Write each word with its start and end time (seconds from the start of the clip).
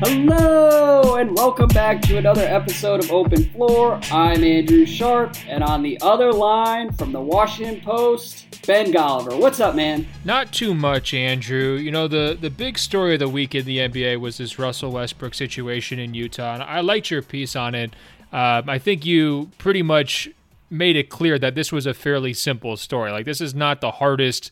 Hello, 0.00 1.14
and 1.14 1.34
welcome 1.34 1.68
back 1.68 2.02
to 2.02 2.18
another 2.18 2.42
episode 2.42 3.02
of 3.02 3.10
Open 3.10 3.44
Floor. 3.44 3.98
I'm 4.12 4.44
Andrew 4.44 4.84
Sharp, 4.84 5.34
and 5.48 5.64
on 5.64 5.82
the 5.82 5.98
other 6.02 6.34
line 6.34 6.92
from 6.92 7.12
the 7.12 7.20
Washington 7.20 7.80
Post, 7.80 8.60
Ben 8.66 8.92
Golliver. 8.92 9.40
What's 9.40 9.58
up, 9.58 9.74
man? 9.74 10.06
Not 10.22 10.52
too 10.52 10.74
much, 10.74 11.14
Andrew. 11.14 11.76
You 11.76 11.90
know, 11.90 12.08
the, 12.08 12.36
the 12.38 12.50
big 12.50 12.76
story 12.76 13.14
of 13.14 13.20
the 13.20 13.28
week 13.28 13.54
in 13.54 13.64
the 13.64 13.78
NBA 13.78 14.20
was 14.20 14.36
this 14.36 14.58
Russell 14.58 14.92
Westbrook 14.92 15.32
situation 15.32 15.98
in 15.98 16.12
Utah, 16.12 16.52
and 16.52 16.62
I 16.62 16.80
liked 16.80 17.10
your 17.10 17.22
piece 17.22 17.56
on 17.56 17.74
it. 17.74 17.96
Uh, 18.30 18.60
I 18.68 18.76
think 18.78 19.06
you 19.06 19.50
pretty 19.56 19.82
much 19.82 20.28
made 20.68 20.96
it 20.96 21.08
clear 21.08 21.38
that 21.38 21.54
this 21.54 21.72
was 21.72 21.86
a 21.86 21.94
fairly 21.94 22.34
simple 22.34 22.76
story. 22.76 23.12
Like, 23.12 23.24
this 23.24 23.40
is 23.40 23.54
not 23.54 23.80
the 23.80 23.92
hardest 23.92 24.50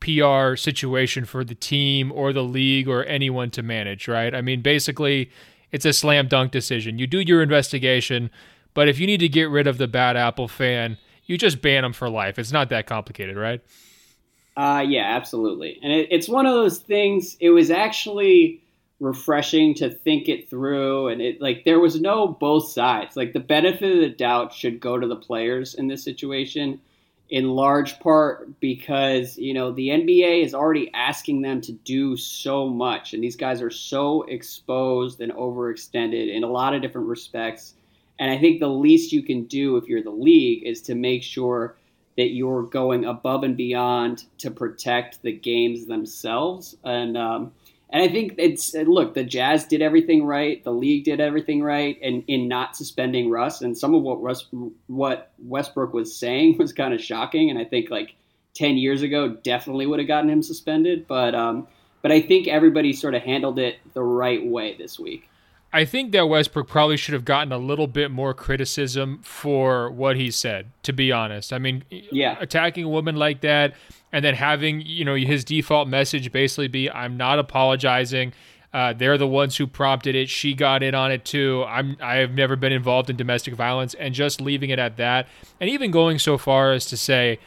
PR 0.00 0.56
situation 0.56 1.24
for 1.24 1.44
the 1.44 1.54
team 1.54 2.12
or 2.12 2.32
the 2.32 2.42
league 2.42 2.88
or 2.88 3.04
anyone 3.04 3.50
to 3.50 3.62
manage, 3.62 4.08
right? 4.08 4.34
I 4.34 4.40
mean, 4.40 4.62
basically, 4.62 5.30
it's 5.72 5.84
a 5.84 5.92
slam 5.92 6.28
dunk 6.28 6.52
decision. 6.52 6.98
You 6.98 7.06
do 7.06 7.20
your 7.20 7.42
investigation, 7.42 8.30
but 8.74 8.88
if 8.88 8.98
you 8.98 9.06
need 9.06 9.20
to 9.20 9.28
get 9.28 9.50
rid 9.50 9.66
of 9.66 9.78
the 9.78 9.88
bad 9.88 10.16
apple 10.16 10.48
fan, 10.48 10.98
you 11.24 11.38
just 11.38 11.60
ban 11.60 11.82
them 11.82 11.92
for 11.92 12.08
life. 12.08 12.38
It's 12.38 12.52
not 12.52 12.68
that 12.70 12.86
complicated, 12.86 13.36
right? 13.36 13.60
Uh, 14.56 14.84
yeah, 14.86 15.04
absolutely. 15.16 15.78
And 15.82 15.92
it, 15.92 16.08
it's 16.10 16.28
one 16.28 16.46
of 16.46 16.54
those 16.54 16.78
things, 16.78 17.36
it 17.40 17.50
was 17.50 17.70
actually 17.70 18.62
refreshing 19.00 19.74
to 19.74 19.90
think 19.90 20.28
it 20.28 20.48
through 20.48 21.08
and 21.08 21.20
it 21.20 21.38
like 21.38 21.64
there 21.64 21.78
was 21.78 22.00
no 22.00 22.26
both 22.26 22.70
sides 22.70 23.14
like 23.14 23.34
the 23.34 23.40
benefit 23.40 23.92
of 23.92 23.98
the 23.98 24.08
doubt 24.08 24.54
should 24.54 24.80
go 24.80 24.98
to 24.98 25.06
the 25.06 25.16
players 25.16 25.74
in 25.74 25.86
this 25.86 26.02
situation 26.02 26.80
in 27.28 27.50
large 27.50 27.98
part 27.98 28.60
because 28.60 29.36
you 29.36 29.52
know 29.52 29.72
the 29.72 29.88
NBA 29.88 30.44
is 30.44 30.54
already 30.54 30.90
asking 30.94 31.42
them 31.42 31.60
to 31.62 31.72
do 31.72 32.16
so 32.16 32.68
much, 32.68 33.14
and 33.14 33.22
these 33.22 33.36
guys 33.36 33.60
are 33.62 33.70
so 33.70 34.22
exposed 34.22 35.20
and 35.20 35.32
overextended 35.32 36.34
in 36.34 36.44
a 36.44 36.48
lot 36.48 36.74
of 36.74 36.82
different 36.82 37.08
respects. 37.08 37.74
And 38.18 38.30
I 38.30 38.38
think 38.38 38.60
the 38.60 38.68
least 38.68 39.12
you 39.12 39.22
can 39.22 39.44
do 39.44 39.76
if 39.76 39.86
you're 39.88 40.02
the 40.02 40.10
league 40.10 40.66
is 40.66 40.80
to 40.82 40.94
make 40.94 41.22
sure 41.22 41.76
that 42.16 42.30
you're 42.30 42.62
going 42.62 43.04
above 43.04 43.44
and 43.44 43.56
beyond 43.56 44.24
to 44.38 44.50
protect 44.50 45.20
the 45.22 45.32
games 45.32 45.86
themselves. 45.86 46.76
And 46.82 47.16
um, 47.16 47.52
and 47.90 48.02
I 48.02 48.08
think 48.08 48.34
it's 48.38 48.74
look, 48.74 49.14
the 49.14 49.22
Jazz 49.22 49.64
did 49.64 49.80
everything 49.80 50.24
right, 50.24 50.62
the 50.64 50.72
league 50.72 51.04
did 51.04 51.20
everything 51.20 51.62
right, 51.62 51.96
and 52.02 52.24
in 52.26 52.48
not 52.48 52.76
suspending 52.76 53.30
Russ. 53.30 53.62
And 53.62 53.78
some 53.78 53.94
of 53.94 54.02
what 54.02 54.20
Russ, 54.20 54.46
what 54.88 55.30
Westbrook 55.38 55.92
was 55.92 56.16
saying 56.16 56.56
was 56.58 56.72
kind 56.72 56.92
of 56.94 57.00
shocking. 57.00 57.50
And 57.50 57.58
I 57.58 57.64
think 57.64 57.90
like 57.90 58.14
ten 58.54 58.76
years 58.76 59.02
ago, 59.02 59.28
definitely 59.28 59.86
would 59.86 60.00
have 60.00 60.08
gotten 60.08 60.30
him 60.30 60.42
suspended. 60.42 61.06
But 61.06 61.34
um, 61.34 61.68
but 62.02 62.10
I 62.10 62.20
think 62.20 62.48
everybody 62.48 62.92
sort 62.92 63.14
of 63.14 63.22
handled 63.22 63.58
it 63.58 63.76
the 63.94 64.02
right 64.02 64.44
way 64.44 64.76
this 64.76 64.98
week. 64.98 65.28
I 65.76 65.84
think 65.84 66.12
that 66.12 66.26
Westbrook 66.26 66.68
probably 66.68 66.96
should 66.96 67.12
have 67.12 67.26
gotten 67.26 67.52
a 67.52 67.58
little 67.58 67.86
bit 67.86 68.10
more 68.10 68.32
criticism 68.32 69.20
for 69.22 69.90
what 69.90 70.16
he 70.16 70.30
said, 70.30 70.70
to 70.84 70.92
be 70.94 71.12
honest. 71.12 71.52
I 71.52 71.58
mean, 71.58 71.84
yeah. 71.90 72.38
attacking 72.40 72.84
a 72.84 72.88
woman 72.88 73.16
like 73.16 73.42
that 73.42 73.74
and 74.10 74.24
then 74.24 74.36
having, 74.36 74.80
you 74.80 75.04
know, 75.04 75.16
his 75.16 75.44
default 75.44 75.86
message 75.86 76.32
basically 76.32 76.68
be 76.68 76.90
I'm 76.90 77.18
not 77.18 77.38
apologizing. 77.38 78.32
Uh, 78.72 78.94
they're 78.94 79.18
the 79.18 79.26
ones 79.26 79.58
who 79.58 79.66
prompted 79.66 80.14
it. 80.14 80.30
She 80.30 80.54
got 80.54 80.82
in 80.82 80.94
on 80.94 81.12
it 81.12 81.26
too. 81.26 81.62
I'm 81.68 81.98
I 82.00 82.16
have 82.16 82.32
never 82.32 82.56
been 82.56 82.72
involved 82.72 83.10
in 83.10 83.16
domestic 83.16 83.52
violence 83.52 83.92
and 83.92 84.14
just 84.14 84.40
leaving 84.40 84.70
it 84.70 84.78
at 84.78 84.96
that. 84.96 85.28
And 85.60 85.68
even 85.68 85.90
going 85.90 86.18
so 86.18 86.38
far 86.38 86.72
as 86.72 86.86
to 86.86 86.96
say 86.96 87.38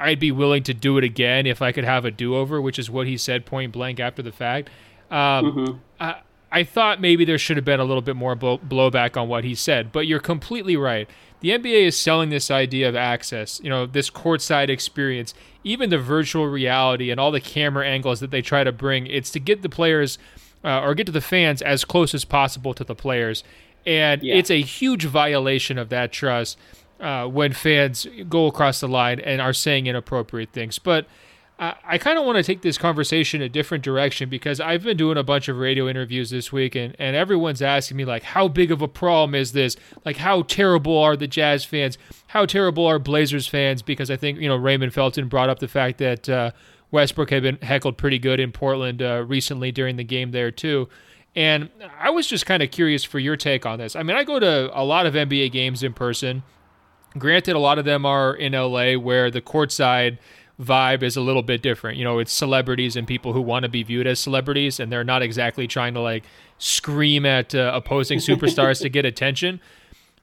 I'd 0.00 0.18
be 0.18 0.32
willing 0.32 0.62
to 0.62 0.72
do 0.72 0.96
it 0.96 1.04
again 1.04 1.46
if 1.46 1.60
I 1.60 1.70
could 1.70 1.84
have 1.84 2.06
a 2.06 2.10
do-over, 2.10 2.62
which 2.62 2.78
is 2.78 2.88
what 2.88 3.06
he 3.06 3.18
said 3.18 3.44
point 3.44 3.72
blank 3.72 4.00
after 4.00 4.22
the 4.22 4.32
fact. 4.32 4.70
Um, 5.10 5.44
mm-hmm. 5.44 5.76
I, 6.00 6.20
I 6.54 6.62
thought 6.62 7.00
maybe 7.00 7.24
there 7.24 7.36
should 7.36 7.56
have 7.56 7.64
been 7.64 7.80
a 7.80 7.84
little 7.84 8.00
bit 8.00 8.14
more 8.14 8.36
blow, 8.36 8.58
blowback 8.58 9.20
on 9.20 9.26
what 9.26 9.42
he 9.42 9.56
said, 9.56 9.90
but 9.90 10.06
you're 10.06 10.20
completely 10.20 10.76
right. 10.76 11.10
The 11.40 11.50
NBA 11.50 11.82
is 11.82 12.00
selling 12.00 12.30
this 12.30 12.48
idea 12.48 12.88
of 12.88 12.94
access, 12.94 13.60
you 13.60 13.68
know, 13.68 13.86
this 13.86 14.08
courtside 14.08 14.68
experience, 14.68 15.34
even 15.64 15.90
the 15.90 15.98
virtual 15.98 16.46
reality 16.46 17.10
and 17.10 17.18
all 17.18 17.32
the 17.32 17.40
camera 17.40 17.84
angles 17.84 18.20
that 18.20 18.30
they 18.30 18.40
try 18.40 18.62
to 18.62 18.70
bring. 18.70 19.08
It's 19.08 19.30
to 19.30 19.40
get 19.40 19.62
the 19.62 19.68
players 19.68 20.16
uh, 20.62 20.80
or 20.80 20.94
get 20.94 21.06
to 21.06 21.12
the 21.12 21.20
fans 21.20 21.60
as 21.60 21.84
close 21.84 22.14
as 22.14 22.24
possible 22.24 22.72
to 22.74 22.84
the 22.84 22.94
players. 22.94 23.42
And 23.84 24.22
yeah. 24.22 24.36
it's 24.36 24.50
a 24.50 24.62
huge 24.62 25.06
violation 25.06 25.76
of 25.76 25.88
that 25.88 26.12
trust 26.12 26.56
uh, 27.00 27.26
when 27.26 27.52
fans 27.52 28.06
go 28.28 28.46
across 28.46 28.78
the 28.78 28.86
line 28.86 29.18
and 29.18 29.40
are 29.40 29.52
saying 29.52 29.88
inappropriate 29.88 30.52
things. 30.52 30.78
But 30.78 31.06
I, 31.58 31.74
I 31.84 31.98
kind 31.98 32.18
of 32.18 32.24
want 32.24 32.36
to 32.36 32.42
take 32.42 32.62
this 32.62 32.78
conversation 32.78 33.40
a 33.40 33.48
different 33.48 33.84
direction 33.84 34.28
because 34.28 34.60
I've 34.60 34.82
been 34.82 34.96
doing 34.96 35.16
a 35.16 35.22
bunch 35.22 35.48
of 35.48 35.58
radio 35.58 35.88
interviews 35.88 36.30
this 36.30 36.52
week, 36.52 36.74
and, 36.74 36.96
and 36.98 37.14
everyone's 37.14 37.62
asking 37.62 37.96
me, 37.96 38.04
like, 38.04 38.22
how 38.24 38.48
big 38.48 38.72
of 38.72 38.82
a 38.82 38.88
problem 38.88 39.34
is 39.34 39.52
this? 39.52 39.76
Like, 40.04 40.16
how 40.16 40.42
terrible 40.42 40.98
are 40.98 41.16
the 41.16 41.28
Jazz 41.28 41.64
fans? 41.64 41.96
How 42.28 42.46
terrible 42.46 42.86
are 42.86 42.98
Blazers 42.98 43.46
fans? 43.46 43.82
Because 43.82 44.10
I 44.10 44.16
think, 44.16 44.40
you 44.40 44.48
know, 44.48 44.56
Raymond 44.56 44.92
Felton 44.92 45.28
brought 45.28 45.48
up 45.48 45.60
the 45.60 45.68
fact 45.68 45.98
that 45.98 46.28
uh, 46.28 46.50
Westbrook 46.90 47.30
had 47.30 47.42
been 47.42 47.58
heckled 47.58 47.96
pretty 47.96 48.18
good 48.18 48.40
in 48.40 48.50
Portland 48.50 49.00
uh, 49.00 49.24
recently 49.26 49.70
during 49.70 49.96
the 49.96 50.04
game 50.04 50.32
there, 50.32 50.50
too. 50.50 50.88
And 51.36 51.68
I 51.98 52.10
was 52.10 52.26
just 52.26 52.46
kind 52.46 52.62
of 52.62 52.70
curious 52.70 53.02
for 53.04 53.18
your 53.18 53.36
take 53.36 53.66
on 53.66 53.78
this. 53.78 53.96
I 53.96 54.02
mean, 54.02 54.16
I 54.16 54.24
go 54.24 54.38
to 54.38 54.70
a 54.72 54.84
lot 54.84 55.06
of 55.06 55.14
NBA 55.14 55.52
games 55.52 55.82
in 55.82 55.92
person. 55.92 56.42
Granted, 57.16 57.54
a 57.54 57.60
lot 57.60 57.78
of 57.78 57.84
them 57.84 58.04
are 58.04 58.34
in 58.34 58.52
LA 58.52 58.94
where 58.94 59.30
the 59.30 59.40
courtside 59.40 60.18
vibe 60.60 61.02
is 61.02 61.16
a 61.16 61.20
little 61.20 61.42
bit 61.42 61.62
different. 61.62 61.98
You 61.98 62.04
know, 62.04 62.18
it's 62.18 62.32
celebrities 62.32 62.96
and 62.96 63.06
people 63.06 63.32
who 63.32 63.40
want 63.40 63.64
to 63.64 63.68
be 63.68 63.82
viewed 63.82 64.06
as 64.06 64.20
celebrities, 64.20 64.78
and 64.78 64.90
they're 64.90 65.04
not 65.04 65.22
exactly 65.22 65.66
trying 65.66 65.94
to 65.94 66.00
like 66.00 66.24
scream 66.58 67.26
at 67.26 67.54
uh, 67.54 67.72
opposing 67.74 68.18
superstars 68.18 68.80
to 68.82 68.88
get 68.88 69.04
attention. 69.04 69.60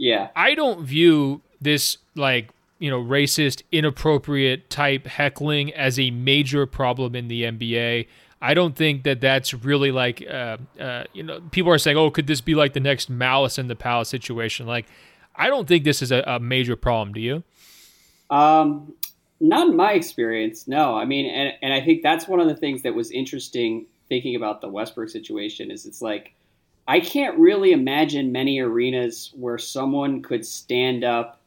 Yeah. 0.02 0.30
I 0.36 0.56
don't 0.56 0.84
view 0.84 1.42
this 1.62 2.00
like, 2.16 2.50
you 2.80 2.90
know, 2.90 3.00
racist, 3.00 3.62
inappropriate 3.72 4.68
type 4.68 5.06
heckling 5.06 5.72
as 5.76 6.00
a 6.00 6.10
major 6.10 6.66
problem 6.66 7.16
in 7.16 7.28
the 7.28 7.44
NBA. 7.44 8.08
I 8.42 8.54
don't 8.56 8.76
think 8.76 9.04
that 9.04 9.22
that's 9.22 9.54
really 9.54 9.92
like, 9.92 10.26
uh, 10.28 10.58
uh, 10.80 11.04
you 11.14 11.22
know, 11.22 11.40
people 11.52 11.72
are 11.72 11.78
saying, 11.78 11.98
oh, 11.98 12.10
could 12.10 12.26
this 12.26 12.42
be 12.42 12.56
like 12.56 12.74
the 12.74 12.80
next 12.80 13.12
Malice 13.12 13.60
in 13.60 13.68
the 13.68 13.76
Palace 13.76 14.10
situation? 14.10 14.66
Like, 14.66 14.88
I 15.36 15.48
don't 15.50 15.68
think 15.68 15.84
this 15.84 16.02
is 16.02 16.12
a, 16.12 16.24
a 16.26 16.40
major 16.40 16.76
problem. 16.76 17.14
Do 17.14 17.22
you? 17.22 17.44
Um, 18.32 18.96
not 19.42 19.70
in 19.70 19.76
my 19.76 19.94
experience, 19.94 20.68
no. 20.68 20.96
I 20.96 21.06
mean, 21.06 21.26
and, 21.26 21.54
and 21.62 21.74
I 21.74 21.82
think 21.82 22.04
that's 22.04 22.28
one 22.28 22.40
of 22.40 22.48
the 22.48 22.56
things 22.56 22.84
that 22.84 22.94
was 22.94 23.12
interesting 23.12 23.88
thinking 24.08 24.36
about 24.36 24.62
the 24.62 24.70
Westbrook 24.70 25.10
situation 25.10 25.72
is 25.72 25.86
it's 25.86 26.02
like 26.02 26.34
I 26.88 27.00
can't 27.00 27.38
really 27.38 27.72
imagine 27.72 28.32
many 28.32 28.60
arenas 28.60 29.32
where 29.36 29.58
someone 29.58 30.22
could 30.22 30.46
stand 30.46 31.04
up 31.04 31.40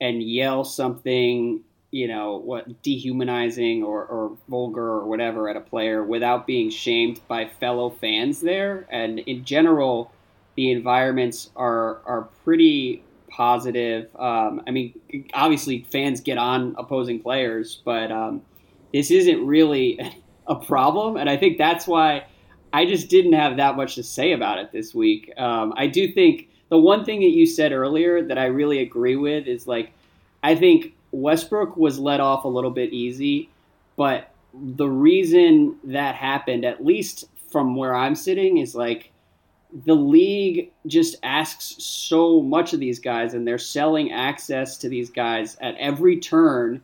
and 0.00 0.22
yell 0.22 0.64
something, 0.64 1.62
you 1.90 2.08
know, 2.08 2.36
what 2.36 2.82
dehumanizing 2.82 3.82
or, 3.82 4.04
or 4.04 4.36
vulgar 4.48 4.84
or 4.84 5.06
whatever 5.06 5.48
at 5.48 5.56
a 5.56 5.60
player 5.60 6.02
without 6.02 6.46
being 6.46 6.70
shamed 6.70 7.20
by 7.28 7.48
fellow 7.60 7.90
fans 7.90 8.40
there. 8.40 8.86
And 8.90 9.20
in 9.20 9.44
general, 9.44 10.12
the 10.56 10.70
environments 10.70 11.50
are 11.56 12.00
are 12.04 12.28
pretty 12.44 13.02
positive. 13.32 14.14
Um, 14.16 14.62
I 14.66 14.70
mean, 14.70 14.94
obviously 15.34 15.86
fans 15.90 16.20
get 16.20 16.38
on 16.38 16.74
opposing 16.78 17.20
players, 17.20 17.80
but 17.84 18.12
um, 18.12 18.42
this 18.92 19.10
isn't 19.10 19.44
really 19.46 19.98
a 20.46 20.54
problem, 20.54 21.16
and 21.16 21.28
I 21.28 21.36
think 21.36 21.58
that's 21.58 21.86
why 21.86 22.26
I 22.72 22.86
just 22.86 23.08
didn't 23.08 23.34
have 23.34 23.56
that 23.56 23.76
much 23.76 23.96
to 23.96 24.02
say 24.02 24.32
about 24.32 24.58
it 24.58 24.72
this 24.72 24.94
week. 24.94 25.32
Um, 25.36 25.74
I 25.76 25.86
do 25.86 26.12
think 26.12 26.48
the 26.68 26.78
one 26.78 27.04
thing 27.04 27.20
that 27.20 27.30
you 27.30 27.46
said 27.46 27.72
earlier 27.72 28.22
that 28.22 28.38
I 28.38 28.46
really 28.46 28.78
agree 28.78 29.16
with 29.16 29.46
is 29.46 29.66
like 29.66 29.92
I 30.42 30.54
think 30.54 30.94
Westbrook 31.12 31.76
was 31.76 31.98
let 31.98 32.20
off 32.20 32.44
a 32.44 32.48
little 32.48 32.70
bit 32.70 32.92
easy, 32.92 33.50
but 33.96 34.30
the 34.54 34.88
reason 34.88 35.76
that 35.84 36.14
happened, 36.14 36.64
at 36.64 36.84
least 36.84 37.26
from 37.50 37.76
where 37.76 37.94
I'm 37.94 38.14
sitting, 38.14 38.58
is 38.58 38.74
like 38.74 39.11
the 39.84 39.94
league 39.94 40.70
just 40.86 41.16
asks 41.22 41.76
so 41.78 42.42
much 42.42 42.72
of 42.72 42.80
these 42.80 42.98
guys, 42.98 43.34
and 43.34 43.46
they're 43.46 43.58
selling 43.58 44.12
access 44.12 44.76
to 44.78 44.88
these 44.88 45.10
guys 45.10 45.56
at 45.60 45.76
every 45.76 46.18
turn. 46.20 46.82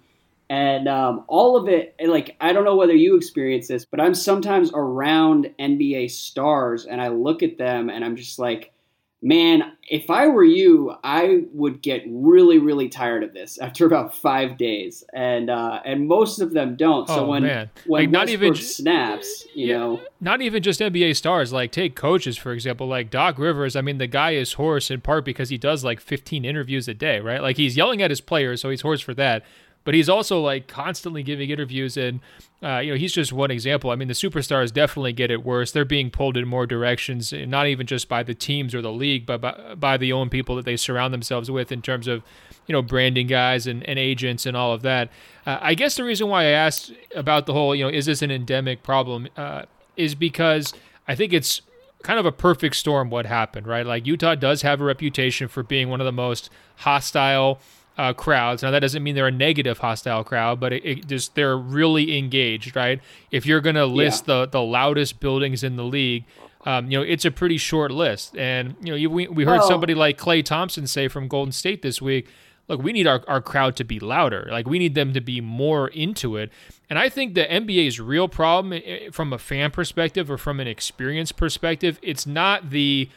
And 0.50 0.88
um, 0.88 1.24
all 1.28 1.56
of 1.56 1.68
it, 1.68 1.94
like, 2.02 2.34
I 2.40 2.54
don't 2.54 2.64
know 2.64 2.76
whether 2.76 2.94
you 2.94 3.16
experience 3.16 3.68
this, 3.68 3.84
but 3.84 4.00
I'm 4.00 4.14
sometimes 4.14 4.70
around 4.72 5.50
NBA 5.58 6.10
stars 6.10 6.86
and 6.86 7.02
I 7.02 7.08
look 7.08 7.42
at 7.42 7.58
them 7.58 7.90
and 7.90 8.02
I'm 8.02 8.16
just 8.16 8.38
like, 8.38 8.72
man, 9.20 9.72
if 9.88 10.10
I 10.10 10.28
were 10.28 10.44
you, 10.44 10.94
I 11.02 11.44
would 11.52 11.82
get 11.82 12.04
really, 12.06 12.58
really 12.58 12.88
tired 12.88 13.24
of 13.24 13.32
this 13.32 13.58
after 13.62 13.86
about 13.86 14.14
five 14.14 14.56
days, 14.56 15.04
and 15.12 15.50
uh, 15.50 15.80
and 15.84 16.06
most 16.06 16.40
of 16.40 16.52
them 16.52 16.76
don't. 16.76 17.08
So 17.08 17.24
oh, 17.24 17.28
when 17.28 17.42
man. 17.42 17.70
when 17.86 18.02
like 18.02 18.10
not 18.10 18.28
even 18.28 18.54
snaps, 18.54 19.46
you 19.54 19.68
yeah, 19.68 19.78
know, 19.78 20.00
not 20.20 20.40
even 20.40 20.62
just 20.62 20.80
NBA 20.80 21.16
stars. 21.16 21.52
Like 21.52 21.72
take 21.72 21.94
coaches 21.96 22.36
for 22.36 22.52
example, 22.52 22.86
like 22.86 23.10
Doc 23.10 23.38
Rivers. 23.38 23.76
I 23.76 23.80
mean, 23.80 23.98
the 23.98 24.06
guy 24.06 24.32
is 24.32 24.54
hoarse 24.54 24.90
in 24.90 25.00
part 25.00 25.24
because 25.24 25.48
he 25.48 25.58
does 25.58 25.84
like 25.84 26.00
15 26.00 26.44
interviews 26.44 26.88
a 26.88 26.94
day, 26.94 27.20
right? 27.20 27.42
Like 27.42 27.56
he's 27.56 27.76
yelling 27.76 28.02
at 28.02 28.10
his 28.10 28.20
players, 28.20 28.60
so 28.60 28.70
he's 28.70 28.82
hoarse 28.82 29.00
for 29.00 29.14
that. 29.14 29.44
But 29.84 29.94
he's 29.94 30.08
also 30.08 30.40
like 30.40 30.68
constantly 30.68 31.22
giving 31.22 31.50
interviews 31.50 31.96
and 31.96 32.20
uh, 32.62 32.78
you 32.78 32.92
know 32.92 32.98
he's 32.98 33.12
just 33.12 33.32
one 33.32 33.50
example. 33.50 33.90
I 33.90 33.96
mean 33.96 34.08
the 34.08 34.14
superstars 34.14 34.72
definitely 34.72 35.12
get 35.12 35.30
it 35.30 35.44
worse. 35.44 35.72
They're 35.72 35.84
being 35.84 36.10
pulled 36.10 36.36
in 36.36 36.46
more 36.46 36.66
directions, 36.66 37.32
not 37.32 37.66
even 37.66 37.86
just 37.86 38.08
by 38.08 38.22
the 38.22 38.34
teams 38.34 38.74
or 38.74 38.82
the 38.82 38.92
league, 38.92 39.26
but 39.26 39.40
by, 39.40 39.74
by 39.74 39.96
the 39.96 40.12
own 40.12 40.28
people 40.28 40.56
that 40.56 40.64
they 40.64 40.76
surround 40.76 41.14
themselves 41.14 41.50
with 41.50 41.72
in 41.72 41.82
terms 41.82 42.06
of 42.06 42.22
you 42.66 42.72
know 42.72 42.82
branding 42.82 43.26
guys 43.26 43.66
and, 43.66 43.82
and 43.88 43.98
agents 43.98 44.46
and 44.46 44.56
all 44.56 44.72
of 44.72 44.82
that. 44.82 45.10
Uh, 45.46 45.58
I 45.60 45.74
guess 45.74 45.96
the 45.96 46.04
reason 46.04 46.28
why 46.28 46.42
I 46.42 46.50
asked 46.50 46.92
about 47.14 47.46
the 47.46 47.52
whole 47.52 47.74
you 47.74 47.84
know 47.84 47.90
is 47.90 48.06
this 48.06 48.22
an 48.22 48.30
endemic 48.30 48.82
problem 48.82 49.28
uh, 49.36 49.62
is 49.96 50.14
because 50.14 50.74
I 51.06 51.14
think 51.14 51.32
it's 51.32 51.62
kind 52.02 52.18
of 52.18 52.26
a 52.26 52.32
perfect 52.32 52.76
storm 52.76 53.10
what 53.10 53.26
happened, 53.26 53.66
right? 53.66 53.84
Like 53.84 54.06
Utah 54.06 54.34
does 54.34 54.62
have 54.62 54.80
a 54.80 54.84
reputation 54.84 55.48
for 55.48 55.62
being 55.62 55.88
one 55.88 56.00
of 56.00 56.04
the 56.04 56.12
most 56.12 56.50
hostile 56.76 57.60
uh, 57.98 58.12
crowds. 58.12 58.62
Now 58.62 58.70
that 58.70 58.80
doesn't 58.80 59.02
mean 59.02 59.14
they're 59.14 59.26
a 59.26 59.32
negative 59.32 59.78
hostile 59.78 60.24
crowd, 60.24 60.60
but 60.60 60.72
it, 60.72 60.84
it 60.84 61.06
just 61.06 61.34
they're 61.34 61.58
really 61.58 62.16
engaged, 62.16 62.74
right? 62.74 63.00
If 63.30 63.44
you're 63.44 63.60
going 63.60 63.76
to 63.76 63.86
list 63.86 64.24
yeah. 64.26 64.44
the 64.44 64.46
the 64.46 64.62
loudest 64.62 65.20
buildings 65.20 65.62
in 65.62 65.76
the 65.76 65.84
league, 65.84 66.24
um, 66.64 66.90
you 66.90 66.98
know 66.98 67.04
it's 67.04 67.24
a 67.24 67.30
pretty 67.30 67.58
short 67.58 67.90
list. 67.90 68.36
And 68.36 68.76
you 68.80 68.92
know 68.92 68.96
you, 68.96 69.10
we 69.10 69.28
we 69.28 69.44
heard 69.44 69.58
well, 69.58 69.68
somebody 69.68 69.94
like 69.94 70.16
Klay 70.16 70.44
Thompson 70.44 70.86
say 70.86 71.08
from 71.08 71.28
Golden 71.28 71.52
State 71.52 71.82
this 71.82 72.00
week 72.00 72.28
look, 72.68 72.82
we 72.82 72.92
need 72.92 73.06
our, 73.06 73.22
our 73.26 73.40
crowd 73.40 73.76
to 73.76 73.84
be 73.84 73.98
louder. 73.98 74.46
Like 74.50 74.66
we 74.66 74.78
need 74.78 74.94
them 74.94 75.12
to 75.14 75.20
be 75.20 75.40
more 75.40 75.88
into 75.88 76.36
it. 76.36 76.52
And 76.88 76.98
I 76.98 77.08
think 77.08 77.34
the 77.34 77.44
NBA's 77.44 77.98
real 77.98 78.28
problem 78.28 78.72
eh, 78.72 78.80
eh, 78.84 79.10
from 79.10 79.32
a 79.32 79.38
fan 79.38 79.70
perspective 79.70 80.30
or 80.30 80.38
from 80.38 80.60
an 80.60 80.68
experience 80.68 81.32
perspective, 81.32 81.98
it's 82.02 82.26
not 82.26 82.70
the 82.70 83.08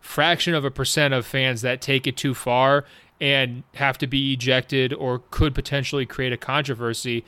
fraction 0.00 0.54
of 0.54 0.64
a 0.64 0.70
percent 0.70 1.14
of 1.14 1.26
fans 1.26 1.62
that 1.62 1.80
take 1.80 2.06
it 2.06 2.16
too 2.16 2.34
far 2.34 2.84
and 3.20 3.62
have 3.74 3.98
to 3.98 4.06
be 4.06 4.32
ejected 4.32 4.92
or 4.92 5.22
could 5.30 5.54
potentially 5.54 6.06
create 6.06 6.32
a 6.32 6.36
controversy. 6.36 7.24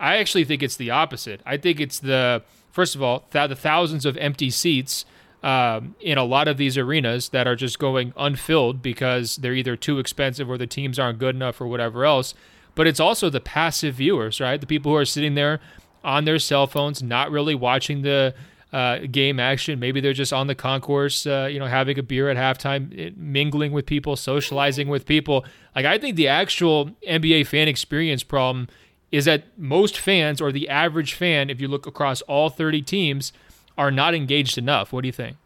I 0.00 0.16
actually 0.16 0.44
think 0.44 0.62
it's 0.62 0.76
the 0.76 0.90
opposite. 0.90 1.40
I 1.46 1.56
think 1.56 1.80
it's 1.80 1.98
the 1.98 2.42
first 2.72 2.94
of 2.94 3.02
all, 3.02 3.20
th- 3.32 3.48
the 3.48 3.56
thousands 3.56 4.04
of 4.04 4.16
empty 4.16 4.50
seats 4.50 5.04
um, 5.42 5.94
in 6.00 6.18
a 6.18 6.24
lot 6.24 6.48
of 6.48 6.56
these 6.56 6.76
arenas 6.76 7.28
that 7.30 7.46
are 7.46 7.56
just 7.56 7.78
going 7.78 8.12
unfilled 8.16 8.82
because 8.82 9.36
they're 9.36 9.54
either 9.54 9.76
too 9.76 9.98
expensive 9.98 10.50
or 10.50 10.58
the 10.58 10.66
teams 10.66 10.98
aren't 10.98 11.18
good 11.18 11.34
enough 11.34 11.60
or 11.60 11.66
whatever 11.66 12.04
else. 12.04 12.34
But 12.74 12.86
it's 12.86 13.00
also 13.00 13.30
the 13.30 13.40
passive 13.40 13.96
viewers, 13.96 14.40
right? 14.40 14.60
The 14.60 14.66
people 14.66 14.92
who 14.92 14.96
are 14.96 15.04
sitting 15.04 15.34
there 15.34 15.60
on 16.04 16.24
their 16.24 16.38
cell 16.38 16.66
phones, 16.66 17.02
not 17.02 17.30
really 17.30 17.54
watching 17.54 18.02
the 18.02 18.34
uh, 18.72 18.98
game 19.10 19.40
action. 19.40 19.78
Maybe 19.78 20.00
they're 20.00 20.12
just 20.12 20.32
on 20.32 20.46
the 20.46 20.54
concourse, 20.54 21.26
uh, 21.26 21.48
you 21.50 21.58
know, 21.58 21.66
having 21.66 21.98
a 21.98 22.02
beer 22.02 22.28
at 22.28 22.36
halftime, 22.36 23.16
mingling 23.16 23.72
with 23.72 23.86
people, 23.86 24.16
socializing 24.16 24.88
with 24.88 25.06
people. 25.06 25.44
Like, 25.74 25.86
I 25.86 25.98
think 25.98 26.16
the 26.16 26.28
actual 26.28 26.90
NBA 27.06 27.46
fan 27.46 27.68
experience 27.68 28.22
problem 28.22 28.68
is 29.10 29.24
that 29.24 29.44
most 29.56 29.98
fans, 29.98 30.40
or 30.40 30.52
the 30.52 30.68
average 30.68 31.14
fan, 31.14 31.48
if 31.48 31.60
you 31.60 31.68
look 31.68 31.86
across 31.86 32.20
all 32.22 32.50
30 32.50 32.82
teams, 32.82 33.32
are 33.78 33.90
not 33.90 34.14
engaged 34.14 34.58
enough. 34.58 34.92
What 34.92 35.02
do 35.02 35.08
you 35.08 35.12
think? 35.12 35.36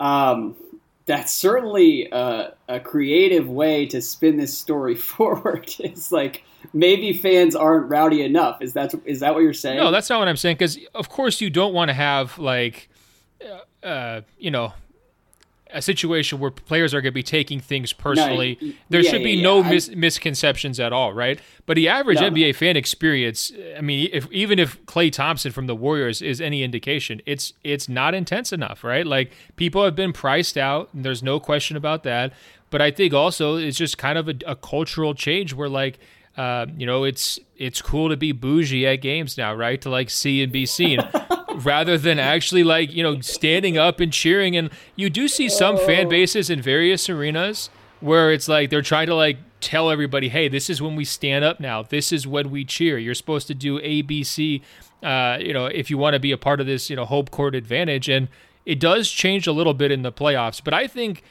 Um, 0.00 0.56
that's 1.08 1.32
certainly 1.32 2.06
a, 2.12 2.52
a, 2.68 2.78
creative 2.78 3.48
way 3.48 3.86
to 3.86 4.00
spin 4.02 4.36
this 4.36 4.56
story 4.56 4.94
forward. 5.14 5.74
It's 5.80 6.12
like 6.12 6.44
maybe 6.72 7.14
fans 7.14 7.56
aren't 7.56 7.90
rowdy 7.90 8.22
enough. 8.22 8.60
Is 8.60 8.74
that 8.74 8.94
is 9.06 9.20
that 9.20 9.34
what 9.34 9.42
you're 9.42 9.54
saying? 9.54 9.78
No, 9.78 9.90
that's 9.90 10.10
not 10.10 10.18
what 10.20 10.28
I'm 10.28 10.36
saying. 10.36 10.56
Because 10.56 10.78
of 10.94 11.08
course 11.08 11.40
you 11.40 11.48
don't 11.50 11.72
want 11.72 11.88
to 11.88 11.94
have 11.94 12.38
like, 12.38 12.90
uh, 13.42 13.86
uh 13.86 14.20
you 14.38 14.50
know, 14.50 14.74
a 15.72 15.82
situation 15.82 16.38
where 16.38 16.50
players 16.50 16.94
are 16.94 17.00
going 17.00 17.12
to 17.12 17.14
be 17.14 17.22
taking 17.22 17.60
things 17.60 17.92
personally. 17.92 18.58
No, 18.60 18.72
there 18.90 19.00
yeah, 19.02 19.10
should 19.10 19.22
be 19.22 19.32
yeah, 19.32 19.42
no 19.42 19.60
yeah. 19.60 19.70
Mis- 19.70 19.90
misconceptions 19.90 20.80
at 20.80 20.92
all, 20.92 21.12
right? 21.12 21.40
But 21.66 21.74
the 21.74 21.88
average 21.88 22.20
no. 22.20 22.30
NBA 22.30 22.56
fan 22.56 22.76
experience, 22.76 23.52
I 23.76 23.80
mean, 23.80 24.08
if 24.12 24.30
even 24.32 24.58
if 24.58 24.84
Klay 24.86 25.12
Thompson 25.12 25.52
from 25.52 25.66
the 25.66 25.74
Warriors 25.74 26.22
is 26.22 26.40
any 26.40 26.62
indication, 26.62 27.20
it's 27.26 27.52
it's 27.64 27.88
not 27.88 28.14
intense 28.14 28.52
enough, 28.52 28.82
right? 28.82 29.06
Like 29.06 29.32
people 29.56 29.84
have 29.84 29.94
been 29.94 30.12
priced 30.12 30.56
out, 30.56 30.88
and 30.92 31.04
there's 31.04 31.22
no 31.22 31.38
question 31.38 31.76
about 31.76 32.02
that. 32.04 32.32
But 32.70 32.82
I 32.82 32.90
think 32.90 33.14
also 33.14 33.56
it's 33.56 33.78
just 33.78 33.98
kind 33.98 34.18
of 34.18 34.28
a, 34.28 34.34
a 34.46 34.56
cultural 34.56 35.14
change 35.14 35.54
where 35.54 35.68
like. 35.68 35.98
Uh, 36.38 36.66
you 36.76 36.86
know, 36.86 37.02
it's 37.02 37.38
it's 37.56 37.82
cool 37.82 38.08
to 38.08 38.16
be 38.16 38.32
bougie 38.32 38.86
at 38.86 38.96
games 38.96 39.36
now, 39.36 39.52
right? 39.52 39.80
To 39.82 39.90
like 39.90 40.08
see 40.08 40.42
and 40.42 40.52
be 40.52 40.64
seen. 40.64 41.00
rather 41.64 41.98
than 41.98 42.20
actually 42.20 42.62
like 42.62 42.92
you 42.94 43.02
know 43.02 43.20
standing 43.20 43.76
up 43.76 44.00
and 44.00 44.12
cheering. 44.12 44.56
And 44.56 44.70
you 44.96 45.10
do 45.10 45.28
see 45.28 45.48
some 45.48 45.76
fan 45.76 46.06
oh. 46.06 46.10
bases 46.10 46.48
in 46.48 46.62
various 46.62 47.10
arenas 47.10 47.70
where 48.00 48.32
it's 48.32 48.48
like 48.48 48.70
they're 48.70 48.82
trying 48.82 49.08
to 49.08 49.14
like 49.14 49.38
tell 49.60 49.90
everybody, 49.90 50.28
hey, 50.28 50.48
this 50.48 50.70
is 50.70 50.80
when 50.80 50.94
we 50.94 51.04
stand 51.04 51.44
up 51.44 51.58
now. 51.58 51.82
This 51.82 52.12
is 52.12 52.26
when 52.26 52.50
we 52.50 52.64
cheer. 52.64 52.98
You're 52.98 53.14
supposed 53.14 53.48
to 53.48 53.54
do 53.54 53.80
A, 53.80 54.02
B, 54.02 54.22
C. 54.22 54.62
Uh, 55.02 55.38
you 55.40 55.52
know, 55.52 55.66
if 55.66 55.90
you 55.90 55.98
want 55.98 56.14
to 56.14 56.20
be 56.20 56.32
a 56.32 56.38
part 56.38 56.60
of 56.60 56.66
this, 56.66 56.88
you 56.88 56.96
know, 56.96 57.04
hope 57.04 57.30
court 57.30 57.54
advantage, 57.54 58.08
and 58.08 58.28
it 58.64 58.78
does 58.78 59.10
change 59.10 59.46
a 59.46 59.52
little 59.52 59.74
bit 59.74 59.90
in 59.90 60.02
the 60.02 60.12
playoffs. 60.12 60.62
But 60.62 60.74
I 60.74 60.86
think 60.86 61.22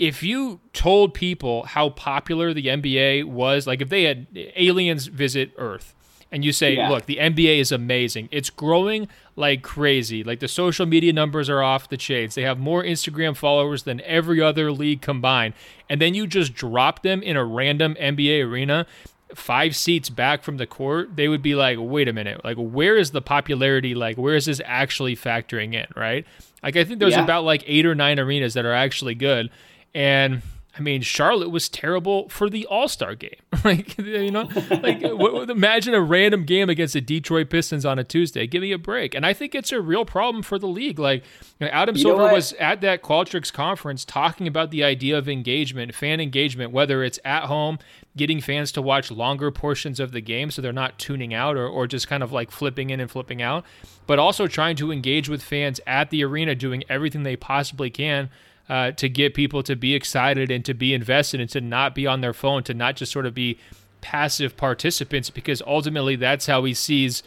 if 0.00 0.22
you 0.22 0.60
told 0.72 1.12
people 1.12 1.64
how 1.64 1.90
popular 1.90 2.54
the 2.54 2.66
NBA 2.66 3.26
was, 3.26 3.66
like 3.66 3.82
if 3.82 3.90
they 3.90 4.04
had 4.04 4.26
aliens 4.56 5.06
visit 5.08 5.52
Earth 5.58 5.94
and 6.32 6.42
you 6.42 6.52
say, 6.52 6.76
yeah. 6.76 6.88
look, 6.88 7.04
the 7.04 7.16
NBA 7.16 7.58
is 7.58 7.70
amazing. 7.70 8.30
It's 8.32 8.48
growing 8.48 9.08
like 9.36 9.62
crazy. 9.62 10.24
Like 10.24 10.40
the 10.40 10.48
social 10.48 10.86
media 10.86 11.12
numbers 11.12 11.50
are 11.50 11.62
off 11.62 11.90
the 11.90 11.98
chains. 11.98 12.34
They 12.34 12.42
have 12.42 12.58
more 12.58 12.82
Instagram 12.82 13.36
followers 13.36 13.82
than 13.82 14.00
every 14.00 14.40
other 14.40 14.72
league 14.72 15.02
combined. 15.02 15.52
And 15.90 16.00
then 16.00 16.14
you 16.14 16.26
just 16.26 16.54
drop 16.54 17.02
them 17.02 17.22
in 17.22 17.36
a 17.36 17.44
random 17.44 17.94
NBA 18.00 18.42
arena, 18.48 18.86
five 19.34 19.76
seats 19.76 20.08
back 20.08 20.42
from 20.42 20.56
the 20.56 20.66
court, 20.66 21.14
they 21.14 21.28
would 21.28 21.42
be 21.42 21.54
like, 21.54 21.76
wait 21.78 22.08
a 22.08 22.12
minute, 22.14 22.42
like 22.42 22.56
where 22.56 22.96
is 22.96 23.10
the 23.10 23.22
popularity? 23.22 23.94
Like 23.94 24.16
where 24.16 24.34
is 24.34 24.46
this 24.46 24.62
actually 24.64 25.14
factoring 25.14 25.74
in, 25.74 25.86
right? 25.94 26.24
Like 26.62 26.76
I 26.76 26.84
think 26.84 27.00
there's 27.00 27.12
yeah. 27.12 27.24
about 27.24 27.44
like 27.44 27.62
eight 27.66 27.86
or 27.86 27.94
nine 27.94 28.18
arenas 28.18 28.54
that 28.54 28.64
are 28.64 28.72
actually 28.72 29.14
good. 29.14 29.50
And 29.94 30.42
I 30.78 30.82
mean, 30.82 31.02
Charlotte 31.02 31.50
was 31.50 31.68
terrible 31.68 32.28
for 32.28 32.48
the 32.48 32.64
All 32.66 32.86
Star 32.86 33.14
game. 33.14 33.36
like, 33.64 33.98
you 33.98 34.30
know, 34.30 34.48
like 34.70 35.02
imagine 35.50 35.94
a 35.94 36.00
random 36.00 36.44
game 36.44 36.70
against 36.70 36.94
the 36.94 37.00
Detroit 37.00 37.50
Pistons 37.50 37.84
on 37.84 37.98
a 37.98 38.04
Tuesday. 38.04 38.46
Give 38.46 38.62
me 38.62 38.70
a 38.72 38.78
break. 38.78 39.14
And 39.14 39.26
I 39.26 39.32
think 39.32 39.54
it's 39.54 39.72
a 39.72 39.80
real 39.80 40.04
problem 40.04 40.42
for 40.42 40.58
the 40.58 40.68
league. 40.68 40.98
Like, 40.98 41.24
you 41.58 41.66
know, 41.66 41.72
Adam 41.72 41.96
you 41.96 42.02
Silver 42.02 42.32
was 42.32 42.52
at 42.54 42.80
that 42.82 43.02
Qualtrics 43.02 43.52
conference 43.52 44.04
talking 44.04 44.46
about 44.46 44.70
the 44.70 44.84
idea 44.84 45.18
of 45.18 45.28
engagement, 45.28 45.94
fan 45.94 46.20
engagement, 46.20 46.70
whether 46.72 47.02
it's 47.02 47.18
at 47.24 47.44
home, 47.44 47.78
getting 48.16 48.40
fans 48.40 48.70
to 48.72 48.82
watch 48.82 49.10
longer 49.10 49.50
portions 49.50 49.98
of 49.98 50.12
the 50.12 50.20
game 50.20 50.50
so 50.50 50.62
they're 50.62 50.72
not 50.72 50.98
tuning 50.98 51.34
out 51.34 51.56
or, 51.56 51.66
or 51.66 51.86
just 51.88 52.06
kind 52.06 52.22
of 52.22 52.32
like 52.32 52.50
flipping 52.50 52.90
in 52.90 53.00
and 53.00 53.10
flipping 53.10 53.42
out, 53.42 53.64
but 54.06 54.18
also 54.18 54.46
trying 54.46 54.76
to 54.76 54.92
engage 54.92 55.28
with 55.28 55.42
fans 55.42 55.80
at 55.86 56.10
the 56.10 56.24
arena, 56.24 56.54
doing 56.54 56.84
everything 56.88 57.24
they 57.24 57.36
possibly 57.36 57.90
can 57.90 58.30
uh, 58.70 58.92
to 58.92 59.08
get 59.08 59.34
people 59.34 59.64
to 59.64 59.74
be 59.74 59.96
excited 59.96 60.48
and 60.48 60.64
to 60.64 60.72
be 60.72 60.94
invested 60.94 61.40
and 61.40 61.50
to 61.50 61.60
not 61.60 61.92
be 61.92 62.06
on 62.06 62.20
their 62.20 62.32
phone, 62.32 62.62
to 62.62 62.72
not 62.72 62.94
just 62.94 63.10
sort 63.10 63.26
of 63.26 63.34
be 63.34 63.58
passive 64.00 64.56
participants, 64.56 65.28
because 65.28 65.60
ultimately 65.66 66.14
that's 66.14 66.46
how 66.46 66.62
he 66.62 66.72
sees 66.72 67.24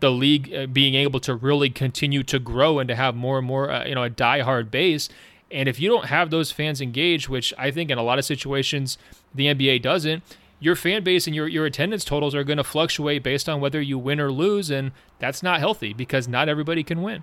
the 0.00 0.10
league 0.10 0.52
uh, 0.52 0.66
being 0.66 0.94
able 0.94 1.18
to 1.18 1.34
really 1.34 1.70
continue 1.70 2.22
to 2.22 2.38
grow 2.38 2.78
and 2.78 2.88
to 2.88 2.94
have 2.94 3.14
more 3.14 3.38
and 3.38 3.46
more, 3.46 3.70
uh, 3.70 3.86
you 3.86 3.94
know, 3.94 4.04
a 4.04 4.10
diehard 4.10 4.70
base. 4.70 5.08
And 5.50 5.66
if 5.66 5.80
you 5.80 5.88
don't 5.88 6.06
have 6.06 6.28
those 6.28 6.52
fans 6.52 6.82
engaged, 6.82 7.26
which 7.26 7.54
I 7.56 7.70
think 7.70 7.90
in 7.90 7.96
a 7.96 8.02
lot 8.02 8.18
of 8.18 8.26
situations 8.26 8.98
the 9.34 9.46
NBA 9.46 9.80
doesn't, 9.80 10.22
your 10.60 10.76
fan 10.76 11.02
base 11.02 11.26
and 11.26 11.34
your, 11.34 11.48
your 11.48 11.64
attendance 11.64 12.04
totals 12.04 12.34
are 12.34 12.44
going 12.44 12.58
to 12.58 12.64
fluctuate 12.64 13.22
based 13.22 13.48
on 13.48 13.62
whether 13.62 13.80
you 13.80 13.98
win 13.98 14.20
or 14.20 14.30
lose. 14.30 14.68
And 14.68 14.92
that's 15.18 15.42
not 15.42 15.58
healthy 15.58 15.94
because 15.94 16.28
not 16.28 16.50
everybody 16.50 16.82
can 16.82 17.00
win. 17.00 17.22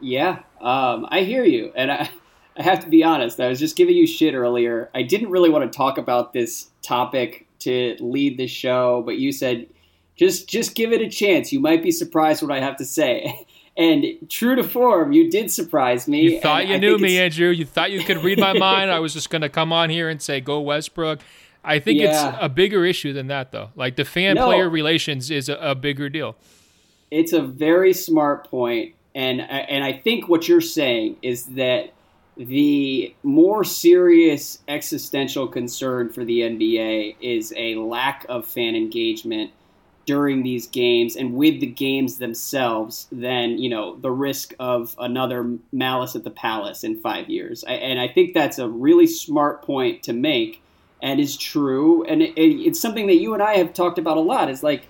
Yeah, 0.00 0.38
um, 0.62 1.06
I 1.10 1.20
hear 1.20 1.44
you. 1.44 1.72
And 1.76 1.92
I, 1.92 2.10
I 2.60 2.62
have 2.62 2.80
to 2.80 2.90
be 2.90 3.02
honest. 3.02 3.40
I 3.40 3.48
was 3.48 3.58
just 3.58 3.74
giving 3.74 3.96
you 3.96 4.06
shit 4.06 4.34
earlier. 4.34 4.90
I 4.94 5.00
didn't 5.00 5.30
really 5.30 5.48
want 5.48 5.70
to 5.70 5.74
talk 5.74 5.96
about 5.96 6.34
this 6.34 6.68
topic 6.82 7.46
to 7.60 7.96
lead 8.00 8.36
the 8.36 8.46
show, 8.46 9.02
but 9.06 9.16
you 9.16 9.32
said 9.32 9.66
just 10.14 10.46
just 10.46 10.74
give 10.74 10.92
it 10.92 11.00
a 11.00 11.08
chance. 11.08 11.52
You 11.52 11.60
might 11.60 11.82
be 11.82 11.90
surprised 11.90 12.42
what 12.42 12.52
I 12.52 12.60
have 12.60 12.76
to 12.76 12.84
say. 12.84 13.46
And 13.76 14.04
true 14.28 14.56
to 14.56 14.64
form, 14.64 15.12
you 15.12 15.30
did 15.30 15.50
surprise 15.50 16.06
me. 16.06 16.22
You 16.22 16.40
thought 16.40 16.66
you 16.66 16.74
I 16.74 16.78
knew 16.78 16.98
me, 16.98 17.18
Andrew. 17.18 17.48
You 17.48 17.64
thought 17.64 17.92
you 17.92 18.02
could 18.04 18.22
read 18.22 18.38
my 18.38 18.52
mind. 18.58 18.90
I 18.90 18.98
was 18.98 19.14
just 19.14 19.30
going 19.30 19.40
to 19.40 19.48
come 19.48 19.72
on 19.72 19.88
here 19.88 20.10
and 20.10 20.20
say 20.20 20.40
go 20.40 20.60
Westbrook. 20.60 21.20
I 21.64 21.78
think 21.78 22.00
yeah. 22.00 22.30
it's 22.30 22.38
a 22.42 22.48
bigger 22.50 22.84
issue 22.84 23.14
than 23.14 23.28
that, 23.28 23.52
though. 23.52 23.70
Like 23.76 23.96
the 23.96 24.04
fan 24.04 24.36
player 24.36 24.64
no, 24.64 24.70
relations 24.70 25.30
is 25.30 25.48
a, 25.48 25.54
a 25.54 25.74
bigger 25.74 26.10
deal. 26.10 26.36
It's 27.10 27.32
a 27.32 27.40
very 27.40 27.94
smart 27.94 28.50
point, 28.50 28.96
and 29.14 29.40
and 29.40 29.82
I 29.82 29.94
think 29.94 30.28
what 30.28 30.46
you're 30.46 30.60
saying 30.60 31.16
is 31.22 31.46
that 31.54 31.92
the 32.46 33.14
more 33.22 33.64
serious 33.64 34.58
existential 34.66 35.46
concern 35.46 36.08
for 36.08 36.24
the 36.24 36.40
NBA 36.40 37.16
is 37.20 37.52
a 37.56 37.74
lack 37.76 38.26
of 38.28 38.46
fan 38.46 38.74
engagement 38.74 39.52
during 40.06 40.42
these 40.42 40.66
games 40.66 41.14
and 41.14 41.34
with 41.34 41.60
the 41.60 41.66
games 41.66 42.18
themselves 42.18 43.06
than 43.12 43.58
you 43.58 43.68
know 43.68 43.96
the 43.96 44.10
risk 44.10 44.54
of 44.58 44.96
another 44.98 45.58
malice 45.72 46.16
at 46.16 46.24
the 46.24 46.30
palace 46.30 46.82
in 46.82 46.98
five 46.98 47.28
years 47.28 47.62
I, 47.68 47.74
and 47.74 48.00
i 48.00 48.08
think 48.08 48.32
that's 48.32 48.58
a 48.58 48.66
really 48.66 49.06
smart 49.06 49.62
point 49.62 50.02
to 50.04 50.14
make 50.14 50.62
and 51.02 51.20
is 51.20 51.36
true, 51.36 52.04
and 52.04 52.22
it, 52.22 52.34
it's 52.36 52.80
something 52.80 53.06
that 53.06 53.16
you 53.16 53.34
and 53.34 53.42
I 53.42 53.56
have 53.56 53.72
talked 53.72 53.98
about 53.98 54.16
a 54.16 54.20
lot. 54.20 54.50
Is 54.50 54.62
like, 54.62 54.86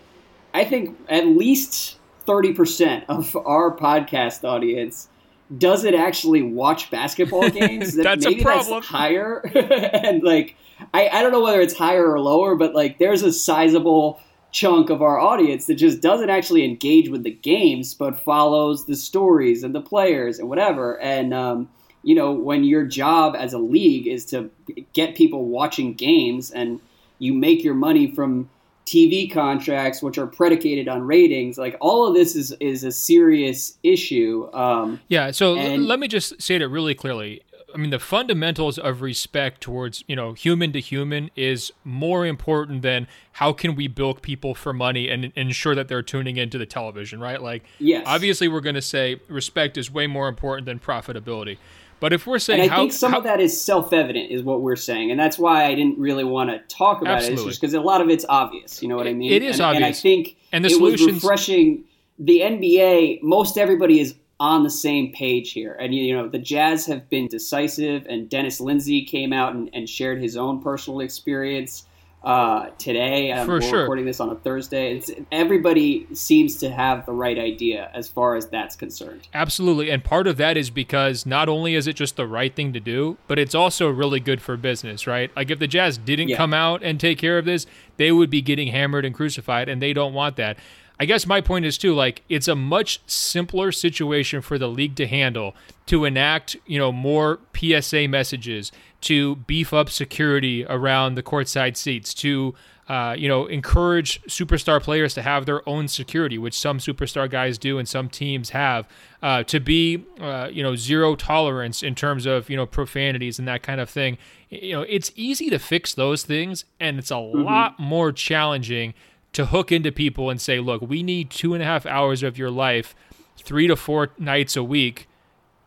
I 0.52 0.64
think 0.64 0.98
at 1.08 1.26
least 1.26 1.98
thirty 2.26 2.52
percent 2.52 3.04
of 3.08 3.36
our 3.36 3.76
podcast 3.76 4.44
audience 4.44 5.08
does 5.56 5.84
it 5.84 5.94
actually 5.94 6.42
watch 6.42 6.90
basketball 6.90 7.48
games. 7.50 7.94
that's 7.94 8.24
maybe 8.24 8.40
a 8.40 8.44
problem. 8.44 8.80
That's 8.80 8.86
higher, 8.86 9.40
and 9.54 10.22
like 10.22 10.56
I, 10.94 11.08
I 11.08 11.22
don't 11.22 11.32
know 11.32 11.42
whether 11.42 11.60
it's 11.60 11.74
higher 11.74 12.10
or 12.10 12.20
lower, 12.20 12.54
but 12.54 12.74
like 12.74 12.98
there's 12.98 13.22
a 13.22 13.32
sizable 13.32 14.20
chunk 14.52 14.90
of 14.90 15.00
our 15.00 15.18
audience 15.18 15.66
that 15.66 15.76
just 15.76 16.00
doesn't 16.00 16.30
actually 16.30 16.64
engage 16.64 17.08
with 17.08 17.22
the 17.22 17.30
games, 17.30 17.94
but 17.94 18.18
follows 18.18 18.86
the 18.86 18.96
stories 18.96 19.62
and 19.62 19.74
the 19.74 19.80
players 19.80 20.38
and 20.38 20.48
whatever. 20.48 21.00
And 21.00 21.32
um, 21.32 21.68
you 22.02 22.14
know, 22.14 22.32
when 22.32 22.64
your 22.64 22.84
job 22.84 23.34
as 23.36 23.52
a 23.52 23.58
league 23.58 24.06
is 24.06 24.24
to 24.26 24.50
get 24.92 25.14
people 25.14 25.46
watching 25.46 25.94
games 25.94 26.50
and 26.50 26.80
you 27.18 27.34
make 27.34 27.62
your 27.62 27.74
money 27.74 28.12
from 28.12 28.48
TV 28.90 29.30
contracts, 29.30 30.02
which 30.02 30.18
are 30.18 30.26
predicated 30.26 30.88
on 30.88 31.02
ratings, 31.02 31.56
like 31.56 31.76
all 31.80 32.08
of 32.08 32.14
this 32.14 32.34
is 32.34 32.50
is 32.58 32.82
a 32.82 32.90
serious 32.90 33.78
issue. 33.84 34.48
Um, 34.52 34.98
yeah. 35.06 35.30
So 35.30 35.56
and, 35.56 35.86
let 35.86 36.00
me 36.00 36.08
just 36.08 36.42
say 36.42 36.56
it 36.56 36.64
really 36.64 36.96
clearly. 36.96 37.42
I 37.72 37.78
mean, 37.78 37.90
the 37.90 38.00
fundamentals 38.00 38.80
of 38.80 39.00
respect 39.00 39.60
towards 39.60 40.02
you 40.08 40.16
know 40.16 40.32
human 40.32 40.72
to 40.72 40.80
human 40.80 41.30
is 41.36 41.72
more 41.84 42.26
important 42.26 42.82
than 42.82 43.06
how 43.30 43.52
can 43.52 43.76
we 43.76 43.86
bilk 43.86 44.22
people 44.22 44.56
for 44.56 44.72
money 44.72 45.08
and, 45.08 45.26
and 45.26 45.32
ensure 45.36 45.76
that 45.76 45.86
they're 45.86 46.02
tuning 46.02 46.36
into 46.36 46.58
the 46.58 46.66
television, 46.66 47.20
right? 47.20 47.40
Like, 47.40 47.62
yes. 47.78 48.02
obviously, 48.06 48.48
we're 48.48 48.60
going 48.60 48.74
to 48.74 48.82
say 48.82 49.20
respect 49.28 49.78
is 49.78 49.88
way 49.88 50.08
more 50.08 50.26
important 50.26 50.66
than 50.66 50.80
profitability. 50.80 51.58
But 52.00 52.14
if 52.14 52.26
we're 52.26 52.38
saying, 52.38 52.62
and 52.62 52.70
I 52.70 52.74
how, 52.74 52.80
think 52.80 52.92
some 52.92 53.12
how, 53.12 53.18
of 53.18 53.24
that 53.24 53.40
is 53.40 53.62
self-evident, 53.62 54.30
is 54.30 54.42
what 54.42 54.62
we're 54.62 54.76
saying, 54.76 55.10
and 55.10 55.20
that's 55.20 55.38
why 55.38 55.66
I 55.66 55.74
didn't 55.74 55.98
really 55.98 56.24
want 56.24 56.50
to 56.50 56.58
talk 56.74 57.02
about 57.02 57.18
absolutely. 57.18 57.44
it. 57.44 57.46
It's 57.46 57.50
just 57.50 57.60
because 57.60 57.74
a 57.74 57.80
lot 57.80 58.00
of 58.00 58.08
it's 58.08 58.24
obvious. 58.28 58.82
You 58.82 58.88
know 58.88 58.96
what 58.96 59.06
I 59.06 59.12
mean? 59.12 59.32
It 59.32 59.42
is 59.42 59.56
and, 59.56 59.66
obvious, 59.66 59.76
and 59.76 59.84
I 59.84 59.92
think 59.92 60.36
and 60.52 60.64
the 60.64 60.70
it 60.70 60.80
was 60.80 61.04
refreshing. 61.04 61.84
The 62.18 62.40
NBA, 62.40 63.22
most 63.22 63.56
everybody 63.56 64.00
is 64.00 64.14
on 64.38 64.62
the 64.62 64.70
same 64.70 65.12
page 65.12 65.52
here, 65.52 65.74
and 65.74 65.94
you 65.94 66.16
know 66.16 66.28
the 66.28 66.38
Jazz 66.38 66.86
have 66.86 67.08
been 67.10 67.28
decisive. 67.28 68.06
And 68.08 68.28
Dennis 68.28 68.60
Lindsey 68.60 69.04
came 69.04 69.32
out 69.32 69.54
and, 69.54 69.68
and 69.74 69.88
shared 69.88 70.20
his 70.20 70.36
own 70.36 70.62
personal 70.62 71.00
experience 71.00 71.84
uh, 72.22 72.68
today. 72.78 73.32
Um, 73.32 73.46
For 73.46 73.54
we're 73.54 73.62
sure. 73.62 73.80
recording 73.80 74.04
this 74.04 74.20
on 74.20 74.28
a 74.30 74.34
Thursday. 74.34 74.96
It's, 74.96 75.10
everybody 75.32 76.06
seems 76.12 76.56
to 76.58 76.70
have 76.70 77.06
the 77.06 77.12
right 77.12 77.38
idea 77.38 77.90
as 77.94 78.08
far 78.08 78.36
as 78.36 78.46
that's 78.48 78.76
concerned. 78.76 79.28
Absolutely. 79.32 79.90
And 79.90 80.04
part 80.04 80.26
of 80.26 80.36
that 80.36 80.56
is 80.56 80.68
because 80.70 81.24
not 81.24 81.48
only 81.48 81.74
is 81.74 81.86
it 81.86 81.94
just 81.94 82.16
the 82.16 82.26
right 82.26 82.54
thing 82.54 82.72
to 82.74 82.80
do, 82.80 83.16
but 83.26 83.38
it's 83.38 83.54
also 83.54 83.88
really 83.88 84.20
good 84.20 84.42
for 84.42 84.56
business, 84.56 85.06
right? 85.06 85.30
Like 85.34 85.50
if 85.50 85.58
the 85.58 85.66
Jazz 85.66 85.96
didn't 85.98 86.28
Yeah. 86.28 86.36
come 86.36 86.52
out 86.52 86.82
and 86.82 87.00
take 87.00 87.18
care 87.18 87.38
of 87.38 87.44
this, 87.46 87.66
they 87.96 88.12
would 88.12 88.30
be 88.30 88.42
getting 88.42 88.68
hammered 88.68 89.04
and 89.04 89.14
crucified, 89.14 89.68
and 89.68 89.80
they 89.80 89.92
don't 89.92 90.12
want 90.12 90.36
that. 90.36 90.58
I 90.98 91.06
guess 91.06 91.26
my 91.26 91.40
point 91.40 91.64
is 91.64 91.78
too, 91.78 91.94
like 91.94 92.20
it's 92.28 92.46
a 92.46 92.54
much 92.54 93.00
simpler 93.06 93.72
situation 93.72 94.42
for 94.42 94.58
the 94.58 94.68
league 94.68 94.96
to 94.96 95.06
handle 95.06 95.56
to 95.86 96.04
enact, 96.04 96.56
you 96.66 96.78
know, 96.78 96.92
more 96.92 97.38
PSA 97.56 98.06
messages, 98.06 98.70
to 99.02 99.36
beef 99.36 99.72
up 99.72 99.90
security 99.90 100.64
around 100.66 101.14
the 101.14 101.22
courtside 101.22 101.76
seats, 101.76 102.12
to 102.14 102.54
uh, 102.88 103.14
you 103.16 103.28
know, 103.28 103.46
encourage 103.46 104.20
superstar 104.22 104.82
players 104.82 105.14
to 105.14 105.22
have 105.22 105.46
their 105.46 105.66
own 105.68 105.86
security, 105.86 106.36
which 106.38 106.58
some 106.58 106.78
superstar 106.78 107.30
guys 107.30 107.56
do 107.56 107.78
and 107.78 107.88
some 107.88 108.08
teams 108.08 108.50
have, 108.50 108.88
uh, 109.22 109.44
to 109.44 109.60
be, 109.60 110.04
uh, 110.20 110.48
you 110.50 110.60
know, 110.60 110.74
zero 110.74 111.14
tolerance 111.14 111.84
in 111.84 111.94
terms 111.94 112.26
of, 112.26 112.50
you 112.50 112.56
know, 112.56 112.66
profanities 112.66 113.38
and 113.38 113.46
that 113.46 113.62
kind 113.62 113.80
of 113.80 113.88
thing. 113.88 114.18
You 114.48 114.72
know, 114.72 114.82
it's 114.82 115.12
easy 115.14 115.48
to 115.50 115.58
fix 115.60 115.94
those 115.94 116.24
things, 116.24 116.64
and 116.80 116.98
it's 116.98 117.12
a 117.12 117.14
Mm-hmm. 117.14 117.44
lot 117.44 117.78
more 117.78 118.10
challenging 118.10 118.94
to 119.34 119.46
hook 119.46 119.70
into 119.70 119.92
people 119.92 120.28
and 120.28 120.40
say, 120.40 120.58
look, 120.58 120.82
we 120.82 121.04
need 121.04 121.30
two 121.30 121.54
and 121.54 121.62
a 121.62 121.66
half 121.66 121.86
hours 121.86 122.24
of 122.24 122.36
your 122.36 122.50
life, 122.50 122.96
three 123.36 123.68
to 123.68 123.76
four 123.76 124.10
nights 124.18 124.56
a 124.56 124.64
week, 124.64 125.06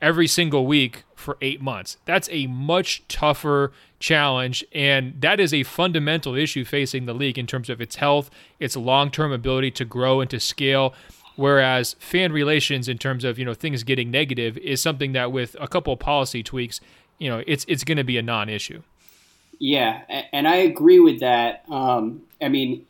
every 0.04 0.28
single 0.28 0.68
week 0.68 1.04
for 1.16 1.38
eight 1.42 1.62
months. 1.62 1.98
That's 2.06 2.28
a 2.30 2.46
much 2.48 3.08
tougher 3.08 3.72
challenge, 4.00 4.64
and 4.74 5.20
that 5.22 5.40
is 5.40 5.54
a 5.54 5.64
fundamental 5.64 6.36
issue 6.36 6.66
facing 6.66 7.06
the 7.06 7.14
league 7.14 7.40
in 7.40 7.48
terms 7.48 7.70
of 7.70 7.80
its 7.80 7.96
health, 7.96 8.30
its 8.60 8.76
long-term 8.76 9.32
ability 9.32 9.72
to 9.72 9.86
grow 9.86 10.20
and 10.20 10.30
to 10.30 10.40
scale. 10.40 10.94
Whereas 11.38 11.96
fan 12.00 12.34
relations, 12.34 12.90
in 12.90 12.98
terms 12.98 13.24
of 13.24 13.40
you 13.40 13.46
know 13.46 13.54
things 13.54 13.84
getting 13.84 14.12
negative, 14.12 14.58
is 14.58 14.82
something 14.82 15.14
that 15.14 15.32
with 15.32 15.56
a 15.60 15.68
couple 15.68 15.94
of 15.94 16.00
policy 16.00 16.44
tweaks, 16.44 16.82
you 17.18 17.30
know, 17.30 17.42
it's 17.48 17.66
it's 17.68 17.86
going 17.86 17.98
to 17.98 18.04
be 18.04 18.18
a 18.18 18.22
non-issue. 18.22 18.84
Yeah, 19.58 20.02
and 20.34 20.48
I 20.48 20.58
agree 20.58 21.00
with 21.00 21.22
that. 21.22 21.64
Um, 21.70 22.24
I 22.42 22.50
mean, 22.50 22.86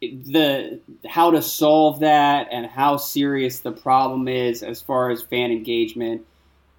the 0.00 0.80
how 1.06 1.30
to 1.32 1.42
solve 1.42 2.00
that 2.00 2.48
and 2.50 2.66
how 2.66 2.96
serious 2.96 3.60
the 3.60 3.72
problem 3.72 4.26
is 4.26 4.62
as 4.62 4.80
far 4.80 5.10
as 5.10 5.22
fan 5.22 5.50
engagement 5.52 6.24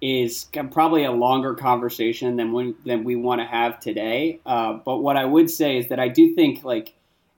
is 0.00 0.46
probably 0.70 1.04
a 1.04 1.12
longer 1.12 1.54
conversation 1.54 2.36
than 2.36 2.52
we, 2.52 2.74
than 2.86 3.04
we 3.04 3.16
want 3.16 3.40
to 3.40 3.46
have 3.46 3.80
today. 3.80 4.40
Uh, 4.46 4.74
but 4.84 4.98
what 4.98 5.16
I 5.16 5.24
would 5.24 5.50
say 5.50 5.78
is 5.78 5.88
that 5.88 5.98
I 5.98 6.08
do 6.08 6.34
think 6.34 6.64
like 6.64 6.94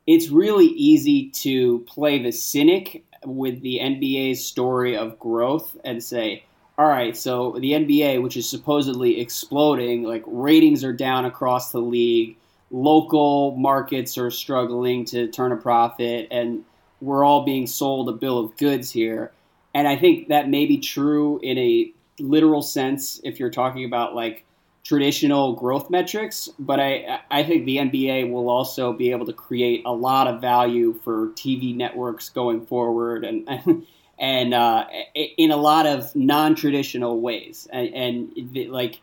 it's 0.07 0.29
really 0.29 0.67
easy 0.67 1.31
to 1.31 1.81
play 1.81 2.23
the 2.23 2.33
cynic 2.33 3.05
with 3.25 3.61
the 3.63 3.79
NBA's 3.81 4.45
story 4.45 4.97
of 4.97 5.19
growth 5.19 5.77
and 5.85 6.03
say, 6.03 6.45
all 6.79 6.89
right, 6.89 7.17
so 7.17 7.57
the 7.61 7.73
NBA, 7.73 8.23
which 8.23 8.37
is 8.37 8.49
supposedly 8.49 9.21
exploding, 9.21 10.03
like 10.03 10.23
ratings 10.27 10.83
are 10.83 10.95
down 10.95 11.27
across 11.27 11.73
the 11.73 11.81
league, 11.81 12.37
local 12.71 13.55
markets 13.57 14.17
are 14.17 14.31
struggling 14.31 15.05
to 15.07 15.29
turn 15.29 15.53
a 15.53 15.57
profit, 15.57 16.29
and 16.31 16.65
we're 17.01 17.25
all 17.25 17.45
being 17.45 17.67
sold 17.67 18.09
a 18.09 18.13
bill 18.13 18.39
of 18.39 18.57
goods 18.57 18.91
here. 18.91 19.33
And 19.75 19.87
I 19.87 19.97
think 19.97 20.29
that 20.29 20.49
may 20.49 20.67
be 20.67 20.79
true 20.79 21.39
in 21.43 21.59
a 21.59 21.93
literal 22.21 22.63
sense 22.63 23.21
if 23.25 23.41
you're 23.41 23.51
talking 23.51 23.85
about 23.85 24.15
like 24.15 24.45
traditional 24.85 25.55
growth 25.55 25.91
metrics, 25.91 26.49
but 26.59 26.81
I 26.81 27.21
I 27.31 27.43
think 27.43 27.65
the 27.65 27.79
NBA 27.79 28.31
will 28.31 28.49
also 28.49 28.93
be 28.93 29.11
able 29.11 29.27
to 29.27 29.33
create 29.33 29.83
a 29.85 29.93
lot 29.93 30.27
of 30.27 30.41
value 30.41 30.99
for 31.05 31.29
TV 31.31 31.77
networks 31.77 32.29
going 32.29 32.67
forward 32.67 33.25
and 33.25 33.49
and 34.19 34.55
uh, 34.55 34.87
in 35.15 35.51
a 35.51 35.57
lot 35.57 35.87
of 35.87 36.15
non-traditional 36.15 37.21
ways 37.21 37.67
and, 37.73 37.95
and 37.95 38.71
like 38.71 39.01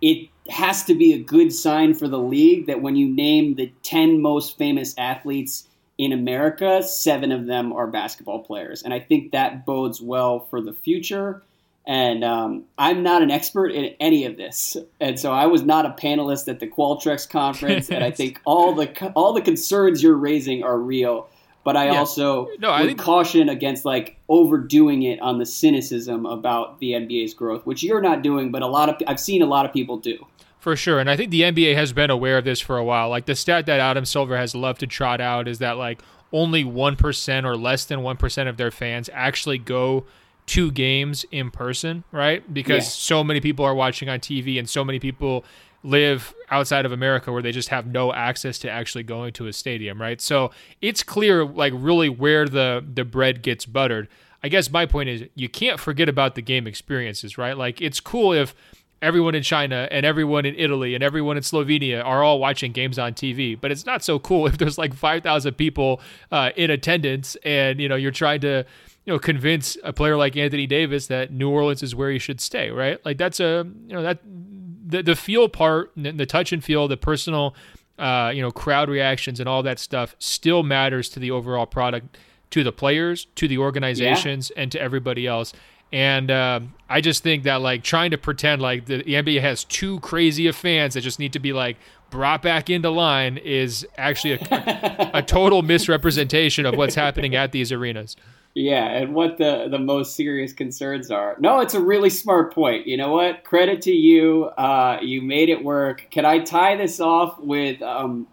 it 0.00 0.28
has 0.48 0.84
to 0.84 0.94
be 0.94 1.12
a 1.12 1.18
good 1.18 1.52
sign 1.52 1.94
for 1.94 2.08
the 2.08 2.18
league 2.18 2.66
that 2.66 2.80
when 2.80 2.96
you 2.96 3.08
name 3.08 3.54
the 3.54 3.72
10 3.82 4.20
most 4.22 4.56
famous 4.56 4.94
athletes 4.96 5.68
in 5.98 6.12
America, 6.12 6.82
seven 6.82 7.30
of 7.30 7.46
them 7.46 7.72
are 7.72 7.86
basketball 7.86 8.42
players. 8.42 8.82
And 8.82 8.94
I 8.94 9.00
think 9.00 9.32
that 9.32 9.66
bodes 9.66 10.00
well 10.00 10.40
for 10.40 10.62
the 10.62 10.72
future. 10.72 11.42
And 11.86 12.22
um, 12.22 12.64
I'm 12.78 13.02
not 13.02 13.22
an 13.22 13.30
expert 13.30 13.68
in 13.72 13.94
any 14.00 14.24
of 14.26 14.36
this, 14.36 14.76
and 15.00 15.18
so 15.18 15.32
I 15.32 15.46
was 15.46 15.62
not 15.62 15.86
a 15.86 15.90
panelist 15.90 16.46
at 16.46 16.60
the 16.60 16.66
Qualtrics 16.68 17.28
conference. 17.28 17.88
and 17.90 18.04
I 18.04 18.10
think 18.20 18.40
all 18.44 18.74
the 18.74 19.12
all 19.16 19.32
the 19.32 19.40
concerns 19.40 20.02
you're 20.02 20.14
raising 20.16 20.62
are 20.62 20.78
real. 20.78 21.28
But 21.64 21.76
I 21.76 21.86
Yeah. 21.86 21.98
also 21.98 22.48
No, 22.58 22.70
I 22.70 22.80
would 22.82 22.86
think- 22.88 23.00
caution 23.00 23.48
against 23.48 23.84
like 23.84 24.18
overdoing 24.28 25.02
it 25.02 25.20
on 25.20 25.38
the 25.38 25.46
cynicism 25.46 26.26
about 26.26 26.78
the 26.80 26.92
NBA's 26.92 27.34
growth, 27.34 27.66
which 27.66 27.82
you're 27.82 28.00
not 28.00 28.22
doing, 28.22 28.50
but 28.50 28.62
a 28.62 28.66
lot 28.66 28.88
of 28.88 28.96
I've 29.06 29.20
seen 29.20 29.42
a 29.42 29.46
lot 29.46 29.66
of 29.66 29.72
people 29.72 29.96
do. 29.96 30.26
For 30.58 30.76
sure. 30.76 30.98
And 31.00 31.08
I 31.10 31.16
think 31.16 31.30
the 31.30 31.42
NBA 31.42 31.74
has 31.74 31.92
been 31.94 32.10
aware 32.10 32.36
of 32.38 32.44
this 32.44 32.60
for 32.60 32.76
a 32.76 32.84
while. 32.84 33.08
Like 33.08 33.24
the 33.26 33.34
stat 33.34 33.64
that 33.66 33.80
Adam 33.80 34.04
Silver 34.04 34.36
has 34.36 34.54
loved 34.54 34.80
to 34.80 34.86
trot 34.86 35.20
out 35.20 35.48
is 35.48 35.58
that 35.60 35.76
like 35.78 36.00
only 36.32 36.62
1% 36.64 37.44
or 37.44 37.56
less 37.56 37.84
than 37.86 38.00
1% 38.00 38.48
of 38.48 38.56
their 38.58 38.70
fans 38.70 39.08
actually 39.12 39.58
go 39.58 40.04
to 40.50 40.70
games 40.72 41.24
in 41.30 41.50
person, 41.50 42.02
right? 42.12 42.42
Because 42.52 42.84
Yeah. 42.84 42.90
so 43.16 43.24
many 43.24 43.40
people 43.40 43.64
are 43.64 43.74
watching 43.74 44.08
on 44.08 44.18
TV 44.20 44.58
and 44.58 44.68
so 44.68 44.84
many 44.84 44.98
people 44.98 45.44
live 45.82 46.34
outside 46.50 46.84
of 46.84 46.92
America 46.92 47.32
where 47.32 47.40
they 47.42 47.52
just 47.52 47.68
have 47.70 47.86
no 47.86 48.12
access 48.12 48.58
to 48.58 48.70
actually 48.70 49.02
going 49.04 49.32
to 49.32 49.46
a 49.46 49.52
stadium, 49.52 50.00
right? 50.00 50.20
So 50.20 50.50
it's 50.82 51.02
clear 51.02 51.44
like 51.44 51.72
really 51.76 52.08
where 52.08 52.46
the 52.46 52.84
the 52.94 53.04
bread 53.04 53.42
gets 53.42 53.64
buttered. 53.64 54.08
I 54.42 54.48
guess 54.48 54.70
my 54.70 54.86
point 54.86 55.08
is 55.08 55.24
you 55.34 55.48
can't 55.48 55.78
forget 55.78 56.08
about 56.08 56.34
the 56.34 56.42
game 56.42 56.66
experiences, 56.66 57.38
right? 57.38 57.56
Like 57.56 57.80
it's 57.80 58.00
cool 58.00 58.32
if 58.32 58.54
everyone 59.02 59.34
in 59.34 59.42
China 59.42 59.88
and 59.90 60.04
everyone 60.04 60.44
in 60.44 60.54
Italy 60.56 60.94
and 60.94 61.02
everyone 61.02 61.36
in 61.36 61.42
Slovenia 61.42 62.04
are 62.04 62.22
all 62.22 62.38
watching 62.38 62.72
games 62.72 62.98
on 62.98 63.14
TV. 63.14 63.58
But 63.58 63.70
it's 63.70 63.86
not 63.86 64.02
so 64.04 64.18
cool 64.18 64.46
if 64.50 64.58
there's 64.58 64.76
like 64.78 64.92
5,000 64.94 65.54
people 65.54 66.00
uh, 66.32 66.50
in 66.56 66.70
attendance 66.70 67.36
and, 67.44 67.80
you 67.80 67.88
know, 67.88 67.96
you're 67.96 68.10
trying 68.10 68.40
to, 68.42 68.64
you 69.10 69.16
know, 69.16 69.18
convince 69.18 69.76
a 69.82 69.92
player 69.92 70.16
like 70.16 70.36
Anthony 70.36 70.68
Davis 70.68 71.08
that 71.08 71.32
New 71.32 71.50
Orleans 71.50 71.82
is 71.82 71.96
where 71.96 72.12
he 72.12 72.20
should 72.20 72.40
stay, 72.40 72.70
right? 72.70 73.04
Like 73.04 73.18
that's 73.18 73.40
a, 73.40 73.66
you 73.88 73.92
know, 73.92 74.04
that 74.04 74.20
the, 74.22 75.02
the 75.02 75.16
feel 75.16 75.48
part, 75.48 75.90
the 75.96 76.26
touch 76.26 76.52
and 76.52 76.62
feel, 76.62 76.86
the 76.86 76.96
personal, 76.96 77.56
uh, 77.98 78.30
you 78.32 78.40
know, 78.40 78.52
crowd 78.52 78.88
reactions 78.88 79.40
and 79.40 79.48
all 79.48 79.64
that 79.64 79.80
stuff 79.80 80.14
still 80.20 80.62
matters 80.62 81.08
to 81.08 81.18
the 81.18 81.32
overall 81.32 81.66
product, 81.66 82.18
to 82.50 82.62
the 82.62 82.70
players, 82.70 83.26
to 83.34 83.48
the 83.48 83.58
organizations, 83.58 84.52
and 84.52 84.70
to 84.70 84.80
everybody 84.80 85.26
else. 85.26 85.52
And 85.92 86.30
uh, 86.30 86.60
I 86.88 87.00
just 87.00 87.24
think 87.24 87.42
that 87.42 87.60
like 87.60 87.82
trying 87.82 88.12
to 88.12 88.18
pretend 88.18 88.62
like 88.62 88.86
the, 88.86 89.02
the 89.02 89.14
NBA 89.14 89.40
has 89.40 89.64
too 89.64 89.98
crazy 89.98 90.46
of 90.46 90.54
fans 90.54 90.94
that 90.94 91.00
just 91.00 91.18
need 91.18 91.32
to 91.32 91.40
be 91.40 91.52
like 91.52 91.78
brought 92.10 92.42
back 92.42 92.70
into 92.70 92.90
line 92.90 93.38
is 93.38 93.84
actually 93.98 94.34
a, 94.34 95.10
a 95.14 95.22
total 95.26 95.62
misrepresentation 95.62 96.64
of 96.64 96.76
what's 96.76 96.94
happening 96.94 97.34
at 97.34 97.50
these 97.50 97.72
arenas. 97.72 98.14
Yeah, 98.54 98.84
and 98.84 99.14
what 99.14 99.38
the 99.38 99.68
the 99.70 99.78
most 99.78 100.16
serious 100.16 100.52
concerns 100.52 101.10
are. 101.10 101.36
No, 101.38 101.60
it's 101.60 101.74
a 101.74 101.80
really 101.80 102.10
smart 102.10 102.52
point. 102.52 102.86
You 102.86 102.96
know 102.96 103.12
what? 103.12 103.44
Credit 103.44 103.82
to 103.82 103.92
you. 103.92 104.44
Uh, 104.44 104.98
you 105.00 105.22
made 105.22 105.48
it 105.48 105.62
work. 105.62 106.06
Can 106.10 106.24
I 106.24 106.40
tie 106.40 106.76
this 106.76 106.98
off 106.98 107.38
with 107.38 107.80
um, 107.80 108.26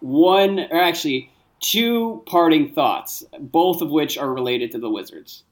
one, 0.00 0.60
or 0.70 0.80
actually 0.80 1.30
two 1.60 2.22
parting 2.26 2.72
thoughts, 2.72 3.24
both 3.38 3.82
of 3.82 3.90
which 3.90 4.16
are 4.16 4.32
related 4.32 4.72
to 4.72 4.78
the 4.78 4.88
Wizards? 4.88 5.44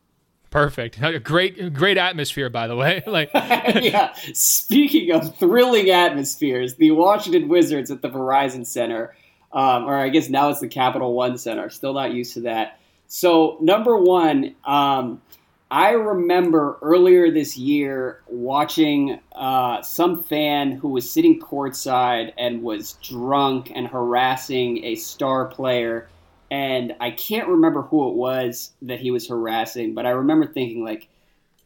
Perfect. 0.49 0.99
Great, 1.23 1.75
great 1.75 1.99
atmosphere, 1.99 2.49
by 2.49 2.66
the 2.66 2.76
way. 2.76 3.02
Like, 3.06 3.30
yeah. 3.35 4.14
Speaking 4.32 5.12
of 5.12 5.37
thrilling 5.37 5.90
atmospheres, 5.90 6.76
the 6.76 6.92
Washington 6.92 7.49
Wizards 7.49 7.90
at 7.90 8.00
the 8.00 8.08
Verizon 8.08 8.66
Center, 8.66 9.14
um, 9.52 9.85
or 9.85 9.96
I 9.96 10.08
guess 10.08 10.30
now 10.30 10.49
it's 10.49 10.61
the 10.61 10.68
Capital 10.68 11.12
One 11.12 11.37
Center. 11.37 11.68
Still 11.68 11.92
not 11.92 12.12
used 12.12 12.35
to 12.35 12.40
that 12.42 12.80
so, 13.09 13.59
number 13.61 13.97
one, 13.97 14.55
um, 14.65 15.21
I 15.71 15.91
remember 15.91 16.79
earlier 16.81 17.31
this 17.31 17.57
year 17.57 18.23
watching 18.29 19.19
uh, 19.33 19.83
some 19.83 20.23
fan 20.23 20.73
who 20.73 20.89
was 20.89 21.11
sitting 21.11 21.41
courtside 21.41 22.33
and 22.39 22.63
was 22.63 22.93
drunk 23.03 23.73
and 23.75 23.89
harassing 23.89 24.85
a 24.85 24.95
star 24.95 25.47
player. 25.47 26.09
And 26.53 26.95
I 27.01 27.11
can't 27.11 27.49
remember 27.49 27.83
who 27.83 28.09
it 28.09 28.15
was 28.15 28.73
that 28.83 29.01
he 29.01 29.11
was 29.11 29.29
harassing, 29.29 29.95
but 29.95 30.07
I 30.07 30.11
remember 30.11 30.47
thinking, 30.47 30.85
like, 30.85 31.09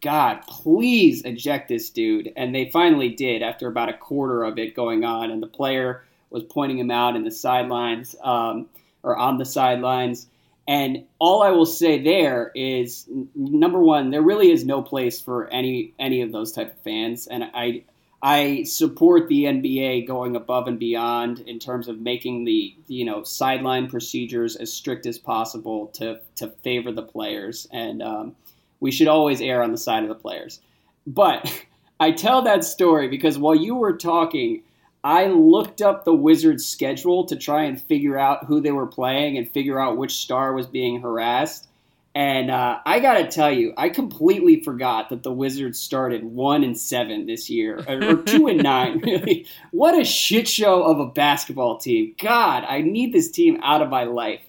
God, 0.01 0.41
please 0.49 1.23
eject 1.27 1.69
this 1.69 1.91
dude. 1.91 2.33
And 2.37 2.55
they 2.55 2.71
finally 2.71 3.11
did 3.11 3.43
after 3.43 3.69
about 3.69 3.91
a 3.91 3.99
quarter 3.99 4.45
of 4.45 4.59
it 4.59 4.75
going 4.75 5.05
on. 5.05 5.31
And 5.31 5.43
the 5.43 5.47
player 5.47 6.05
was 6.31 6.43
pointing 6.45 6.79
him 6.79 6.91
out 6.91 7.17
in 7.17 7.25
the 7.25 7.31
sidelines 7.31 8.17
um, 8.23 8.67
or 9.03 9.17
on 9.19 9.37
the 9.37 9.45
sidelines. 9.45 10.29
And 10.71 11.07
all 11.19 11.43
I 11.43 11.50
will 11.50 11.67
say 11.67 12.00
there 12.00 12.53
is 12.55 13.05
number 13.35 13.81
one, 13.81 14.11
there 14.11 14.23
really 14.23 14.53
is 14.53 14.65
no 14.65 14.83
place 14.83 15.21
for 15.21 15.49
any 15.49 15.95
any 15.99 16.23
of 16.23 16.31
those 16.31 16.53
type 16.53 16.73
of 16.73 16.79
fans, 16.83 17.27
and 17.27 17.43
I 17.53 17.83
I 18.23 18.62
support 18.62 19.27
the 19.27 19.47
NBA 19.47 20.07
going 20.07 20.37
above 20.37 20.69
and 20.69 20.79
beyond 20.79 21.41
in 21.41 21.59
terms 21.59 21.89
of 21.89 21.99
making 21.99 22.45
the 22.45 22.73
you 22.87 23.05
know 23.05 23.25
sideline 23.25 23.89
procedures 23.89 24.55
as 24.55 24.73
strict 24.73 25.07
as 25.07 25.19
possible 25.19 25.89
to 25.95 26.21
to 26.37 26.47
favor 26.62 26.93
the 26.93 27.03
players, 27.03 27.67
and 27.73 28.00
um, 28.00 28.37
we 28.79 28.93
should 28.93 29.09
always 29.09 29.41
err 29.41 29.65
on 29.65 29.73
the 29.73 29.77
side 29.77 30.05
of 30.05 30.09
the 30.09 30.15
players. 30.15 30.61
But 31.05 31.53
I 31.99 32.12
tell 32.12 32.43
that 32.43 32.62
story 32.62 33.09
because 33.09 33.37
while 33.37 33.57
you 33.57 33.75
were 33.75 33.97
talking, 33.97 34.62
I 35.02 35.26
looked 35.26 35.80
up 35.80 36.04
the 36.04 36.14
Wizards' 36.14 36.66
schedule 36.66 37.25
to 37.26 37.37
try 37.37 37.64
and 37.64 37.80
figure 37.80 38.19
out 38.19 38.45
who 38.45 38.61
they 38.61 38.73
were 38.73 38.87
playing 38.87 39.38
and 39.38 39.49
figure 39.49 39.80
out 39.80 39.97
which 39.97 40.16
star 40.16 40.52
was 40.52 40.66
being 40.66 41.00
harassed. 41.00 41.69
And 42.14 42.50
uh, 42.50 42.80
I 42.85 42.99
got 42.99 43.14
to 43.14 43.28
tell 43.28 43.52
you, 43.52 43.73
I 43.76 43.88
completely 43.88 44.62
forgot 44.62 45.11
that 45.11 45.23
the 45.23 45.33
Wizards 45.33 45.78
started 45.78 46.25
one 46.25 46.64
and 46.64 46.78
seven 46.78 47.26
this 47.26 47.49
year, 47.49 47.85
or, 47.87 48.16
two 48.25 48.49
and 48.49 48.62
nine. 48.62 48.99
Really, 48.99 49.47
what 49.71 49.99
a 49.99 50.04
shit 50.04 50.49
show 50.49 50.83
of 50.83 50.99
a 50.99 51.07
basketball 51.07 51.78
team! 51.78 52.14
God, 52.21 52.64
I 52.69 52.80
need 52.83 53.12
this 53.12 53.30
team 53.30 53.61
out 53.62 53.80
of 53.80 53.90
my 53.90 54.04
life. 54.04 54.40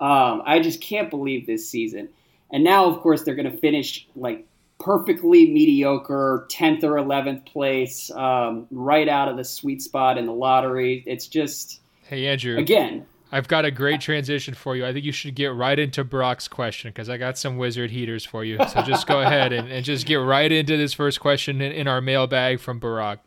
Um, 0.00 0.42
I 0.46 0.60
just 0.60 0.80
can't 0.80 1.10
believe 1.10 1.46
this 1.46 1.68
season. 1.68 2.08
And 2.50 2.64
now, 2.64 2.86
of 2.86 3.00
course, 3.00 3.22
they're 3.22 3.34
going 3.34 3.50
to 3.50 3.56
finish 3.58 4.06
like 4.16 4.46
perfectly 4.82 5.50
mediocre 5.50 6.46
10th 6.50 6.82
or 6.82 6.94
11th 6.94 7.46
place, 7.46 8.10
um, 8.10 8.66
right 8.70 9.08
out 9.08 9.28
of 9.28 9.36
the 9.36 9.44
sweet 9.44 9.80
spot 9.80 10.18
in 10.18 10.26
the 10.26 10.32
lottery. 10.32 11.04
It's 11.06 11.28
just. 11.28 11.80
Hey, 12.04 12.26
Andrew. 12.26 12.58
Again. 12.58 13.06
I've 13.34 13.48
got 13.48 13.64
a 13.64 13.70
great 13.70 14.02
transition 14.02 14.52
for 14.52 14.76
you. 14.76 14.84
I 14.84 14.92
think 14.92 15.06
you 15.06 15.12
should 15.12 15.34
get 15.34 15.54
right 15.54 15.78
into 15.78 16.04
Brock's 16.04 16.48
question 16.48 16.90
because 16.90 17.08
I 17.08 17.16
got 17.16 17.38
some 17.38 17.56
wizard 17.56 17.90
heaters 17.90 18.26
for 18.26 18.44
you. 18.44 18.58
So 18.68 18.82
just 18.82 19.06
go 19.06 19.20
ahead 19.22 19.54
and, 19.54 19.72
and, 19.72 19.82
just 19.82 20.04
get 20.06 20.16
right 20.16 20.52
into 20.52 20.76
this 20.76 20.92
first 20.92 21.18
question 21.18 21.62
in, 21.62 21.72
in 21.72 21.88
our 21.88 22.02
mailbag 22.02 22.60
from 22.60 22.78
Barack. 22.78 23.20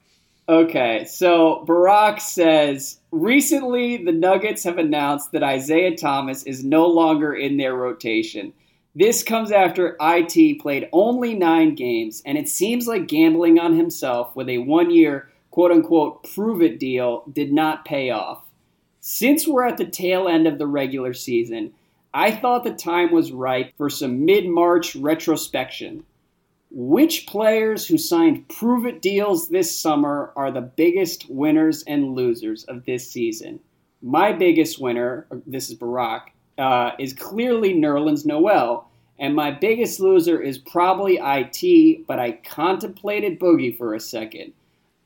Okay, 0.48 1.06
so 1.06 1.66
Barack 1.68 2.22
says 2.22 3.00
recently 3.12 3.98
the 3.98 4.12
Nuggets 4.12 4.64
have 4.64 4.77
announced 4.77 5.32
that 5.32 5.42
Isaiah 5.42 5.98
Thomas 5.98 6.44
is 6.44 6.64
no 6.64 6.86
longer 6.86 7.34
in 7.34 7.58
their 7.58 7.74
rotation. 7.74 8.53
This 8.98 9.24
comes 9.24 9.51
after 9.51 9.98
IT 10.00 10.62
played 10.62 10.88
only 10.94 11.34
nine 11.34 11.75
games, 11.75 12.24
and 12.25 12.38
it 12.38 12.48
seems 12.48 12.88
like 12.88 13.08
gambling 13.08 13.60
on 13.60 13.75
himself 13.75 14.34
with 14.38 14.48
a 14.48 14.60
one 14.60 14.90
year 14.90 15.29
quote 15.51 15.72
unquote 15.72 16.24
prove 16.34 16.62
it 16.62 16.79
deal 16.79 17.25
did 17.34 17.51
not 17.51 17.84
pay 17.84 18.10
off. 18.10 18.46
Since 19.01 19.48
we're 19.48 19.66
at 19.66 19.77
the 19.77 19.86
tail 19.86 20.29
end 20.29 20.48
of 20.48 20.58
the 20.58 20.68
regular 20.68 21.14
season, 21.14 21.74
I 22.14 22.31
thought 22.31 22.64
the 22.64 22.74
time 22.74 23.12
was 23.12 23.34
ripe 23.34 23.74
for 23.77 23.90
some 23.90 24.24
mid 24.24 24.48
March 24.48 24.96
retrospection. 24.96 26.05
Which 26.72 27.27
players 27.27 27.86
who 27.86 27.98
signed 27.98 28.48
prove 28.48 28.86
it 28.86 29.01
deals 29.01 29.50
this 29.50 29.77
summer 29.77 30.31
are 30.38 30.51
the 30.51 30.62
biggest 30.62 31.29
winners 31.29 31.84
and 31.84 32.16
losers 32.16 32.64
of 32.64 32.86
this 32.86 33.12
season? 33.12 33.60
My 34.01 34.31
biggest 34.31 34.79
winner, 34.79 35.27
this 35.46 35.70
is 35.70 35.75
Barack, 35.77 36.31
uh, 36.57 36.91
is 37.00 37.13
clearly 37.13 37.74
Nerlens 37.74 38.25
Noel, 38.25 38.87
and 39.20 39.35
my 39.35 39.51
biggest 39.51 40.00
loser 40.00 40.41
is 40.41 40.57
probably 40.57 41.20
IT, 41.22 42.05
but 42.07 42.20
I 42.20 42.33
contemplated 42.33 43.39
Boogie 43.39 43.77
for 43.77 43.94
a 43.94 44.00
second. 44.00 44.53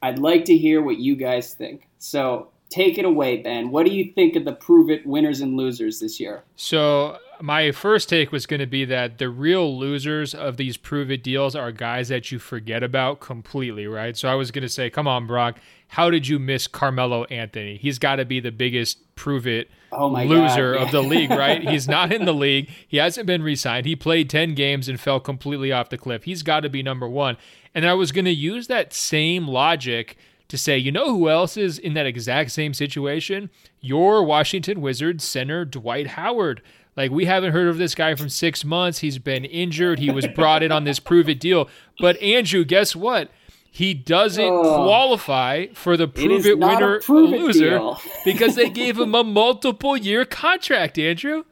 I'd 0.02 0.20
like 0.20 0.46
to 0.46 0.58
hear 0.58 0.82
what 0.82 0.98
you 0.98 1.16
guys 1.16 1.54
think. 1.54 1.88
So 2.00 2.48
take 2.70 2.98
it 2.98 3.06
away, 3.06 3.38
Ben. 3.38 3.72
What 3.72 3.86
do 3.86 3.92
you 3.92 4.12
think 4.14 4.36
of 4.36 4.46
the 4.46 4.54
Prove 4.54 4.90
It 4.90 5.06
winners 5.06 5.42
and 5.42 5.58
losers 5.58 6.00
this 6.00 6.20
year? 6.20 6.44
So 6.56 7.18
my 7.42 7.72
first 7.72 8.10
take 8.10 8.32
was 8.32 8.46
going 8.46 8.60
to 8.60 8.68
be 8.68 8.86
that 8.86 9.18
the 9.18 9.30
real 9.30 9.78
losers 9.78 10.34
of 10.34 10.58
these 10.58 10.78
Prove 10.78 11.12
It 11.12 11.24
deals 11.24 11.56
are 11.56 11.72
guys 11.72 12.08
that 12.10 12.32
you 12.32 12.40
forget 12.40 12.84
about 12.84 13.20
completely, 13.20 13.88
right? 13.88 14.16
So 14.16 14.30
I 14.30 14.36
was 14.36 14.52
going 14.52 14.64
to 14.64 14.70
say, 14.70 14.90
come 14.90 15.08
on, 15.08 15.28
Brock, 15.28 15.58
how 15.90 16.12
did 16.12 16.28
you 16.28 16.38
miss 16.38 16.68
Carmelo 16.68 17.24
Anthony? 17.26 17.76
He's 17.78 17.98
got 17.98 18.18
to 18.18 18.26
be 18.26 18.40
the 18.40 18.52
biggest 18.52 19.16
Prove 19.16 19.48
It 19.48 19.70
oh 19.92 20.08
loser 20.08 20.76
God, 20.76 20.84
of 20.84 20.92
the 20.92 21.02
league, 21.02 21.32
right? 21.32 21.62
He's 21.68 21.88
not 21.88 22.14
in 22.14 22.26
the 22.26 22.34
league. 22.34 22.70
He 22.88 22.98
hasn't 22.98 23.26
been 23.26 23.42
re 23.42 23.56
signed. 23.56 23.88
He 23.88 23.96
played 23.96 24.30
10 24.30 24.54
games 24.54 24.88
and 24.88 25.00
fell 25.00 25.20
completely 25.20 25.72
off 25.72 25.90
the 25.90 25.98
cliff. 25.98 26.24
He's 26.26 26.44
got 26.44 26.60
to 26.60 26.70
be 26.70 26.84
number 26.84 27.10
one. 27.10 27.38
And 27.74 27.88
I 27.88 27.96
was 27.96 28.12
going 28.12 28.26
to 28.26 28.32
use 28.32 28.68
that 28.68 28.94
same 28.94 29.48
logic 29.48 30.16
to 30.48 30.60
say, 30.60 30.78
you 30.78 30.92
know 30.92 31.10
who 31.10 31.28
else 31.28 31.58
is 31.58 31.80
in 31.80 31.96
that 31.96 32.06
exact 32.06 32.52
same 32.52 32.76
situation? 32.76 33.50
Your 33.82 34.24
Washington 34.24 34.82
Wizards 34.82 35.24
center, 35.24 35.66
Dwight 35.66 36.08
Howard. 36.08 36.62
Like, 36.96 37.10
we 37.10 37.26
haven't 37.26 37.54
heard 37.54 37.68
of 37.68 37.78
this 37.78 37.96
guy 37.96 38.14
from 38.14 38.30
six 38.30 38.64
months. 38.64 39.00
He's 39.00 39.18
been 39.18 39.44
injured. 39.44 39.98
He 39.98 40.12
was 40.12 40.28
brought 40.28 40.62
in 40.62 40.72
on 40.72 40.84
this 40.84 41.00
prove 41.00 41.30
it 41.30 41.40
deal. 41.40 41.68
But, 42.00 42.22
Andrew, 42.22 42.64
guess 42.64 42.96
what? 42.96 43.32
He 43.72 43.94
doesn't 43.94 44.44
oh, 44.44 44.84
qualify 44.84 45.68
for 45.74 45.96
the 45.96 46.08
prove 46.08 46.46
it, 46.46 46.52
it 46.52 46.60
winner 46.60 47.00
prove 47.02 47.30
loser 47.30 47.80
because 48.26 48.56
they 48.56 48.70
gave 48.70 48.98
him 48.98 49.14
a 49.14 49.24
multiple 49.24 49.96
year 49.96 50.26
contract, 50.26 50.98
Andrew. 50.98 51.44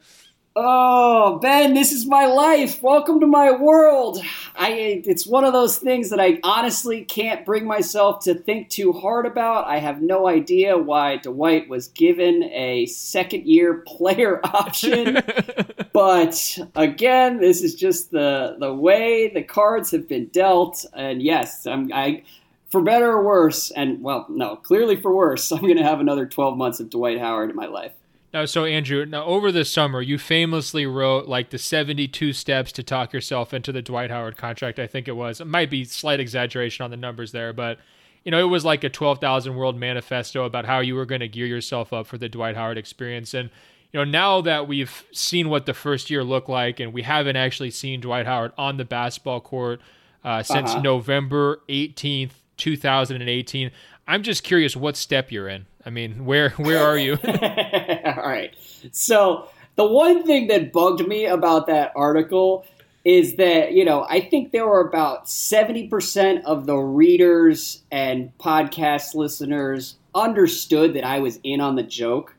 Oh, 0.60 1.38
Ben, 1.38 1.74
this 1.74 1.92
is 1.92 2.04
my 2.04 2.26
life. 2.26 2.82
Welcome 2.82 3.20
to 3.20 3.28
my 3.28 3.52
world. 3.52 4.18
I 4.56 5.02
it's 5.06 5.24
one 5.24 5.44
of 5.44 5.52
those 5.52 5.78
things 5.78 6.10
that 6.10 6.18
I 6.18 6.40
honestly 6.42 7.04
can't 7.04 7.46
bring 7.46 7.64
myself 7.64 8.24
to 8.24 8.34
think 8.34 8.68
too 8.68 8.92
hard 8.92 9.24
about. 9.24 9.68
I 9.68 9.78
have 9.78 10.02
no 10.02 10.26
idea 10.26 10.76
why 10.76 11.18
Dwight 11.18 11.68
was 11.68 11.86
given 11.86 12.42
a 12.42 12.86
second 12.86 13.46
year 13.46 13.74
player 13.86 14.40
option. 14.44 15.22
but 15.92 16.58
again, 16.74 17.38
this 17.38 17.62
is 17.62 17.76
just 17.76 18.10
the 18.10 18.56
the 18.58 18.74
way 18.74 19.30
the 19.32 19.44
cards 19.44 19.92
have 19.92 20.08
been 20.08 20.26
dealt 20.26 20.84
and 20.92 21.22
yes, 21.22 21.68
I'm 21.68 21.92
I 21.92 22.24
for 22.68 22.82
better 22.82 23.12
or 23.12 23.22
worse, 23.22 23.70
and 23.70 24.02
well, 24.02 24.26
no, 24.28 24.56
clearly 24.56 25.00
for 25.00 25.14
worse, 25.14 25.52
I'm 25.52 25.60
going 25.60 25.76
to 25.76 25.84
have 25.84 26.00
another 26.00 26.26
12 26.26 26.56
months 26.58 26.80
of 26.80 26.90
Dwight 26.90 27.20
Howard 27.20 27.50
in 27.50 27.54
my 27.54 27.66
life. 27.66 27.92
Now, 28.32 28.44
so 28.44 28.64
Andrew, 28.64 29.06
now 29.06 29.24
over 29.24 29.50
the 29.50 29.64
summer, 29.64 30.02
you 30.02 30.18
famously 30.18 30.86
wrote 30.86 31.28
like 31.28 31.50
the 31.50 31.58
72 31.58 32.34
steps 32.34 32.72
to 32.72 32.82
talk 32.82 33.12
yourself 33.12 33.54
into 33.54 33.72
the 33.72 33.80
Dwight 33.80 34.10
Howard 34.10 34.36
contract. 34.36 34.78
I 34.78 34.86
think 34.86 35.08
it 35.08 35.16
was. 35.16 35.40
It 35.40 35.46
might 35.46 35.70
be 35.70 35.84
slight 35.84 36.20
exaggeration 36.20 36.84
on 36.84 36.90
the 36.90 36.96
numbers 36.96 37.32
there, 37.32 37.52
but 37.52 37.78
you 38.24 38.30
know, 38.30 38.40
it 38.40 38.50
was 38.50 38.64
like 38.64 38.84
a 38.84 38.90
12,000 38.90 39.56
word 39.56 39.76
manifesto 39.76 40.44
about 40.44 40.66
how 40.66 40.80
you 40.80 40.94
were 40.94 41.06
going 41.06 41.22
to 41.22 41.28
gear 41.28 41.46
yourself 41.46 41.92
up 41.94 42.06
for 42.06 42.18
the 42.18 42.28
Dwight 42.28 42.56
Howard 42.56 42.76
experience. 42.76 43.32
And 43.32 43.48
you 43.92 44.00
know, 44.00 44.04
now 44.04 44.42
that 44.42 44.68
we've 44.68 45.04
seen 45.12 45.48
what 45.48 45.64
the 45.64 45.72
first 45.72 46.10
year 46.10 46.22
looked 46.22 46.50
like, 46.50 46.78
and 46.78 46.92
we 46.92 47.02
haven't 47.02 47.36
actually 47.36 47.70
seen 47.70 48.00
Dwight 48.00 48.26
Howard 48.26 48.52
on 48.58 48.76
the 48.76 48.84
basketball 48.84 49.40
court 49.40 49.80
uh, 50.22 50.42
since 50.42 50.72
uh-huh. 50.72 50.82
November 50.82 51.60
18th, 51.70 52.32
2018. 52.58 53.70
I'm 54.06 54.22
just 54.22 54.42
curious 54.42 54.76
what 54.76 54.96
step 54.96 55.32
you're 55.32 55.48
in. 55.48 55.66
I 55.88 55.90
mean, 55.90 56.26
where 56.26 56.50
where 56.50 56.86
are 56.86 56.98
you? 56.98 57.14
All 57.24 58.22
right. 58.22 58.54
So 58.92 59.48
the 59.76 59.86
one 59.86 60.22
thing 60.22 60.48
that 60.48 60.70
bugged 60.70 61.08
me 61.08 61.24
about 61.24 61.66
that 61.68 61.92
article 61.96 62.66
is 63.06 63.36
that 63.36 63.72
you 63.72 63.86
know 63.86 64.06
I 64.10 64.20
think 64.20 64.52
there 64.52 64.66
were 64.66 64.86
about 64.86 65.30
seventy 65.30 65.88
percent 65.88 66.44
of 66.44 66.66
the 66.66 66.76
readers 66.76 67.84
and 67.90 68.36
podcast 68.36 69.14
listeners 69.14 69.96
understood 70.14 70.92
that 70.92 71.04
I 71.06 71.20
was 71.20 71.40
in 71.42 71.62
on 71.62 71.76
the 71.76 71.82
joke, 71.82 72.36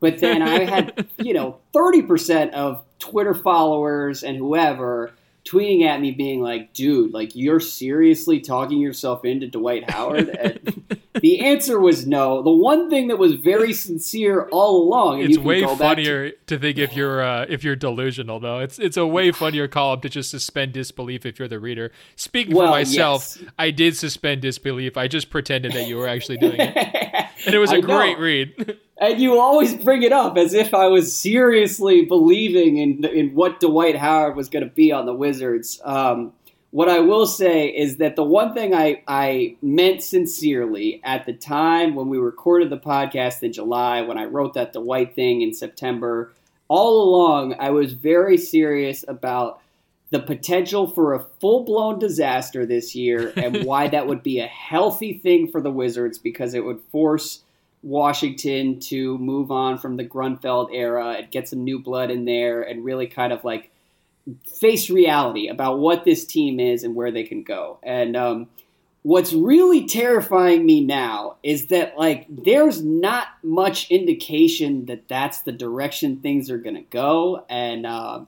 but 0.00 0.18
then 0.18 0.42
I 0.42 0.64
had 0.64 1.08
you 1.16 1.32
know 1.32 1.56
thirty 1.72 2.02
percent 2.02 2.52
of 2.52 2.84
Twitter 2.98 3.32
followers 3.32 4.22
and 4.22 4.36
whoever 4.36 5.10
tweeting 5.44 5.84
at 5.84 6.00
me 6.00 6.10
being 6.10 6.40
like, 6.40 6.72
dude, 6.72 7.12
like 7.12 7.34
you're 7.34 7.60
seriously 7.60 8.40
talking 8.40 8.78
yourself 8.78 9.24
into 9.24 9.46
Dwight 9.46 9.90
Howard? 9.90 10.28
And 11.12 11.22
the 11.22 11.40
answer 11.40 11.78
was 11.78 12.06
no. 12.06 12.42
The 12.42 12.52
one 12.52 12.88
thing 12.88 13.08
that 13.08 13.18
was 13.18 13.34
very 13.34 13.72
sincere 13.72 14.48
all 14.52 14.82
along. 14.84 15.20
it's 15.20 15.36
way 15.38 15.62
funnier 15.76 16.30
to-, 16.30 16.36
to, 16.46 16.58
think 16.58 16.78
if 16.78 16.94
you're 16.94 17.22
uh, 17.22 17.46
if 17.48 17.64
you're 17.64 17.76
delusional 17.76 18.40
though. 18.40 18.60
It's 18.60 18.78
it's 18.78 18.96
a 18.96 19.06
way 19.06 19.32
funnier 19.32 19.68
column 19.68 20.00
to 20.02 20.08
just 20.08 20.30
suspend 20.30 20.72
disbelief 20.72 21.26
if 21.26 21.38
you're 21.38 21.48
the 21.48 21.58
reader. 21.58 21.90
Speaking 22.16 22.54
well, 22.54 22.68
for 22.68 22.70
myself, 22.70 23.36
yes. 23.40 23.50
I 23.58 23.70
did 23.70 23.96
suspend 23.96 24.42
disbelief. 24.42 24.96
I 24.96 25.08
just 25.08 25.30
pretended 25.30 25.72
that 25.72 25.88
you 25.88 25.96
were 25.96 26.08
actually 26.08 26.38
doing 26.38 26.56
it. 26.58 26.76
and 27.46 27.54
it 27.54 27.58
was 27.58 27.72
a 27.72 27.80
great 27.82 28.18
read. 28.18 28.78
and 29.00 29.18
you 29.18 29.38
always 29.38 29.74
bring 29.74 30.02
it 30.02 30.12
up 30.12 30.36
as 30.36 30.52
if 30.52 30.74
I 30.74 30.88
was 30.88 31.16
seriously 31.16 32.04
believing 32.04 32.76
in 32.76 33.04
in 33.04 33.34
what 33.34 33.60
Dwight 33.60 33.96
Howard 33.96 34.36
was 34.36 34.48
going 34.48 34.64
to 34.64 34.70
be 34.70 34.92
on 34.92 35.06
the 35.06 35.14
Wizards. 35.14 35.80
Um, 35.84 36.32
what 36.70 36.88
I 36.88 37.00
will 37.00 37.26
say 37.26 37.66
is 37.66 37.96
that 37.96 38.14
the 38.14 38.22
one 38.22 38.54
thing 38.54 38.74
I, 38.74 39.02
I 39.08 39.56
meant 39.60 40.04
sincerely 40.04 41.00
at 41.02 41.26
the 41.26 41.32
time 41.32 41.96
when 41.96 42.08
we 42.08 42.18
recorded 42.18 42.70
the 42.70 42.78
podcast 42.78 43.42
in 43.42 43.52
July, 43.52 44.02
when 44.02 44.18
I 44.18 44.26
wrote 44.26 44.54
that 44.54 44.72
Dwight 44.72 45.16
thing 45.16 45.42
in 45.42 45.52
September, 45.52 46.32
all 46.68 47.02
along 47.02 47.56
I 47.58 47.70
was 47.70 47.94
very 47.94 48.36
serious 48.36 49.04
about 49.08 49.60
the 50.10 50.20
potential 50.20 50.86
for 50.86 51.14
a 51.14 51.24
full 51.40 51.64
blown 51.64 51.98
disaster 51.98 52.66
this 52.66 52.94
year 52.94 53.32
and 53.36 53.64
why 53.64 53.88
that 53.88 54.06
would 54.06 54.22
be 54.22 54.38
a 54.38 54.46
healthy 54.46 55.14
thing 55.14 55.50
for 55.50 55.60
the 55.60 55.72
Wizards 55.72 56.18
because 56.18 56.54
it 56.54 56.64
would 56.64 56.80
force 56.92 57.42
Washington 57.82 58.78
to 58.80 59.16
move 59.18 59.50
on 59.50 59.78
from 59.78 59.96
the 59.96 60.04
Grunfeld 60.04 60.70
era 60.72 61.12
and 61.18 61.30
get 61.30 61.48
some 61.48 61.64
new 61.64 61.78
blood 61.78 62.10
in 62.10 62.24
there 62.24 62.62
and 62.62 62.84
really 62.84 63.06
kind 63.06 63.32
of 63.32 63.42
like 63.44 63.70
face 64.46 64.90
reality 64.90 65.48
about 65.48 65.78
what 65.78 66.04
this 66.04 66.24
team 66.24 66.60
is 66.60 66.84
and 66.84 66.94
where 66.94 67.10
they 67.10 67.24
can 67.24 67.42
go. 67.42 67.78
And 67.82 68.16
um, 68.16 68.48
what's 69.02 69.32
really 69.32 69.86
terrifying 69.86 70.66
me 70.66 70.82
now 70.84 71.36
is 71.42 71.68
that 71.68 71.96
like 71.96 72.26
there's 72.28 72.82
not 72.84 73.28
much 73.42 73.90
indication 73.90 74.86
that 74.86 75.08
that's 75.08 75.40
the 75.40 75.52
direction 75.52 76.18
things 76.18 76.50
are 76.50 76.58
going 76.58 76.76
to 76.76 76.82
go. 76.82 77.44
And 77.48 77.86
um, 77.86 78.26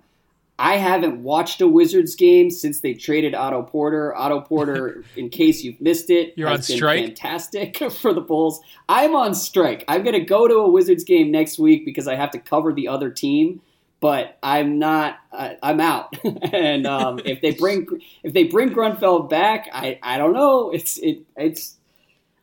I 0.58 0.76
haven't 0.76 1.22
watched 1.22 1.60
a 1.60 1.68
Wizards 1.68 2.14
game 2.14 2.50
since 2.50 2.80
they 2.80 2.94
traded 2.94 3.34
Otto 3.34 3.62
Porter. 3.62 4.14
Otto 4.14 4.40
Porter, 4.40 5.04
in 5.16 5.28
case 5.30 5.62
you've 5.62 5.80
missed 5.80 6.10
it, 6.10 6.34
you're 6.36 6.48
on 6.48 6.62
strike. 6.62 7.04
Fantastic 7.04 7.78
for 7.90 8.12
the 8.12 8.20
Bulls. 8.20 8.60
I'm 8.88 9.14
on 9.14 9.34
strike. 9.34 9.84
I'm 9.88 10.02
going 10.02 10.18
to 10.18 10.24
go 10.24 10.46
to 10.46 10.54
a 10.56 10.70
Wizards 10.70 11.04
game 11.04 11.30
next 11.30 11.58
week 11.58 11.84
because 11.84 12.06
I 12.06 12.14
have 12.16 12.30
to 12.32 12.38
cover 12.38 12.72
the 12.72 12.88
other 12.88 13.10
team. 13.10 13.60
But 14.00 14.36
I'm 14.42 14.78
not. 14.78 15.18
Uh, 15.30 15.50
I'm 15.62 15.80
out. 15.80 16.16
and 16.52 16.86
um, 16.86 17.20
if 17.24 17.40
they 17.40 17.52
bring 17.52 17.86
if 18.24 18.32
they 18.32 18.44
bring 18.44 18.70
Grunfeld 18.70 19.30
back, 19.30 19.68
I 19.72 19.98
I 20.02 20.18
don't 20.18 20.32
know. 20.32 20.70
It's 20.70 20.98
it 20.98 21.22
it's. 21.36 21.76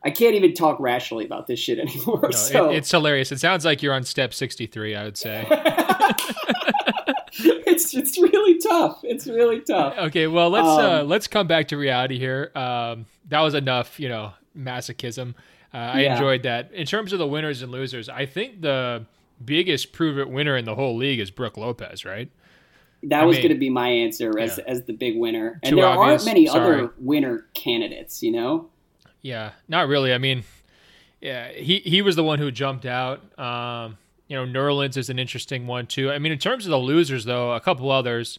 I 0.02 0.10
can't 0.10 0.34
even 0.34 0.54
talk 0.54 0.80
rationally 0.80 1.24
about 1.24 1.46
this 1.46 1.58
shit 1.58 1.78
anymore. 1.88 2.20
No, 2.22 2.30
so. 2.30 2.70
it, 2.70 2.76
it's 2.76 2.90
hilarious. 2.90 3.32
It 3.32 3.40
sounds 3.40 3.64
like 3.64 3.82
you're 3.82 3.94
on 3.94 4.04
step 4.04 4.32
63. 4.34 4.96
I 4.96 5.04
would 5.04 5.16
say. 5.16 5.46
it's 7.70 7.94
it's 7.94 8.18
really 8.18 8.58
tough. 8.58 9.00
It's 9.02 9.26
really 9.26 9.60
tough. 9.60 9.96
Okay, 9.98 10.26
well 10.26 10.50
let's 10.50 10.66
uh, 10.66 10.78
um, 10.78 10.90
uh, 10.90 11.02
let's 11.04 11.26
come 11.26 11.46
back 11.46 11.68
to 11.68 11.76
reality 11.76 12.18
here. 12.18 12.50
Um, 12.54 13.06
that 13.28 13.40
was 13.40 13.54
enough, 13.54 14.00
you 14.00 14.08
know, 14.08 14.32
masochism. 14.56 15.34
Uh, 15.72 15.76
I 15.76 16.00
yeah. 16.02 16.14
enjoyed 16.14 16.42
that. 16.42 16.72
In 16.72 16.86
terms 16.86 17.12
of 17.12 17.18
the 17.18 17.26
winners 17.26 17.62
and 17.62 17.70
losers, 17.70 18.08
I 18.08 18.26
think 18.26 18.60
the 18.60 19.06
biggest 19.44 19.92
prove 19.92 20.18
it 20.18 20.28
winner 20.28 20.56
in 20.56 20.64
the 20.64 20.74
whole 20.74 20.96
league 20.96 21.20
is 21.20 21.30
Brook 21.30 21.56
Lopez, 21.56 22.04
right? 22.04 22.30
That 23.04 23.22
I 23.22 23.24
was 23.24 23.38
going 23.38 23.50
to 23.50 23.54
be 23.54 23.70
my 23.70 23.88
answer 23.88 24.38
as 24.38 24.58
yeah. 24.58 24.64
as 24.66 24.84
the 24.84 24.92
big 24.92 25.16
winner, 25.16 25.58
and 25.62 25.70
Too 25.70 25.76
there 25.76 25.86
obvious. 25.86 26.22
aren't 26.22 26.24
many 26.26 26.46
Sorry. 26.46 26.74
other 26.74 26.94
winner 26.98 27.46
candidates. 27.54 28.22
You 28.22 28.32
know? 28.32 28.70
Yeah, 29.22 29.52
not 29.68 29.88
really. 29.88 30.12
I 30.12 30.18
mean, 30.18 30.44
yeah, 31.20 31.52
he 31.52 31.78
he 31.80 32.02
was 32.02 32.16
the 32.16 32.24
one 32.24 32.38
who 32.38 32.50
jumped 32.50 32.86
out. 32.86 33.20
Um, 33.38 33.98
you 34.28 34.36
know, 34.36 34.46
Nerlens 34.46 34.96
is 34.96 35.10
an 35.10 35.18
interesting 35.18 35.66
one 35.66 35.86
too. 35.86 36.10
I 36.10 36.18
mean, 36.18 36.32
in 36.32 36.38
terms 36.38 36.64
of 36.64 36.70
the 36.70 36.78
losers, 36.78 37.24
though, 37.24 37.52
a 37.52 37.60
couple 37.60 37.90
others, 37.90 38.38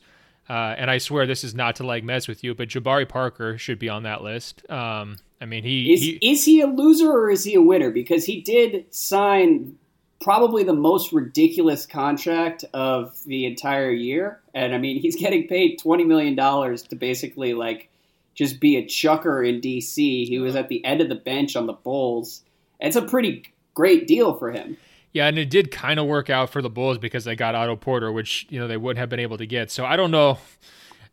uh, 0.50 0.76
and 0.78 0.90
I 0.90 0.98
swear 0.98 1.28
this 1.28 1.44
is 1.44 1.54
not 1.54 1.76
to 1.78 1.86
like 1.86 2.04
mess 2.04 2.28
with 2.28 2.44
you, 2.44 2.56
but 2.56 2.70
Jabari 2.70 3.08
Parker 3.08 3.58
should 3.58 3.78
be 3.78 3.90
on 3.90 4.04
that 4.04 4.24
list. 4.24 4.70
Um, 4.72 5.18
I 5.40 5.46
mean, 5.46 5.64
he 5.64 5.94
is, 5.94 6.02
he 6.02 6.20
is 6.22 6.46
he 6.46 6.62
a 6.62 6.68
loser 6.68 7.12
or 7.12 7.30
is 7.30 7.44
he 7.44 7.54
a 7.56 7.62
winner? 7.62 7.92
Because 7.92 8.26
he 8.26 8.42
did 8.42 8.86
sign 8.94 9.76
probably 10.20 10.64
the 10.64 10.74
most 10.74 11.12
ridiculous 11.12 11.86
contract 11.86 12.64
of 12.74 13.18
the 13.26 13.46
entire 13.46 13.92
year, 13.92 14.40
and 14.56 14.74
I 14.74 14.80
mean, 14.80 15.00
he's 15.00 15.16
getting 15.16 15.48
paid 15.48 15.78
twenty 15.78 16.04
million 16.04 16.36
dollars 16.36 16.82
to 16.84 16.96
basically 16.96 17.54
like 17.54 17.91
just 18.34 18.60
be 18.60 18.78
a 18.78 18.86
chucker 18.86 19.44
in 19.44 19.62
DC. 19.62 20.28
He 20.28 20.40
was 20.40 20.56
at 20.56 20.70
the 20.70 20.84
end 20.86 21.02
of 21.02 21.10
the 21.10 21.16
bench 21.16 21.56
on 21.56 21.68
the 21.68 21.74
Bulls. 21.74 22.44
It's 22.80 22.96
a 22.96 23.02
pretty 23.02 23.44
great 23.74 24.08
deal 24.08 24.38
for 24.38 24.52
him. 24.52 24.78
Yeah, 25.14 25.28
and 25.28 25.38
it 25.38 25.50
did 25.50 25.72
kind 25.72 26.00
of 26.00 26.06
work 26.06 26.30
out 26.30 26.50
for 26.50 26.62
the 26.62 26.70
Bulls 26.70 26.98
because 26.98 27.26
they 27.26 27.36
got 27.36 27.54
Otto 27.54 27.76
Porter, 27.76 28.12
which 28.12 28.48
you 28.50 28.60
know 28.60 28.68
they 28.68 28.78
wouldn't 28.78 29.00
have 29.00 29.10
been 29.10 29.20
able 29.20 29.38
to 29.38 29.46
get. 29.46 29.70
So 29.72 29.86
I 29.86 29.96
don't 29.98 30.12
know. 30.12 30.40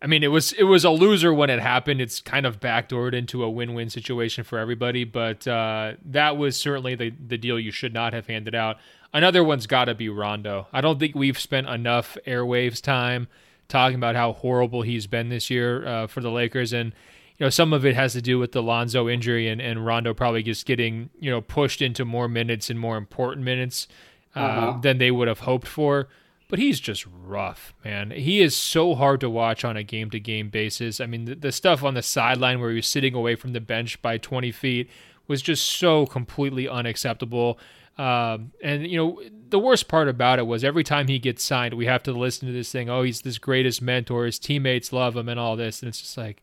I 0.01 0.07
mean, 0.07 0.23
it 0.23 0.29
was 0.29 0.53
it 0.53 0.63
was 0.65 0.85
a 0.85 0.91
loser 0.91 1.35
when 1.35 1.51
it 1.51 1.59
happened. 1.59 2.01
It's 2.01 2.21
kind 2.21 2.47
of 2.47 2.61
backdoored 2.61 3.13
into 3.15 3.43
a 3.43 3.51
win-win 3.51 3.91
situation 3.91 4.45
for 4.45 4.59
everybody, 4.59 5.03
but 5.03 5.49
uh, 5.49 5.95
that 6.05 6.37
was 6.37 6.57
certainly 6.57 6.95
the 6.95 7.11
the 7.11 7.37
deal 7.37 7.59
you 7.59 7.73
should 7.73 7.93
not 7.93 8.13
have 8.13 8.29
handed 8.29 8.55
out. 8.55 8.77
Another 9.13 9.43
one's 9.43 9.67
got 9.67 9.87
to 9.87 9.95
be 9.95 10.09
Rondo. 10.09 10.69
I 10.73 10.81
don't 10.81 11.01
think 11.01 11.15
we've 11.17 11.39
spent 11.39 11.69
enough 11.69 12.17
airwaves 12.27 12.81
time 12.81 13.27
talking 13.69 13.97
about 13.97 14.17
how 14.17 14.33
horrible 14.33 14.83
he's 14.83 15.07
been 15.07 15.29
this 15.29 15.51
year 15.51 15.87
uh, 15.87 16.07
for 16.07 16.21
the 16.21 16.31
Lakers, 16.31 16.73
and 16.73 16.93
you 17.39 17.47
know, 17.47 17.51
some 17.51 17.73
of 17.73 17.87
it 17.87 17.95
has 17.95 18.15
to 18.15 18.23
do 18.23 18.39
with 18.39 18.53
the 18.53 18.63
Lonzo 18.63 19.09
injury 19.09 19.49
and, 19.49 19.61
and 19.61 19.87
Rondo 19.87 20.13
probably 20.13 20.43
just 20.43 20.67
getting, 20.67 21.09
you 21.21 21.31
know, 21.31 21.41
pushed 21.41 21.81
into 21.81 22.05
more 22.05 22.27
minutes 22.29 22.69
and 22.69 22.81
more 22.81 22.97
important 22.97 23.45
minutes 23.45 23.87
uh, 24.35 24.41
uh-huh. 24.41 24.79
than 24.83 24.99
they 24.99 25.13
would 25.13 25.29
have 25.29 25.41
hoped 25.41 25.69
for. 25.69 26.09
But 26.49 26.59
he's 26.59 26.81
just 26.81 27.07
rough, 27.07 27.75
man. 27.85 28.11
He 28.11 28.41
is 28.41 28.57
so 28.57 28.95
hard 28.97 29.21
to 29.21 29.31
watch 29.31 29.65
on 29.65 29.77
a 29.77 29.85
game 29.85 30.11
to 30.11 30.19
game 30.19 30.49
basis. 30.49 31.01
I 31.01 31.07
mean, 31.07 31.27
the, 31.27 31.35
the 31.37 31.53
stuff 31.53 31.85
on 31.85 31.95
the 31.95 32.03
sideline 32.03 32.59
where 32.59 32.71
he 32.71 32.77
was 32.77 32.87
sitting 32.87 33.15
away 33.15 33.37
from 33.37 33.53
the 33.53 33.61
bench 33.61 34.01
by 34.03 34.19
20 34.19 34.51
feet 34.51 34.91
was 35.29 35.43
just 35.43 35.65
so 35.65 36.07
completely 36.07 36.67
unacceptable. 36.67 37.59
Um, 37.99 38.53
and 38.63 38.87
you 38.87 38.97
know 38.97 39.21
the 39.49 39.59
worst 39.59 39.89
part 39.89 40.09
about 40.09 40.39
it 40.39 40.47
was 40.47 40.63
every 40.63 40.85
time 40.85 41.09
he 41.09 41.19
gets 41.19 41.43
signed, 41.43 41.75
we 41.75 41.87
have 41.87 42.03
to 42.05 42.13
listen 42.13 42.47
to 42.47 42.55
this 42.55 42.71
thing. 42.71 42.89
Oh, 42.89 43.03
he's 43.03 43.23
this 43.23 43.39
greatest 43.39 43.83
mentor. 43.83 44.27
His 44.27 44.39
teammates 44.39 44.93
love 44.93 45.17
him, 45.17 45.29
and 45.29 45.41
all 45.41 45.57
this. 45.57 45.83
And 45.83 45.89
it's 45.89 46.01
just 46.01 46.17
like, 46.17 46.43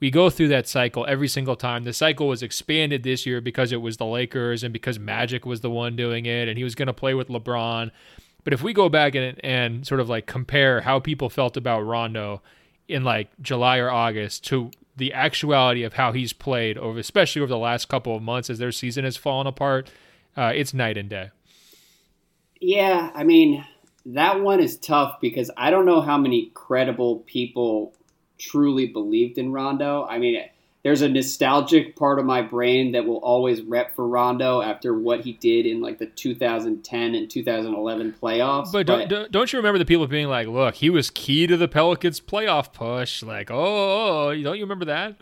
we 0.00 0.10
go 0.10 0.30
through 0.30 0.48
that 0.48 0.68
cycle 0.68 1.06
every 1.08 1.28
single 1.28 1.56
time. 1.56 1.84
The 1.84 1.92
cycle 1.92 2.28
was 2.28 2.42
expanded 2.42 3.02
this 3.02 3.26
year 3.26 3.40
because 3.40 3.72
it 3.72 3.80
was 3.80 3.96
the 3.96 4.06
Lakers 4.06 4.62
and 4.62 4.72
because 4.72 4.98
Magic 4.98 5.46
was 5.46 5.60
the 5.60 5.70
one 5.70 5.96
doing 5.96 6.26
it 6.26 6.48
and 6.48 6.58
he 6.58 6.64
was 6.64 6.74
going 6.74 6.88
to 6.88 6.92
play 6.92 7.14
with 7.14 7.28
LeBron. 7.28 7.90
But 8.42 8.52
if 8.52 8.62
we 8.62 8.72
go 8.72 8.88
back 8.88 9.14
and, 9.14 9.42
and 9.42 9.86
sort 9.86 10.00
of 10.00 10.08
like 10.08 10.26
compare 10.26 10.82
how 10.82 11.00
people 11.00 11.30
felt 11.30 11.56
about 11.56 11.80
Rondo 11.80 12.42
in 12.88 13.04
like 13.04 13.30
July 13.40 13.78
or 13.78 13.90
August 13.90 14.44
to 14.46 14.70
the 14.96 15.12
actuality 15.12 15.82
of 15.82 15.94
how 15.94 16.12
he's 16.12 16.32
played 16.32 16.76
over, 16.76 16.98
especially 16.98 17.40
over 17.40 17.48
the 17.48 17.58
last 17.58 17.88
couple 17.88 18.14
of 18.14 18.22
months 18.22 18.50
as 18.50 18.58
their 18.58 18.72
season 18.72 19.04
has 19.04 19.16
fallen 19.16 19.46
apart, 19.46 19.90
uh, 20.36 20.52
it's 20.54 20.74
night 20.74 20.96
and 20.96 21.08
day. 21.08 21.30
Yeah, 22.60 23.10
I 23.14 23.24
mean, 23.24 23.64
that 24.06 24.40
one 24.40 24.60
is 24.60 24.76
tough 24.78 25.20
because 25.20 25.50
I 25.56 25.70
don't 25.70 25.86
know 25.86 26.00
how 26.00 26.18
many 26.18 26.50
credible 26.54 27.18
people 27.20 27.94
truly 28.38 28.86
believed 28.86 29.38
in 29.38 29.52
Rondo. 29.52 30.04
I 30.04 30.18
mean, 30.18 30.42
there's 30.82 31.00
a 31.00 31.08
nostalgic 31.08 31.96
part 31.96 32.18
of 32.18 32.26
my 32.26 32.42
brain 32.42 32.92
that 32.92 33.06
will 33.06 33.18
always 33.18 33.62
rep 33.62 33.94
for 33.96 34.06
Rondo 34.06 34.60
after 34.60 34.92
what 34.96 35.20
he 35.20 35.32
did 35.32 35.64
in 35.64 35.80
like 35.80 35.98
the 35.98 36.06
2010 36.06 37.14
and 37.14 37.30
2011 37.30 38.14
playoffs. 38.20 38.70
But, 38.70 38.86
but 38.86 39.08
don't, 39.08 39.32
don't 39.32 39.52
you 39.52 39.58
remember 39.58 39.78
the 39.78 39.86
people 39.86 40.06
being 40.06 40.28
like, 40.28 40.46
"Look, 40.46 40.76
he 40.76 40.90
was 40.90 41.10
key 41.10 41.46
to 41.46 41.56
the 41.56 41.68
Pelicans' 41.68 42.20
playoff 42.20 42.72
push." 42.72 43.22
Like, 43.22 43.50
oh, 43.50 43.56
oh, 43.56 44.28
oh, 44.28 44.42
don't 44.42 44.58
you 44.58 44.64
remember 44.64 44.84
that? 44.84 45.16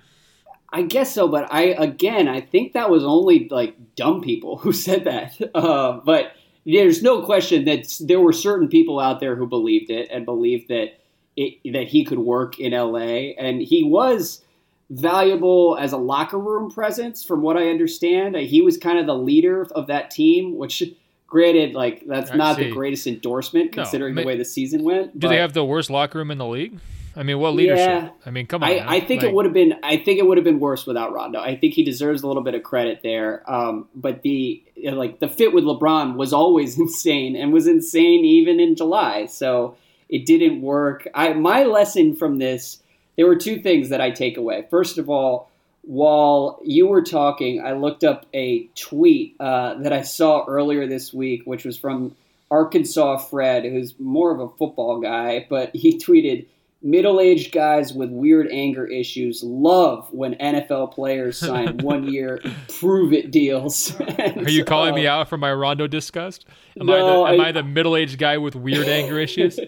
I 0.72 0.82
guess 0.82 1.14
so, 1.14 1.28
but 1.28 1.52
I 1.52 1.74
again, 1.78 2.28
I 2.28 2.40
think 2.40 2.72
that 2.72 2.88
was 2.88 3.04
only 3.04 3.48
like 3.50 3.76
dumb 3.94 4.22
people 4.22 4.56
who 4.58 4.72
said 4.72 5.04
that. 5.04 5.38
Uh, 5.54 6.00
but 6.04 6.32
there's 6.64 7.02
no 7.02 7.22
question 7.22 7.64
that 7.66 7.94
there 8.00 8.20
were 8.20 8.32
certain 8.32 8.68
people 8.68 8.98
out 8.98 9.20
there 9.20 9.36
who 9.36 9.46
believed 9.46 9.90
it 9.90 10.08
and 10.10 10.24
believed 10.24 10.68
that 10.68 10.98
it, 11.36 11.72
that 11.72 11.88
he 11.88 12.04
could 12.04 12.18
work 12.18 12.58
in 12.58 12.72
LA, 12.72 13.32
and 13.38 13.60
he 13.60 13.84
was 13.84 14.42
valuable 14.90 15.78
as 15.80 15.92
a 15.92 15.96
locker 15.96 16.38
room 16.38 16.70
presence, 16.70 17.24
from 17.24 17.42
what 17.42 17.56
I 17.56 17.68
understand. 17.68 18.36
He 18.36 18.62
was 18.62 18.76
kind 18.76 18.98
of 18.98 19.06
the 19.06 19.14
leader 19.14 19.66
of 19.72 19.86
that 19.88 20.10
team, 20.10 20.56
which. 20.56 20.82
Granted, 21.28 21.72
like 21.72 22.06
that's 22.06 22.30
I 22.30 22.36
not 22.36 22.56
see. 22.56 22.64
the 22.64 22.72
greatest 22.72 23.06
endorsement 23.06 23.72
considering 23.72 24.14
no, 24.14 24.20
the 24.20 24.26
way 24.26 24.36
the 24.36 24.44
season 24.44 24.84
went. 24.84 25.18
Do 25.18 25.28
but, 25.28 25.28
they 25.30 25.38
have 25.38 25.54
the 25.54 25.64
worst 25.64 25.88
locker 25.88 26.18
room 26.18 26.30
in 26.30 26.36
the 26.36 26.46
league? 26.46 26.78
I 27.14 27.22
mean, 27.22 27.38
what 27.38 27.54
leadership? 27.54 27.86
Yeah. 27.86 28.10
I 28.24 28.30
mean, 28.30 28.46
come 28.46 28.62
on. 28.62 28.70
I, 28.70 28.96
I 28.96 29.00
think 29.00 29.22
like, 29.22 29.30
it 29.30 29.34
would 29.34 29.44
have 29.44 29.54
been. 29.54 29.74
I 29.82 29.96
think 29.96 30.18
it 30.18 30.26
would 30.26 30.38
have 30.38 30.44
been 30.44 30.60
worse 30.60 30.86
without 30.86 31.12
Rondo. 31.12 31.40
I 31.40 31.56
think 31.56 31.74
he 31.74 31.84
deserves 31.84 32.22
a 32.22 32.26
little 32.26 32.42
bit 32.42 32.54
of 32.54 32.62
credit 32.62 33.00
there. 33.02 33.48
Um, 33.50 33.88
but 33.94 34.22
the 34.22 34.62
like 34.82 35.20
the 35.20 35.28
fit 35.28 35.52
with 35.52 35.64
LeBron 35.64 36.16
was 36.16 36.32
always 36.32 36.78
insane 36.78 37.36
and 37.36 37.52
was 37.52 37.66
insane 37.66 38.24
even 38.24 38.60
in 38.60 38.76
July. 38.76 39.26
So 39.26 39.76
it 40.08 40.26
didn't 40.26 40.62
work. 40.62 41.08
I 41.14 41.32
my 41.34 41.64
lesson 41.64 42.16
from 42.16 42.38
this. 42.38 42.78
There 43.16 43.26
were 43.26 43.36
two 43.36 43.60
things 43.60 43.90
that 43.90 44.00
I 44.00 44.10
take 44.10 44.38
away. 44.38 44.66
First 44.70 44.96
of 44.96 45.10
all, 45.10 45.50
while 45.82 46.60
you 46.64 46.86
were 46.86 47.02
talking, 47.02 47.62
I 47.62 47.72
looked 47.72 48.04
up 48.04 48.26
a 48.32 48.68
tweet 48.74 49.36
uh, 49.38 49.74
that 49.82 49.92
I 49.92 50.02
saw 50.02 50.46
earlier 50.46 50.86
this 50.86 51.12
week, 51.12 51.42
which 51.44 51.64
was 51.64 51.76
from 51.76 52.14
Arkansas 52.50 53.18
Fred, 53.18 53.64
who's 53.64 53.98
more 53.98 54.32
of 54.32 54.40
a 54.40 54.48
football 54.56 55.00
guy, 55.00 55.46
but 55.48 55.74
he 55.74 55.98
tweeted 56.06 56.46
middle 56.82 57.20
aged 57.20 57.52
guys 57.52 57.92
with 57.92 58.10
weird 58.10 58.48
anger 58.50 58.86
issues 58.86 59.42
love 59.42 60.08
when 60.12 60.34
NFL 60.34 60.92
players 60.92 61.38
sign 61.38 61.78
one 61.82 62.10
year 62.10 62.40
prove 62.68 63.12
it 63.12 63.30
deals. 63.30 63.98
Are 64.18 64.48
you 64.48 64.64
calling 64.64 64.94
me 64.94 65.06
out 65.06 65.28
for 65.28 65.38
my 65.38 65.52
Rondo 65.52 65.86
disgust? 65.86 66.46
Am 66.78 66.86
no, 66.86 67.24
I 67.24 67.30
the, 67.30 67.34
am 67.34 67.40
I, 67.40 67.48
I 67.48 67.52
the 67.52 67.62
middle 67.62 67.96
aged 67.96 68.18
guy 68.18 68.38
with 68.38 68.54
weird 68.54 68.88
anger 68.88 69.18
issues? 69.18 69.58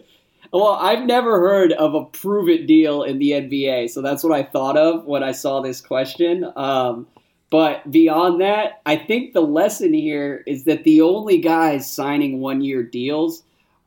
well, 0.53 0.73
I've 0.73 1.05
never 1.05 1.41
heard 1.41 1.73
of 1.73 1.95
a 1.95 2.05
prove 2.05 2.49
it 2.49 2.67
deal 2.67 3.03
in 3.03 3.19
the 3.19 3.31
NBA, 3.31 3.91
so 3.91 4.03
that's 4.03 4.23
what 4.23 4.33
I 4.33 4.43
thought 4.43 4.77
of 4.77 5.05
when 5.05 5.23
I 5.23 5.33
saw 5.33 5.61
this 5.61 5.81
question. 5.81 6.51
Um, 6.57 7.07
but 7.51 7.89
beyond 7.91 8.41
that, 8.41 8.81
I 8.85 8.97
think 8.97 9.33
the 9.33 9.41
lesson 9.41 9.93
here 9.93 10.43
is 10.47 10.65
that 10.65 10.85
the 10.85 11.03
only 11.03 11.39
guys 11.39 11.93
signing 11.93 12.41
one 12.41 12.63
year 12.63 12.83
deals 12.83 13.45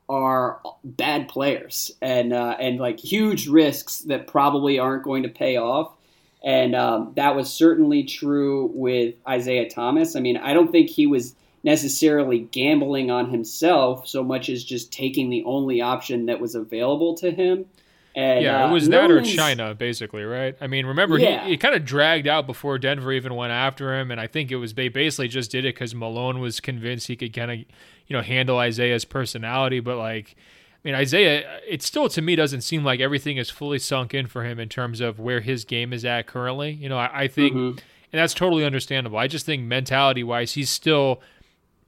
are 0.09 0.61
bad 0.83 1.27
players 1.27 1.91
and 2.01 2.33
uh, 2.33 2.55
and 2.59 2.79
like 2.79 2.99
huge 2.99 3.47
risks 3.47 3.99
that 4.01 4.27
probably 4.27 4.79
aren't 4.79 5.03
going 5.03 5.23
to 5.23 5.29
pay 5.29 5.57
off. 5.57 5.91
And 6.43 6.75
um, 6.75 7.13
that 7.15 7.35
was 7.35 7.51
certainly 7.51 8.03
true 8.03 8.71
with 8.73 9.15
Isaiah 9.27 9.69
Thomas. 9.69 10.15
I 10.15 10.19
mean, 10.19 10.37
I 10.37 10.53
don't 10.53 10.71
think 10.71 10.89
he 10.89 11.07
was 11.07 11.35
necessarily 11.63 12.39
gambling 12.39 13.11
on 13.11 13.29
himself 13.29 14.07
so 14.07 14.23
much 14.23 14.47
as 14.47 14.63
just 14.63 14.93
taking 14.93 15.29
the 15.29 15.43
only 15.45 15.81
option 15.81 16.27
that 16.27 16.39
was 16.39 16.55
available 16.55 17.15
to 17.15 17.31
him. 17.31 17.65
And, 18.15 18.43
yeah, 18.43 18.65
it 18.65 18.69
uh, 18.69 18.73
was 18.73 18.87
uh, 18.87 18.91
that 18.91 19.11
or 19.11 19.21
China, 19.21 19.75
basically, 19.75 20.23
right? 20.23 20.55
I 20.59 20.65
mean, 20.65 20.87
remember 20.87 21.19
yeah. 21.19 21.43
he, 21.43 21.51
he 21.51 21.57
kind 21.57 21.75
of 21.75 21.85
dragged 21.85 22.27
out 22.27 22.47
before 22.47 22.79
Denver 22.79 23.11
even 23.11 23.35
went 23.35 23.51
after 23.51 23.93
him, 23.93 24.09
and 24.09 24.19
I 24.19 24.25
think 24.25 24.51
it 24.51 24.55
was 24.55 24.73
they 24.73 24.89
basically 24.89 25.27
just 25.27 25.51
did 25.51 25.65
it 25.65 25.75
because 25.75 25.93
Malone 25.93 26.39
was 26.39 26.59
convinced 26.59 27.07
he 27.07 27.15
could 27.15 27.31
kind 27.31 27.51
of, 27.51 27.57
you 28.07 28.15
know, 28.15 28.23
handle 28.23 28.57
Isaiah's 28.57 29.05
personality. 29.05 29.79
But 29.79 29.97
like, 29.97 30.35
I 30.37 30.87
mean, 30.87 30.95
Isaiah, 30.95 31.59
it 31.67 31.81
still 31.81 32.09
to 32.09 32.21
me 32.21 32.35
doesn't 32.35 32.61
seem 32.61 32.83
like 32.83 32.99
everything 32.99 33.37
is 33.37 33.49
fully 33.49 33.79
sunk 33.79 34.13
in 34.13 34.27
for 34.27 34.43
him 34.43 34.59
in 34.59 34.69
terms 34.69 35.01
of 35.01 35.19
where 35.19 35.41
his 35.41 35.65
game 35.65 35.93
is 35.93 36.05
at 36.05 36.27
currently. 36.27 36.71
You 36.71 36.89
know, 36.89 36.97
I, 36.97 37.23
I 37.23 37.27
think, 37.27 37.53
mm-hmm. 37.53 37.77
and 37.77 38.19
that's 38.19 38.33
totally 38.33 38.65
understandable. 38.65 39.17
I 39.17 39.27
just 39.27 39.45
think 39.45 39.63
mentality 39.63 40.23
wise, 40.23 40.53
he's 40.53 40.69
still 40.69 41.21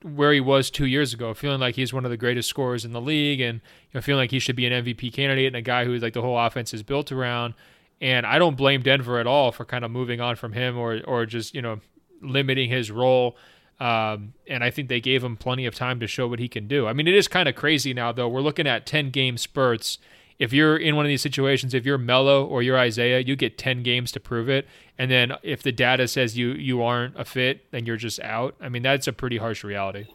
where 0.02 0.32
he 0.32 0.40
was 0.40 0.70
two 0.70 0.86
years 0.86 1.12
ago, 1.12 1.34
feeling 1.34 1.60
like 1.60 1.74
he's 1.74 1.92
one 1.92 2.04
of 2.04 2.10
the 2.10 2.16
greatest 2.16 2.48
scorers 2.48 2.84
in 2.84 2.92
the 2.92 3.00
league, 3.00 3.40
and 3.40 3.60
you 3.60 3.98
know, 3.98 4.00
feeling 4.00 4.22
like 4.22 4.30
he 4.30 4.38
should 4.38 4.56
be 4.56 4.66
an 4.66 4.84
MVP 4.84 5.12
candidate 5.12 5.46
and 5.48 5.56
a 5.56 5.62
guy 5.62 5.84
who 5.84 5.96
like 5.98 6.14
the 6.14 6.22
whole 6.22 6.38
offense 6.38 6.72
is 6.72 6.82
built 6.82 7.12
around. 7.12 7.54
And 8.00 8.24
I 8.24 8.38
don't 8.38 8.56
blame 8.56 8.80
Denver 8.80 9.18
at 9.18 9.26
all 9.26 9.52
for 9.52 9.66
kind 9.66 9.84
of 9.84 9.90
moving 9.90 10.20
on 10.20 10.36
from 10.36 10.52
him 10.52 10.78
or 10.78 11.00
or 11.06 11.26
just 11.26 11.54
you 11.54 11.62
know 11.62 11.80
limiting 12.22 12.70
his 12.70 12.90
role. 12.90 13.36
Um, 13.80 14.34
and 14.46 14.62
I 14.62 14.70
think 14.70 14.88
they 14.88 15.00
gave 15.00 15.24
him 15.24 15.36
plenty 15.36 15.64
of 15.64 15.74
time 15.74 16.00
to 16.00 16.06
show 16.06 16.28
what 16.28 16.38
he 16.38 16.48
can 16.48 16.68
do. 16.68 16.86
I 16.86 16.92
mean, 16.92 17.08
it 17.08 17.14
is 17.14 17.28
kind 17.28 17.48
of 17.48 17.54
crazy 17.54 17.94
now 17.94 18.12
though. 18.12 18.28
We're 18.28 18.42
looking 18.42 18.66
at 18.66 18.86
ten 18.86 19.10
game 19.10 19.38
spurts 19.38 19.98
if 20.40 20.54
you're 20.54 20.78
in 20.78 20.96
one 20.96 21.04
of 21.04 21.10
these 21.10 21.20
situations, 21.20 21.74
if 21.74 21.84
you're 21.84 21.98
Melo 21.98 22.46
or 22.46 22.62
you're 22.62 22.78
Isaiah, 22.78 23.20
you 23.20 23.36
get 23.36 23.58
10 23.58 23.82
games 23.82 24.10
to 24.12 24.20
prove 24.20 24.48
it. 24.48 24.66
And 24.98 25.10
then 25.10 25.34
if 25.42 25.62
the 25.62 25.70
data 25.70 26.08
says 26.08 26.36
you 26.36 26.52
you 26.52 26.82
aren't 26.82 27.20
a 27.20 27.26
fit, 27.26 27.70
then 27.70 27.84
you're 27.84 27.98
just 27.98 28.18
out. 28.20 28.56
I 28.58 28.70
mean, 28.70 28.82
that's 28.82 29.06
a 29.06 29.12
pretty 29.12 29.36
harsh 29.36 29.62
reality. 29.62 30.06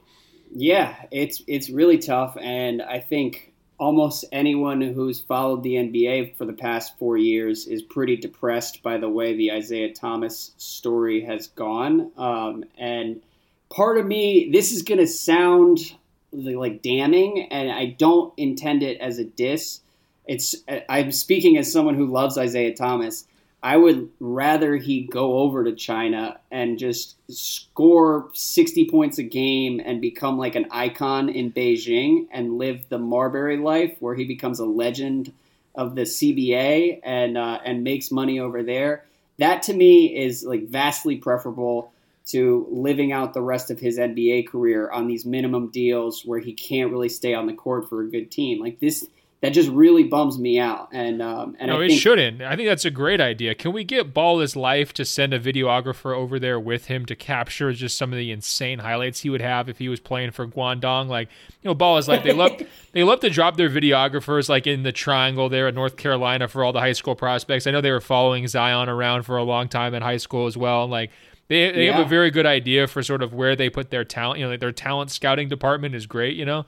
Yeah, 0.51 0.95
it's 1.11 1.43
it's 1.47 1.69
really 1.69 1.99
tough 1.99 2.35
and 2.41 2.81
I 2.81 2.99
think 2.99 3.53
almost 3.77 4.25
anyone 4.31 4.81
who's 4.81 5.19
followed 5.19 5.61
the 5.61 5.75
NBA 5.75 6.37
for 6.37 6.45
the 6.45 6.53
past 6.53 6.97
4 6.97 7.17
years 7.17 7.67
is 7.67 7.83
pretty 7.83 8.15
depressed 8.15 8.81
by 8.81 8.97
the 8.97 9.09
way 9.09 9.35
the 9.35 9.51
Isaiah 9.51 9.93
Thomas 9.93 10.53
story 10.57 11.23
has 11.25 11.47
gone. 11.49 12.11
Um, 12.17 12.63
and 12.79 13.21
part 13.69 13.97
of 13.97 14.05
me 14.05 14.49
this 14.51 14.71
is 14.71 14.81
going 14.83 14.99
to 14.99 15.07
sound 15.07 15.95
like 16.31 16.81
damning 16.81 17.47
and 17.51 17.71
I 17.71 17.87
don't 17.87 18.33
intend 18.37 18.83
it 18.83 18.99
as 18.99 19.19
a 19.19 19.23
diss 19.23 19.81
it's 20.27 20.55
I'm 20.89 21.11
speaking 21.11 21.57
as 21.57 21.71
someone 21.71 21.95
who 21.95 22.07
loves 22.07 22.37
Isaiah 22.37 22.75
Thomas. 22.75 23.27
I 23.61 23.77
would 23.77 24.09
rather 24.19 24.75
he 24.75 25.03
go 25.03 25.39
over 25.39 25.63
to 25.63 25.73
China 25.73 26.39
and 26.51 26.77
just 26.77 27.15
score 27.29 28.29
60 28.33 28.89
points 28.89 29.17
a 29.17 29.23
game 29.23 29.81
and 29.83 30.01
become 30.01 30.37
like 30.37 30.55
an 30.55 30.67
icon 30.69 31.29
in 31.29 31.51
Beijing 31.51 32.27
and 32.31 32.59
live 32.59 32.87
the 32.89 32.99
Marbury 32.99 33.57
life 33.57 33.95
where 33.99 34.13
he 34.13 34.25
becomes 34.25 34.59
a 34.59 34.65
legend 34.65 35.33
of 35.73 35.95
the 35.95 36.03
CBA 36.03 36.99
and 37.03 37.37
uh, 37.37 37.59
and 37.65 37.83
makes 37.83 38.11
money 38.11 38.39
over 38.39 38.61
there. 38.61 39.05
That 39.39 39.63
to 39.63 39.73
me 39.73 40.15
is 40.15 40.43
like 40.43 40.67
vastly 40.67 41.17
preferable 41.17 41.91
to 42.27 42.67
living 42.71 43.11
out 43.11 43.33
the 43.33 43.41
rest 43.41 43.69
of 43.69 43.79
his 43.79 43.99
NBA 43.99 44.47
career 44.47 44.89
on 44.89 45.07
these 45.07 45.25
minimum 45.25 45.69
deals 45.69 46.23
where 46.25 46.39
he 46.39 46.53
can't 46.53 46.91
really 46.91 47.09
stay 47.09 47.33
on 47.33 47.45
the 47.45 47.53
court 47.53 47.87
for 47.87 48.01
a 48.01 48.09
good 48.09 48.31
team. 48.31 48.61
Like 48.61 48.79
this 48.79 49.05
that 49.45 49.53
just 49.53 49.69
really 49.69 50.03
bums 50.03 50.39
me 50.39 50.59
out. 50.59 50.89
And 50.91 51.21
um, 51.21 51.55
and 51.59 51.69
no, 51.69 51.79
I 51.79 51.85
it 51.85 51.91
shouldn't. 51.91 52.41
I 52.41 52.55
think 52.55 52.67
that's 52.67 52.85
a 52.85 52.89
great 52.89 53.21
idea. 53.21 53.53
Can 53.53 53.73
we 53.73 53.83
get 53.83 54.11
Ball 54.11 54.41
is 54.41 54.55
Life 54.55 54.91
to 54.93 55.05
send 55.05 55.35
a 55.35 55.39
videographer 55.39 56.15
over 56.15 56.39
there 56.39 56.59
with 56.59 56.85
him 56.85 57.05
to 57.05 57.15
capture 57.15 57.71
just 57.71 57.95
some 57.95 58.11
of 58.11 58.17
the 58.17 58.31
insane 58.31 58.79
highlights 58.79 59.19
he 59.19 59.29
would 59.29 59.41
have 59.41 59.69
if 59.69 59.77
he 59.77 59.87
was 59.87 59.99
playing 59.99 60.31
for 60.31 60.47
Guangdong? 60.47 61.09
Like, 61.09 61.29
you 61.61 61.69
know, 61.69 61.75
Ball 61.75 61.99
is 61.99 62.07
Life. 62.07 62.23
They 62.23 62.33
love 62.33 62.59
they 62.93 63.03
love 63.03 63.19
to 63.19 63.29
drop 63.29 63.55
their 63.55 63.69
videographers 63.69 64.49
like 64.49 64.65
in 64.65 64.81
the 64.81 64.91
triangle 64.91 65.47
there 65.47 65.67
at 65.67 65.75
North 65.75 65.95
Carolina 65.95 66.47
for 66.47 66.63
all 66.63 66.73
the 66.73 66.79
high 66.79 66.93
school 66.93 67.15
prospects. 67.15 67.67
I 67.67 67.71
know 67.71 67.81
they 67.81 67.91
were 67.91 68.01
following 68.01 68.47
Zion 68.47 68.89
around 68.89 69.23
for 69.23 69.37
a 69.37 69.43
long 69.43 69.67
time 69.67 69.93
in 69.93 70.01
high 70.01 70.17
school 70.17 70.47
as 70.47 70.57
well. 70.57 70.87
Like 70.87 71.11
they, 71.47 71.71
they 71.71 71.85
yeah. 71.85 71.97
have 71.97 72.05
a 72.05 72.09
very 72.09 72.31
good 72.31 72.45
idea 72.45 72.87
for 72.87 73.03
sort 73.03 73.21
of 73.21 73.33
where 73.33 73.55
they 73.55 73.69
put 73.69 73.89
their 73.89 74.03
talent. 74.03 74.39
You 74.39 74.45
know, 74.45 74.51
like 74.51 74.59
their 74.59 74.71
talent 74.71 75.11
scouting 75.11 75.49
department 75.49 75.95
is 75.95 76.05
great. 76.05 76.35
You 76.35 76.45
know, 76.45 76.65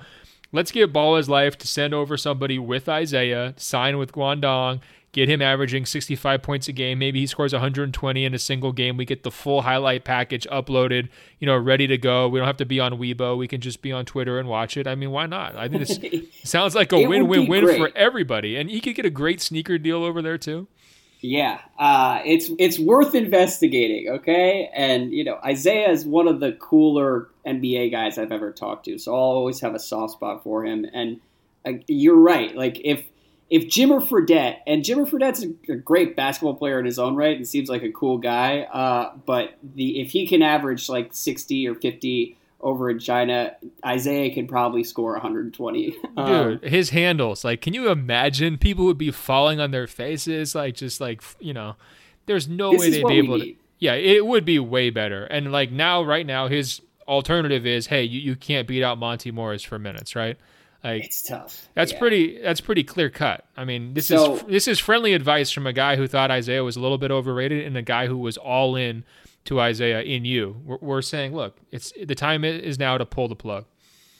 Let's 0.51 0.71
get 0.71 0.93
Ball 0.93 1.17
is 1.17 1.27
Life 1.27 1.57
to 1.59 1.67
send 1.67 1.93
over 1.93 2.15
somebody 2.15 2.57
with 2.57 2.87
Isaiah, 2.87 3.53
sign 3.57 3.97
with 3.97 4.13
Guangdong, 4.13 4.79
get 5.11 5.27
him 5.27 5.41
averaging 5.41 5.85
65 5.85 6.41
points 6.41 6.67
a 6.69 6.71
game. 6.71 6.99
Maybe 6.99 7.19
he 7.19 7.27
scores 7.27 7.51
120 7.51 8.23
in 8.23 8.33
a 8.33 8.39
single 8.39 8.71
game. 8.71 8.95
We 8.95 9.03
get 9.03 9.23
the 9.23 9.31
full 9.31 9.63
highlight 9.63 10.05
package 10.05 10.47
uploaded, 10.49 11.09
you 11.39 11.47
know, 11.47 11.57
ready 11.57 11.85
to 11.87 11.97
go. 11.97 12.29
We 12.29 12.39
don't 12.39 12.47
have 12.47 12.57
to 12.57 12.65
be 12.65 12.79
on 12.79 12.93
Weibo. 12.93 13.37
We 13.37 13.47
can 13.47 13.59
just 13.59 13.81
be 13.81 13.91
on 13.91 14.05
Twitter 14.05 14.39
and 14.39 14.47
watch 14.47 14.77
it. 14.77 14.87
I 14.87 14.95
mean, 14.95 15.11
why 15.11 15.25
not? 15.25 15.55
I 15.57 15.67
think 15.67 15.85
this 15.85 15.99
sounds 16.49 16.75
like 16.75 16.93
a 16.93 17.07
win-win-win 17.07 17.77
for 17.77 17.91
everybody. 17.95 18.55
And 18.55 18.69
he 18.69 18.79
could 18.79 18.95
get 18.95 19.05
a 19.05 19.09
great 19.09 19.41
sneaker 19.41 19.77
deal 19.77 20.03
over 20.03 20.21
there 20.21 20.37
too. 20.37 20.67
Yeah, 21.19 21.59
uh, 21.79 22.21
it's 22.25 22.51
it's 22.59 22.77
worth 22.77 23.15
investigating. 23.15 24.09
Okay, 24.09 24.69
and 24.73 25.11
you 25.11 25.23
know 25.23 25.39
Isaiah 25.43 25.89
is 25.89 26.05
one 26.05 26.27
of 26.27 26.39
the 26.39 26.51
cooler 26.53 27.29
NBA 27.45 27.91
guys 27.91 28.17
I've 28.17 28.31
ever 28.31 28.51
talked 28.51 28.85
to, 28.85 28.99
so 28.99 29.13
I'll 29.15 29.21
always 29.21 29.59
have 29.61 29.73
a 29.73 29.79
soft 29.79 30.13
spot 30.13 30.43
for 30.43 30.63
him. 30.63 30.85
And 30.93 31.19
uh, 31.65 31.73
you're 31.87 32.19
right. 32.19 32.55
Like 32.55 32.79
if 32.83 33.03
if 33.49 33.65
Jimmer 33.65 34.05
Fredette 34.07 34.57
and 34.67 34.83
Jimmer 34.83 35.09
Fredette's 35.09 35.45
a, 35.69 35.75
great 35.75 36.15
basketball 36.15 36.53
player 36.53 36.79
in 36.79 36.85
his 36.85 36.99
own 36.99 37.15
right 37.15 37.35
and 37.35 37.47
seems 37.47 37.69
like 37.69 37.81
a 37.81 37.91
cool 37.91 38.19
guy, 38.19 38.61
uh, 38.61 39.15
but 39.25 39.57
the 39.63 39.99
if 39.99 40.11
he 40.11 40.27
can 40.27 40.43
average 40.43 40.87
like 40.87 41.13
sixty 41.13 41.67
or 41.67 41.73
fifty 41.73 42.36
over 42.59 42.89
in 42.89 42.99
China, 42.99 43.55
Isaiah 43.85 44.33
can 44.33 44.47
probably 44.47 44.83
score 44.83 45.13
120. 45.13 45.95
Um, 46.17 46.57
Dude, 46.57 46.63
his 46.63 46.89
handles, 46.89 47.43
like, 47.43 47.61
can 47.61 47.75
you 47.75 47.91
imagine 47.91 48.57
people 48.57 48.85
would 48.85 48.97
be 48.97 49.11
falling 49.11 49.59
on 49.59 49.69
their 49.69 49.85
faces? 49.85 50.55
Like, 50.55 50.73
just 50.73 50.99
like, 50.99 51.21
you 51.39 51.53
know, 51.53 51.75
there's 52.25 52.47
no 52.47 52.71
way 52.71 52.89
they'd 52.89 53.05
be 53.05 53.19
able 53.19 53.39
to. 53.39 53.53
Yeah, 53.77 53.93
it 53.93 54.25
would 54.25 54.43
be 54.43 54.57
way 54.57 54.89
better. 54.89 55.25
And 55.25 55.51
like 55.51 55.71
now, 55.71 56.01
right 56.01 56.25
now, 56.25 56.47
his 56.47 56.81
alternative 57.07 57.67
is, 57.67 57.85
hey, 57.85 58.03
you, 58.03 58.19
you 58.19 58.35
can't 58.35 58.67
beat 58.67 58.83
out 58.83 58.97
Monte 58.97 59.29
Morris 59.29 59.61
for 59.61 59.77
minutes, 59.77 60.15
right? 60.15 60.37
Like 60.83 61.05
it's 61.05 61.21
tough. 61.21 61.69
That's 61.73 61.91
yeah. 61.91 61.99
pretty. 61.99 62.41
That's 62.41 62.61
pretty 62.61 62.83
clear 62.83 63.09
cut. 63.09 63.45
I 63.55 63.65
mean, 63.65 63.93
this 63.93 64.07
so, 64.07 64.37
is 64.37 64.43
this 64.43 64.67
is 64.67 64.79
friendly 64.79 65.13
advice 65.13 65.51
from 65.51 65.67
a 65.67 65.73
guy 65.73 65.95
who 65.95 66.07
thought 66.07 66.31
Isaiah 66.31 66.63
was 66.63 66.75
a 66.75 66.79
little 66.79 66.97
bit 66.97 67.11
overrated 67.11 67.65
and 67.65 67.75
a 67.77 67.81
guy 67.81 68.07
who 68.07 68.17
was 68.17 68.37
all 68.37 68.75
in 68.75 69.03
to 69.47 69.59
Isaiah 69.59 70.01
in 70.01 70.25
you. 70.25 70.61
We're, 70.65 70.77
we're 70.81 71.01
saying, 71.01 71.35
look, 71.35 71.57
it's 71.71 71.91
the 72.01 72.15
time 72.15 72.43
is 72.43 72.77
now 72.79 72.97
to 72.97 73.05
pull 73.05 73.27
the 73.27 73.35
plug. 73.35 73.65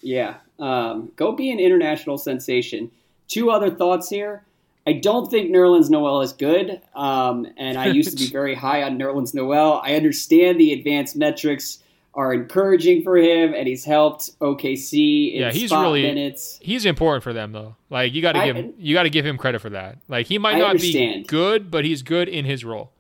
Yeah, 0.02 0.36
um, 0.60 1.12
go 1.16 1.32
be 1.32 1.52
an 1.52 1.60
international 1.60 2.18
sensation. 2.18 2.92
Two 3.28 3.50
other 3.52 3.70
thoughts 3.70 4.10
here. 4.10 4.44
I 4.86 4.94
don't 4.94 5.30
think 5.30 5.52
Nerlens 5.52 5.90
Noel 5.90 6.22
is 6.22 6.32
good, 6.32 6.82
um, 6.96 7.46
and 7.58 7.78
I 7.78 7.88
used 7.88 8.18
to 8.18 8.24
be 8.26 8.28
very 8.32 8.56
high 8.56 8.84
on 8.84 8.98
Nerlens 8.98 9.34
Noel. 9.34 9.82
I 9.84 9.96
understand 9.96 10.60
the 10.60 10.72
advanced 10.72 11.18
metrics 11.18 11.80
are 12.14 12.34
encouraging 12.34 13.04
for 13.04 13.18
him, 13.18 13.54
and 13.54 13.68
he's 13.68 13.84
helped 13.84 14.40
OKC 14.40 15.34
in 15.34 15.42
yeah, 15.42 15.52
he's 15.52 15.72
really 15.72 16.04
minutes. 16.04 16.58
he's 16.62 16.86
important 16.86 17.24
for 17.24 17.34
them 17.34 17.52
though. 17.52 17.76
Like 17.90 18.14
you 18.14 18.22
got 18.22 18.34
to 18.34 18.40
I- 18.40 18.52
give 18.52 18.74
you 18.80 18.94
got 18.96 19.04
to 19.04 19.10
give 19.10 19.26
him 19.26 19.38
credit 19.38 19.60
for 19.60 19.70
that. 19.72 19.98
Like 20.08 20.28
he 20.28 20.38
might 20.38 20.56
I 20.56 20.60
not 20.60 20.78
be 20.78 21.24
good, 21.28 21.70
but 21.70 21.84
he's 21.84 22.02
good 22.02 22.30
in 22.30 22.46
his 22.46 22.64
role. 22.64 22.92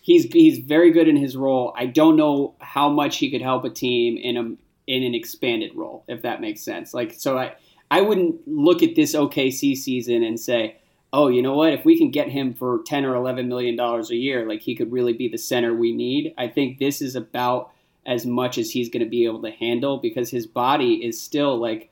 He's 0.00 0.24
he's 0.24 0.58
very 0.58 0.90
good 0.90 1.08
in 1.08 1.16
his 1.16 1.36
role. 1.36 1.74
I 1.76 1.86
don't 1.86 2.16
know 2.16 2.54
how 2.60 2.88
much 2.88 3.18
he 3.18 3.30
could 3.30 3.42
help 3.42 3.64
a 3.64 3.70
team 3.70 4.16
in 4.16 4.36
a 4.36 4.42
in 4.86 5.02
an 5.02 5.14
expanded 5.14 5.74
role, 5.74 6.04
if 6.08 6.22
that 6.22 6.40
makes 6.40 6.62
sense. 6.62 6.94
Like 6.94 7.14
so, 7.14 7.38
I 7.38 7.54
I 7.90 8.00
wouldn't 8.00 8.46
look 8.46 8.82
at 8.82 8.94
this 8.94 9.14
OKC 9.14 9.76
season 9.76 10.22
and 10.22 10.38
say, 10.38 10.76
oh, 11.12 11.28
you 11.28 11.42
know 11.42 11.54
what? 11.54 11.72
If 11.72 11.84
we 11.84 11.98
can 11.98 12.10
get 12.10 12.28
him 12.28 12.54
for 12.54 12.80
ten 12.86 13.04
or 13.04 13.14
eleven 13.14 13.48
million 13.48 13.76
dollars 13.76 14.10
a 14.10 14.16
year, 14.16 14.48
like 14.48 14.62
he 14.62 14.74
could 14.74 14.92
really 14.92 15.12
be 15.12 15.28
the 15.28 15.38
center 15.38 15.74
we 15.74 15.92
need. 15.92 16.34
I 16.38 16.48
think 16.48 16.78
this 16.78 17.02
is 17.02 17.16
about 17.16 17.72
as 18.06 18.24
much 18.24 18.58
as 18.58 18.70
he's 18.70 18.88
going 18.88 19.04
to 19.04 19.10
be 19.10 19.24
able 19.24 19.42
to 19.42 19.50
handle 19.50 19.98
because 19.98 20.30
his 20.30 20.46
body 20.46 21.04
is 21.04 21.20
still 21.20 21.58
like 21.58 21.90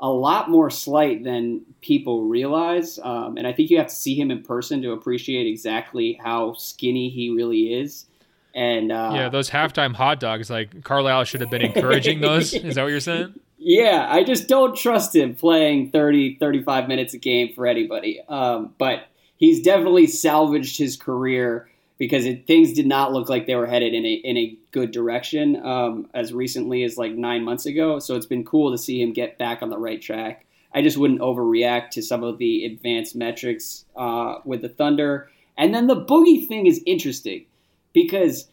a 0.00 0.10
lot 0.10 0.50
more 0.50 0.68
slight 0.70 1.24
than 1.24 1.62
people 1.80 2.24
realize. 2.24 2.98
Um, 3.02 3.36
and 3.36 3.46
I 3.46 3.52
think 3.52 3.70
you 3.70 3.78
have 3.78 3.88
to 3.88 3.94
see 3.94 4.14
him 4.14 4.30
in 4.30 4.42
person 4.42 4.82
to 4.82 4.92
appreciate 4.92 5.46
exactly 5.46 6.18
how 6.22 6.54
skinny 6.54 7.08
he 7.08 7.30
really 7.30 7.74
is. 7.74 8.06
And 8.54 8.90
uh, 8.90 9.12
yeah, 9.14 9.28
those 9.28 9.50
halftime 9.50 9.94
hot 9.94 10.20
dogs, 10.20 10.48
like 10.50 10.82
Carlisle 10.82 11.24
should 11.24 11.40
have 11.40 11.50
been 11.50 11.62
encouraging 11.74 12.20
those. 12.20 12.54
Is 12.54 12.74
that 12.74 12.82
what 12.82 12.90
you're 12.90 13.00
saying? 13.00 13.34
yeah, 13.58 14.06
I 14.08 14.22
just 14.22 14.48
don't 14.48 14.76
trust 14.76 15.14
him 15.14 15.34
playing 15.34 15.90
30, 15.90 16.36
35 16.38 16.88
minutes 16.88 17.14
a 17.14 17.18
game 17.18 17.52
for 17.54 17.66
anybody. 17.66 18.20
Um, 18.28 18.74
but 18.78 19.08
he's 19.36 19.62
definitely 19.62 20.06
salvaged 20.06 20.78
his 20.78 20.96
career 20.96 21.68
because 21.98 22.26
it, 22.26 22.46
things 22.46 22.72
did 22.72 22.86
not 22.86 23.12
look 23.12 23.28
like 23.28 23.46
they 23.46 23.54
were 23.54 23.66
headed 23.66 23.94
in 23.94 24.04
a 24.04 24.12
in 24.12 24.36
a 24.36 24.56
good 24.70 24.90
direction 24.90 25.56
um, 25.64 26.08
as 26.14 26.32
recently 26.32 26.82
as 26.84 26.96
like 26.96 27.12
nine 27.12 27.42
months 27.42 27.66
ago. 27.66 27.98
So 27.98 28.14
it's 28.14 28.26
been 28.26 28.44
cool 28.44 28.70
to 28.72 28.78
see 28.78 29.00
him 29.00 29.12
get 29.12 29.38
back 29.38 29.62
on 29.62 29.70
the 29.70 29.78
right 29.78 30.00
track. 30.00 30.46
I 30.74 30.82
just 30.82 30.98
wouldn't 30.98 31.20
overreact 31.20 31.90
to 31.90 32.02
some 32.02 32.22
of 32.22 32.38
the 32.38 32.66
advanced 32.66 33.16
metrics 33.16 33.86
uh, 33.96 34.36
with 34.44 34.60
the 34.62 34.68
Thunder. 34.68 35.30
And 35.56 35.74
then 35.74 35.86
the 35.86 35.96
Boogie 35.96 36.46
thing 36.46 36.66
is 36.66 36.82
interesting 36.84 37.46
because 37.94 38.46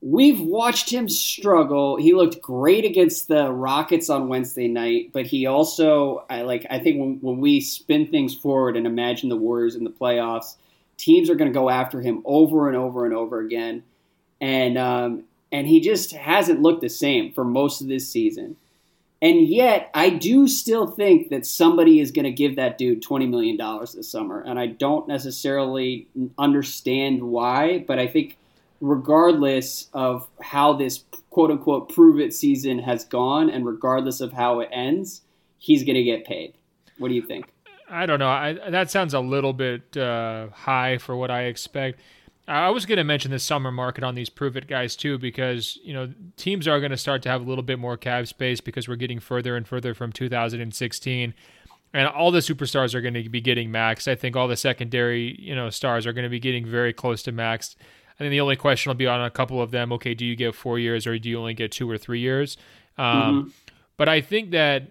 we've 0.00 0.40
watched 0.40 0.90
him 0.90 1.08
struggle. 1.08 1.96
He 1.96 2.12
looked 2.12 2.42
great 2.42 2.84
against 2.84 3.28
the 3.28 3.52
Rockets 3.52 4.10
on 4.10 4.28
Wednesday 4.28 4.66
night, 4.66 5.10
but 5.12 5.26
he 5.26 5.46
also, 5.46 6.24
I 6.28 6.42
like, 6.42 6.66
I 6.70 6.80
think 6.80 6.98
when, 6.98 7.18
when 7.20 7.38
we 7.38 7.60
spin 7.60 8.08
things 8.08 8.34
forward 8.34 8.76
and 8.76 8.86
imagine 8.86 9.28
the 9.28 9.36
Warriors 9.36 9.76
in 9.76 9.84
the 9.84 9.90
playoffs, 9.90 10.56
teams 11.00 11.30
are 11.30 11.34
going 11.34 11.50
to 11.50 11.58
go 11.58 11.70
after 11.70 12.00
him 12.00 12.22
over 12.24 12.68
and 12.68 12.76
over 12.76 13.04
and 13.04 13.14
over 13.14 13.40
again, 13.40 13.82
and 14.40 14.76
um, 14.76 15.24
and 15.50 15.66
he 15.66 15.80
just 15.80 16.12
hasn't 16.12 16.62
looked 16.62 16.82
the 16.82 16.88
same 16.88 17.32
for 17.32 17.44
most 17.44 17.80
of 17.80 17.88
this 17.88 18.08
season. 18.08 18.56
And 19.22 19.46
yet, 19.46 19.90
I 19.92 20.10
do 20.10 20.48
still 20.48 20.86
think 20.86 21.28
that 21.28 21.44
somebody 21.44 22.00
is 22.00 22.10
going 22.10 22.24
to 22.24 22.30
give 22.30 22.56
that 22.56 22.78
dude 22.78 23.02
$20 23.02 23.28
million 23.28 23.58
this 23.94 24.10
summer. 24.10 24.40
And 24.40 24.58
I 24.58 24.66
don't 24.66 25.06
necessarily 25.06 26.08
understand 26.38 27.22
why, 27.22 27.84
but 27.86 27.98
I 27.98 28.06
think 28.06 28.38
regardless 28.80 29.88
of 29.92 30.26
how 30.40 30.72
this 30.72 31.04
quote 31.28 31.50
unquote 31.50 31.92
prove 31.92 32.18
it 32.18 32.32
season 32.32 32.78
has 32.78 33.04
gone 33.04 33.50
and 33.50 33.66
regardless 33.66 34.22
of 34.22 34.32
how 34.32 34.60
it 34.60 34.70
ends, 34.72 35.20
he's 35.58 35.84
going 35.84 35.96
to 35.96 36.02
get 36.02 36.24
paid. 36.24 36.54
What 36.96 37.08
do 37.08 37.14
you 37.14 37.22
think? 37.22 37.52
I 37.90 38.06
don't 38.06 38.18
know. 38.18 38.28
I, 38.28 38.70
that 38.70 38.90
sounds 38.90 39.14
a 39.14 39.20
little 39.20 39.52
bit 39.52 39.96
uh, 39.96 40.48
high 40.50 40.98
for 40.98 41.16
what 41.16 41.30
I 41.30 41.42
expect. 41.44 42.00
I 42.46 42.70
was 42.70 42.84
going 42.84 42.96
to 42.96 43.04
mention 43.04 43.30
the 43.30 43.38
summer 43.38 43.70
market 43.70 44.02
on 44.02 44.14
these 44.14 44.28
prove 44.28 44.56
it 44.56 44.66
guys 44.66 44.96
too, 44.96 45.18
because 45.18 45.78
you 45.84 45.92
know 45.92 46.12
teams 46.36 46.66
are 46.66 46.80
going 46.80 46.90
to 46.90 46.96
start 46.96 47.22
to 47.22 47.28
have 47.28 47.40
a 47.40 47.44
little 47.44 47.62
bit 47.62 47.78
more 47.78 47.96
cap 47.96 48.26
space 48.26 48.60
because 48.60 48.88
we're 48.88 48.96
getting 48.96 49.20
further 49.20 49.56
and 49.56 49.68
further 49.68 49.94
from 49.94 50.10
2016, 50.10 51.34
and 51.92 52.08
all 52.08 52.30
the 52.30 52.40
superstars 52.40 52.94
are 52.94 53.00
going 53.00 53.14
to 53.14 53.28
be 53.28 53.40
getting 53.40 53.70
maxed. 53.70 54.08
I 54.08 54.14
think 54.16 54.36
all 54.36 54.48
the 54.48 54.56
secondary 54.56 55.36
you 55.40 55.54
know 55.54 55.70
stars 55.70 56.06
are 56.06 56.12
going 56.12 56.24
to 56.24 56.30
be 56.30 56.40
getting 56.40 56.66
very 56.66 56.92
close 56.92 57.22
to 57.24 57.32
maxed. 57.32 57.76
I 58.14 58.18
think 58.18 58.32
the 58.32 58.40
only 58.40 58.56
question 58.56 58.90
will 58.90 58.96
be 58.96 59.06
on 59.06 59.24
a 59.24 59.30
couple 59.30 59.62
of 59.62 59.70
them. 59.70 59.92
Okay, 59.92 60.14
do 60.14 60.26
you 60.26 60.36
get 60.36 60.54
four 60.54 60.78
years 60.78 61.06
or 61.06 61.18
do 61.18 61.28
you 61.30 61.38
only 61.38 61.54
get 61.54 61.72
two 61.72 61.88
or 61.88 61.96
three 61.98 62.20
years? 62.20 62.56
Um, 62.98 63.52
But 63.96 64.08
I 64.08 64.20
think 64.20 64.50
that 64.50 64.88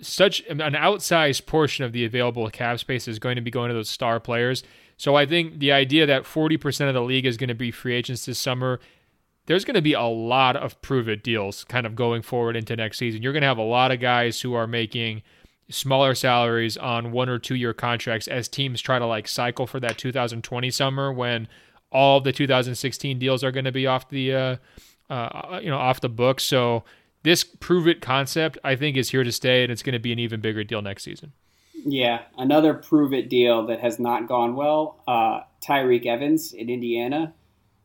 such 0.00 0.40
an 0.48 0.58
outsized 0.58 1.46
portion 1.46 1.84
of 1.84 1.92
the 1.92 2.04
available 2.04 2.48
cap 2.50 2.78
space 2.78 3.06
is 3.06 3.18
going 3.18 3.36
to 3.36 3.42
be 3.42 3.50
going 3.50 3.68
to 3.68 3.74
those 3.74 3.88
star 3.88 4.18
players. 4.20 4.62
So 4.96 5.14
I 5.14 5.26
think 5.26 5.58
the 5.58 5.72
idea 5.72 6.06
that 6.06 6.24
40% 6.24 6.88
of 6.88 6.94
the 6.94 7.02
league 7.02 7.26
is 7.26 7.36
going 7.36 7.48
to 7.48 7.54
be 7.54 7.70
free 7.70 7.94
agents 7.94 8.26
this 8.26 8.38
summer, 8.38 8.80
there's 9.46 9.64
going 9.64 9.74
to 9.74 9.82
be 9.82 9.92
a 9.92 10.02
lot 10.02 10.56
of 10.56 10.80
prove 10.82 11.08
it 11.08 11.22
deals 11.22 11.64
kind 11.64 11.86
of 11.86 11.94
going 11.94 12.22
forward 12.22 12.56
into 12.56 12.76
next 12.76 12.98
season. 12.98 13.22
You're 13.22 13.32
going 13.32 13.42
to 13.42 13.48
have 13.48 13.58
a 13.58 13.62
lot 13.62 13.92
of 13.92 14.00
guys 14.00 14.40
who 14.40 14.54
are 14.54 14.66
making 14.66 15.22
smaller 15.70 16.14
salaries 16.14 16.76
on 16.76 17.12
one 17.12 17.28
or 17.28 17.38
two 17.38 17.54
year 17.54 17.72
contracts 17.72 18.28
as 18.28 18.48
teams 18.48 18.80
try 18.80 18.98
to 18.98 19.06
like 19.06 19.26
cycle 19.26 19.66
for 19.66 19.80
that 19.80 19.98
2020 19.98 20.70
summer 20.70 21.12
when 21.12 21.48
all 21.90 22.20
the 22.20 22.32
2016 22.32 23.18
deals 23.18 23.42
are 23.44 23.52
going 23.52 23.64
to 23.64 23.72
be 23.72 23.86
off 23.86 24.08
the 24.08 24.34
uh, 24.34 24.56
uh, 25.08 25.60
you 25.62 25.70
know 25.70 25.78
off 25.78 26.00
the 26.00 26.08
books. 26.08 26.44
So 26.44 26.84
this 27.24 27.42
prove 27.42 27.88
it 27.88 28.00
concept 28.00 28.58
I 28.62 28.76
think 28.76 28.96
is 28.96 29.10
here 29.10 29.24
to 29.24 29.32
stay 29.32 29.64
and 29.64 29.72
it's 29.72 29.82
going 29.82 29.94
to 29.94 29.98
be 29.98 30.12
an 30.12 30.18
even 30.18 30.40
bigger 30.40 30.62
deal 30.62 30.80
next 30.80 31.02
season. 31.02 31.32
Yeah, 31.86 32.22
another 32.38 32.72
prove 32.72 33.12
it 33.12 33.28
deal 33.28 33.66
that 33.66 33.80
has 33.80 33.98
not 33.98 34.28
gone 34.28 34.54
well. 34.54 35.02
Uh, 35.08 35.40
Tyreke 35.66 36.06
Evans 36.06 36.52
in 36.52 36.70
Indiana. 36.70 37.34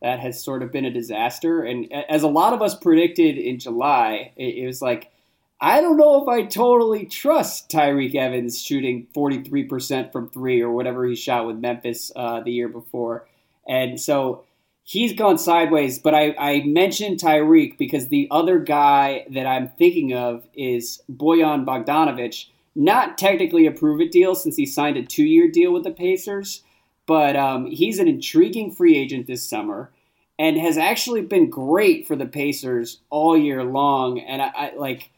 That 0.00 0.20
has 0.20 0.42
sort 0.42 0.62
of 0.62 0.72
been 0.72 0.86
a 0.86 0.90
disaster. 0.90 1.62
And 1.62 1.92
as 1.92 2.22
a 2.22 2.28
lot 2.28 2.54
of 2.54 2.62
us 2.62 2.74
predicted 2.74 3.36
in 3.36 3.58
July, 3.58 4.32
it, 4.36 4.56
it 4.56 4.66
was 4.66 4.80
like, 4.80 5.12
I 5.60 5.82
don't 5.82 5.98
know 5.98 6.22
if 6.22 6.28
I 6.28 6.44
totally 6.44 7.04
trust 7.04 7.70
Tyreke 7.70 8.14
Evans 8.14 8.62
shooting 8.62 9.08
43% 9.14 10.10
from 10.10 10.30
three 10.30 10.62
or 10.62 10.70
whatever 10.70 11.04
he 11.04 11.14
shot 11.14 11.46
with 11.46 11.56
Memphis 11.56 12.10
uh, 12.16 12.40
the 12.40 12.52
year 12.52 12.68
before. 12.68 13.28
And 13.68 14.00
so 14.00 14.44
he's 14.90 15.12
gone 15.12 15.38
sideways. 15.38 16.00
But 16.00 16.16
I, 16.16 16.34
I 16.36 16.62
mentioned 16.64 17.20
Tyreke 17.20 17.78
because 17.78 18.08
the 18.08 18.26
other 18.28 18.58
guy 18.58 19.24
that 19.30 19.46
I'm 19.46 19.68
thinking 19.68 20.12
of 20.12 20.44
is 20.52 21.00
Bojan 21.08 21.64
Bogdanovic 21.64 22.46
not 22.74 23.16
technically 23.16 23.66
a 23.66 23.70
prove 23.70 24.00
it 24.00 24.10
deal 24.10 24.34
since 24.34 24.56
he 24.56 24.66
signed 24.66 24.96
a 24.96 25.04
two 25.04 25.22
year 25.22 25.48
deal 25.48 25.72
with 25.72 25.84
the 25.84 25.92
Pacers, 25.92 26.64
but 27.06 27.36
um, 27.36 27.66
he's 27.66 28.00
an 28.00 28.08
intriguing 28.08 28.72
free 28.72 28.96
agent 28.96 29.28
this 29.28 29.48
summer 29.48 29.92
and 30.40 30.56
has 30.58 30.76
actually 30.76 31.22
been 31.22 31.48
great 31.48 32.08
for 32.08 32.16
the 32.16 32.26
Pacers 32.26 32.98
all 33.10 33.38
year 33.38 33.62
long. 33.62 34.18
And 34.18 34.42
I, 34.42 34.50
I 34.56 34.72
like 34.76 35.12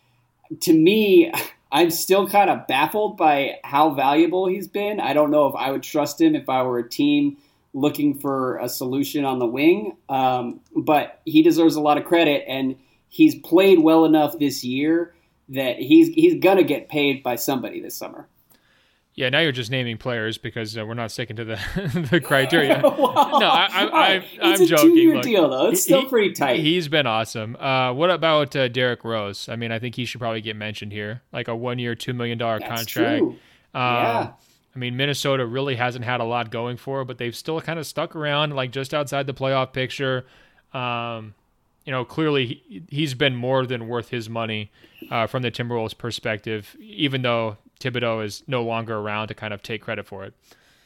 to 0.61 0.75
me, 0.75 1.33
I'm 1.73 1.91
still 1.91 2.29
kind 2.29 2.51
of 2.51 2.67
baffled 2.67 3.17
by 3.17 3.59
how 3.65 3.95
valuable 3.95 4.49
he's 4.49 4.69
been. 4.69 5.01
I 5.01 5.15
don't 5.15 5.31
know 5.31 5.47
if 5.47 5.55
I 5.55 5.71
would 5.71 5.83
trust 5.83 6.21
him 6.21 6.35
if 6.35 6.51
I 6.51 6.63
were 6.63 6.79
a 6.79 6.87
team 6.87 7.39
looking 7.75 8.19
for 8.19 8.59
a 8.59 8.69
solution 8.69 9.25
on 9.25 9.39
the 9.39 9.47
wing, 9.47 9.97
um, 10.09 10.61
but 10.77 11.21
he 11.25 11.43
deserves 11.43 11.75
a 11.77 11.81
lot 11.81 11.97
of 11.99 12.05
credit 12.05 12.45
and 12.47 12.77
he's 13.09 13.35
played 13.37 13.79
well 13.81 14.05
enough 14.05 14.39
this 14.39 14.63
year 14.65 15.15
that 15.49 15.77
he's 15.77 16.09
he's 16.09 16.41
gonna 16.41 16.63
get 16.63 16.89
paid 16.89 17.23
by 17.23 17.37
somebody 17.37 17.81
this 17.81 17.97
summer. 17.97 18.29
Yeah, 19.15 19.29
now 19.29 19.41
you're 19.41 19.53
just 19.53 19.71
naming 19.71 19.99
players 19.99 20.39
because 20.39 20.77
uh, 20.79 20.87
we're 20.87 20.95
not 20.95 21.11
sticking 21.11 21.37
to 21.37 21.45
the 21.45 22.07
the 22.11 22.19
criteria. 22.21 22.81
wow. 22.83 23.39
No, 23.39 23.47
I, 23.47 23.67
I, 23.71 23.85
I, 23.85 24.13
it's 24.17 24.39
I'm 24.41 24.63
a 24.63 24.67
joking. 24.67 24.89
two-year 24.95 25.15
Look, 25.17 25.23
deal 25.23 25.51
though. 25.51 25.69
It's 25.69 25.83
still 25.83 26.01
he- 26.03 26.09
pretty 26.09 26.33
tight. 26.33 26.61
He's 26.61 26.89
been 26.89 27.07
awesome. 27.07 27.55
Uh, 27.57 27.93
what 27.93 28.11
about 28.11 28.57
uh, 28.57 28.69
Derrick 28.69 29.05
Rose? 29.05 29.51
I 29.51 29.57
mean, 29.57 29.71
I 29.71 29.79
think 29.79 29.97
he 29.97 30.07
should 30.07 30.19
probably 30.21 30.41
get 30.41 30.57
mentioned 30.57 30.93
here, 30.93 31.21
like 31.31 31.49
a 31.49 31.55
one-year, 31.57 31.95
two 31.95 32.15
million 32.15 32.39
dollar 32.39 32.59
contract. 32.61 32.89
true. 32.89 33.29
Um, 33.29 33.37
Yeah. 33.75 34.31
I 34.75 34.79
mean, 34.79 34.97
Minnesota 34.97 35.45
really 35.45 35.77
hasn't 35.77 36.05
had 36.05 36.21
a 36.21 36.25
lot 36.25 36.51
going 36.51 36.77
for, 36.79 37.05
but 37.05 37.19
they've 37.19 37.37
still 37.37 37.61
kind 37.61 37.79
of 37.79 37.87
stuck 37.87 38.17
around, 38.17 38.55
like 38.55 38.71
just 38.71 38.95
outside 38.95 39.27
the 39.27 39.35
playoff 39.35 39.73
picture. 39.73 40.25
Um, 40.73 41.35
you 41.85 41.91
know, 41.93 42.05
clearly 42.05 42.47
he, 42.47 42.83
he's 42.89 43.15
been 43.15 43.37
more 43.37 43.67
than 43.67 43.89
worth 43.89 44.09
his 44.09 44.31
money 44.31 44.71
uh, 45.11 45.27
from 45.27 45.43
the 45.43 45.51
Timberwolves' 45.51 45.97
perspective, 45.97 46.77
even 46.81 47.23
though 47.23 47.59
Thibodeau 47.81 48.25
is 48.25 48.43
no 48.47 48.63
longer 48.63 48.97
around 48.97 49.29
to 49.29 49.35
kind 49.35 49.53
of 49.53 49.63
take 49.63 49.83
credit 49.83 50.07
for 50.07 50.25
it. 50.25 50.33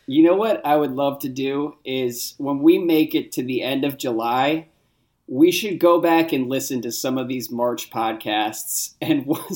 You 0.06 0.22
know 0.22 0.34
what 0.34 0.64
I 0.64 0.76
would 0.76 0.92
love 0.92 1.18
to 1.20 1.28
do 1.28 1.76
is 1.84 2.34
when 2.38 2.60
we 2.60 2.78
make 2.78 3.14
it 3.14 3.32
to 3.32 3.42
the 3.42 3.62
end 3.62 3.84
of 3.84 3.98
July, 3.98 4.68
we 5.26 5.50
should 5.50 5.78
go 5.80 6.00
back 6.00 6.32
and 6.32 6.48
listen 6.48 6.80
to 6.82 6.92
some 6.92 7.18
of 7.18 7.28
these 7.28 7.50
March 7.50 7.90
podcasts 7.90 8.94
and 9.00 9.26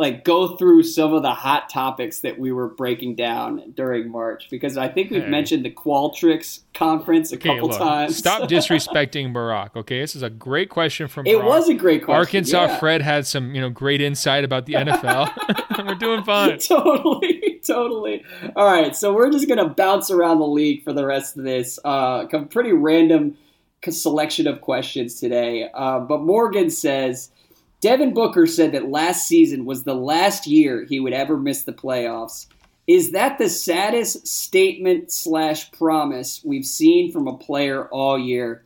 like 0.00 0.24
go 0.24 0.56
through 0.56 0.82
some 0.82 1.12
of 1.14 1.22
the 1.22 1.32
hot 1.34 1.68
topics 1.68 2.20
that 2.20 2.38
we 2.38 2.50
were 2.50 2.68
breaking 2.68 3.14
down 3.14 3.72
during 3.76 4.10
March 4.10 4.48
because 4.50 4.76
I 4.76 4.88
think 4.88 5.10
we've 5.10 5.22
Hey. 5.24 5.28
mentioned 5.28 5.64
the 5.64 5.70
Qualtrics 5.70 6.60
conference 6.74 7.32
a 7.32 7.36
Okay, 7.36 7.50
couple 7.50 7.68
look, 7.68 7.78
times. 7.78 8.16
stop 8.16 8.42
disrespecting 8.48 9.32
Barack. 9.32 9.76
Okay, 9.76 10.00
this 10.00 10.16
is 10.16 10.22
a 10.22 10.30
great 10.30 10.70
question 10.70 11.06
from 11.06 11.26
It 11.26 11.36
Barack. 11.36 11.44
was 11.44 11.68
a 11.68 11.74
great 11.74 12.02
question. 12.04 12.18
Arkansas 12.18 12.64
yeah. 12.64 12.78
Fred 12.78 13.02
had 13.02 13.26
some, 13.26 13.54
you 13.54 13.60
know, 13.60 13.70
great 13.70 14.00
insight 14.00 14.42
about 14.42 14.66
the 14.66 14.72
NFL. 14.74 15.30
We're 15.86 15.94
doing 15.94 16.24
fine. 16.24 16.58
totally, 16.58 17.60
totally. 17.66 18.24
All 18.56 18.66
right, 18.66 18.94
so 18.96 19.12
we're 19.14 19.30
just 19.30 19.48
gonna 19.48 19.68
bounce 19.68 20.10
around 20.10 20.38
the 20.40 20.46
league 20.46 20.82
for 20.84 20.92
the 20.92 21.06
rest 21.06 21.36
of 21.36 21.44
this. 21.44 21.78
Uh, 21.84 22.26
pretty 22.50 22.72
random 22.72 23.36
selection 23.88 24.46
of 24.46 24.60
questions 24.60 25.14
today. 25.18 25.68
Uh, 25.72 26.00
but 26.00 26.20
Morgan 26.22 26.70
says 26.70 27.30
Devin 27.80 28.12
Booker 28.12 28.46
said 28.46 28.72
that 28.72 28.90
last 28.90 29.26
season 29.26 29.64
was 29.64 29.84
the 29.84 29.94
last 29.94 30.46
year 30.46 30.84
he 30.84 31.00
would 31.00 31.12
ever 31.12 31.36
miss 31.36 31.64
the 31.64 31.72
playoffs. 31.72 32.46
Is 32.86 33.12
that 33.12 33.38
the 33.38 33.48
saddest 33.48 34.26
statement 34.26 35.12
slash 35.12 35.70
promise 35.72 36.42
we've 36.44 36.66
seen 36.66 37.12
from 37.12 37.28
a 37.28 37.38
player 37.38 37.86
all 37.88 38.18
year? 38.18 38.64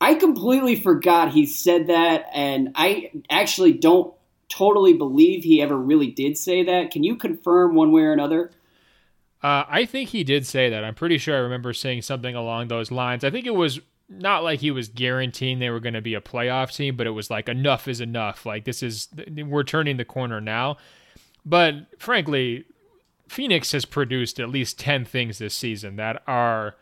I 0.00 0.14
completely 0.14 0.76
forgot 0.76 1.32
he 1.32 1.46
said 1.46 1.86
that, 1.86 2.26
and 2.32 2.72
I 2.74 3.10
actually 3.30 3.72
don't 3.72 4.12
totally 4.48 4.92
believe 4.92 5.42
he 5.42 5.62
ever 5.62 5.76
really 5.76 6.10
did 6.10 6.36
say 6.36 6.64
that. 6.64 6.90
Can 6.90 7.02
you 7.02 7.16
confirm 7.16 7.74
one 7.74 7.90
way 7.90 8.02
or 8.02 8.12
another? 8.12 8.50
Uh, 9.42 9.64
I 9.68 9.84
think 9.84 10.10
he 10.10 10.24
did 10.24 10.46
say 10.46 10.70
that. 10.70 10.84
I'm 10.84 10.94
pretty 10.94 11.18
sure 11.18 11.34
I 11.34 11.40
remember 11.40 11.72
saying 11.72 12.02
something 12.02 12.34
along 12.34 12.68
those 12.68 12.90
lines. 12.90 13.24
I 13.24 13.30
think 13.30 13.46
it 13.46 13.54
was 13.54 13.80
not 14.08 14.44
like 14.44 14.60
he 14.60 14.70
was 14.70 14.88
guaranteeing 14.88 15.58
they 15.58 15.70
were 15.70 15.80
going 15.80 15.94
to 15.94 16.00
be 16.02 16.14
a 16.14 16.20
playoff 16.20 16.74
team, 16.74 16.96
but 16.96 17.06
it 17.06 17.10
was 17.10 17.30
like 17.30 17.48
enough 17.48 17.88
is 17.88 18.00
enough. 18.00 18.44
Like 18.44 18.64
this 18.64 18.82
is 18.82 19.08
we're 19.36 19.64
turning 19.64 19.96
the 19.96 20.04
corner 20.04 20.40
now. 20.40 20.76
But 21.44 21.86
frankly, 21.98 22.64
Phoenix 23.28 23.72
has 23.72 23.84
produced 23.84 24.38
at 24.38 24.48
least 24.48 24.78
10 24.78 25.04
things 25.04 25.38
this 25.38 25.54
season 25.54 25.96
that 25.96 26.22
are 26.26 26.76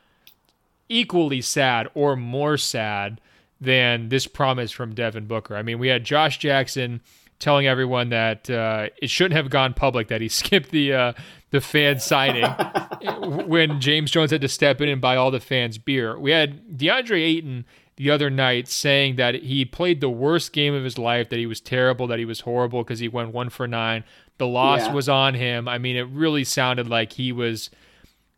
equally 0.88 1.40
sad 1.40 1.88
or 1.94 2.16
more 2.16 2.56
sad 2.56 3.20
than 3.60 4.08
this 4.08 4.26
promise 4.26 4.72
from 4.72 4.94
Devin 4.94 5.26
Booker. 5.26 5.56
I 5.56 5.62
mean, 5.62 5.78
we 5.78 5.88
had 5.88 6.04
Josh 6.04 6.38
Jackson 6.38 7.00
telling 7.38 7.66
everyone 7.66 8.10
that 8.10 8.50
uh, 8.50 8.88
it 9.00 9.08
shouldn't 9.08 9.34
have 9.34 9.50
gone 9.50 9.74
public 9.74 10.08
that 10.08 10.20
he 10.20 10.28
skipped 10.28 10.70
the 10.70 10.92
uh, 10.92 11.12
the 11.52 11.60
fan 11.60 12.00
signing 12.00 12.44
when 13.46 13.80
James 13.80 14.10
Jones 14.10 14.32
had 14.32 14.40
to 14.40 14.48
step 14.48 14.80
in 14.80 14.88
and 14.88 15.00
buy 15.00 15.16
all 15.16 15.30
the 15.30 15.38
fans 15.38 15.78
beer. 15.78 16.18
We 16.18 16.32
had 16.32 16.76
DeAndre 16.76 17.22
Ayton 17.22 17.64
the 17.96 18.10
other 18.10 18.30
night 18.30 18.68
saying 18.68 19.16
that 19.16 19.34
he 19.36 19.64
played 19.64 20.00
the 20.00 20.10
worst 20.10 20.52
game 20.52 20.74
of 20.74 20.82
his 20.82 20.98
life, 20.98 21.28
that 21.28 21.38
he 21.38 21.46
was 21.46 21.60
terrible, 21.60 22.06
that 22.08 22.18
he 22.18 22.24
was 22.24 22.40
horrible 22.40 22.82
because 22.82 22.98
he 22.98 23.08
went 23.08 23.32
one 23.32 23.50
for 23.50 23.68
nine. 23.68 24.02
The 24.38 24.46
loss 24.46 24.80
yeah. 24.80 24.94
was 24.94 25.08
on 25.08 25.34
him. 25.34 25.68
I 25.68 25.76
mean, 25.76 25.94
it 25.94 26.08
really 26.08 26.42
sounded 26.42 26.88
like 26.88 27.12
he 27.12 27.32
was 27.32 27.70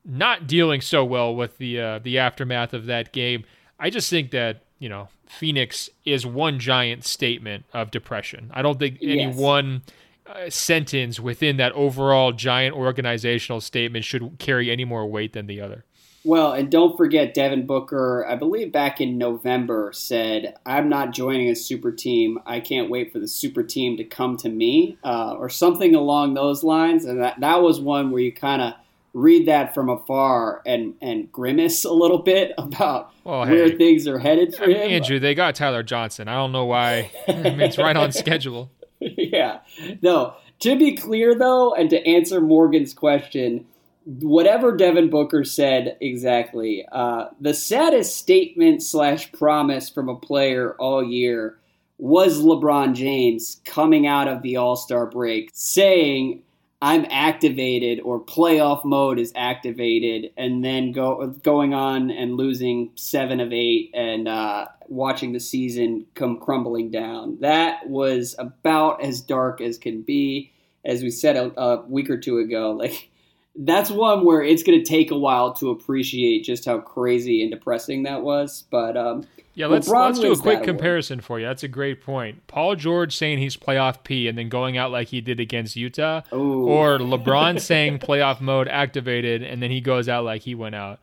not 0.05 0.49
dealing 0.49 0.81
so 0.81 1.05
well 1.05 1.35
with 1.35 1.57
the 1.59 1.81
uh, 1.81 1.99
the 2.01 2.19
aftermath 2.19 2.75
of 2.75 2.87
that 2.87 3.13
game. 3.13 3.45
I 3.79 3.91
just 3.91 4.11
think 4.11 4.33
that 4.33 4.65
you 4.81 4.89
know 4.89 5.09
Phoenix 5.29 5.89
is 6.05 6.27
one 6.27 6.59
giant 6.59 7.05
statement 7.05 7.65
of 7.73 7.93
depression. 7.93 8.51
I 8.53 8.61
don't 8.61 8.79
think 8.79 8.99
any 9.01 9.23
yes. 9.23 9.37
one 9.37 9.83
uh, 10.27 10.49
sentence 10.49 11.21
within 11.21 11.57
that 11.59 11.73
overall 11.73 12.33
giant 12.33 12.75
organizational 12.75 13.61
statement 13.61 14.05
should 14.05 14.39
carry 14.39 14.71
any 14.71 14.85
more 14.85 15.07
weight 15.07 15.33
than 15.33 15.47
the 15.47 15.61
other. 15.61 15.85
Well, 16.27 16.53
and 16.53 16.71
don't 16.71 16.97
forget 16.97 17.35
Devin 17.35 17.67
Booker, 17.67 18.25
I 18.27 18.35
believe 18.35 18.73
back 18.73 18.99
in 18.99 19.19
November 19.19 19.91
said, 19.93 20.55
"I'm 20.65 20.89
not 20.89 21.13
joining 21.13 21.51
a 21.51 21.55
super 21.55 21.93
team. 21.93 22.39
I 22.47 22.61
can't 22.61 22.89
wait 22.89 23.13
for 23.13 23.19
the 23.19 23.29
super 23.29 23.63
team 23.63 23.99
to 23.99 24.05
come 24.05 24.39
to 24.39 24.49
me," 24.49 24.97
uh, 25.05 25.35
or 25.39 25.51
something 25.51 25.95
along 25.95 26.33
those 26.33 26.65
lines. 26.65 27.05
And 27.05 27.21
that 27.21 27.41
that 27.41 27.61
was 27.61 27.79
one 27.79 28.11
where 28.11 28.23
you 28.23 28.33
kind 28.33 28.63
of 28.63 28.73
read 29.13 29.47
that 29.49 29.75
from 29.75 29.91
afar 29.91 30.63
and 30.65 30.95
and 31.03 31.31
grimace 31.31 31.85
a 31.85 31.93
little 31.93 32.21
bit 32.21 32.53
about 32.59 33.13
well, 33.25 33.47
where 33.47 33.69
things 33.69 34.09
are 34.09 34.19
headed 34.19 34.55
for 34.55 34.65
him. 34.65 34.77
Andrew, 34.77 35.19
they 35.19 35.35
got 35.35 35.55
Tyler 35.55 35.83
Johnson. 35.83 36.27
I 36.29 36.37
don't 36.37 36.53
know 36.53 36.65
why. 36.65 37.11
I 37.29 37.33
mean, 37.35 37.61
it's 37.61 37.77
right 37.77 37.97
on 37.97 38.13
schedule. 38.13 38.71
yeah. 39.17 39.61
No. 40.03 40.35
To 40.61 40.79
be 40.79 40.97
clear, 40.97 41.35
though, 41.35 41.75
and 41.75 41.91
to 41.91 42.07
answer 42.07 42.41
Morgan's 42.41 42.95
question, 42.95 43.67
whatever 44.05 44.77
Devin 44.77 45.11
Booker 45.11 45.45
said 45.45 45.97
exactly, 46.01 46.87
uh, 46.93 47.27
the 47.41 47.55
saddest 47.55 48.17
statement 48.17 48.83
slash 48.83 49.31
promise 49.33 49.89
from 49.89 50.09
a 50.09 50.17
player 50.17 50.75
all 50.79 51.03
year 51.03 51.59
was 51.99 52.41
LeBron 52.41 52.95
James 52.95 53.61
coming 53.65 54.07
out 54.07 54.29
of 54.29 54.43
the 54.43 54.57
All 54.57 54.77
Star 54.77 55.07
break 55.07 55.51
saying 55.53 56.43
I'm 56.83 57.07
activated 57.09 58.01
or 58.01 58.21
playoff 58.21 58.85
mode 58.85 59.19
is 59.19 59.33
activated, 59.35 60.33
and 60.37 60.63
then 60.63 60.93
go 60.93 61.29
going 61.43 61.73
on 61.73 62.11
and 62.11 62.37
losing 62.37 62.91
seven 62.95 63.41
of 63.41 63.53
eight 63.53 63.91
and 63.95 64.29
uh, 64.29 64.67
watching 64.89 65.33
the 65.33 65.41
season 65.41 66.07
come 66.15 66.39
crumbling 66.39 66.91
down. 66.91 67.39
That 67.41 67.89
was 67.89 68.35
about 68.39 69.03
as 69.03 69.21
dark 69.21 69.61
as 69.61 69.79
can 69.79 70.03
be. 70.03 70.53
As 70.85 71.03
we 71.03 71.11
said 71.11 71.37
a, 71.37 71.61
a 71.61 71.83
week 71.87 72.11
or 72.11 72.19
two 72.19 72.39
ago, 72.39 72.73
like 72.79 73.11
that's 73.57 73.91
one 73.91 74.25
where 74.25 74.43
it's 74.43 74.63
going 74.63 74.79
to 74.79 74.85
take 74.85 75.11
a 75.11 75.19
while 75.19 75.55
to 75.55 75.71
appreciate 75.71 76.45
just 76.45 76.65
how 76.65 76.79
crazy 76.79 77.43
and 77.43 77.51
depressing 77.51 78.03
that 78.03 78.23
was. 78.23 78.65
But 78.71 78.97
um, 78.97 79.27
yeah, 79.55 79.67
let's 79.67 79.89
let's 79.89 80.19
do 80.19 80.33
a 80.33 80.37
quick 80.37 80.65
comparison 80.65 81.21
award. 81.21 81.25
for 81.25 81.41
you. 81.41 81.47
That's 81.47 81.63
a 81.63 81.69
great 81.69 82.03
point. 82.03 82.47
Paul 82.49 82.75
George 82.75 83.17
saying 83.17 83.39
he's 83.39 83.57
playoff 83.57 84.03
P 84.03 84.27
and 84.27 84.37
then 84.37 84.49
going 84.49 84.77
out 84.77 84.91
like 84.91 85.09
he 85.09 85.21
did 85.21 85.39
against 85.39 85.77
Utah, 85.77 86.23
Ooh. 86.33 86.67
or 86.67 86.99
LeBron 86.99 87.61
saying 87.61 88.01
playoff 88.01 88.41
mode 88.41 88.67
activated 88.67 89.43
and 89.43 89.63
then 89.63 89.71
he 89.71 89.81
goes 89.81 90.09
out 90.09 90.25
like 90.25 90.43
he 90.43 90.55
went 90.55 90.75
out. 90.75 90.99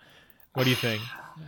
What 0.54 0.66
do 0.66 0.70
you 0.70 0.76
think? 0.76 1.02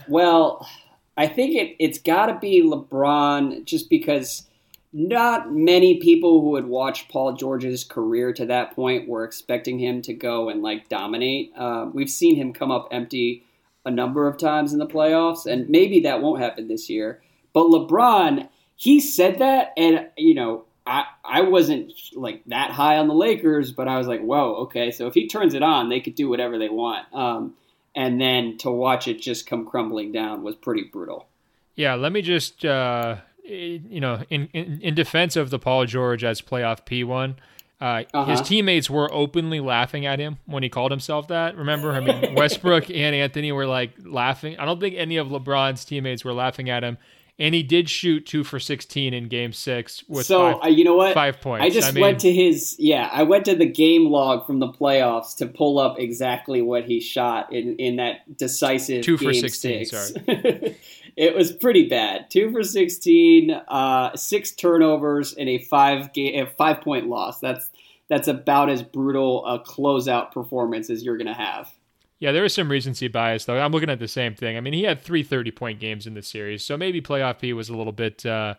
Well, 0.08 0.68
I 1.16 1.28
think 1.28 1.56
it 1.56 1.76
it's 1.80 2.00
got 2.00 2.28
to 2.28 2.40
be 2.40 2.64
LeBron 2.64 3.66
just 3.66 3.90
because 3.90 4.48
not 4.92 5.52
many 5.52 6.00
people 6.00 6.42
who 6.42 6.56
had 6.56 6.66
watched 6.66 7.10
Paul 7.10 7.34
George's 7.34 7.84
career 7.84 8.32
to 8.34 8.46
that 8.46 8.76
point 8.76 9.10
were 9.10 9.24
expecting 9.24 9.80
him 9.80 10.02
to 10.04 10.14
go 10.14 10.50
and 10.50 10.62
like 10.62 10.88
dominate. 10.88 11.52
Uh, 11.58 11.88
we've 11.92 12.10
seen 12.10 12.36
him 12.36 12.54
come 12.54 12.72
up 12.72 12.88
empty 12.92 13.44
a 13.86 13.92
number 13.92 14.28
of 14.28 14.38
times 14.38 14.72
in 14.72 14.80
the 14.80 14.88
playoffs, 14.88 15.46
and 15.46 15.68
maybe 15.68 16.02
that 16.02 16.22
won't 16.22 16.42
happen 16.42 16.68
this 16.68 16.90
year. 16.90 17.22
But 17.54 17.66
LeBron, 17.66 18.48
he 18.76 19.00
said 19.00 19.40
that, 19.40 19.74
and 19.76 20.08
you 20.16 20.36
know, 20.36 20.66
I 20.86 21.06
I 21.24 21.42
wasn't 21.42 21.92
like 22.14 22.44
that 22.46 22.72
high 22.72 22.98
on 22.98 23.08
the 23.08 23.14
Lakers, 23.14 23.72
but 23.72 23.88
I 23.88 23.98
was 23.98 24.08
like, 24.08 24.22
whoa, 24.22 24.56
okay. 24.64 24.92
So 24.92 25.08
if 25.08 25.14
he 25.14 25.28
turns 25.28 25.54
it 25.54 25.64
on, 25.64 25.90
they 25.90 26.00
could 26.00 26.16
do 26.16 26.30
whatever 26.30 26.58
they 26.58 26.70
want. 26.70 27.06
Um, 27.14 27.56
and 27.96 28.20
then 28.20 28.58
to 28.60 28.72
watch 28.72 29.08
it 29.08 29.22
just 29.22 29.48
come 29.48 29.66
crumbling 29.66 30.12
down 30.12 30.44
was 30.44 30.56
pretty 30.56 30.84
brutal. 30.84 31.28
Yeah, 31.76 31.96
let 31.96 32.12
me 32.12 32.22
just. 32.22 32.66
Uh 32.66 33.18
you 33.46 34.00
know, 34.00 34.24
in, 34.30 34.48
in, 34.54 34.80
in 34.82 34.96
defense 34.96 35.36
of 35.36 35.50
the 35.50 35.60
Paul 35.60 35.86
George 35.86 36.24
as 36.24 36.42
playoff 36.42 36.86
P 36.86 37.04
one, 37.04 37.36
uh, 37.82 38.04
uh-huh. 38.14 38.32
his 38.32 38.42
teammates 38.42 38.90
were 38.90 39.14
openly 39.14 39.60
laughing 39.60 40.06
at 40.06 40.20
him 40.20 40.38
when 40.46 40.64
he 40.64 40.70
called 40.70 40.92
himself 40.92 41.28
that. 41.28 41.58
Remember, 41.58 41.92
I 41.92 42.00
mean, 42.00 42.36
Westbrook 42.36 42.90
and 42.90 43.14
Anthony 43.16 43.52
were 43.52 43.66
like 43.66 43.92
laughing. 44.06 44.58
I 44.58 44.66
don't 44.66 44.80
think 44.80 44.96
any 44.98 45.18
of 45.18 45.28
LeBron's 45.28 45.84
teammates 45.84 46.24
were 46.24 46.34
laughing 46.34 46.70
at 46.70 46.84
him. 46.84 46.98
And 47.40 47.56
he 47.56 47.64
did 47.64 47.90
shoot 47.90 48.28
two 48.28 48.44
for 48.44 48.60
sixteen 48.60 49.14
in 49.14 49.28
Game 49.28 49.54
Six 49.54 50.04
with 50.08 50.28
so 50.28 50.54
five, 50.54 50.64
uh, 50.66 50.68
you 50.68 50.84
know 50.84 50.96
what 50.96 51.16
five 51.16 51.42
points. 51.42 51.66
I 51.66 51.70
just 51.70 51.88
I 51.88 51.92
mean, 51.92 52.02
went 52.02 52.20
to 52.20 52.32
his 52.32 52.76
yeah. 52.78 53.10
I 53.12 53.24
went 53.24 53.46
to 53.46 53.56
the 53.56 53.66
game 53.66 54.06
log 54.06 54.46
from 54.46 54.60
the 54.60 54.68
playoffs 54.68 55.36
to 55.38 55.48
pull 55.48 55.80
up 55.80 55.98
exactly 55.98 56.62
what 56.62 56.86
he 56.86 57.00
shot 57.00 57.52
in 57.52 57.76
in 57.78 57.96
that 57.96 58.38
decisive 58.38 59.04
two 59.04 59.18
for 59.18 59.34
sixteen. 59.34 59.84
Six. 59.84 60.14
Sorry. 60.14 60.78
it 61.18 61.36
was 61.36 61.52
pretty 61.52 61.88
bad. 61.88 62.30
Two 62.30 62.52
for 62.52 62.62
sixteen, 62.62 63.50
uh, 63.50 64.16
six 64.16 64.52
turnovers, 64.52 65.34
and 65.34 65.50
a 65.50 65.58
five 65.58 66.14
game, 66.14 66.46
a 66.46 66.48
five 66.48 66.82
point 66.82 67.08
loss. 67.08 67.40
That's 67.40 67.68
that's 68.10 68.28
about 68.28 68.70
as 68.70 68.84
brutal 68.84 69.46
a 69.46 69.60
closeout 69.60 70.32
performance 70.34 70.90
as 70.90 71.04
you're 71.04 71.18
going 71.18 71.28
to 71.28 71.34
have. 71.34 71.72
Yeah, 72.24 72.32
there 72.32 72.46
is 72.46 72.54
some 72.54 72.72
recency 72.72 73.10
bias 73.10 73.44
though. 73.44 73.60
I'm 73.60 73.74
looking 73.74 73.90
at 73.90 74.00
the 74.00 74.08
same 74.08 74.34
thing. 74.34 74.56
I 74.56 74.62
mean, 74.62 74.72
he 74.72 74.84
had 74.84 75.02
three 75.02 75.24
30 75.24 75.52
point 75.52 75.82
games 75.82 76.08
in 76.08 76.14
the 76.14 76.22
series, 76.22 76.64
so 76.64 76.78
maybe 76.78 77.02
playoff 77.02 77.40
P 77.40 77.52
was 77.52 77.68
a 77.68 77.76
little 77.76 77.92
bit, 77.92 78.26
uh, 78.26 78.54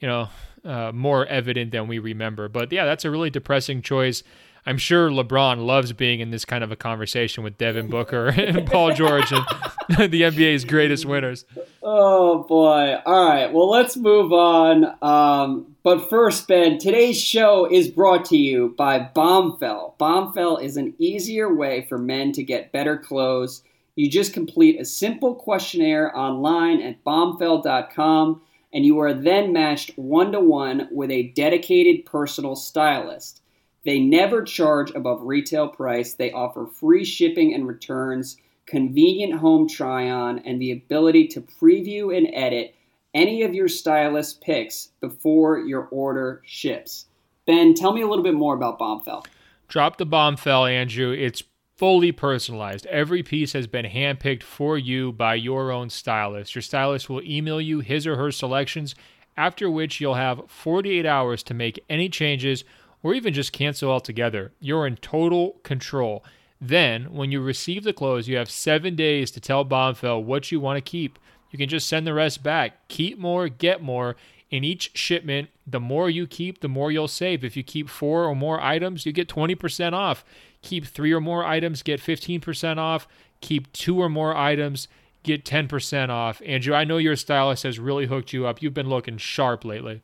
you 0.00 0.08
know, 0.08 0.28
uh, 0.64 0.90
more 0.92 1.24
evident 1.26 1.70
than 1.70 1.86
we 1.86 2.00
remember. 2.00 2.48
But 2.48 2.72
yeah, 2.72 2.84
that's 2.84 3.04
a 3.04 3.10
really 3.12 3.30
depressing 3.30 3.80
choice. 3.80 4.24
I'm 4.68 4.78
sure 4.78 5.10
LeBron 5.10 5.64
loves 5.64 5.92
being 5.92 6.18
in 6.18 6.32
this 6.32 6.44
kind 6.44 6.64
of 6.64 6.72
a 6.72 6.76
conversation 6.76 7.44
with 7.44 7.56
Devin 7.56 7.88
Booker 7.88 8.26
and 8.36 8.66
Paul 8.66 8.92
George 8.92 9.30
and 9.30 9.44
the 10.10 10.22
NBA's 10.22 10.64
greatest 10.64 11.06
winners. 11.06 11.44
Oh 11.84 12.42
boy! 12.42 12.96
All 13.06 13.28
right, 13.28 13.52
well 13.52 13.70
let's 13.70 13.96
move 13.96 14.32
on. 14.32 14.96
Um, 15.00 15.76
but 15.84 16.10
first, 16.10 16.48
Ben, 16.48 16.78
today's 16.78 17.20
show 17.20 17.64
is 17.70 17.86
brought 17.86 18.24
to 18.26 18.36
you 18.36 18.74
by 18.76 18.98
Bombfell. 18.98 19.96
Bombfell 19.98 20.60
is 20.60 20.76
an 20.76 20.94
easier 20.98 21.54
way 21.54 21.86
for 21.88 21.96
men 21.96 22.32
to 22.32 22.42
get 22.42 22.72
better 22.72 22.98
clothes. 22.98 23.62
You 23.94 24.10
just 24.10 24.34
complete 24.34 24.80
a 24.80 24.84
simple 24.84 25.36
questionnaire 25.36 26.14
online 26.14 26.82
at 26.82 27.04
bombfell.com, 27.04 28.42
and 28.74 28.84
you 28.84 28.98
are 28.98 29.14
then 29.14 29.52
matched 29.52 29.92
one 29.96 30.32
to 30.32 30.40
one 30.40 30.88
with 30.90 31.12
a 31.12 31.28
dedicated 31.28 32.04
personal 32.04 32.56
stylist. 32.56 33.42
They 33.86 34.00
never 34.00 34.42
charge 34.42 34.90
above 34.90 35.22
retail 35.22 35.68
price. 35.68 36.14
They 36.14 36.32
offer 36.32 36.66
free 36.66 37.04
shipping 37.04 37.54
and 37.54 37.68
returns, 37.68 38.36
convenient 38.66 39.34
home 39.34 39.68
try 39.68 40.10
on, 40.10 40.40
and 40.40 40.60
the 40.60 40.72
ability 40.72 41.28
to 41.28 41.40
preview 41.40 42.14
and 42.14 42.28
edit 42.34 42.74
any 43.14 43.44
of 43.44 43.54
your 43.54 43.68
stylist 43.68 44.40
picks 44.40 44.88
before 45.00 45.60
your 45.60 45.86
order 45.92 46.42
ships. 46.44 47.06
Ben, 47.46 47.74
tell 47.74 47.92
me 47.92 48.02
a 48.02 48.08
little 48.08 48.24
bit 48.24 48.34
more 48.34 48.56
about 48.56 48.80
Bombfell. 48.80 49.24
Drop 49.68 49.98
the 49.98 50.06
Bombfell, 50.06 50.68
Andrew. 50.68 51.12
It's 51.12 51.44
fully 51.76 52.10
personalized. 52.10 52.86
Every 52.86 53.22
piece 53.22 53.52
has 53.52 53.68
been 53.68 53.86
handpicked 53.86 54.42
for 54.42 54.76
you 54.76 55.12
by 55.12 55.36
your 55.36 55.70
own 55.70 55.90
stylist. 55.90 56.56
Your 56.56 56.62
stylist 56.62 57.08
will 57.08 57.22
email 57.22 57.60
you 57.60 57.78
his 57.78 58.04
or 58.04 58.16
her 58.16 58.32
selections, 58.32 58.96
after 59.36 59.70
which 59.70 60.00
you'll 60.00 60.14
have 60.14 60.42
48 60.48 61.06
hours 61.06 61.44
to 61.44 61.54
make 61.54 61.84
any 61.88 62.08
changes 62.08 62.64
or 63.02 63.14
even 63.14 63.34
just 63.34 63.52
cancel 63.52 63.90
altogether. 63.90 64.52
You're 64.60 64.86
in 64.86 64.96
total 64.96 65.60
control. 65.62 66.24
Then, 66.60 67.12
when 67.12 67.30
you 67.30 67.40
receive 67.40 67.84
the 67.84 67.92
clothes, 67.92 68.28
you 68.28 68.36
have 68.36 68.50
seven 68.50 68.96
days 68.96 69.30
to 69.32 69.40
tell 69.40 69.64
Bombfell 69.64 70.22
what 70.22 70.50
you 70.50 70.58
want 70.58 70.78
to 70.78 70.90
keep. 70.90 71.18
You 71.50 71.58
can 71.58 71.68
just 71.68 71.88
send 71.88 72.06
the 72.06 72.14
rest 72.14 72.42
back. 72.42 72.88
Keep 72.88 73.18
more, 73.18 73.48
get 73.48 73.82
more. 73.82 74.16
In 74.50 74.62
each 74.62 74.96
shipment, 74.96 75.48
the 75.66 75.80
more 75.80 76.08
you 76.08 76.26
keep, 76.26 76.60
the 76.60 76.68
more 76.68 76.92
you'll 76.92 77.08
save. 77.08 77.44
If 77.44 77.56
you 77.56 77.62
keep 77.62 77.88
four 77.88 78.24
or 78.24 78.34
more 78.34 78.60
items, 78.60 79.04
you 79.04 79.12
get 79.12 79.28
20% 79.28 79.92
off. 79.92 80.24
Keep 80.62 80.86
three 80.86 81.12
or 81.12 81.20
more 81.20 81.44
items, 81.44 81.82
get 81.82 82.00
15% 82.00 82.78
off. 82.78 83.08
Keep 83.40 83.72
two 83.72 84.00
or 84.00 84.08
more 84.08 84.36
items, 84.36 84.88
get 85.24 85.44
10% 85.44 86.08
off. 86.08 86.40
Andrew, 86.46 86.74
I 86.74 86.84
know 86.84 86.96
your 86.96 87.16
stylist 87.16 87.64
has 87.64 87.78
really 87.78 88.06
hooked 88.06 88.32
you 88.32 88.46
up. 88.46 88.62
You've 88.62 88.74
been 88.74 88.88
looking 88.88 89.18
sharp 89.18 89.64
lately. 89.64 90.02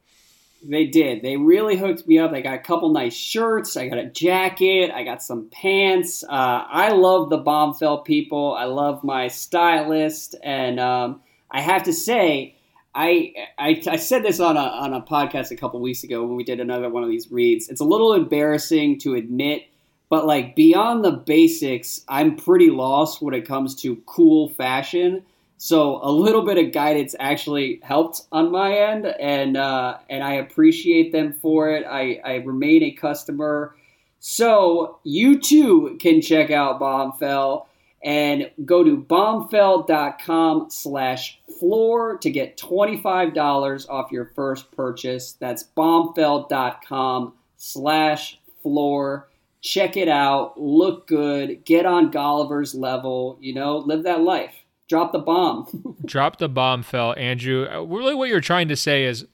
They 0.65 0.87
did. 0.87 1.23
They 1.23 1.37
really 1.37 1.77
hooked 1.77 2.07
me 2.07 2.19
up. 2.19 2.33
I 2.33 2.41
got 2.41 2.55
a 2.55 2.59
couple 2.59 2.93
nice 2.93 3.15
shirts. 3.15 3.77
I 3.77 3.89
got 3.89 3.99
a 3.99 4.07
jacket. 4.07 4.93
I 4.93 5.03
got 5.03 5.23
some 5.23 5.49
pants. 5.51 6.23
Uh, 6.23 6.29
I 6.31 6.93
love 6.93 7.31
the 7.31 7.43
Bombfell 7.43 8.05
people. 8.05 8.55
I 8.55 8.65
love 8.65 9.03
my 9.03 9.27
stylist. 9.29 10.37
And 10.43 10.79
um, 10.79 11.21
I 11.51 11.61
have 11.61 11.83
to 11.85 11.93
say, 11.93 12.55
I, 12.95 13.33
I, 13.59 13.83
I 13.89 13.97
said 13.97 14.23
this 14.23 14.39
on 14.39 14.57
a 14.57 14.61
on 14.61 14.93
a 14.93 15.01
podcast 15.01 15.51
a 15.51 15.57
couple 15.57 15.81
weeks 15.81 16.05
ago 16.05 16.25
when 16.25 16.37
we 16.37 16.45
did 16.45 16.61
another 16.61 16.91
one 16.91 17.03
of 17.03 17.09
these 17.09 17.31
reads. 17.33 17.69
It's 17.69 17.81
a 17.81 17.85
little 17.85 18.13
embarrassing 18.13 18.99
to 19.01 19.15
admit, 19.15 19.63
but 20.11 20.27
like 20.27 20.55
beyond 20.55 21.03
the 21.03 21.13
basics, 21.13 22.05
I'm 22.07 22.37
pretty 22.37 22.71
lost 22.71 23.23
when 23.23 23.35
it 23.35 23.49
comes 23.49 23.75
to 23.77 23.97
cool 24.07 24.51
fashion. 24.51 25.25
So 25.63 26.01
a 26.03 26.11
little 26.11 26.43
bit 26.43 26.59
of 26.59 26.73
guidance 26.73 27.15
actually 27.21 27.79
helped 27.85 28.23
on 28.33 28.51
my 28.51 28.77
end, 28.77 29.07
and 29.07 29.57
uh, 29.57 29.99
and 30.11 30.25
I 30.25 30.33
appreciate 30.33 31.13
them 31.13 31.35
for 31.41 31.71
it. 31.71 31.87
I, 31.89 32.21
I 32.25 32.35
remain 32.39 32.83
a 32.83 32.91
customer, 32.91 33.77
so 34.19 34.99
you 35.05 35.39
too 35.39 35.99
can 36.01 36.21
check 36.21 36.51
out 36.51 36.81
Bombfell 36.81 37.67
and 38.03 38.51
go 38.65 38.83
to 38.83 38.97
bombfell.com 38.97 40.69
slash 40.69 41.41
floor 41.61 42.19
to 42.19 42.29
get 42.29 42.57
$25 42.59 43.89
off 43.89 44.11
your 44.11 44.33
first 44.35 44.69
purchase. 44.73 45.35
That's 45.35 45.63
bombfell.com 45.77 47.35
slash 47.57 48.41
floor. 48.65 49.29
Check 49.61 49.97
it 49.97 50.09
out. 50.09 50.61
Look 50.61 51.07
good. 51.07 51.65
Get 51.65 51.87
on 51.87 52.11
Golliver's 52.11 52.75
level. 52.75 53.39
You 53.41 53.55
know, 53.55 53.79
live 53.79 54.03
that 54.03 54.23
life. 54.23 54.62
Drop 54.93 55.13
the 55.13 55.21
bomb. 55.21 55.97
Drop 56.05 56.37
the 56.37 56.51
bomb, 56.51 56.83
fell, 56.83 57.15
Andrew. 57.17 57.67
Uh, 57.67 57.81
really, 57.81 58.15
what 58.15 58.29
you're 58.29 58.43
trying 58.43 58.69
to 58.69 58.77
say 58.77 59.05
is 59.05 59.25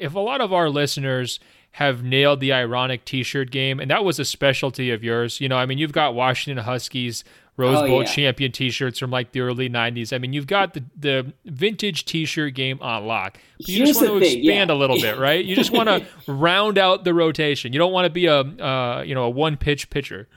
if 0.00 0.14
a 0.14 0.18
lot 0.18 0.40
of 0.40 0.54
our 0.54 0.70
listeners 0.70 1.38
have 1.72 2.02
nailed 2.02 2.40
the 2.40 2.50
ironic 2.50 3.04
t-shirt 3.04 3.50
game 3.50 3.78
and 3.80 3.90
that 3.90 4.04
was 4.04 4.18
a 4.18 4.26
specialty 4.26 4.90
of 4.90 5.02
yours 5.02 5.40
you 5.40 5.48
know 5.48 5.56
i 5.56 5.64
mean 5.64 5.78
you've 5.78 5.92
got 5.92 6.14
washington 6.14 6.62
huskies 6.62 7.24
Rose 7.58 7.78
oh, 7.78 7.86
Bowl 7.86 8.02
yeah. 8.02 8.08
champion 8.08 8.50
T-shirts 8.50 8.98
from 8.98 9.10
like 9.10 9.32
the 9.32 9.40
early 9.40 9.68
'90s. 9.68 10.14
I 10.14 10.18
mean, 10.18 10.32
you've 10.32 10.46
got 10.46 10.72
the 10.72 10.84
the 10.98 11.34
vintage 11.44 12.06
T-shirt 12.06 12.54
game 12.54 12.78
on 12.80 13.06
lock. 13.06 13.38
But 13.58 13.68
you 13.68 13.76
Here's 13.76 13.90
just 13.90 14.00
want 14.00 14.14
to 14.14 14.20
thing, 14.20 14.38
expand 14.38 14.70
yeah. 14.70 14.74
a 14.74 14.78
little 14.78 14.98
bit, 14.98 15.18
right? 15.18 15.44
You 15.44 15.54
just 15.54 15.70
want 15.70 15.90
to 15.90 16.06
round 16.32 16.78
out 16.78 17.04
the 17.04 17.12
rotation. 17.12 17.74
You 17.74 17.78
don't 17.78 17.92
want 17.92 18.06
to 18.06 18.10
be 18.10 18.24
a 18.24 18.40
uh, 18.40 19.02
you 19.06 19.14
know 19.14 19.24
a 19.24 19.30
one 19.30 19.58
pitch 19.58 19.90
pitcher. 19.90 20.28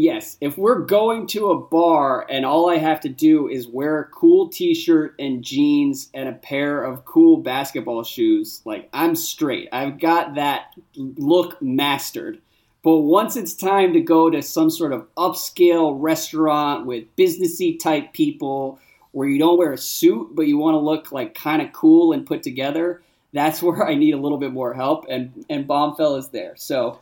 Yes, 0.00 0.36
if 0.40 0.56
we're 0.56 0.82
going 0.82 1.26
to 1.26 1.50
a 1.50 1.58
bar 1.58 2.24
and 2.30 2.46
all 2.46 2.70
I 2.70 2.76
have 2.76 3.00
to 3.00 3.08
do 3.08 3.48
is 3.48 3.66
wear 3.66 3.98
a 3.98 4.04
cool 4.04 4.48
T-shirt 4.48 5.16
and 5.18 5.42
jeans 5.42 6.08
and 6.14 6.28
a 6.28 6.34
pair 6.34 6.84
of 6.84 7.04
cool 7.04 7.38
basketball 7.38 8.04
shoes, 8.04 8.62
like 8.64 8.88
I'm 8.92 9.16
straight. 9.16 9.68
I've 9.72 9.98
got 9.98 10.36
that 10.36 10.66
look 10.94 11.60
mastered. 11.60 12.40
But 12.84 12.98
once 12.98 13.34
it's 13.34 13.54
time 13.54 13.92
to 13.94 14.00
go 14.00 14.30
to 14.30 14.40
some 14.40 14.70
sort 14.70 14.92
of 14.92 15.12
upscale 15.16 15.96
restaurant 16.00 16.86
with 16.86 17.16
businessy 17.16 17.76
type 17.76 18.12
people 18.12 18.78
where 19.10 19.26
you 19.26 19.40
don't 19.40 19.58
wear 19.58 19.72
a 19.72 19.78
suit 19.78 20.28
but 20.32 20.46
you 20.46 20.58
want 20.58 20.76
to 20.76 20.78
look 20.78 21.10
like 21.10 21.34
kind 21.34 21.60
of 21.60 21.72
cool 21.72 22.12
and 22.12 22.24
put 22.24 22.44
together, 22.44 23.02
that's 23.32 23.60
where 23.64 23.84
I 23.84 23.96
need 23.96 24.14
a 24.14 24.18
little 24.18 24.38
bit 24.38 24.52
more 24.52 24.74
help 24.74 25.06
and 25.08 25.44
and 25.50 25.66
Bombfell 25.66 26.20
is 26.20 26.28
there. 26.28 26.54
So 26.54 27.00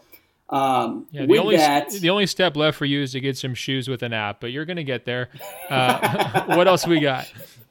um, 0.49 1.07
yeah, 1.11 1.27
the 1.27 1.39
only 1.39 1.57
that, 1.57 1.91
the 1.91 2.11
only 2.11 2.27
step 2.27 2.57
left 2.57 2.79
for 2.79 2.85
you 2.85 3.03
is 3.03 3.13
to 3.13 3.21
get 3.21 3.37
some 3.37 3.55
shoes 3.55 3.89
with 3.89 4.03
an 4.03 4.13
app, 4.13 4.41
but 4.41 4.53
you're 4.53 4.65
gonna 4.65 4.85
get 4.85 5.05
there. 5.05 5.29
Uh, 5.69 6.45
what 6.57 6.69
else 6.69 6.87
we 6.87 7.01
got? 7.01 7.31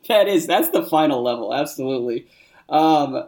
That 0.09 0.27
is 0.27 0.45
that's 0.45 0.69
the 0.69 0.83
final 0.83 1.23
level, 1.23 1.53
absolutely. 1.53 2.27
Um, 2.67 3.25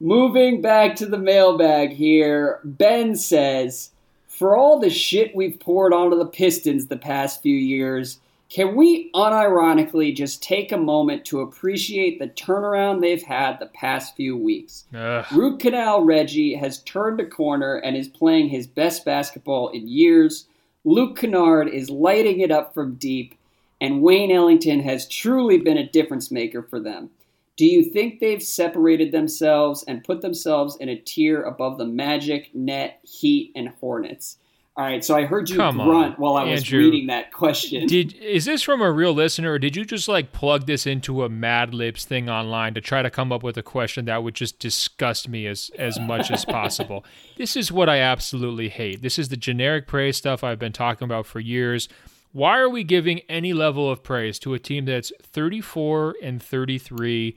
moving 0.00 0.60
back 0.60 0.96
to 0.96 1.06
the 1.06 1.18
mailbag 1.18 1.92
here, 1.92 2.60
Ben 2.64 3.14
says 3.14 3.90
for 4.26 4.56
all 4.56 4.78
the 4.78 4.90
shit 4.90 5.34
we've 5.34 5.58
poured 5.58 5.92
onto 5.92 6.16
the 6.16 6.26
Pistons 6.26 6.86
the 6.86 6.96
past 6.96 7.42
few 7.42 7.56
years, 7.56 8.18
can 8.48 8.74
we 8.74 9.10
unironically 9.12 10.14
just 10.14 10.42
take 10.42 10.72
a 10.72 10.78
moment 10.78 11.24
to 11.26 11.40
appreciate 11.40 12.18
the 12.18 12.28
turnaround 12.28 13.00
they've 13.00 13.22
had 13.22 13.58
the 13.58 13.66
past 13.66 14.16
few 14.16 14.36
weeks? 14.36 14.86
Ugh. 14.94 15.26
Root 15.32 15.60
Canal 15.60 16.04
Reggie 16.04 16.54
has 16.54 16.82
turned 16.82 17.20
a 17.20 17.26
corner 17.26 17.76
and 17.76 17.96
is 17.96 18.08
playing 18.08 18.48
his 18.48 18.66
best 18.66 19.04
basketball 19.04 19.68
in 19.68 19.86
years. 19.86 20.46
Luke 20.84 21.18
Kennard 21.18 21.68
is 21.68 21.90
lighting 21.90 22.40
it 22.40 22.50
up 22.50 22.72
from 22.72 22.94
deep, 22.94 23.34
and 23.80 24.00
Wayne 24.00 24.30
Ellington 24.30 24.80
has 24.80 25.06
truly 25.06 25.58
been 25.58 25.76
a 25.76 25.88
difference 25.88 26.30
maker 26.30 26.62
for 26.62 26.80
them. 26.80 27.10
Do 27.56 27.66
you 27.66 27.84
think 27.84 28.20
they've 28.20 28.42
separated 28.42 29.12
themselves 29.12 29.84
and 29.86 30.04
put 30.04 30.22
themselves 30.22 30.76
in 30.76 30.88
a 30.88 30.96
tier 30.96 31.42
above 31.42 31.76
the 31.76 31.84
Magic, 31.84 32.54
Net, 32.54 33.00
Heat, 33.02 33.52
and 33.54 33.70
Hornets? 33.80 34.38
All 34.78 34.84
right, 34.84 35.04
so 35.04 35.16
I 35.16 35.24
heard 35.24 35.50
you 35.50 35.56
Come 35.56 35.78
grunt 35.78 35.90
on, 35.90 36.12
while 36.18 36.36
I 36.36 36.44
was 36.44 36.60
Andrew, 36.60 36.78
reading 36.78 37.08
that 37.08 37.32
question. 37.32 37.88
Did 37.88 38.14
is 38.14 38.44
this 38.44 38.62
from 38.62 38.80
a 38.80 38.92
real 38.92 39.12
listener, 39.12 39.54
or 39.54 39.58
did 39.58 39.74
you 39.74 39.84
just 39.84 40.06
like 40.06 40.30
plug 40.30 40.66
this 40.66 40.86
into 40.86 41.24
a 41.24 41.28
Mad 41.28 41.74
Libs 41.74 42.04
thing 42.04 42.30
online 42.30 42.74
to 42.74 42.80
try 42.80 43.02
to 43.02 43.10
come 43.10 43.32
up 43.32 43.42
with 43.42 43.56
a 43.56 43.62
question 43.62 44.04
that 44.04 44.22
would 44.22 44.36
just 44.36 44.60
disgust 44.60 45.28
me 45.28 45.48
as 45.48 45.72
as 45.76 45.98
much 45.98 46.30
as 46.30 46.44
possible? 46.44 47.04
This 47.36 47.56
is 47.56 47.72
what 47.72 47.88
I 47.88 47.98
absolutely 47.98 48.68
hate. 48.68 49.02
This 49.02 49.18
is 49.18 49.28
the 49.28 49.36
generic 49.36 49.86
praise 49.88 50.16
stuff 50.16 50.44
I've 50.44 50.58
been 50.58 50.72
talking 50.72 51.06
about 51.06 51.26
for 51.26 51.40
years. 51.40 51.88
Why 52.32 52.58
are 52.58 52.68
we 52.68 52.84
giving 52.84 53.20
any 53.28 53.52
level 53.52 53.90
of 53.90 54.04
praise 54.04 54.38
to 54.40 54.54
a 54.54 54.58
team 54.58 54.84
that's 54.84 55.12
34 55.22 56.16
and 56.22 56.42
33, 56.42 57.36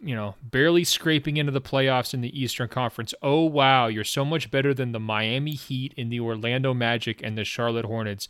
you 0.00 0.14
know, 0.14 0.34
barely 0.42 0.84
scraping 0.84 1.36
into 1.36 1.52
the 1.52 1.60
playoffs 1.60 2.14
in 2.14 2.20
the 2.20 2.40
Eastern 2.40 2.68
Conference? 2.68 3.14
Oh, 3.22 3.44
wow, 3.44 3.86
you're 3.86 4.04
so 4.04 4.24
much 4.24 4.50
better 4.50 4.72
than 4.72 4.92
the 4.92 5.00
Miami 5.00 5.52
Heat 5.52 5.94
and 5.96 6.10
the 6.10 6.20
Orlando 6.20 6.74
Magic 6.74 7.20
and 7.22 7.36
the 7.36 7.44
Charlotte 7.44 7.84
Hornets. 7.84 8.28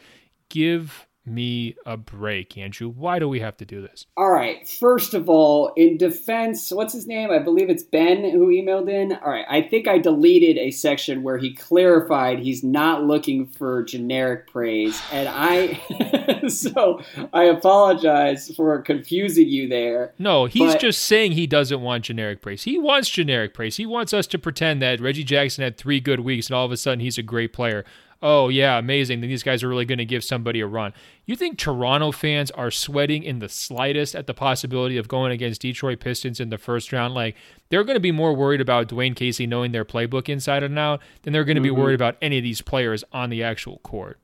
Give 0.48 1.06
me 1.26 1.76
a 1.86 1.96
break, 1.96 2.56
Andrew. 2.58 2.88
Why 2.88 3.18
do 3.18 3.28
we 3.28 3.40
have 3.40 3.56
to 3.58 3.64
do 3.64 3.80
this? 3.80 4.06
All 4.16 4.30
right. 4.30 4.68
First 4.68 5.14
of 5.14 5.28
all, 5.28 5.72
in 5.76 5.96
defense, 5.96 6.70
what's 6.70 6.92
his 6.92 7.06
name? 7.06 7.30
I 7.30 7.38
believe 7.38 7.70
it's 7.70 7.82
Ben 7.82 8.30
who 8.30 8.48
emailed 8.48 8.90
in. 8.90 9.12
All 9.12 9.30
right. 9.30 9.46
I 9.48 9.62
think 9.62 9.88
I 9.88 9.98
deleted 9.98 10.58
a 10.58 10.70
section 10.70 11.22
where 11.22 11.38
he 11.38 11.54
clarified 11.54 12.40
he's 12.40 12.62
not 12.62 13.04
looking 13.04 13.46
for 13.46 13.82
generic 13.84 14.48
praise. 14.50 15.00
And 15.12 15.28
I, 15.28 16.48
so 16.48 17.00
I 17.32 17.44
apologize 17.44 18.54
for 18.54 18.80
confusing 18.82 19.48
you 19.48 19.68
there. 19.68 20.12
No, 20.18 20.44
he's 20.44 20.74
but, 20.74 20.80
just 20.80 21.02
saying 21.02 21.32
he 21.32 21.46
doesn't 21.46 21.80
want 21.80 22.04
generic 22.04 22.42
praise. 22.42 22.64
He 22.64 22.78
wants 22.78 23.08
generic 23.08 23.54
praise. 23.54 23.76
He 23.76 23.86
wants 23.86 24.12
us 24.12 24.26
to 24.28 24.38
pretend 24.38 24.82
that 24.82 25.00
Reggie 25.00 25.24
Jackson 25.24 25.64
had 25.64 25.78
three 25.78 26.00
good 26.00 26.20
weeks 26.20 26.48
and 26.48 26.56
all 26.56 26.66
of 26.66 26.72
a 26.72 26.76
sudden 26.76 27.00
he's 27.00 27.18
a 27.18 27.22
great 27.22 27.52
player 27.52 27.84
oh 28.24 28.48
yeah, 28.48 28.78
amazing. 28.78 29.20
Then 29.20 29.28
these 29.28 29.42
guys 29.42 29.62
are 29.62 29.68
really 29.68 29.84
going 29.84 29.98
to 29.98 30.04
give 30.04 30.24
somebody 30.24 30.60
a 30.60 30.66
run. 30.66 30.94
You 31.26 31.36
think 31.36 31.58
Toronto 31.58 32.10
fans 32.10 32.50
are 32.52 32.70
sweating 32.70 33.22
in 33.22 33.38
the 33.38 33.48
slightest 33.48 34.16
at 34.16 34.26
the 34.26 34.34
possibility 34.34 34.96
of 34.96 35.06
going 35.06 35.30
against 35.30 35.60
Detroit 35.60 36.00
Pistons 36.00 36.40
in 36.40 36.48
the 36.48 36.58
first 36.58 36.92
round? 36.92 37.14
Like 37.14 37.36
they're 37.68 37.84
going 37.84 37.96
to 37.96 38.00
be 38.00 38.10
more 38.10 38.34
worried 38.34 38.62
about 38.62 38.88
Dwane 38.88 39.14
Casey 39.14 39.46
knowing 39.46 39.72
their 39.72 39.84
playbook 39.84 40.28
inside 40.28 40.62
and 40.62 40.76
out 40.78 41.00
than 41.22 41.32
they're 41.32 41.44
going 41.44 41.56
to 41.56 41.60
mm-hmm. 41.60 41.76
be 41.76 41.82
worried 41.82 41.94
about 41.94 42.16
any 42.20 42.38
of 42.38 42.42
these 42.42 42.62
players 42.62 43.04
on 43.12 43.28
the 43.28 43.42
actual 43.42 43.78
court. 43.78 44.18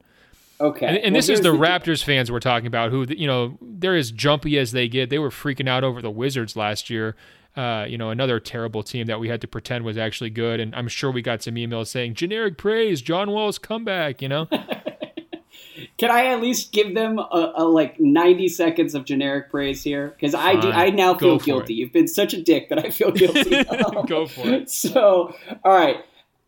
Okay. 0.60 0.86
And, 0.86 0.96
and 0.96 1.12
well, 1.12 1.18
this 1.18 1.28
is 1.28 1.40
the, 1.40 1.52
the 1.52 1.56
Raptors 1.56 2.02
fans 2.02 2.32
we're 2.32 2.40
talking 2.40 2.66
about, 2.66 2.90
who 2.90 3.06
you 3.08 3.26
know 3.26 3.58
they're 3.60 3.96
as 3.96 4.10
jumpy 4.10 4.58
as 4.58 4.72
they 4.72 4.88
get. 4.88 5.10
They 5.10 5.18
were 5.18 5.30
freaking 5.30 5.68
out 5.68 5.84
over 5.84 6.02
the 6.02 6.10
Wizards 6.10 6.56
last 6.56 6.90
year 6.90 7.16
uh, 7.60 7.84
you 7.84 7.98
know, 7.98 8.08
another 8.08 8.40
terrible 8.40 8.82
team 8.82 9.06
that 9.06 9.20
we 9.20 9.28
had 9.28 9.42
to 9.42 9.46
pretend 9.46 9.84
was 9.84 9.98
actually 9.98 10.30
good. 10.30 10.60
And 10.60 10.74
I'm 10.74 10.88
sure 10.88 11.10
we 11.10 11.20
got 11.20 11.42
some 11.42 11.56
emails 11.56 11.88
saying 11.88 12.14
generic 12.14 12.56
praise, 12.56 13.02
John 13.02 13.30
Wall's 13.30 13.58
comeback, 13.58 14.22
you 14.22 14.28
know? 14.28 14.48
Can 15.98 16.10
I 16.10 16.28
at 16.28 16.40
least 16.40 16.72
give 16.72 16.94
them 16.94 17.18
a, 17.18 17.52
a, 17.56 17.64
like 17.64 18.00
90 18.00 18.48
seconds 18.48 18.94
of 18.94 19.04
generic 19.04 19.50
praise 19.50 19.82
here? 19.82 20.08
Because 20.08 20.34
I 20.34 20.58
do, 20.58 20.70
I 20.70 20.88
now 20.88 21.14
feel 21.14 21.38
guilty. 21.38 21.74
It. 21.74 21.76
You've 21.76 21.92
been 21.92 22.08
such 22.08 22.32
a 22.32 22.40
dick 22.40 22.70
that 22.70 22.78
I 22.78 22.88
feel 22.88 23.10
guilty. 23.10 23.62
Go 24.06 24.26
for 24.26 24.48
it. 24.48 24.70
So, 24.70 25.34
all 25.62 25.74
right. 25.74 25.96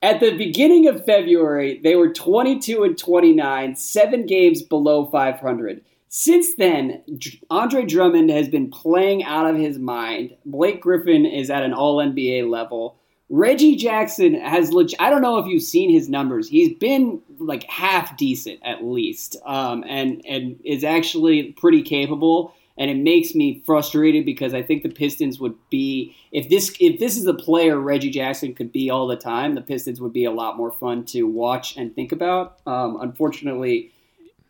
At 0.00 0.20
the 0.20 0.34
beginning 0.34 0.88
of 0.88 1.04
February, 1.04 1.78
they 1.84 1.94
were 1.94 2.10
22 2.10 2.84
and 2.84 2.96
29, 2.96 3.76
seven 3.76 4.24
games 4.24 4.62
below 4.62 5.04
500. 5.10 5.82
Since 6.14 6.56
then, 6.56 7.02
Andre 7.48 7.86
Drummond 7.86 8.28
has 8.28 8.46
been 8.46 8.70
playing 8.70 9.24
out 9.24 9.48
of 9.48 9.56
his 9.56 9.78
mind. 9.78 10.36
Blake 10.44 10.82
Griffin 10.82 11.24
is 11.24 11.48
at 11.48 11.62
an 11.62 11.72
all 11.72 11.96
NBA 11.96 12.50
level. 12.50 12.98
Reggie 13.30 13.76
Jackson 13.76 14.34
has, 14.34 14.74
leg- 14.74 14.92
I 14.98 15.08
don't 15.08 15.22
know 15.22 15.38
if 15.38 15.46
you've 15.46 15.62
seen 15.62 15.88
his 15.88 16.10
numbers. 16.10 16.50
He's 16.50 16.76
been 16.76 17.22
like 17.38 17.62
half 17.64 18.14
decent 18.18 18.60
at 18.62 18.84
least, 18.84 19.38
um, 19.46 19.84
and 19.88 20.20
and 20.28 20.60
is 20.62 20.84
actually 20.84 21.52
pretty 21.52 21.80
capable 21.80 22.54
and 22.76 22.90
it 22.90 22.96
makes 22.96 23.34
me 23.34 23.62
frustrated 23.66 24.24
because 24.24 24.54
I 24.54 24.62
think 24.62 24.82
the 24.82 24.88
Pistons 24.88 25.38
would 25.38 25.54
be 25.70 26.14
if 26.30 26.48
this 26.48 26.74
if 26.80 26.98
this 26.98 27.16
is 27.16 27.24
the 27.24 27.34
player 27.34 27.78
Reggie 27.78 28.10
Jackson 28.10 28.54
could 28.54 28.72
be 28.72 28.90
all 28.90 29.06
the 29.06 29.16
time, 29.16 29.54
the 29.54 29.60
Pistons 29.60 30.00
would 30.00 30.12
be 30.12 30.24
a 30.24 30.30
lot 30.30 30.56
more 30.56 30.72
fun 30.72 31.04
to 31.06 31.24
watch 31.24 31.76
and 31.76 31.94
think 31.94 32.12
about. 32.12 32.58
Um, 32.66 32.98
unfortunately, 33.00 33.91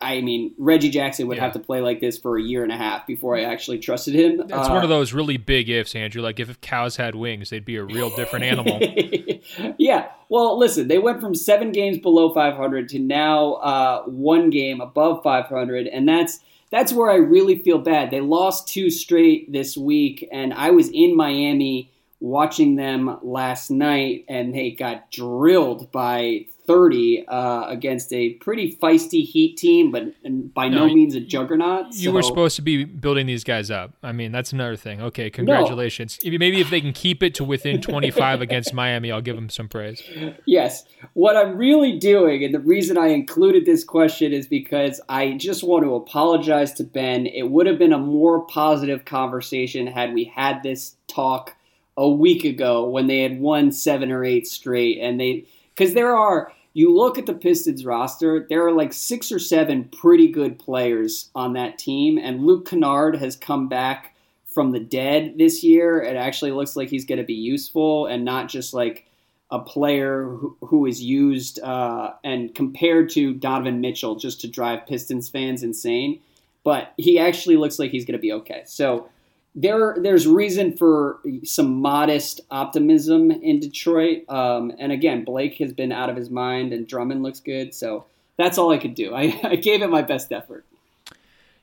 I 0.03 0.21
mean 0.21 0.53
Reggie 0.57 0.89
Jackson 0.89 1.27
would 1.27 1.37
yeah. 1.37 1.43
have 1.43 1.53
to 1.53 1.59
play 1.59 1.81
like 1.81 2.01
this 2.01 2.17
for 2.17 2.37
a 2.37 2.41
year 2.41 2.63
and 2.63 2.71
a 2.71 2.77
half 2.77 3.07
before 3.07 3.37
I 3.37 3.43
actually 3.43 3.79
trusted 3.79 4.13
him. 4.13 4.41
It's 4.41 4.51
uh, 4.51 4.69
one 4.69 4.83
of 4.83 4.89
those 4.89 5.13
really 5.13 5.37
big 5.37 5.69
ifs, 5.69 5.95
Andrew. 5.95 6.21
Like 6.21 6.39
if 6.39 6.59
cows 6.61 6.97
had 6.97 7.15
wings, 7.15 7.49
they'd 7.49 7.65
be 7.65 7.77
a 7.77 7.83
real 7.83 8.13
different 8.15 8.45
animal. 8.45 8.79
yeah. 9.77 10.09
Well, 10.29 10.57
listen, 10.59 10.87
they 10.87 10.99
went 10.99 11.21
from 11.21 11.35
seven 11.35 11.71
games 11.71 11.99
below 11.99 12.33
500 12.33 12.89
to 12.89 12.99
now 12.99 13.53
uh, 13.53 14.03
one 14.03 14.49
game 14.49 14.81
above 14.81 15.23
500, 15.23 15.87
and 15.87 16.07
that's 16.07 16.39
that's 16.71 16.91
where 16.91 17.11
I 17.11 17.17
really 17.17 17.59
feel 17.59 17.77
bad. 17.77 18.09
They 18.09 18.19
lost 18.19 18.67
two 18.67 18.89
straight 18.89 19.51
this 19.51 19.77
week, 19.77 20.27
and 20.31 20.53
I 20.53 20.71
was 20.71 20.89
in 20.89 21.15
Miami 21.15 21.92
watching 22.23 22.77
them 22.77 23.17
last 23.21 23.69
night, 23.69 24.23
and 24.29 24.55
they 24.55 24.71
got 24.71 25.11
drilled 25.11 25.91
by 25.91 26.45
30 26.65 27.25
uh, 27.27 27.65
against 27.67 28.13
a 28.13 28.35
pretty 28.35 28.77
feisty 28.77 29.25
Heat 29.25 29.57
team, 29.57 29.91
but 29.91 30.05
by 30.53 30.69
no, 30.69 30.87
no 30.87 30.93
means 30.93 31.15
a 31.15 31.19
juggernaut. 31.19 31.87
You 31.91 32.09
so. 32.09 32.11
were 32.11 32.23
supposed 32.23 32.55
to 32.55 32.61
be 32.61 32.85
building 32.85 33.25
these 33.25 33.43
guys 33.43 33.69
up. 33.69 33.91
I 34.01 34.13
mean, 34.13 34.31
that's 34.31 34.53
another 34.53 34.77
thing. 34.77 35.01
Okay, 35.01 35.29
congratulations. 35.29 36.17
No. 36.23 36.37
Maybe 36.37 36.61
if 36.61 36.69
they 36.69 36.79
can 36.79 36.93
keep 36.93 37.21
it 37.23 37.35
to 37.35 37.43
within 37.43 37.81
25 37.81 38.39
against 38.39 38.73
Miami, 38.73 39.11
I'll 39.11 39.19
give 39.21 39.35
them 39.35 39.49
some 39.49 39.67
praise. 39.67 40.01
Yes. 40.45 40.85
What 41.15 41.35
I'm 41.35 41.57
really 41.57 41.99
doing, 41.99 42.45
and 42.45 42.53
the 42.53 42.61
reason 42.61 42.97
I 42.97 43.07
included 43.07 43.65
this 43.65 43.83
question 43.83 44.31
is 44.31 44.47
because 44.47 45.01
I 45.09 45.33
just 45.33 45.61
want 45.61 45.83
to 45.83 45.95
apologize 45.95 46.71
to 46.75 46.85
Ben. 46.85 47.25
It 47.25 47.49
would 47.51 47.67
have 47.67 47.77
been 47.77 47.91
a 47.91 47.99
more 47.99 48.45
positive 48.47 49.03
conversation 49.03 49.87
had 49.87 50.13
we 50.13 50.23
had 50.23 50.63
this 50.63 50.95
talk 51.07 51.57
a 51.97 52.09
week 52.09 52.43
ago 52.43 52.87
when 52.87 53.07
they 53.07 53.19
had 53.19 53.39
won 53.39 53.71
seven 53.71 54.11
or 54.11 54.23
eight 54.23 54.47
straight 54.47 54.99
and 54.99 55.19
they 55.19 55.45
because 55.75 55.93
there 55.93 56.15
are 56.15 56.51
you 56.73 56.95
look 56.95 57.19
at 57.19 57.27
the 57.27 57.35
Pistons 57.35 57.85
roster, 57.85 58.47
there 58.49 58.65
are 58.65 58.71
like 58.71 58.93
six 58.93 59.31
or 59.31 59.37
seven 59.39 59.85
pretty 59.85 60.27
good 60.27 60.57
players 60.57 61.29
on 61.35 61.53
that 61.53 61.77
team, 61.77 62.17
and 62.17 62.45
Luke 62.45 62.67
Kennard 62.67 63.17
has 63.17 63.35
come 63.35 63.69
back 63.69 64.15
from 64.47 64.71
the 64.71 64.79
dead 64.79 65.35
this 65.37 65.63
year. 65.63 66.01
It 66.01 66.15
actually 66.15 66.51
looks 66.51 66.75
like 66.75 66.89
he's 66.89 67.05
going 67.05 67.19
to 67.19 67.23
be 67.23 67.33
useful 67.33 68.07
and 68.07 68.25
not 68.25 68.49
just 68.49 68.73
like 68.73 69.05
a 69.51 69.59
player 69.59 70.23
who, 70.23 70.57
who 70.61 70.85
is 70.87 71.01
used 71.01 71.59
uh, 71.59 72.13
and 72.23 72.53
compared 72.55 73.09
to 73.11 73.35
Donovan 73.35 73.81
Mitchell 73.81 74.15
just 74.15 74.41
to 74.41 74.47
drive 74.47 74.87
Pistons 74.87 75.29
fans 75.29 75.61
insane. 75.61 76.19
But 76.63 76.93
he 76.97 77.19
actually 77.19 77.57
looks 77.57 77.77
like 77.77 77.91
he's 77.91 78.05
going 78.05 78.17
to 78.17 78.21
be 78.21 78.31
okay. 78.31 78.63
So 78.65 79.09
there 79.55 79.95
there's 79.99 80.27
reason 80.27 80.75
for 80.75 81.19
some 81.43 81.75
modest 81.81 82.41
optimism 82.49 83.31
in 83.31 83.59
Detroit. 83.59 84.27
Um, 84.29 84.73
and 84.79 84.91
again, 84.91 85.23
Blake 85.23 85.55
has 85.55 85.73
been 85.73 85.91
out 85.91 86.09
of 86.09 86.15
his 86.15 86.29
mind, 86.29 86.73
and 86.73 86.87
Drummond 86.87 87.23
looks 87.23 87.39
good. 87.39 87.73
So 87.73 88.05
that's 88.37 88.57
all 88.57 88.71
I 88.71 88.77
could 88.77 88.95
do. 88.95 89.13
I, 89.15 89.39
I 89.43 89.55
gave 89.55 89.81
it 89.81 89.89
my 89.89 90.01
best 90.01 90.31
effort. 90.31 90.65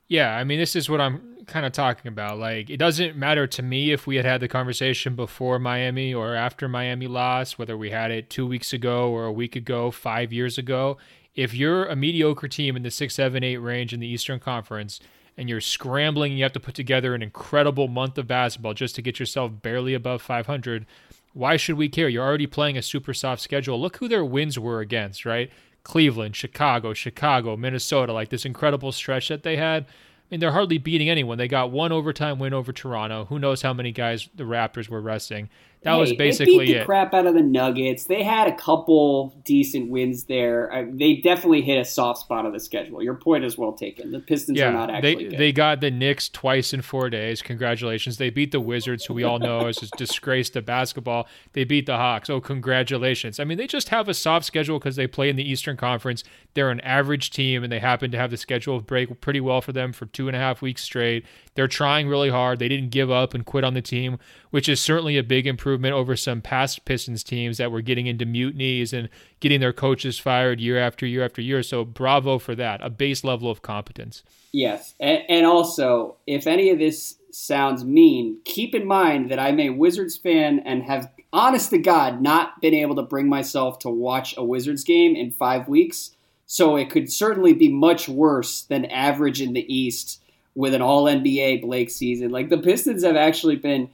Yeah, 0.09 0.37
I 0.37 0.43
mean, 0.43 0.59
this 0.59 0.75
is 0.75 0.91
what 0.91 1.01
I'm 1.01 1.45
kind 1.47 1.65
of 1.65 1.73
talking 1.73 2.09
about. 2.09 2.39
Like, 2.39 2.69
it 2.69 2.79
doesn't 2.79 3.17
matter 3.17 3.47
to 3.47 3.63
me 3.63 3.93
if 3.93 4.09
we 4.09 4.17
had 4.17 4.25
had 4.25 4.41
the 4.41 4.49
conversation 4.49 5.15
before 5.15 5.61
Miami 5.61 6.13
or 6.13 6.35
after 6.35 6.69
Miami 6.69 7.07
lost, 7.07 7.59
whether 7.61 7.77
we 7.77 7.91
had 7.91 8.11
it 8.11 8.29
two 8.29 8.45
weeks 8.45 8.73
ago 8.73 9.11
or 9.11 9.25
a 9.25 9.33
week 9.33 9.55
ago, 9.55 9.93
five 9.93 10.33
years 10.33 10.59
ago. 10.59 10.99
If 11.37 11.55
you're 11.55 11.87
a 11.87 11.95
mediocre 11.95 12.49
team 12.49 12.77
in 12.77 12.83
the 12.83 12.91
six, 12.91 13.15
seven, 13.15 13.45
eight 13.45 13.59
range 13.59 13.95
in 13.95 14.01
the 14.01 14.07
Eastern 14.09 14.41
Conference 14.41 14.99
and 15.41 15.49
you're 15.49 15.63
scrambling, 15.63 16.35
you 16.35 16.43
have 16.43 16.53
to 16.53 16.61
put 16.61 16.75
together 16.75 17.15
an 17.15 17.23
incredible 17.23 17.89
month 17.89 18.19
of 18.19 18.27
basketball 18.27 18.75
just 18.75 18.95
to 18.97 19.01
get 19.01 19.19
yourself 19.19 19.51
barely 19.63 19.95
above 19.95 20.21
500. 20.21 20.85
Why 21.33 21.57
should 21.57 21.79
we 21.79 21.89
care? 21.89 22.11
You're 22.11 22.27
already 22.27 22.47
playing 22.47 22.77
a 22.77 22.83
super 22.83 23.15
soft 23.15 23.41
schedule. 23.41 23.81
Look 23.81 23.97
who 23.97 24.07
their 24.07 24.23
wins 24.23 24.59
were 24.59 24.81
against, 24.81 25.25
right? 25.25 25.51
Cleveland, 25.83 26.37
Chicago, 26.37 26.93
Chicago, 26.93 27.57
Minnesota, 27.57 28.13
like 28.13 28.29
this 28.29 28.45
incredible 28.45 28.93
stretch 28.93 29.29
that 29.29 29.43
they 29.43 29.57
had. 29.57 29.85
I 29.85 29.89
mean, 30.31 30.41
they're 30.41 30.53
hardly 30.53 30.77
beating 30.77 31.09
anyone. 31.09 31.39
They 31.39 31.49
got 31.49 31.71
one 31.71 31.91
overtime 31.91 32.39
win 32.39 32.53
over 32.53 32.71
Toronto. 32.71 33.25
Who 33.31 33.39
knows 33.39 33.63
how 33.63 33.73
many 33.73 33.93
guys 33.93 34.29
the 34.35 34.45
Raptors 34.45 34.91
were 34.91 35.01
resting? 35.01 35.49
That 35.83 35.95
hey, 35.95 36.01
was 36.01 36.13
basically 36.13 36.59
they 36.59 36.65
beat 36.67 36.73
the 36.75 36.81
it. 36.81 36.87
crap 36.87 37.15
out 37.15 37.27
of 37.27 37.33
the 37.33 37.41
Nuggets. 37.41 38.05
They 38.05 38.23
had 38.23 38.49
a 38.49 38.55
couple 38.55 39.35
decent 39.45 39.91
wins 39.91 40.25
there. 40.25 40.71
I, 40.71 40.85
they 40.85 41.17
definitely 41.17 41.63
hit 41.63 41.79
a 41.79 41.87
soft 41.87 42.21
spot 42.21 42.45
of 42.45 42.53
the 42.53 42.61
schedule. 42.61 43.03
Your 43.03 43.15
point 43.15 43.45
is 43.45 43.57
well 43.57 43.73
taken. 43.73 44.11
The 44.11 44.21
Pistons 44.21 44.59
yeah, 44.59 44.69
are 44.69 44.73
not 44.73 44.91
actually 44.91 45.15
they, 45.15 45.31
good. 45.31 45.39
They 45.39 45.53
got 45.53 45.81
the 45.81 45.91
Knicks 45.91 46.29
twice 46.29 46.75
in 46.75 46.83
four 46.83 47.09
days. 47.09 47.41
Congratulations. 47.41 48.19
They 48.19 48.29
beat 48.29 48.53
the 48.53 48.61
Wizards, 48.61 49.07
who 49.07 49.15
we 49.15 49.25
all 49.25 49.39
know 49.39 49.69
is 49.69 49.83
a 49.83 49.87
disgrace 49.97 50.51
to 50.51 50.61
basketball. 50.61 51.27
They 51.55 51.65
beat 51.65 51.87
the 51.87 51.97
Hawks. 51.97 52.29
Oh, 52.29 52.43
congratulations. 52.43 53.41
I 53.41 53.45
mean, 53.45 53.57
they 53.57 53.67
just 53.67 53.89
have 53.89 54.07
a 54.07 54.15
soft 54.15 54.45
schedule 54.45 54.79
because 54.79 54.97
they 54.97 55.07
play 55.07 55.31
in 55.31 55.37
the 55.37 55.51
Eastern 55.51 55.79
Conference. 55.79 56.25
They're 56.53 56.71
an 56.71 56.81
average 56.81 57.31
team, 57.31 57.63
and 57.65 57.73
they 57.73 57.79
happen 57.79 58.11
to 58.11 58.19
have 58.19 58.31
the 58.31 58.37
schedule 58.37 58.81
break 58.81 59.23
pretty 59.23 59.41
well 59.41 59.63
for 59.63 59.73
them 59.73 59.95
for 59.95 60.05
two 60.05 60.29
and 60.29 60.37
a 60.37 60.41
half 60.41 60.61
weeks 60.61 60.83
straight. 60.83 61.25
They're 61.55 61.69
trying 61.69 62.09
really 62.09 62.31
hard. 62.31 62.59
They 62.59 62.69
didn't 62.69 62.91
give 62.91 63.11
up 63.11 63.35
and 63.35 63.45
quit 63.45 63.65
on 63.65 63.75
the 63.75 63.83
team, 63.83 64.19
which 64.51 64.69
is 64.69 64.81
certainly 64.81 65.19
a 65.19 65.23
big 65.23 65.47
improvement 65.47 65.95
over 65.95 66.17
some 66.17 66.41
past 66.41 66.85
Pistons 66.85 67.25
teams 67.25 67.59
that 67.59 67.73
were 67.73 67.83
getting 67.83 68.07
into 68.07 68.25
mutinies 68.25 68.93
and 68.93 69.09
getting 69.41 69.61
their 69.61 69.73
coaches 69.73 70.19
fired 70.19 70.61
year 70.61 70.79
after 70.79 71.07
year 71.07 71.25
after 71.25 71.43
year. 71.43 71.63
So 71.63 71.85
bravo 71.85 72.39
for 72.39 72.55
that, 72.55 72.81
a 72.83 72.91
base 72.91 73.25
level 73.25 73.51
of 73.51 73.63
competence. 73.63 74.23
Yes. 74.53 74.95
And, 75.01 75.23
and 75.29 75.47
also, 75.47 76.17
if 76.27 76.47
any 76.47 76.71
of 76.71 76.79
this 76.79 77.17
sounds 77.33 77.85
mean, 77.85 78.39
keep 78.45 78.75
in 78.75 78.87
mind 78.87 79.31
that 79.31 79.39
I'm 79.39 79.61
a 79.61 79.71
Wizards 79.71 80.17
fan 80.17 80.61
and 80.61 80.83
have, 80.85 81.11
honest 81.33 81.71
to 81.71 81.79
God, 81.79 82.21
not 82.21 82.61
been 82.61 82.75
able 82.75 82.97
to 82.97 83.03
bring 83.03 83.29
myself 83.29 83.79
to 83.81 83.91
watch 83.91 84.37
a 84.37 84.45
Wizards 84.45 84.85
game 84.85 85.15
in 85.15 85.31
five 85.31 85.69
weeks. 85.69 86.17
So 86.47 86.75
it 86.75 86.91
could 86.91 87.13
certainly 87.13 87.53
be 87.53 87.69
much 87.69 88.09
worse 88.09 88.63
than 88.63 88.85
average 88.87 89.41
in 89.41 89.53
the 89.53 89.73
East 89.73 90.20
with 90.55 90.75
an 90.75 90.83
all 90.83 91.05
NBA 91.05 91.63
Blake 91.63 91.91
season. 91.91 92.31
Like 92.31 92.49
the 92.49 92.59
Pistons 92.59 93.05
have 93.05 93.17
actually 93.17 93.57
been 93.57 93.89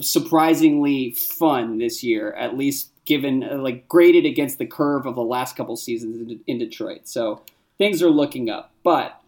surprisingly 0.00 1.12
fun 1.12 1.78
this 1.78 2.02
year, 2.02 2.32
at 2.32 2.56
least 2.56 2.90
given 3.04 3.42
uh, 3.42 3.56
like 3.56 3.88
graded 3.88 4.26
against 4.26 4.58
the 4.58 4.66
curve 4.66 5.06
of 5.06 5.14
the 5.14 5.22
last 5.22 5.56
couple 5.56 5.76
seasons 5.76 6.40
in, 6.46 6.58
Detroit. 6.58 7.02
So 7.04 7.42
things 7.78 8.02
are 8.02 8.10
looking 8.10 8.50
up. 8.50 8.72
But 8.82 9.20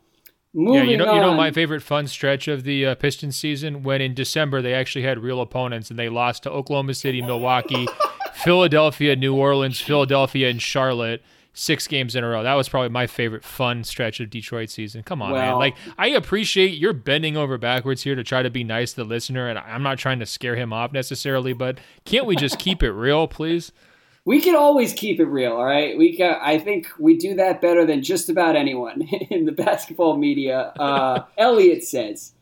moving 0.53 0.85
yeah, 0.85 0.91
you 0.91 0.97
know, 0.97 1.09
on, 1.09 1.17
you 1.17 1.21
know 1.23 1.35
my 1.35 1.51
favorite 1.51 1.83
fun 1.83 2.07
stretch 2.07 2.47
of 2.47 2.65
the 2.65 2.87
uh, 2.87 2.95
Pistons 2.95 3.37
season 3.37 3.83
when 3.83 4.01
in 4.01 4.15
December 4.15 4.63
they 4.63 4.75
actually 4.75 5.05
had 5.05 5.19
real 5.19 5.41
opponents 5.41 5.91
and 5.91 5.99
they 5.99 6.09
lost 6.09 6.45
to 6.45 6.51
Oklahoma 6.51 6.95
City, 6.95 7.23
Milwaukee, 7.23 7.87
Philadelphia, 8.35 9.17
New 9.17 9.35
Orleans, 9.35 9.81
Philadelphia, 9.81 10.51
and 10.51 10.61
Charlotte 10.61 11.23
six 11.55 11.87
games 11.87 12.15
in 12.15 12.25
a 12.25 12.29
row. 12.29 12.43
That 12.43 12.55
was 12.55 12.69
probably 12.69 12.91
my 12.91 13.07
favorite 13.07 13.45
fun 13.45 13.85
stretch 13.85 14.21
of 14.21 14.29
Detroit 14.29 14.69
season. 14.69 15.03
Come 15.03 15.23
on, 15.23 15.33
well, 15.33 15.43
man. 15.43 15.59
Like 15.59 15.77
I 15.97 16.09
appreciate 16.09 16.77
you're 16.77 16.93
bending 16.93 17.37
over 17.37 17.57
backwards 17.57 18.03
here 18.03 18.15
to 18.15 18.25
try 18.25 18.43
to 18.43 18.51
be 18.51 18.65
nice 18.65 18.91
to 18.91 18.97
the 18.97 19.05
listener, 19.05 19.49
and 19.49 19.59
I'm 19.59 19.83
not 19.83 19.99
trying 19.99 20.19
to 20.19 20.27
scare 20.27 20.57
him 20.57 20.73
off 20.73 20.93
necessarily, 20.93 21.53
but 21.53 21.79
can't 22.05 22.27
we 22.27 22.37
just 22.37 22.59
keep 22.59 22.83
it 22.83 22.93
real, 22.93 23.27
please? 23.27 23.73
We 24.27 24.41
can 24.41 24.57
always 24.57 24.95
keep 24.95 25.21
it 25.21 25.27
real, 25.27 25.53
all 25.53 25.67
right. 25.67 25.99
We 25.99 26.17
can, 26.17 26.37
I 26.41 26.59
think 26.59 26.89
we 26.99 27.19
do 27.19 27.35
that 27.35 27.61
better 27.61 27.85
than 27.85 28.03
just 28.03 28.31
about 28.31 28.57
anyone 28.57 29.03
in 29.31 29.45
the 29.45 29.53
basketball 29.53 30.17
media. 30.17 30.73
Uh, 30.79 31.25
Elliot 31.37 31.85
says, 31.85 32.33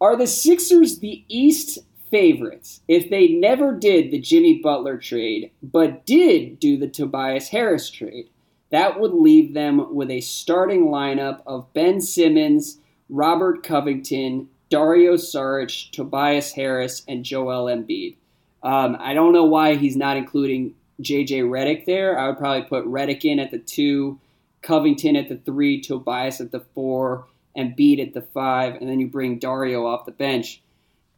"Are 0.00 0.16
the 0.16 0.28
Sixers 0.28 1.00
the 1.00 1.24
East 1.26 1.80
favorites 2.10 2.82
if 2.86 3.10
they 3.10 3.28
never 3.28 3.74
did 3.74 4.12
the 4.12 4.20
Jimmy 4.20 4.60
Butler 4.62 4.96
trade, 4.96 5.50
but 5.60 6.06
did 6.06 6.60
do 6.60 6.76
the 6.76 6.86
Tobias 6.86 7.48
Harris 7.48 7.90
trade? 7.90 8.28
That 8.70 9.00
would 9.00 9.12
leave 9.12 9.54
them 9.54 9.94
with 9.94 10.10
a 10.10 10.20
starting 10.20 10.86
lineup 10.86 11.42
of 11.46 11.72
Ben 11.72 12.00
Simmons, 12.00 12.78
Robert 13.08 13.62
Covington, 13.62 14.48
Dario 14.68 15.14
Saric, 15.14 15.90
Tobias 15.90 16.52
Harris, 16.52 17.02
and 17.08 17.24
Joel 17.24 17.66
Embiid. 17.66 18.16
Um, 18.62 18.96
I 19.00 19.14
don't 19.14 19.32
know 19.32 19.44
why 19.44 19.76
he's 19.76 19.96
not 19.96 20.16
including 20.16 20.74
JJ 21.00 21.44
Redick 21.44 21.86
there. 21.86 22.18
I 22.18 22.28
would 22.28 22.38
probably 22.38 22.68
put 22.68 22.84
Redick 22.84 23.24
in 23.24 23.38
at 23.38 23.50
the 23.50 23.58
two, 23.58 24.20
Covington 24.62 25.16
at 25.16 25.28
the 25.28 25.36
three, 25.36 25.80
Tobias 25.80 26.40
at 26.40 26.50
the 26.50 26.60
four, 26.60 27.26
and 27.56 27.76
Embiid 27.76 28.06
at 28.06 28.14
the 28.14 28.22
five, 28.22 28.74
and 28.74 28.88
then 28.88 29.00
you 29.00 29.08
bring 29.08 29.38
Dario 29.38 29.86
off 29.86 30.06
the 30.06 30.12
bench. 30.12 30.62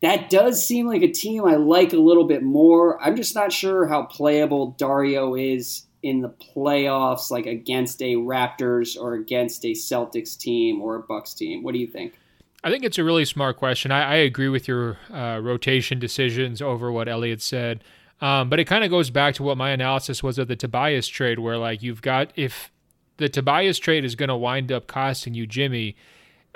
that 0.01 0.31
does 0.31 0.65
seem 0.65 0.87
like 0.87 1.03
a 1.03 1.13
team 1.13 1.45
I 1.45 1.57
like 1.57 1.93
a 1.93 1.99
little 1.99 2.25
bit 2.25 2.43
more. 2.43 3.03
I'm 3.03 3.17
just 3.17 3.35
not 3.35 3.53
sure 3.53 3.87
how 3.87 4.05
playable 4.05 4.71
Dario 4.79 5.35
is 5.35 5.83
in 6.03 6.21
the 6.21 6.31
playoffs, 6.31 7.31
like 7.31 7.47
against 7.47 8.01
a 8.03 8.15
Raptors 8.15 8.97
or 8.99 9.15
against 9.15 9.65
a 9.65 9.73
Celtics 9.73 10.37
team 10.39 10.81
or 10.81 10.97
a 10.97 11.01
Bucks 11.01 11.35
team. 11.35 11.63
What 11.63 11.73
do 11.73 11.79
you 11.79 11.87
think? 11.87 12.19
I 12.63 12.71
think 12.71 12.85
it's 12.85 12.99
a 12.99 13.05
really 13.05 13.25
smart 13.25 13.57
question. 13.57 13.91
I, 13.91 14.03
I 14.03 14.15
agree 14.17 14.49
with 14.49 14.69
your 14.69 14.99
uh, 15.13 15.41
rotation 15.43 15.99
decisions 15.99 16.61
over 16.61 16.93
what 16.93 17.09
Elliot 17.09 17.41
said. 17.41 17.83
Um, 18.21 18.51
but 18.51 18.61
it 18.61 18.67
kind 18.67 18.85
of 18.85 18.91
goes 18.91 19.09
back 19.09 19.35
to 19.37 19.43
what 19.43 19.57
my 19.57 19.71
analysis 19.71 20.23
was 20.23 20.39
of 20.39 20.49
the 20.49 20.57
Tobias 20.57 21.09
trade, 21.09 21.39
where 21.39 21.57
like 21.57 21.83
you've 21.83 22.03
got 22.03 22.33
if 22.37 22.71
the 23.17 23.29
Tobias 23.29 23.79
trade 23.79 24.05
is 24.05 24.15
going 24.15 24.29
to 24.29 24.37
wind 24.37 24.71
up 24.71 24.87
costing 24.87 25.33
you 25.33 25.47
Jimmy, 25.47 25.97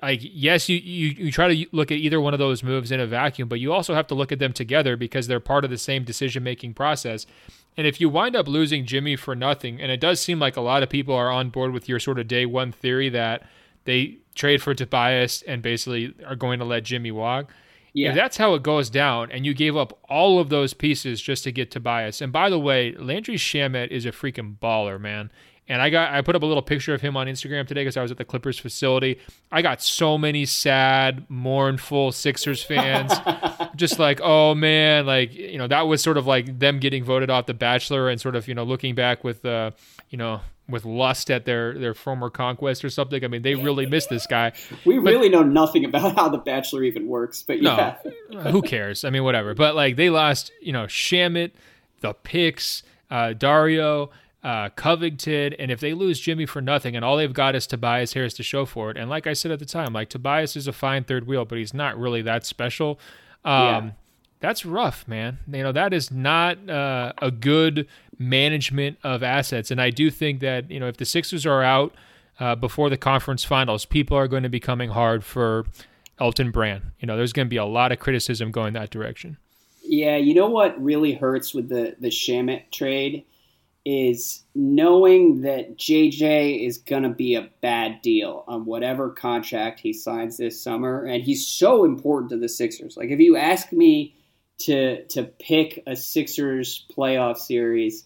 like 0.03 0.21
yes, 0.23 0.69
you, 0.69 0.77
you 0.77 1.09
you 1.27 1.33
try 1.33 1.55
to 1.55 1.67
look 1.73 1.91
at 1.91 1.97
either 1.97 2.21
one 2.21 2.35
of 2.35 2.39
those 2.39 2.63
moves 2.63 2.93
in 2.93 3.01
a 3.01 3.07
vacuum, 3.07 3.49
but 3.49 3.61
you 3.61 3.73
also 3.73 3.95
have 3.95 4.07
to 4.09 4.15
look 4.15 4.31
at 4.31 4.39
them 4.39 4.53
together 4.53 4.97
because 4.97 5.27
they're 5.27 5.41
part 5.41 5.65
of 5.65 5.71
the 5.71 5.79
same 5.79 6.05
decision 6.05 6.43
making 6.43 6.75
process. 6.75 7.25
And 7.77 7.87
if 7.87 8.01
you 8.01 8.09
wind 8.09 8.37
up 8.37 8.47
losing 8.47 8.87
Jimmy 8.87 9.17
for 9.17 9.35
nothing, 9.35 9.81
and 9.81 9.91
it 9.91 10.01
does 10.01 10.21
seem 10.21 10.39
like 10.39 10.57
a 10.57 10.61
lot 10.61 10.83
of 10.83 10.89
people 10.89 11.15
are 11.15 11.31
on 11.31 11.51
board 11.51 11.73
with 11.73 11.89
your 11.89 11.99
sort 11.99 12.19
of 12.19 12.29
day 12.29 12.47
one 12.47 12.71
theory 12.71 13.09
that 13.09 13.47
they 13.85 14.19
trade 14.35 14.63
for 14.63 14.75
Tobias 14.75 15.43
and 15.43 15.63
basically 15.63 16.15
are 16.27 16.37
going 16.37 16.59
to 16.59 16.65
let 16.65 16.85
Jimmy 16.85 17.11
walk. 17.11 17.51
Yeah. 17.93 18.09
If 18.09 18.17
that's 18.17 18.37
how 18.37 18.55
it 18.55 18.63
goes 18.63 18.91
down, 18.91 19.31
and 19.31 19.47
you 19.47 19.55
gave 19.55 19.77
up 19.77 19.99
all 20.09 20.41
of 20.41 20.49
those 20.49 20.75
pieces 20.75 21.21
just 21.21 21.45
to 21.45 21.53
get 21.53 21.71
Tobias. 21.71 22.21
And 22.21 22.33
by 22.33 22.51
the 22.51 22.59
way, 22.59 22.93
Landry 22.93 23.37
Shamet 23.37 23.89
is 23.89 24.05
a 24.05 24.11
freaking 24.11 24.57
baller, 24.59 25.01
man. 25.01 25.31
And 25.67 25.81
I 25.81 25.89
got 25.89 26.13
I 26.13 26.21
put 26.21 26.37
up 26.37 26.43
a 26.43 26.47
little 26.47 26.63
picture 26.63 26.93
of 26.93 27.01
him 27.01 27.17
on 27.17 27.27
Instagram 27.27 27.67
today 27.67 27.83
because 27.83 27.97
I 27.97 28.03
was 28.03 28.11
at 28.11 28.19
the 28.19 28.25
Clippers 28.25 28.59
facility. 28.59 29.19
I 29.51 29.63
got 29.63 29.81
so 29.81 30.19
many 30.19 30.45
sad, 30.45 31.25
mournful 31.31 32.13
Sixers 32.13 32.63
fans, 32.63 33.13
just 33.77 33.99
like, 33.99 34.21
oh 34.23 34.55
man, 34.55 35.07
like 35.07 35.35
you 35.35 35.57
know 35.57 35.67
that 35.67 35.83
was 35.83 36.03
sort 36.03 36.19
of 36.19 36.27
like 36.27 36.59
them 36.59 36.81
getting 36.81 37.03
voted 37.03 37.31
off 37.31 37.47
The 37.47 37.55
Bachelor 37.55 38.11
and 38.11 38.21
sort 38.21 38.37
of 38.37 38.47
you 38.47 38.55
know 38.55 38.65
looking 38.65 38.95
back 38.95 39.25
with 39.25 39.45
uh, 39.47 39.71
you 40.11 40.19
know 40.19 40.41
with 40.69 40.85
lust 40.85 41.31
at 41.31 41.45
their 41.45 41.79
their 41.79 41.95
former 41.95 42.31
conquest 42.31 42.85
or 42.85 42.91
something. 42.91 43.25
I 43.25 43.29
mean, 43.29 43.43
they 43.43 43.55
really 43.55 43.87
miss 43.87 44.07
this 44.07 44.27
guy. 44.27 44.53
We 44.85 44.99
but, 44.99 45.13
really 45.13 45.29
know 45.29 45.43
nothing 45.43 45.85
about 45.85 46.15
how 46.15 46.29
the 46.29 46.39
Bachelor 46.39 46.83
even 46.85 47.07
works, 47.07 47.43
but 47.43 47.63
yeah, 47.63 47.97
no, 48.31 48.41
who 48.51 48.63
cares? 48.63 49.05
I 49.05 49.11
mean, 49.11 49.25
whatever. 49.25 49.55
But 49.55 49.75
like 49.75 49.97
they 49.97 50.11
lost, 50.11 50.53
you 50.61 50.73
know, 50.73 50.85
Shamet, 50.85 51.53
the 52.01 52.15
picks, 52.15 52.83
uh, 53.11 53.33
Dario 53.33 54.11
uh, 54.45 54.69
Covington, 54.77 55.55
and 55.55 55.71
if 55.71 55.81
they 55.81 55.95
lose 55.95 56.21
Jimmy 56.21 56.45
for 56.45 56.61
nothing, 56.61 56.95
and 56.95 57.05
all 57.05 57.17
they've 57.17 57.33
got 57.33 57.55
is 57.55 57.67
Tobias 57.67 58.13
Harris 58.13 58.35
to 58.35 58.43
show 58.43 58.67
for 58.67 58.91
it, 58.91 58.99
and 58.99 59.09
like 59.09 59.27
I 59.27 59.33
said 59.33 59.51
at 59.51 59.59
the 59.59 59.65
time, 59.65 59.95
like 59.95 60.11
Tobias 60.11 60.55
is 60.55 60.69
a 60.69 60.73
fine 60.73 61.05
third 61.05 61.27
wheel, 61.27 61.47
but 61.47 61.57
he's 61.57 61.73
not 61.73 61.99
really 61.99 62.21
that 62.23 62.45
special. 62.45 63.01
Um, 63.45 63.55
yeah. 63.55 63.91
That's 64.41 64.67
rough, 64.67 65.09
man. 65.09 65.39
You 65.51 65.63
know 65.63 65.73
that 65.73 65.95
is 65.95 66.11
not 66.11 66.69
uh, 66.69 67.15
a 67.23 67.31
good 67.31 67.89
management 68.19 68.99
of 69.03 69.23
assets, 69.23 69.71
and 69.71 69.81
I 69.81 69.89
do 69.89 70.11
think 70.11 70.41
that 70.41 70.71
you 70.71 70.79
know 70.79 70.89
if 70.89 70.99
the 70.99 71.07
Sixers 71.07 71.47
are 71.47 71.63
out 71.63 71.95
uh, 72.39 72.55
before 72.55 72.91
the 72.91 72.99
conference 72.99 73.45
finals, 73.45 73.87
people 73.87 74.19
are 74.19 74.29
going 74.29 74.43
to 74.43 74.51
be 74.51 74.61
coming 74.61 74.91
hard 74.91 75.25
for 75.25 75.65
Elton 76.21 76.51
Brand. 76.51 76.83
You 77.01 77.07
know, 77.07 77.17
there's 77.17 77.33
going 77.33 77.47
to 77.47 77.51
be 77.51 77.57
a 77.57 77.65
lot 77.65 77.93
of 77.93 77.99
criticism 77.99 78.51
going 78.51 78.75
that 78.75 78.91
direction. 78.91 79.39
Yeah, 79.83 80.17
you 80.17 80.35
know 80.35 80.51
what 80.51 80.79
really 80.83 81.15
hurts 81.15 81.55
with 81.55 81.71
the 81.71 81.97
the 81.99 82.09
Shamet 82.09 82.71
trade 82.71 83.25
is 83.85 84.43
knowing 84.55 85.43
that 85.43 85.77
JJ 85.77 86.67
is 86.67 86.79
going 86.79 87.03
to 87.03 87.11
be 87.11 87.35
a 87.35 87.51
bad 87.61 88.01
deal 88.01 88.45
on 88.49 88.65
whatever 88.65 89.11
contract 89.11 89.81
he 89.81 89.93
signs 89.93 90.39
this 90.39 90.63
summer. 90.63 91.05
And 91.05 91.23
he's 91.23 91.47
so 91.47 91.85
important 91.85 92.31
to 92.31 92.39
the 92.39 92.49
Sixers. 92.49 92.97
Like, 92.97 93.11
if 93.11 93.21
you 93.21 93.37
ask 93.37 93.73
me 93.73 94.15
to, 94.61 95.05
to 95.07 95.25
pick 95.25 95.83
a 95.87 95.97
Sixers 95.97 96.87
playoff 96.97 97.37
series, 97.37 98.05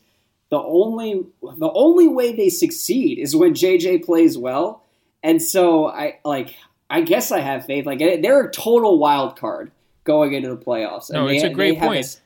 the 0.50 0.58
only, 0.58 1.24
the 1.42 1.70
only 1.70 2.08
way 2.08 2.34
they 2.34 2.48
succeed 2.48 3.18
is 3.18 3.36
when 3.36 3.54
JJ 3.54 4.04
plays 4.04 4.36
well. 4.36 4.82
And 5.22 5.40
so 5.40 5.86
I 5.86 6.18
like, 6.24 6.56
I 6.90 7.02
guess 7.02 7.30
I 7.30 7.38
have 7.40 7.66
faith. 7.66 7.86
Like, 7.86 8.00
eh, 8.00 8.20
they're 8.20 8.46
a 8.46 8.50
total 8.50 8.98
wild 8.98 9.38
card 9.38 9.70
going 10.02 10.32
into 10.32 10.48
the 10.48 10.56
playoffs. 10.56 11.12
No, 11.12 11.28
it's 11.28 11.42
they, 11.42 11.50
a 11.50 11.54
great 11.54 11.78
point. 11.78 12.20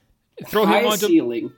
Throw 0.46 0.64
him 0.64 0.86
on 0.86 0.96
ceiling 0.96 1.52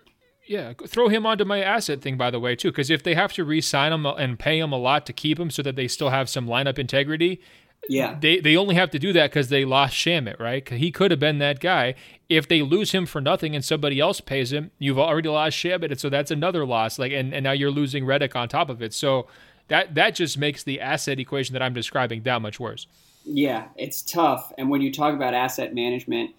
yeah, 0.47 0.73
throw 0.87 1.09
him 1.09 1.27
onto 1.27 1.45
my 1.45 1.63
asset 1.63 2.03
thing, 2.03 2.17
by 2.17 2.31
the 2.31 2.41
way, 2.41 2.55
too, 2.55 2.71
because 2.71 2.91
if 2.91 3.03
they 3.03 3.15
have 3.15 3.33
to 3.35 3.45
re-sign 3.45 3.93
him 3.93 4.07
uh, 4.07 4.15
and 4.15 4.39
pay 4.39 4.59
him 4.59 4.73
a 4.73 4.79
lot 4.79 5.07
to 5.07 5.13
keep 5.13 5.39
him, 5.39 5.51
so 5.51 5.63
that 5.63 5.77
they 5.77 5.89
still 5.89 6.11
have 6.11 6.29
some 6.29 6.47
lineup 6.47 6.79
integrity, 6.79 7.41
yeah, 7.89 8.17
they 8.21 8.41
they 8.41 8.57
only 8.57 8.75
have 8.75 8.91
to 8.91 8.99
do 8.99 9.13
that 9.13 9.31
because 9.31 9.49
they 9.49 9.65
lost 9.65 9.95
Shamet, 9.95 10.39
right? 10.41 10.67
He 10.69 10.91
could 10.91 11.11
have 11.11 11.21
been 11.21 11.39
that 11.39 11.61
guy. 11.61 11.95
If 12.29 12.49
they 12.49 12.63
lose 12.63 12.93
him 12.93 13.05
for 13.07 13.21
nothing 13.21 13.55
and 13.55 13.65
somebody 13.65 14.01
else 14.01 14.21
pays 14.21 14.53
him, 14.53 14.71
you've 14.79 14.99
already 14.99 15.29
lost 15.29 15.57
Shamet, 15.59 15.91
and 15.91 16.01
so 16.01 16.09
that's 16.09 16.31
another 16.31 16.65
loss. 16.65 16.99
Like, 16.99 17.13
and, 17.13 17.35
and 17.35 17.45
now 17.45 17.53
you're 17.53 17.71
losing 17.71 18.05
Redick 18.05 18.35
on 18.35 18.49
top 18.49 18.71
of 18.71 18.81
it. 18.81 18.95
So 18.95 19.27
that 19.69 19.95
that 19.95 20.15
just 20.15 20.39
makes 20.39 20.63
the 20.63 20.81
asset 20.81 21.19
equation 21.19 21.53
that 21.55 21.63
I'm 21.63 21.75
describing 21.75 22.23
that 22.23 22.41
much 22.41 22.59
worse. 22.59 22.87
Yeah, 23.25 23.69
it's 23.77 24.03
tough. 24.03 24.53
And 24.59 24.69
when 24.69 24.83
you 24.83 24.93
talk 24.93 25.15
about 25.15 25.35
asset 25.35 25.75
management 25.75 26.35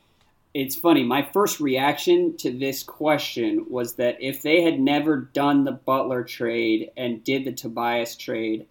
it's 0.55 0.77
funny. 0.77 1.03
My 1.03 1.27
first 1.33 1.59
reaction 1.59 2.37
to 2.37 2.49
this 2.49 2.81
question 2.81 3.65
was 3.69 3.95
that 3.95 4.15
if 4.21 4.41
they 4.41 4.61
had 4.61 4.79
never 4.79 5.17
done 5.17 5.65
the 5.65 5.73
Butler 5.73 6.23
trade 6.23 6.91
and 6.95 7.21
did 7.25 7.43
the 7.43 7.51
Tobias 7.51 8.15
trade, 8.15 8.65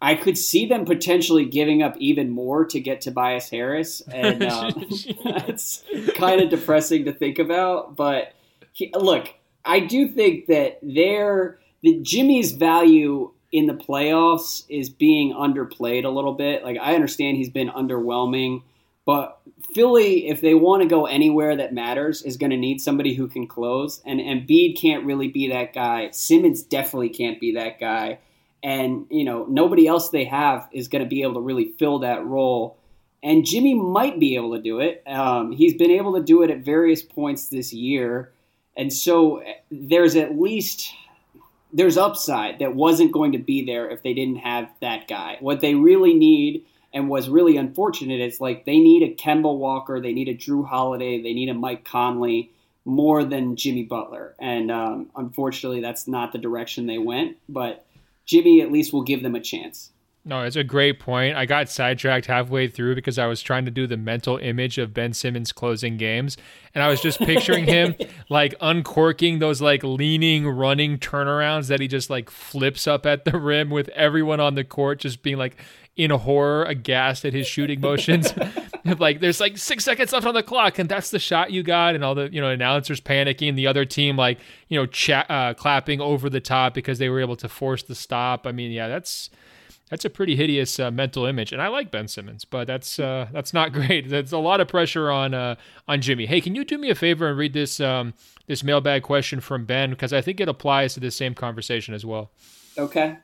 I 0.00 0.14
could 0.14 0.38
see 0.38 0.66
them 0.66 0.84
potentially 0.84 1.46
giving 1.46 1.82
up 1.82 1.96
even 1.98 2.30
more 2.30 2.64
to 2.66 2.78
get 2.78 3.00
Tobias 3.00 3.50
Harris, 3.50 4.00
and 4.12 4.44
um, 4.44 4.86
that's 5.24 5.82
kind 6.14 6.40
of 6.40 6.48
depressing 6.48 7.06
to 7.06 7.12
think 7.12 7.40
about. 7.40 7.96
But 7.96 8.32
he, 8.72 8.92
look, 8.94 9.34
I 9.64 9.80
do 9.80 10.06
think 10.06 10.46
that 10.46 10.78
their 10.80 11.58
the 11.82 11.98
Jimmy's 12.02 12.52
value 12.52 13.32
in 13.50 13.66
the 13.66 13.74
playoffs 13.74 14.62
is 14.68 14.88
being 14.88 15.34
underplayed 15.34 16.04
a 16.04 16.08
little 16.08 16.34
bit. 16.34 16.62
Like 16.62 16.78
I 16.80 16.94
understand 16.94 17.36
he's 17.36 17.50
been 17.50 17.68
underwhelming 17.68 18.62
but 19.06 19.40
Philly, 19.74 20.28
if 20.28 20.40
they 20.40 20.54
want 20.54 20.82
to 20.82 20.88
go 20.88 21.06
anywhere 21.06 21.56
that 21.56 21.72
matters, 21.72 22.22
is 22.22 22.36
going 22.36 22.50
to 22.50 22.56
need 22.56 22.80
somebody 22.80 23.14
who 23.14 23.28
can 23.28 23.46
close. 23.46 24.02
And 24.04 24.20
Embiid 24.20 24.80
can't 24.80 25.04
really 25.04 25.28
be 25.28 25.48
that 25.48 25.72
guy. 25.72 26.10
Simmons 26.10 26.62
definitely 26.62 27.08
can't 27.08 27.40
be 27.40 27.54
that 27.54 27.80
guy. 27.80 28.18
And, 28.62 29.06
you 29.10 29.24
know, 29.24 29.46
nobody 29.48 29.86
else 29.86 30.10
they 30.10 30.24
have 30.24 30.68
is 30.72 30.88
going 30.88 31.02
to 31.02 31.08
be 31.08 31.22
able 31.22 31.34
to 31.34 31.40
really 31.40 31.72
fill 31.78 32.00
that 32.00 32.24
role. 32.26 32.76
And 33.22 33.44
Jimmy 33.44 33.74
might 33.74 34.18
be 34.18 34.36
able 34.36 34.54
to 34.54 34.62
do 34.62 34.80
it. 34.80 35.02
Um, 35.06 35.52
he's 35.52 35.74
been 35.74 35.90
able 35.90 36.14
to 36.16 36.22
do 36.22 36.42
it 36.42 36.50
at 36.50 36.58
various 36.58 37.02
points 37.02 37.48
this 37.48 37.72
year. 37.72 38.32
And 38.76 38.92
so 38.92 39.42
there's 39.70 40.16
at 40.16 40.38
least 40.38 40.92
there's 41.72 41.96
upside 41.96 42.58
that 42.58 42.74
wasn't 42.74 43.12
going 43.12 43.32
to 43.32 43.38
be 43.38 43.64
there 43.64 43.88
if 43.90 44.02
they 44.02 44.14
didn't 44.14 44.38
have 44.38 44.68
that 44.80 45.06
guy. 45.08 45.36
What 45.40 45.60
they 45.60 45.74
really 45.74 46.14
need 46.14 46.66
and 46.92 47.08
was 47.08 47.28
really 47.28 47.56
unfortunate 47.56 48.20
is 48.20 48.40
like 48.40 48.64
they 48.64 48.78
need 48.78 49.02
a 49.02 49.14
Kemba 49.14 49.56
Walker, 49.56 50.00
they 50.00 50.12
need 50.12 50.28
a 50.28 50.34
Jrue 50.34 50.66
Holiday, 50.66 51.22
they 51.22 51.32
need 51.32 51.48
a 51.48 51.54
Mike 51.54 51.84
Conley 51.84 52.50
more 52.84 53.24
than 53.24 53.56
Jimmy 53.56 53.84
Butler. 53.84 54.34
And 54.38 54.70
um, 54.70 55.10
unfortunately, 55.16 55.80
that's 55.80 56.08
not 56.08 56.32
the 56.32 56.38
direction 56.38 56.86
they 56.86 56.98
went. 56.98 57.36
But 57.48 57.86
Jimmy 58.26 58.60
at 58.60 58.72
least 58.72 58.92
will 58.92 59.02
give 59.02 59.22
them 59.22 59.34
a 59.34 59.40
chance. 59.40 59.90
No, 60.22 60.42
it's 60.42 60.56
a 60.56 60.64
great 60.64 61.00
point. 61.00 61.34
I 61.34 61.46
got 61.46 61.70
sidetracked 61.70 62.26
halfway 62.26 62.68
through 62.68 62.94
because 62.94 63.18
I 63.18 63.26
was 63.26 63.40
trying 63.40 63.64
to 63.64 63.70
do 63.70 63.86
the 63.86 63.96
mental 63.96 64.36
image 64.36 64.76
of 64.76 64.92
Ben 64.92 65.14
Simmons 65.14 65.50
closing 65.50 65.96
games. 65.96 66.36
And 66.74 66.84
I 66.84 66.88
was 66.88 67.00
just 67.00 67.18
picturing 67.20 67.64
him 67.64 67.94
like 68.28 68.54
uncorking 68.60 69.38
those 69.38 69.62
like 69.62 69.82
leaning, 69.82 70.46
running 70.46 70.98
turnarounds 70.98 71.68
that 71.68 71.80
he 71.80 71.88
just 71.88 72.10
like 72.10 72.28
flips 72.28 72.86
up 72.86 73.06
at 73.06 73.24
the 73.24 73.38
rim 73.38 73.70
with 73.70 73.88
everyone 73.90 74.40
on 74.40 74.56
the 74.56 74.64
court 74.64 75.00
just 75.00 75.22
being 75.22 75.38
like, 75.38 75.56
in 75.96 76.10
horror, 76.10 76.64
aghast 76.64 77.24
at 77.24 77.32
his 77.32 77.46
shooting 77.46 77.80
motions. 77.82 78.32
like 78.98 79.20
there's 79.20 79.40
like 79.40 79.58
six 79.58 79.84
seconds 79.84 80.12
left 80.12 80.26
on 80.26 80.34
the 80.34 80.42
clock, 80.42 80.78
and 80.78 80.88
that's 80.88 81.10
the 81.10 81.18
shot 81.18 81.50
you 81.50 81.62
got, 81.62 81.94
and 81.94 82.04
all 82.04 82.14
the 82.14 82.32
you 82.32 82.40
know 82.40 82.48
announcers 82.48 83.00
panicking, 83.00 83.56
the 83.56 83.66
other 83.66 83.84
team 83.84 84.16
like 84.16 84.38
you 84.68 84.78
know 84.78 84.86
cha- 84.86 85.26
uh, 85.28 85.54
clapping 85.54 86.00
over 86.00 86.30
the 86.30 86.40
top 86.40 86.74
because 86.74 86.98
they 86.98 87.08
were 87.08 87.20
able 87.20 87.36
to 87.36 87.48
force 87.48 87.82
the 87.82 87.94
stop. 87.94 88.46
I 88.46 88.52
mean, 88.52 88.70
yeah, 88.70 88.88
that's 88.88 89.30
that's 89.90 90.04
a 90.04 90.10
pretty 90.10 90.36
hideous 90.36 90.78
uh, 90.78 90.90
mental 90.90 91.26
image, 91.26 91.52
and 91.52 91.60
I 91.60 91.66
like 91.66 91.90
Ben 91.90 92.06
Simmons, 92.06 92.44
but 92.44 92.66
that's 92.66 92.98
uh, 92.98 93.26
that's 93.32 93.52
not 93.52 93.72
great. 93.74 94.08
That's 94.08 94.32
a 94.32 94.38
lot 94.38 94.60
of 94.60 94.68
pressure 94.68 95.10
on 95.10 95.34
uh, 95.34 95.56
on 95.88 96.00
Jimmy. 96.00 96.26
Hey, 96.26 96.40
can 96.40 96.54
you 96.54 96.64
do 96.64 96.78
me 96.78 96.90
a 96.90 96.94
favor 96.94 97.28
and 97.28 97.36
read 97.36 97.52
this 97.52 97.80
um, 97.80 98.14
this 98.46 98.64
mailbag 98.64 99.02
question 99.02 99.40
from 99.40 99.66
Ben 99.66 99.90
because 99.90 100.12
I 100.12 100.20
think 100.20 100.40
it 100.40 100.48
applies 100.48 100.94
to 100.94 101.00
the 101.00 101.10
same 101.10 101.34
conversation 101.34 101.92
as 101.92 102.06
well. 102.06 102.30
Okay, 102.78 103.18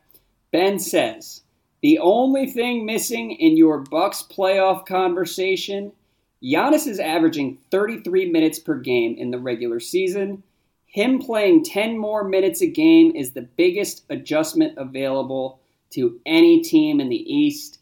Ben 0.53 0.79
says. 0.79 1.43
The 1.87 2.01
only 2.01 2.49
thing 2.49 2.85
missing 2.85 3.31
in 3.31 3.57
your 3.57 3.79
Bucks 3.79 4.21
playoff 4.21 4.87
conversation, 4.87 5.93
Giannis 6.43 6.89
is 6.89 6.99
averaging 6.99 7.59
33 7.71 8.29
minutes 8.33 8.59
per 8.59 8.75
game 8.75 9.15
in 9.17 9.31
the 9.31 9.39
regular 9.39 9.79
season. 9.79 10.43
Him 10.87 11.21
playing 11.21 11.63
10 11.63 11.97
more 11.97 12.25
minutes 12.25 12.61
a 12.61 12.67
game 12.67 13.15
is 13.15 13.31
the 13.31 13.43
biggest 13.43 14.03
adjustment 14.11 14.77
available 14.77 15.61
to 15.91 16.19
any 16.27 16.61
team 16.61 16.99
in 16.99 17.09
the 17.09 17.33
East. 17.33 17.79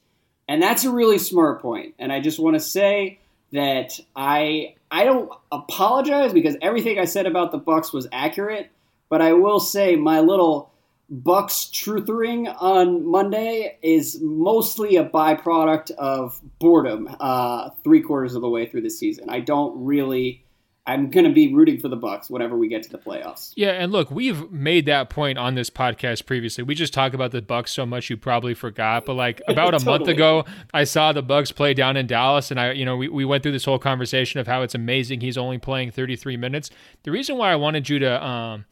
And 0.49 0.63
that's 0.63 0.85
a 0.85 0.91
really 0.91 1.17
smart 1.17 1.63
point. 1.63 1.95
And 1.99 2.13
I 2.13 2.21
just 2.21 2.39
want 2.39 2.57
to 2.57 2.61
say 2.61 3.21
that 3.53 3.99
I 4.15 4.75
I 4.91 5.05
don't 5.05 5.31
apologize 5.51 6.35
because 6.35 6.57
everything 6.61 6.99
I 6.99 7.07
said 7.07 7.25
about 7.25 7.53
the 7.53 7.59
Bucks 7.59 7.91
was 7.91 8.07
accurate, 8.13 8.71
but 9.09 9.23
I 9.23 9.33
will 9.33 9.61
say 9.61 9.97
my 9.97 10.21
little 10.21 10.74
Bucks 11.11 11.71
truthering 11.73 12.55
on 12.61 13.07
Monday 13.07 13.79
is 13.83 14.21
mostly 14.23 14.97
a 14.97 15.05
byproduct 15.05 15.91
of 15.93 16.41
boredom. 16.59 17.15
Uh, 17.21 17.71
three 17.83 18.01
quarters 18.01 18.35
of 18.35 18.43
the 18.43 18.49
way 18.49 18.67
through 18.67 18.83
the 18.83 18.91
season, 18.91 19.29
I 19.29 19.41
don't 19.41 19.85
really. 19.85 20.41
I'm 20.87 21.09
going 21.09 21.25
to 21.25 21.33
be 21.33 21.55
rooting 21.55 21.81
for 21.81 21.89
the 21.89 21.97
Bucks 21.97 22.29
whenever 22.29 22.59
we 22.59 22.69
get 22.69 22.83
to 22.83 22.91
the 22.91 22.99
playoffs. 22.99 23.55
Yeah, 23.57 23.71
and 23.71 23.91
look, 23.91 24.11
we've 24.11 24.51
made 24.53 24.85
that 24.85 25.09
point 25.09 25.39
on 25.39 25.55
this 25.55 25.71
podcast 25.71 26.27
previously. 26.27 26.63
We 26.63 26.75
just 26.75 26.93
talk 26.93 27.15
about 27.15 27.31
the 27.31 27.41
Bucks 27.41 27.73
so 27.73 27.87
much 27.87 28.11
you 28.11 28.19
probably 28.19 28.53
forgot, 28.53 29.07
but 29.07 29.15
like 29.15 29.41
about 29.49 29.69
a 29.69 29.79
totally. 29.79 29.99
month 29.99 30.09
ago, 30.09 30.45
I 30.75 30.85
saw 30.85 31.13
the 31.13 31.23
Bucks 31.23 31.53
play 31.53 31.73
down 31.73 31.97
in 31.97 32.07
Dallas 32.07 32.51
and 32.51 32.61
I, 32.61 32.73
you 32.73 32.85
know, 32.85 32.99
we, 32.99 33.09
we 33.09 33.25
went 33.25 33.43
through 33.43 33.53
this 33.53 33.65
whole 33.65 33.79
conversation 33.79 34.41
of 34.41 34.47
how 34.47 34.61
it's 34.61 34.75
amazing 34.75 35.23
he's 35.23 35.39
only 35.39 35.57
playing 35.57 35.91
33 35.91 36.37
minutes. 36.37 36.69
The 37.05 37.11
reason 37.11 37.39
why 37.39 37.51
I 37.51 37.57
wanted 37.57 37.89
you 37.89 37.99
to 38.01 38.23
um 38.23 38.67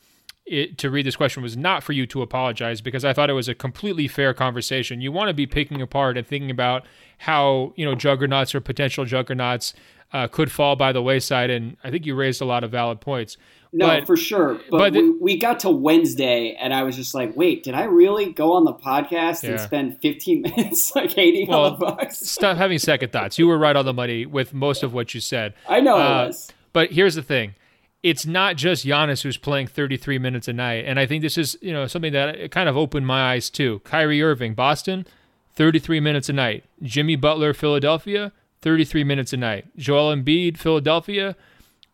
it, 0.45 0.78
to 0.78 0.90
read 0.90 1.07
this 1.07 1.16
question 1.16 1.43
was 1.43 1.57
not 1.57 1.82
for 1.82 1.93
you 1.93 2.07
to 2.07 2.22
apologize 2.22 2.80
because 2.80 3.05
I 3.05 3.12
thought 3.12 3.30
it 3.30 3.34
was 3.34 3.49
a 3.49 3.55
completely 3.55 4.09
fair 4.09 4.34
conversation. 4.34 5.01
You 5.01 5.12
want 5.12 5.28
to 5.28 5.34
be 5.34 5.47
picking 5.47 5.80
apart 5.80 6.18
and 6.18 6.26
thinking 6.26 6.51
about 6.51 6.84
how 7.18 7.72
you 7.76 7.84
know 7.84 7.95
juggernauts 7.95 8.55
or 8.55 8.61
potential 8.61 9.05
juggernauts 9.05 9.74
uh, 10.12 10.28
could 10.28 10.53
fall 10.53 10.76
by 10.76 10.93
the 10.93 11.03
wayside, 11.03 11.51
and 11.51 11.76
I 11.82 11.90
think 11.90 12.05
you 12.05 12.14
raised 12.14 12.40
a 12.40 12.45
lot 12.45 12.64
of 12.64 12.70
valid 12.70 13.01
points. 13.01 13.36
No, 13.72 13.86
but, 13.86 14.07
for 14.07 14.18
sure. 14.18 14.61
But, 14.70 14.78
but 14.78 14.93
we, 14.93 15.11
we, 15.12 15.38
got 15.38 15.61
to 15.61 15.70
Wednesday, 15.70 16.55
and 16.61 16.74
I 16.74 16.82
was 16.82 16.97
just 16.97 17.14
like, 17.14 17.34
"Wait, 17.34 17.62
did 17.62 17.74
I 17.74 17.84
really 17.84 18.30
go 18.32 18.53
on 18.53 18.64
the 18.64 18.74
podcast 18.74 19.43
yeah. 19.43 19.53
and 19.53 19.61
spend 19.61 19.99
15 20.03 20.43
minutes 20.57 20.95
like 20.95 21.12
hating 21.12 21.49
well, 21.49 21.64
on 21.64 21.78
the 21.78 21.86
Bucks?" 21.86 22.18
stop 22.30 22.59
having 22.59 22.78
second 22.78 23.12
thoughts. 23.12 23.38
You 23.38 23.47
were 23.47 23.57
right 23.57 23.74
on 23.74 23.86
the 23.86 23.95
money 23.95 24.26
with 24.26 24.53
most 24.53 24.82
of 24.82 24.93
what 24.93 25.14
you 25.14 25.20
said. 25.20 25.55
I 25.68 25.80
know 25.80 25.97
uh, 25.97 26.01
I 26.01 26.26
was. 26.26 26.53
But 26.74 26.93
here's 26.93 27.14
the 27.14 27.22
thing: 27.22 27.55
it's 28.03 28.26
not 28.26 28.57
just 28.57 28.84
Giannis 28.84 29.22
who's 29.22 29.36
playing 29.36 29.68
33 29.68 30.18
minutes 30.18 30.48
a 30.48 30.53
night. 30.53 30.84
And 30.86 30.98
I 30.98 31.07
think 31.07 31.22
this 31.22 31.38
is, 31.38 31.57
you 31.61 31.72
know, 31.72 31.86
something 31.86 32.12
that 32.12 32.50
kind 32.50 32.68
of 32.68 32.76
opened 32.76 33.07
my 33.07 33.32
eyes 33.32 33.48
too. 33.48 33.80
Kyrie 33.84 34.22
Irving, 34.22 34.55
Boston, 34.55 35.07
33 35.55 36.00
minutes 36.00 36.28
a 36.28 36.32
night. 36.32 36.64
Jimmy 36.82 37.14
Butler, 37.16 37.55
Philadelphia, 37.55 38.32
33 38.61 39.05
minutes 39.05 39.32
a 39.32 39.36
night. 39.36 39.66
Joel 39.76 40.14
Embiid, 40.14 40.57
Philadelphia, 40.57 41.36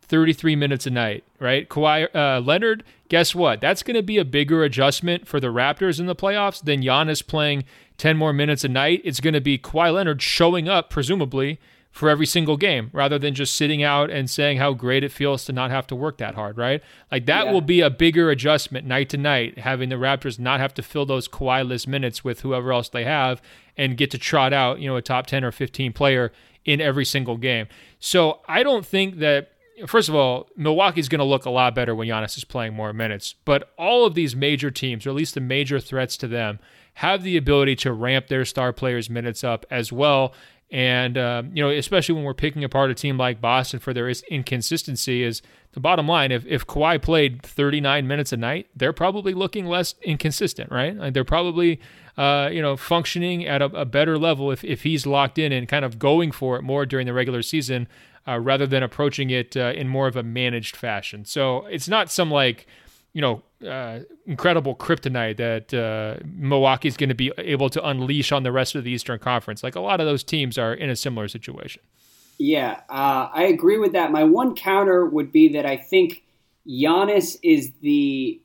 33 0.02 0.56
minutes 0.56 0.86
a 0.86 0.90
night, 0.90 1.24
right? 1.38 1.68
Kawhi 1.68 2.14
uh, 2.14 2.40
Leonard, 2.40 2.84
guess 3.10 3.34
what? 3.34 3.60
That's 3.60 3.82
going 3.82 3.96
to 3.96 4.02
be 4.02 4.16
a 4.16 4.24
bigger 4.24 4.64
adjustment 4.64 5.28
for 5.28 5.40
the 5.40 5.48
Raptors 5.48 6.00
in 6.00 6.06
the 6.06 6.16
playoffs 6.16 6.62
than 6.62 6.82
Giannis 6.82 7.26
playing 7.26 7.64
10 7.98 8.16
more 8.16 8.32
minutes 8.32 8.64
a 8.64 8.68
night. 8.68 9.02
It's 9.04 9.20
going 9.20 9.34
to 9.34 9.40
be 9.40 9.58
Kawhi 9.58 9.92
Leonard 9.92 10.22
showing 10.22 10.68
up, 10.68 10.88
presumably, 10.88 11.60
for 11.90 12.08
every 12.08 12.26
single 12.26 12.56
game 12.56 12.90
rather 12.92 13.18
than 13.18 13.34
just 13.34 13.54
sitting 13.54 13.82
out 13.82 14.10
and 14.10 14.30
saying 14.30 14.58
how 14.58 14.72
great 14.72 15.02
it 15.02 15.10
feels 15.10 15.44
to 15.44 15.52
not 15.52 15.70
have 15.70 15.86
to 15.86 15.96
work 15.96 16.18
that 16.18 16.34
hard, 16.34 16.56
right? 16.56 16.82
Like 17.10 17.26
that 17.26 17.46
yeah. 17.46 17.52
will 17.52 17.60
be 17.60 17.80
a 17.80 17.90
bigger 17.90 18.30
adjustment 18.30 18.86
night 18.86 19.08
to 19.10 19.16
night, 19.16 19.58
having 19.58 19.88
the 19.88 19.96
Raptors 19.96 20.38
not 20.38 20.60
have 20.60 20.74
to 20.74 20.82
fill 20.82 21.06
those 21.06 21.28
Kawhi-less 21.28 21.86
minutes 21.86 22.22
with 22.22 22.40
whoever 22.40 22.72
else 22.72 22.88
they 22.88 23.04
have 23.04 23.42
and 23.76 23.96
get 23.96 24.10
to 24.12 24.18
trot 24.18 24.52
out, 24.52 24.80
you 24.80 24.88
know, 24.88 24.96
a 24.96 25.02
top 25.02 25.26
10 25.26 25.44
or 25.44 25.50
15 25.52 25.92
player 25.92 26.32
in 26.64 26.80
every 26.80 27.04
single 27.04 27.36
game. 27.36 27.66
So 27.98 28.40
I 28.46 28.62
don't 28.62 28.84
think 28.84 29.18
that 29.18 29.52
first 29.86 30.08
of 30.08 30.14
all, 30.14 30.48
Milwaukee's 30.56 31.08
going 31.08 31.20
to 31.20 31.24
look 31.24 31.44
a 31.44 31.50
lot 31.50 31.74
better 31.74 31.94
when 31.94 32.08
Giannis 32.08 32.36
is 32.36 32.44
playing 32.44 32.74
more 32.74 32.92
minutes. 32.92 33.34
But 33.44 33.72
all 33.78 34.04
of 34.04 34.14
these 34.14 34.34
major 34.34 34.70
teams, 34.70 35.06
or 35.06 35.10
at 35.10 35.16
least 35.16 35.34
the 35.34 35.40
major 35.40 35.80
threats 35.80 36.16
to 36.18 36.28
them, 36.28 36.58
have 36.94 37.22
the 37.22 37.36
ability 37.36 37.76
to 37.76 37.92
ramp 37.92 38.26
their 38.26 38.44
star 38.44 38.72
players' 38.72 39.08
minutes 39.08 39.44
up 39.44 39.64
as 39.70 39.92
well. 39.92 40.34
And, 40.70 41.16
uh, 41.16 41.44
you 41.52 41.62
know, 41.62 41.70
especially 41.70 42.14
when 42.14 42.24
we're 42.24 42.34
picking 42.34 42.62
apart 42.62 42.90
a 42.90 42.94
team 42.94 43.16
like 43.16 43.40
Boston 43.40 43.80
for 43.80 43.94
their 43.94 44.08
inconsistency, 44.08 45.22
is 45.22 45.40
the 45.72 45.80
bottom 45.80 46.06
line. 46.06 46.30
If, 46.30 46.44
if 46.46 46.66
Kawhi 46.66 47.00
played 47.00 47.42
39 47.42 48.06
minutes 48.06 48.32
a 48.32 48.36
night, 48.36 48.66
they're 48.76 48.92
probably 48.92 49.32
looking 49.32 49.66
less 49.66 49.94
inconsistent, 50.02 50.70
right? 50.70 50.94
Like 50.94 51.14
they're 51.14 51.24
probably, 51.24 51.80
uh, 52.18 52.50
you 52.52 52.60
know, 52.60 52.76
functioning 52.76 53.46
at 53.46 53.62
a, 53.62 53.66
a, 53.66 53.84
better 53.86 54.18
level 54.18 54.50
if, 54.50 54.62
if 54.62 54.82
he's 54.82 55.06
locked 55.06 55.38
in 55.38 55.52
and 55.52 55.68
kind 55.68 55.84
of 55.84 55.98
going 55.98 56.32
for 56.32 56.56
it 56.56 56.62
more 56.62 56.84
during 56.84 57.06
the 57.06 57.14
regular 57.14 57.42
season 57.42 57.88
uh, 58.26 58.38
rather 58.38 58.66
than 58.66 58.82
approaching 58.82 59.30
it 59.30 59.56
uh, 59.56 59.72
in 59.74 59.88
more 59.88 60.06
of 60.06 60.16
a 60.16 60.22
managed 60.22 60.76
fashion. 60.76 61.24
So 61.24 61.64
it's 61.66 61.88
not 61.88 62.10
some 62.10 62.30
like, 62.30 62.66
you 63.14 63.22
know, 63.22 63.42
uh, 63.66 64.00
incredible 64.26 64.76
kryptonite 64.76 65.36
that 65.36 65.74
uh, 65.74 66.22
Milwaukee's 66.24 66.96
going 66.96 67.08
to 67.08 67.14
be 67.14 67.32
able 67.38 67.68
to 67.70 67.86
unleash 67.86 68.32
on 68.32 68.42
the 68.42 68.52
rest 68.52 68.74
of 68.74 68.84
the 68.84 68.90
Eastern 68.90 69.18
Conference. 69.18 69.62
Like 69.62 69.74
a 69.74 69.80
lot 69.80 70.00
of 70.00 70.06
those 70.06 70.22
teams 70.22 70.58
are 70.58 70.72
in 70.72 70.90
a 70.90 70.96
similar 70.96 71.28
situation. 71.28 71.82
Yeah, 72.38 72.80
uh, 72.88 73.28
I 73.32 73.44
agree 73.44 73.78
with 73.78 73.92
that. 73.92 74.12
My 74.12 74.24
one 74.24 74.54
counter 74.54 75.06
would 75.06 75.32
be 75.32 75.48
that 75.54 75.66
I 75.66 75.76
think 75.76 76.22
Giannis 76.68 77.36
is 77.42 77.72
the 77.82 78.40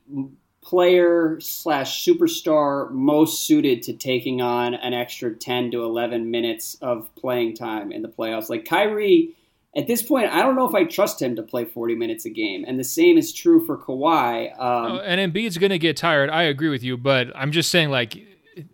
player 0.62 1.38
slash 1.40 2.04
superstar 2.04 2.90
most 2.90 3.46
suited 3.46 3.82
to 3.82 3.92
taking 3.92 4.40
on 4.40 4.74
an 4.74 4.94
extra 4.94 5.32
10 5.32 5.70
to 5.72 5.84
11 5.84 6.30
minutes 6.30 6.76
of 6.80 7.14
playing 7.14 7.54
time 7.54 7.92
in 7.92 8.02
the 8.02 8.08
playoffs. 8.08 8.48
Like 8.48 8.64
Kyrie 8.64 9.36
at 9.76 9.86
this 9.86 10.02
point, 10.02 10.30
I 10.30 10.42
don't 10.42 10.54
know 10.54 10.68
if 10.68 10.74
I 10.74 10.84
trust 10.84 11.20
him 11.20 11.34
to 11.36 11.42
play 11.42 11.64
40 11.64 11.96
minutes 11.96 12.24
a 12.24 12.30
game. 12.30 12.64
And 12.66 12.78
the 12.78 12.84
same 12.84 13.18
is 13.18 13.32
true 13.32 13.64
for 13.66 13.76
Kawhi. 13.76 14.52
Um, 14.52 14.92
oh, 14.92 14.98
and 15.00 15.32
Embiid's 15.32 15.58
going 15.58 15.70
to 15.70 15.78
get 15.78 15.96
tired. 15.96 16.30
I 16.30 16.44
agree 16.44 16.68
with 16.68 16.82
you, 16.82 16.96
but 16.96 17.28
I'm 17.34 17.50
just 17.50 17.70
saying, 17.70 17.90
like, 17.90 18.16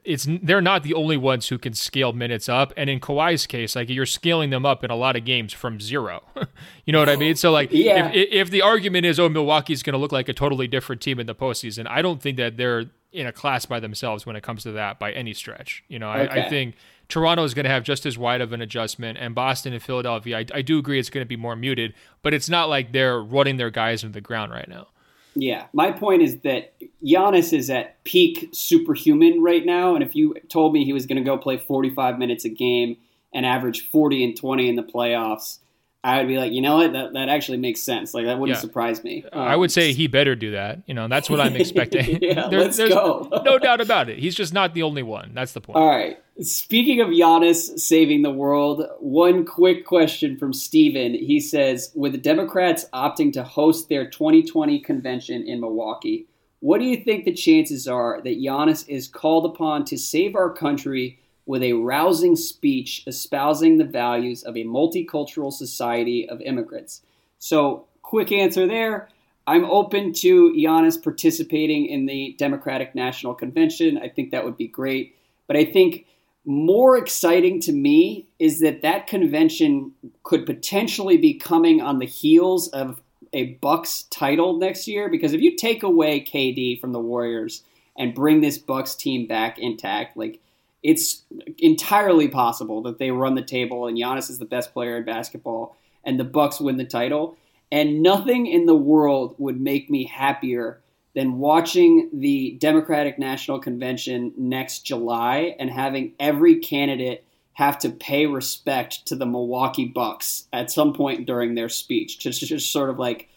it's 0.05 0.27
they're 0.43 0.61
not 0.61 0.83
the 0.83 0.93
only 0.93 1.17
ones 1.17 1.49
who 1.49 1.57
can 1.57 1.73
scale 1.73 2.13
minutes 2.13 2.51
up. 2.51 2.75
And 2.77 2.91
in 2.91 3.01
Kawhi's 3.01 3.47
case, 3.47 3.75
like 3.75 3.89
you're 3.89 4.05
scaling 4.05 4.51
them 4.51 4.67
up 4.67 4.85
in 4.85 4.91
a 4.91 4.95
lot 4.95 5.17
of 5.17 5.25
games 5.25 5.55
from 5.55 5.81
zero. 5.81 6.23
you 6.85 6.93
know 6.93 6.99
what 6.99 7.09
I 7.09 7.17
mean? 7.17 7.35
So 7.35 7.51
like, 7.51 7.71
yeah. 7.73 8.11
if, 8.13 8.29
if 8.31 8.51
the 8.51 8.61
argument 8.61 9.07
is, 9.07 9.19
oh, 9.19 9.31
Milwaukee's 9.31 9.83
going 9.83 9.95
to 9.95 9.99
look 9.99 10.13
like 10.13 10.29
a 10.29 10.35
totally 10.35 10.67
different 10.67 11.01
team 11.01 11.19
in 11.19 11.27
the 11.27 11.35
postseason, 11.35 11.87
I 11.89 12.03
don't 12.03 12.21
think 12.21 12.37
that 12.37 12.59
they're 12.59 12.91
in 13.13 13.27
a 13.27 13.33
class 13.33 13.65
by 13.65 13.81
themselves 13.81 14.27
when 14.27 14.37
it 14.37 14.43
comes 14.43 14.63
to 14.65 14.73
that 14.73 14.99
by 14.99 15.13
any 15.13 15.33
stretch. 15.33 15.83
You 15.89 15.99
know, 15.99 16.11
okay. 16.11 16.29
I, 16.29 16.47
I 16.47 16.49
think 16.51 16.75
Toronto 17.11 17.45
is 17.45 17.53
going 17.53 17.65
to 17.65 17.71
have 17.71 17.83
just 17.83 18.07
as 18.07 18.17
wide 18.17 18.41
of 18.41 18.53
an 18.53 18.63
adjustment, 18.63 19.19
and 19.19 19.35
Boston 19.35 19.73
and 19.73 19.83
Philadelphia, 19.83 20.39
I, 20.39 20.47
I 20.55 20.63
do 20.63 20.79
agree 20.79 20.99
it's 20.99 21.11
going 21.11 21.25
to 21.25 21.29
be 21.29 21.37
more 21.37 21.57
muted, 21.57 21.93
but 22.23 22.33
it's 22.33 22.49
not 22.49 22.69
like 22.69 22.93
they're 22.93 23.21
running 23.21 23.57
their 23.57 23.71
guys 23.71 24.03
into 24.03 24.15
the 24.15 24.21
ground 24.21 24.53
right 24.53 24.69
now. 24.69 24.87
Yeah, 25.35 25.67
my 25.73 25.93
point 25.93 26.23
is 26.23 26.41
that 26.41 26.75
Giannis 27.05 27.53
is 27.53 27.71
at 27.71 28.03
peak 28.05 28.49
superhuman 28.53 29.43
right 29.43 29.65
now, 29.65 29.95
and 29.95 30.03
if 30.03 30.15
you 30.15 30.35
told 30.49 30.73
me 30.73 30.85
he 30.85 30.93
was 30.93 31.07
going 31.07 31.19
to 31.19 31.25
go 31.25 31.37
play 31.37 31.59
45 31.59 32.19
minutes 32.19 32.45
a 32.45 32.49
game 32.49 32.97
and 33.33 33.47
average 33.47 33.89
40 33.91 34.25
and 34.25 34.37
20 34.37 34.69
in 34.69 34.77
the 34.77 34.83
playoffs, 34.83 35.59
I 36.03 36.19
would 36.19 36.29
be 36.29 36.39
like, 36.39 36.53
you 36.53 36.63
know 36.63 36.77
what, 36.77 36.95
that, 36.95 37.13
that 37.13 37.29
actually 37.29 37.59
makes 37.59 37.83
sense. 37.83 38.15
Like 38.15 38.25
that 38.25 38.39
wouldn't 38.39 38.57
yeah. 38.57 38.61
surprise 38.61 39.05
me. 39.05 39.25
Um, 39.33 39.43
I 39.43 39.55
would 39.55 39.71
say 39.71 39.93
he 39.93 40.07
better 40.07 40.35
do 40.35 40.53
that. 40.53 40.81
You 40.87 40.95
know, 40.95 41.09
that's 41.09 41.29
what 41.29 41.41
I'm 41.41 41.55
expecting. 41.57 42.19
yeah, 42.23 42.49
there, 42.49 42.61
let's 42.61 42.79
go. 42.79 43.29
no 43.45 43.59
doubt 43.59 43.83
about 43.83 44.09
it. 44.09 44.19
He's 44.19 44.35
just 44.35 44.55
not 44.55 44.73
the 44.73 44.83
only 44.83 45.03
one. 45.03 45.33
That's 45.35 45.53
the 45.53 45.61
point. 45.61 45.77
All 45.77 45.89
right. 45.89 46.19
Speaking 46.41 47.03
of 47.03 47.09
Giannis 47.09 47.79
saving 47.79 48.23
the 48.23 48.31
world, 48.31 48.87
one 48.99 49.45
quick 49.45 49.85
question 49.85 50.39
from 50.39 50.55
Steven. 50.55 51.13
He 51.13 51.39
says, 51.39 51.93
with 51.95 52.13
the 52.13 52.19
Democrats 52.19 52.87
opting 52.95 53.31
to 53.35 53.43
host 53.43 53.91
their 53.91 54.09
2020 54.09 54.81
convention 54.81 55.47
in 55.47 55.61
Milwaukee, 55.61 56.27
what 56.61 56.79
do 56.79 56.85
you 56.85 56.97
think 56.97 57.27
the 57.27 57.33
chances 57.35 57.87
are 57.87 58.23
that 58.23 58.39
Giannis 58.39 58.89
is 58.89 59.07
called 59.07 59.45
upon 59.45 59.85
to 59.87 59.99
save 59.99 60.35
our 60.35 60.51
country 60.51 61.19
with 61.51 61.65
a 61.65 61.73
rousing 61.73 62.37
speech 62.37 63.03
espousing 63.09 63.77
the 63.77 63.85
values 63.85 64.45
of 64.45 64.57
a 64.57 64.63
multicultural 64.63 65.53
society 65.53 66.29
of 66.29 66.41
immigrants. 66.43 67.03
So, 67.41 67.87
quick 68.03 68.31
answer 68.31 68.69
there. 68.69 69.09
I'm 69.49 69.65
open 69.65 70.13
to 70.13 70.53
Giannis 70.53 71.03
participating 71.03 71.87
in 71.87 72.07
the 72.07 72.37
Democratic 72.39 72.95
National 72.95 73.35
Convention. 73.35 73.99
I 73.99 74.09
think 74.09 74.31
that 74.31 74.45
would 74.45 74.57
be 74.57 74.69
great. 74.69 75.17
But 75.49 75.57
I 75.57 75.65
think 75.65 76.07
more 76.45 76.97
exciting 76.97 77.61
to 77.63 77.73
me 77.73 78.29
is 78.39 78.61
that 78.61 78.83
that 78.83 79.09
convention 79.09 79.91
could 80.23 80.47
potentially 80.47 81.17
be 81.17 81.35
coming 81.35 81.81
on 81.81 81.99
the 81.99 82.07
heels 82.07 82.69
of 82.69 83.03
a 83.33 83.55
Bucks 83.55 84.05
title 84.05 84.57
next 84.57 84.87
year 84.87 85.09
because 85.09 85.33
if 85.33 85.41
you 85.41 85.57
take 85.57 85.83
away 85.83 86.21
KD 86.21 86.81
from 86.81 86.93
the 86.93 87.01
Warriors 87.01 87.65
and 87.99 88.15
bring 88.15 88.41
this 88.41 88.57
Bucks 88.57 88.95
team 88.95 89.27
back 89.27 89.59
intact, 89.59 90.17
like 90.17 90.41
it's 90.83 91.25
entirely 91.59 92.29
possible 92.29 92.83
that 92.83 92.99
they 92.99 93.11
run 93.11 93.35
the 93.35 93.43
table 93.43 93.87
and 93.87 93.99
Giannis 93.99 94.31
is 94.31 94.39
the 94.39 94.45
best 94.45 94.73
player 94.73 94.97
in 94.97 95.05
basketball 95.05 95.77
and 96.05 96.19
the 96.19 96.25
Bucks 96.25 96.61
win 96.61 96.77
the 96.77 96.85
title. 96.85 97.37
And 97.73 98.03
nothing 98.03 98.47
in 98.47 98.67
the 98.67 98.75
world 98.75 99.35
would 99.39 99.61
make 99.61 99.91
me 99.91 100.05
happier 100.05 100.81
than 101.15 101.39
watching 101.39 102.09
the 102.13 102.57
Democratic 102.61 103.19
National 103.19 103.59
Convention 103.59 104.33
next 104.37 104.81
July 104.81 105.55
and 105.59 105.71
having 105.71 106.13
every 106.19 106.59
candidate 106.59 107.25
have 107.53 107.79
to 107.81 107.91
pay 107.91 108.27
respect 108.27 109.07
to 109.07 109.17
the 109.17 109.27
Milwaukee 109.27 109.85
Bucks 109.85 110.45
at 110.53 110.71
some 110.71 110.95
point 110.95 111.27
during 111.27 111.55
their 111.55 111.69
speech, 111.69 112.19
just 112.19 112.41
just 112.41 112.73
sort 112.73 112.91
of 112.91 112.99
like 112.99 113.29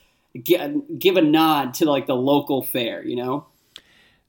give 0.44 1.18
a 1.18 1.22
nod 1.22 1.74
to 1.76 1.86
like 1.86 2.08
the 2.08 2.16
local 2.16 2.64
fair, 2.64 3.06
you 3.06 3.16
know. 3.16 3.46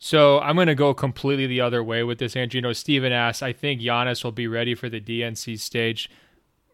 So 0.05 0.39
I'm 0.41 0.55
going 0.55 0.67
to 0.67 0.75
go 0.75 0.93
completely 0.93 1.47
the 1.47 1.63
other 1.63 1.83
way 1.83 2.03
with 2.03 2.19
this, 2.19 2.37
Andrew. 2.37 2.59
You 2.59 2.63
know, 2.63 2.75
Steven 2.75 3.11
asks, 3.11 3.41
I 3.41 3.55
think 3.55 3.81
Giannis 3.81 4.23
will 4.23 4.33
be 4.33 4.47
ready 4.47 4.75
for 4.75 4.91
the 4.91 5.01
DNC 5.01 5.59
stage. 5.59 6.11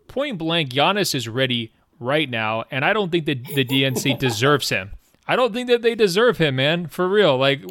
point 0.08 0.36
blank, 0.36 0.70
Giannis 0.70 1.14
is 1.14 1.28
ready 1.28 1.72
right 2.00 2.28
now, 2.28 2.64
and 2.72 2.84
I 2.84 2.92
don't 2.92 3.12
think 3.12 3.26
that 3.26 3.44
the 3.44 3.64
DNC 3.64 4.18
deserves 4.18 4.70
him. 4.70 4.90
I 5.28 5.36
don't 5.36 5.52
think 5.52 5.68
that 5.68 5.80
they 5.80 5.94
deserve 5.94 6.38
him, 6.38 6.56
man. 6.56 6.88
For 6.88 7.08
real. 7.08 7.36
Like, 7.36 7.62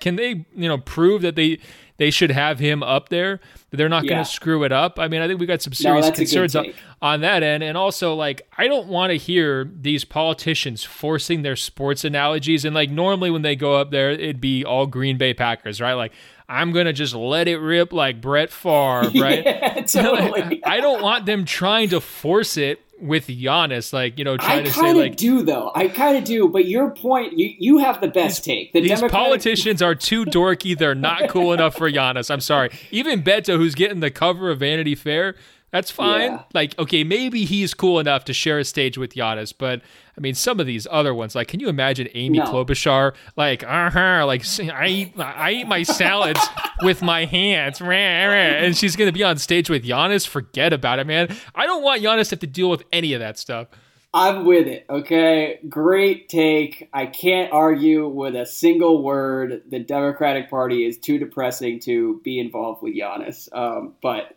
can 0.00 0.16
they, 0.16 0.44
you 0.54 0.68
know, 0.68 0.76
prove 0.76 1.22
that 1.22 1.34
they 1.34 1.60
they 1.98 2.10
should 2.10 2.30
have 2.30 2.58
him 2.58 2.82
up 2.82 3.08
there? 3.08 3.40
They're 3.70 3.88
not 3.88 4.04
yeah. 4.04 4.10
going 4.10 4.24
to 4.24 4.30
screw 4.30 4.64
it 4.64 4.72
up. 4.72 4.98
I 4.98 5.08
mean, 5.08 5.20
I 5.20 5.28
think 5.28 5.40
we 5.40 5.46
got 5.46 5.62
some 5.62 5.72
serious 5.72 6.06
no, 6.06 6.12
concerns 6.12 6.56
on, 6.56 6.72
on 7.02 7.20
that 7.20 7.42
end, 7.42 7.62
and 7.62 7.76
also 7.76 8.14
like, 8.14 8.42
I 8.56 8.68
don't 8.68 8.88
want 8.88 9.10
to 9.10 9.16
hear 9.16 9.70
these 9.74 10.04
politicians 10.04 10.84
forcing 10.84 11.42
their 11.42 11.56
sports 11.56 12.04
analogies. 12.04 12.64
And 12.64 12.74
like, 12.74 12.90
normally 12.90 13.30
when 13.30 13.42
they 13.42 13.56
go 13.56 13.74
up 13.74 13.90
there, 13.90 14.10
it'd 14.10 14.40
be 14.40 14.64
all 14.64 14.86
Green 14.86 15.18
Bay 15.18 15.34
Packers, 15.34 15.80
right? 15.80 15.94
Like, 15.94 16.12
I'm 16.48 16.72
gonna 16.72 16.92
just 16.92 17.14
let 17.14 17.48
it 17.48 17.58
rip 17.58 17.92
like 17.92 18.20
Brett 18.20 18.50
Favre, 18.50 19.10
right? 19.14 19.44
yeah, 19.44 19.80
totally. 19.86 20.64
I 20.64 20.80
don't 20.80 21.02
want 21.02 21.26
them 21.26 21.44
trying 21.44 21.88
to 21.90 22.00
force 22.00 22.56
it 22.56 22.80
with 23.00 23.26
Giannis, 23.26 23.92
like 23.92 24.18
you 24.18 24.24
know, 24.24 24.36
trying 24.36 24.60
I 24.60 24.62
to 24.64 24.72
say 24.72 24.92
like 24.94 25.16
do 25.16 25.42
though. 25.42 25.70
I 25.74 25.88
kind 25.88 26.16
of 26.16 26.24
do, 26.24 26.48
but 26.48 26.66
your 26.66 26.90
point, 26.90 27.36
you 27.38 27.52
you 27.58 27.78
have 27.78 28.00
the 28.00 28.08
best 28.08 28.44
these, 28.44 28.54
take. 28.54 28.72
The 28.72 28.80
these 28.80 28.88
Democratic- 28.90 29.12
politicians 29.12 29.82
are 29.82 29.94
too 29.94 30.24
dorky. 30.24 30.76
They're 30.76 30.94
not 30.94 31.28
cool 31.28 31.52
enough 31.52 31.74
for 31.76 31.90
Giannis. 31.90 32.30
I'm 32.30 32.40
sorry. 32.40 32.70
Even 32.90 33.22
Beto, 33.22 33.56
who's 33.56 33.74
getting 33.74 34.00
the 34.00 34.10
cover 34.10 34.50
of 34.50 34.60
Vanity 34.60 34.94
Fair, 34.94 35.34
that's 35.70 35.90
fine. 35.90 36.32
Yeah. 36.32 36.42
Like, 36.54 36.78
okay, 36.78 37.04
maybe 37.04 37.44
he's 37.44 37.74
cool 37.74 37.98
enough 38.00 38.24
to 38.26 38.32
share 38.32 38.58
a 38.58 38.64
stage 38.64 38.96
with 38.96 39.14
Giannis, 39.14 39.52
but 39.56 39.82
I 40.16 40.20
mean, 40.20 40.34
some 40.34 40.60
of 40.60 40.66
these 40.66 40.86
other 40.90 41.14
ones, 41.14 41.34
like, 41.34 41.48
can 41.48 41.60
you 41.60 41.68
imagine 41.68 42.08
Amy 42.14 42.38
no. 42.38 42.46
Klobuchar, 42.46 43.14
like, 43.36 43.62
uh 43.64 43.90
huh, 43.90 44.24
like, 44.26 44.44
I 44.60 44.86
eat, 44.86 45.12
I 45.18 45.50
eat 45.52 45.66
my 45.66 45.82
salads 45.82 46.40
with 46.82 47.02
my 47.02 47.26
hands, 47.26 47.80
and 47.80 48.76
she's 48.76 48.96
gonna 48.96 49.12
be 49.12 49.22
on 49.22 49.36
stage 49.38 49.68
with 49.68 49.84
Giannis? 49.84 50.26
Forget 50.26 50.72
about 50.72 50.98
it, 50.98 51.06
man. 51.06 51.36
I 51.54 51.66
don't 51.66 51.82
want 51.82 52.02
Giannis 52.02 52.28
to 52.28 52.30
have 52.30 52.40
to 52.40 52.46
deal 52.46 52.70
with 52.70 52.84
any 52.92 53.12
of 53.12 53.20
that 53.20 53.38
stuff. 53.38 53.68
I'm 54.14 54.46
with 54.46 54.66
it. 54.66 54.86
Okay, 54.88 55.58
great 55.68 56.30
take. 56.30 56.88
I 56.94 57.04
can't 57.04 57.52
argue 57.52 58.08
with 58.08 58.34
a 58.34 58.46
single 58.46 59.02
word. 59.02 59.64
The 59.68 59.78
Democratic 59.78 60.48
Party 60.48 60.86
is 60.86 60.96
too 60.96 61.18
depressing 61.18 61.80
to 61.80 62.20
be 62.24 62.38
involved 62.38 62.82
with 62.82 62.94
Giannis. 62.94 63.54
Um, 63.54 63.92
but 64.00 64.35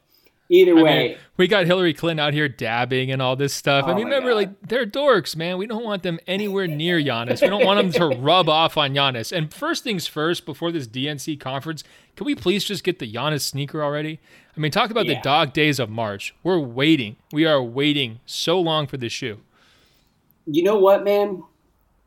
Either 0.52 0.76
way, 0.76 0.82
I 0.82 1.08
mean, 1.10 1.18
we 1.38 1.48
got 1.48 1.68
Hillary 1.68 1.94
Clinton 1.94 2.26
out 2.26 2.34
here 2.34 2.50
dabbing 2.50 3.12
and 3.12 3.22
all 3.22 3.36
this 3.36 3.54
stuff. 3.54 3.86
Oh 3.88 3.92
I 3.92 3.94
mean, 3.94 4.06
remember, 4.06 4.30
God. 4.30 4.36
like 4.36 4.62
they're 4.62 4.88
dorks, 4.88 5.36
man. 5.36 5.60
We 5.60 5.68
don't 5.68 5.84
want 5.84 6.02
them 6.02 6.20
anywhere 6.26 6.66
near 6.66 7.00
Giannis. 7.00 7.44
We 7.44 7.50
don't 7.50 7.64
want 7.64 7.80
them 7.80 7.92
to 7.94 8.18
rub 8.20 8.50
off 8.50 8.76
on 8.76 8.96
Giannis. 8.96 9.32
And 9.32 9.54
first 9.54 9.84
things 9.84 10.08
first, 10.08 10.48
before 10.48 10.72
this 10.72 10.88
DNC 10.88 11.40
conference, 11.40 11.84
can 12.16 12.26
we 12.26 12.34
please 12.34 12.64
just 12.64 12.84
get 12.84 12.98
the 12.98 13.12
Giannis 13.12 13.42
sneaker 13.42 13.84
already? 13.84 14.20
I 14.58 14.60
mean, 14.60 14.72
talk 14.72 14.90
about 14.90 15.06
yeah. 15.06 15.16
the 15.16 15.22
dog 15.22 15.54
days 15.54 15.80
of 15.80 15.90
March. 15.90 16.34
We're 16.42 16.60
waiting. 16.60 17.18
We 17.32 17.46
are 17.46 17.62
waiting 17.62 18.20
so 18.26 18.60
long 18.60 18.88
for 18.88 18.98
this 18.98 19.14
shoe. 19.14 19.42
You 20.48 20.64
know 20.64 20.80
what, 20.80 21.04
man? 21.04 21.44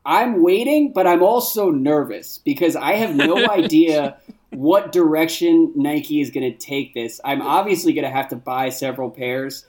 I'm 0.05 0.43
waiting, 0.43 0.91
but 0.91 1.07
I'm 1.07 1.23
also 1.23 1.69
nervous 1.69 2.39
because 2.39 2.75
I 2.75 2.95
have 2.95 3.15
no 3.15 3.47
idea 3.49 4.17
what 4.55 4.91
direction 4.91 5.71
Nike 5.75 6.21
is 6.21 6.31
going 6.31 6.51
to 6.51 6.57
take 6.57 6.93
this. 6.93 7.19
I'm 7.23 7.41
obviously 7.41 7.93
going 7.93 8.05
to 8.05 8.11
have 8.11 8.29
to 8.29 8.35
buy 8.35 8.69
several 8.69 9.09
pairs, 9.09 9.65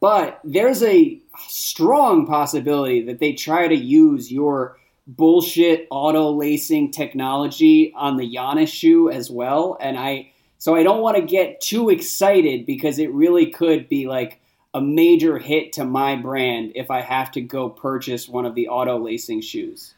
but 0.00 0.40
there's 0.44 0.82
a 0.82 1.20
strong 1.48 2.26
possibility 2.26 3.02
that 3.02 3.18
they 3.18 3.32
try 3.32 3.68
to 3.68 3.74
use 3.74 4.30
your 4.30 4.78
bullshit 5.06 5.86
auto 5.90 6.32
lacing 6.32 6.90
technology 6.90 7.92
on 7.94 8.16
the 8.16 8.34
Giannis 8.34 8.68
shoe 8.68 9.10
as 9.10 9.30
well. 9.30 9.76
And 9.80 9.98
I, 9.98 10.32
so 10.58 10.74
I 10.74 10.82
don't 10.82 11.02
want 11.02 11.16
to 11.16 11.22
get 11.22 11.60
too 11.60 11.90
excited 11.90 12.66
because 12.66 12.98
it 12.98 13.12
really 13.12 13.46
could 13.46 13.88
be 13.88 14.06
like 14.06 14.40
a 14.74 14.80
major 14.80 15.38
hit 15.38 15.72
to 15.74 15.84
my 15.84 16.16
brand 16.16 16.72
if 16.74 16.90
I 16.90 17.00
have 17.00 17.30
to 17.32 17.40
go 17.40 17.70
purchase 17.70 18.28
one 18.28 18.44
of 18.44 18.54
the 18.54 18.68
auto 18.68 18.98
lacing 18.98 19.40
shoes. 19.40 19.94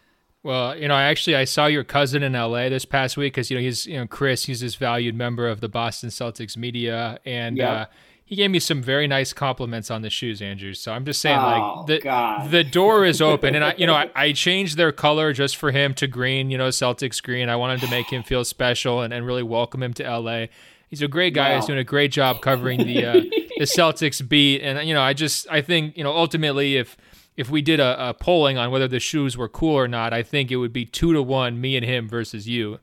Well, 0.49 0.79
you 0.79 0.89
know, 0.89 0.95
I 0.95 1.03
actually 1.03 1.37
I 1.37 1.45
saw 1.45 1.67
your 1.67 1.85
cousin 1.85 2.23
in 2.23 2.33
LA 2.33 2.71
this 2.71 2.87
past 2.87 3.19
week 3.19 3.35
because 3.35 3.51
you 3.51 3.59
know 3.59 3.63
he's 3.63 3.85
you 3.85 3.99
know 3.99 4.07
Chris, 4.07 4.47
he's 4.47 4.61
this 4.61 4.77
valued 4.77 5.15
member 5.15 5.47
of 5.47 5.61
the 5.61 5.69
Boston 5.69 6.09
Celtics 6.09 6.57
media, 6.57 7.19
and 7.27 7.59
yep. 7.59 7.71
uh, 7.71 7.87
he 8.25 8.35
gave 8.35 8.51
me 8.51 8.59
some 8.59 8.83
very 8.83 9.07
nice 9.07 9.35
compliments 9.35 9.91
on 9.91 10.01
the 10.01 10.09
shoes, 10.09 10.41
Andrew. 10.41 10.73
So 10.73 10.95
I'm 10.95 11.05
just 11.05 11.21
saying, 11.21 11.39
oh, 11.39 11.43
like 11.43 11.87
the 11.89 12.01
God. 12.01 12.51
the 12.51 12.65
door 12.65 13.05
is 13.05 13.21
open, 13.31 13.57
and 13.57 13.63
I 13.63 13.75
you 13.77 13.87
know 13.87 13.93
I, 13.93 14.11
I, 14.15 14.33
changed 14.33 14.79
their 14.79 14.91
color 14.91 15.35
just 15.35 15.59
for 15.59 15.71
him 15.71 15.93
to 15.93 16.07
green, 16.07 16.51
you 16.51 16.57
know, 16.57 16.69
Celtics 16.69 17.23
green. 17.23 17.51
I 17.51 17.57
wanted 17.57 17.83
to 17.83 17.91
make 17.91 18.11
him 18.11 18.23
feel 18.23 18.43
special 18.43 19.03
and, 19.03 19.13
and 19.13 19.27
really 19.27 19.43
welcome 19.43 19.83
him 19.83 19.93
to 19.93 20.19
LA. 20.19 20.47
He's 20.89 21.03
a 21.03 21.09
great 21.09 21.35
guy. 21.35 21.51
Wow. 21.51 21.57
He's 21.57 21.67
doing 21.67 21.79
a 21.79 21.85
great 21.85 22.11
job 22.11 22.41
covering 22.41 22.87
the 22.87 23.05
uh, 23.05 23.13
the 23.59 23.67
Celtics 23.67 24.27
beat, 24.27 24.63
and 24.63 24.89
you 24.89 24.95
know 24.95 25.03
I 25.03 25.13
just 25.13 25.47
I 25.51 25.61
think 25.61 25.95
you 25.95 26.05
know 26.05 26.17
ultimately 26.17 26.79
if 26.79 26.97
if 27.39 27.49
we 27.49 27.63
did 27.63 27.79
a, 27.79 28.09
a, 28.09 28.15
polling 28.15 28.59
on 28.59 28.73
whether 28.73 28.89
the 28.89 28.99
shoes 28.99 29.37
were 29.37 29.49
cool 29.49 29.77
or 29.77 29.87
not, 29.87 30.13
I 30.13 30.25
think 30.25 30.51
it 30.51 30.57
would 30.57 30.73
be 30.73 30.85
two 30.85 31.13
to 31.13 31.23
one, 31.23 31.61
me 31.61 31.77
and 31.77 31.87
him 31.87 32.09
versus 32.09 32.49
you. 32.49 32.81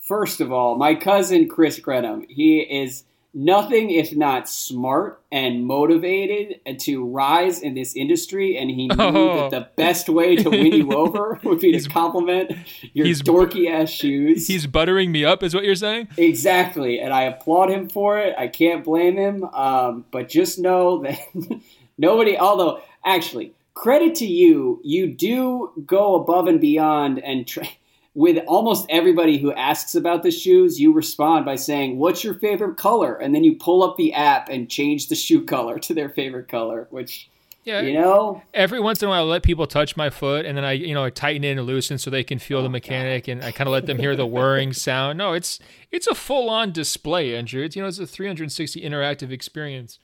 First 0.00 0.40
of 0.40 0.50
all, 0.50 0.76
my 0.76 0.94
cousin 0.94 1.46
Chris 1.46 1.78
Grenham, 1.78 2.24
he 2.26 2.60
is 2.60 3.04
nothing 3.34 3.90
if 3.90 4.16
not 4.16 4.48
smart 4.48 5.20
and 5.30 5.66
motivated 5.66 6.58
to 6.78 7.04
rise 7.04 7.60
in 7.60 7.74
this 7.74 7.94
industry, 7.94 8.56
and 8.56 8.70
he 8.70 8.88
knew 8.88 8.96
oh. 8.98 9.50
that 9.50 9.50
the 9.50 9.68
best 9.76 10.08
way 10.08 10.36
to 10.36 10.48
win 10.48 10.72
you 10.72 10.94
over 10.94 11.38
would 11.44 11.60
be 11.60 11.78
to 11.78 11.86
compliment 11.86 12.52
your 12.94 13.04
dorky 13.06 13.70
ass 13.70 13.90
shoes. 13.90 14.46
He's 14.46 14.66
buttering 14.66 15.12
me 15.12 15.22
up, 15.26 15.42
is 15.42 15.54
what 15.54 15.64
you're 15.64 15.74
saying? 15.74 16.08
Exactly, 16.16 16.98
and 16.98 17.12
I 17.12 17.24
applaud 17.24 17.70
him 17.70 17.90
for 17.90 18.18
it. 18.18 18.34
I 18.38 18.48
can't 18.48 18.82
blame 18.82 19.18
him, 19.18 19.44
um, 19.44 20.06
but 20.10 20.30
just 20.30 20.58
know 20.58 21.02
that 21.02 21.18
nobody. 21.98 22.38
Although, 22.38 22.80
actually, 23.04 23.52
credit 23.76 24.16
to 24.16 24.26
you, 24.26 24.80
you 24.82 25.06
do 25.06 25.70
go 25.86 26.16
above 26.16 26.48
and 26.48 26.60
beyond 26.60 27.20
and 27.20 27.46
try. 27.46 27.70
With 28.14 28.42
almost 28.46 28.86
everybody 28.88 29.36
who 29.36 29.52
asks 29.52 29.94
about 29.94 30.22
the 30.22 30.30
shoes, 30.30 30.80
you 30.80 30.90
respond 30.90 31.44
by 31.44 31.56
saying, 31.56 31.98
"What's 31.98 32.24
your 32.24 32.32
favorite 32.32 32.78
color?" 32.78 33.14
And 33.14 33.34
then 33.34 33.44
you 33.44 33.56
pull 33.56 33.82
up 33.82 33.98
the 33.98 34.14
app 34.14 34.48
and 34.48 34.70
change 34.70 35.08
the 35.08 35.14
shoe 35.26 35.44
color 35.44 35.78
to 35.80 35.92
their 35.92 36.08
favorite 36.08 36.48
color, 36.48 36.86
which 36.88 37.28
yeah, 37.64 37.82
you 37.82 37.92
know. 37.92 38.40
Every 38.54 38.80
once 38.80 39.02
in 39.02 39.08
a 39.08 39.10
while, 39.10 39.24
I 39.24 39.26
let 39.26 39.42
people 39.42 39.66
touch 39.66 39.98
my 39.98 40.08
foot, 40.08 40.46
and 40.46 40.56
then 40.56 40.64
I, 40.64 40.72
you 40.72 40.94
know, 40.94 41.04
I 41.04 41.10
tighten 41.10 41.44
it 41.44 41.58
and 41.58 41.66
loosen 41.66 41.98
so 41.98 42.08
they 42.08 42.24
can 42.24 42.38
feel 42.38 42.60
oh, 42.60 42.62
the 42.62 42.70
mechanic, 42.70 43.26
God. 43.26 43.32
and 43.32 43.44
I 43.44 43.52
kind 43.52 43.68
of 43.68 43.72
let 43.72 43.84
them 43.84 43.98
hear 43.98 44.16
the 44.16 44.26
whirring 44.34 44.72
sound. 44.72 45.18
No, 45.18 45.34
it's 45.34 45.58
it's 45.90 46.06
a 46.06 46.14
full 46.14 46.48
on 46.48 46.72
display, 46.72 47.36
Andrew. 47.36 47.62
It's 47.64 47.76
you 47.76 47.82
know, 47.82 47.88
it's 47.88 47.98
a 47.98 48.06
360 48.06 48.80
interactive 48.80 49.30
experience. 49.30 49.98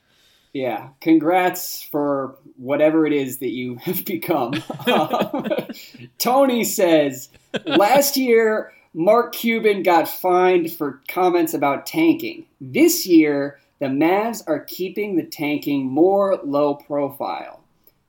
Yeah, 0.53 0.88
congrats 1.00 1.82
for 1.82 2.36
whatever 2.57 3.07
it 3.07 3.12
is 3.12 3.38
that 3.38 3.53
you 3.53 3.76
have 3.82 4.05
become. 4.05 4.55
Tony 6.18 6.64
says 6.64 7.30
last 7.64 8.16
year 8.16 8.72
Mark 8.94 9.34
Cuban 9.34 9.82
got 9.82 10.07
fined 10.09 10.70
for 10.72 11.00
comments 11.09 11.55
about 11.55 11.86
tanking. 11.86 12.44
This 12.61 13.07
year, 13.07 13.59
the 13.78 13.86
Mavs 13.86 14.42
are 14.46 14.61
keeping 14.61 15.16
the 15.16 15.24
tanking 15.24 15.86
more 15.86 16.38
low 16.44 16.74
profile. 16.74 17.61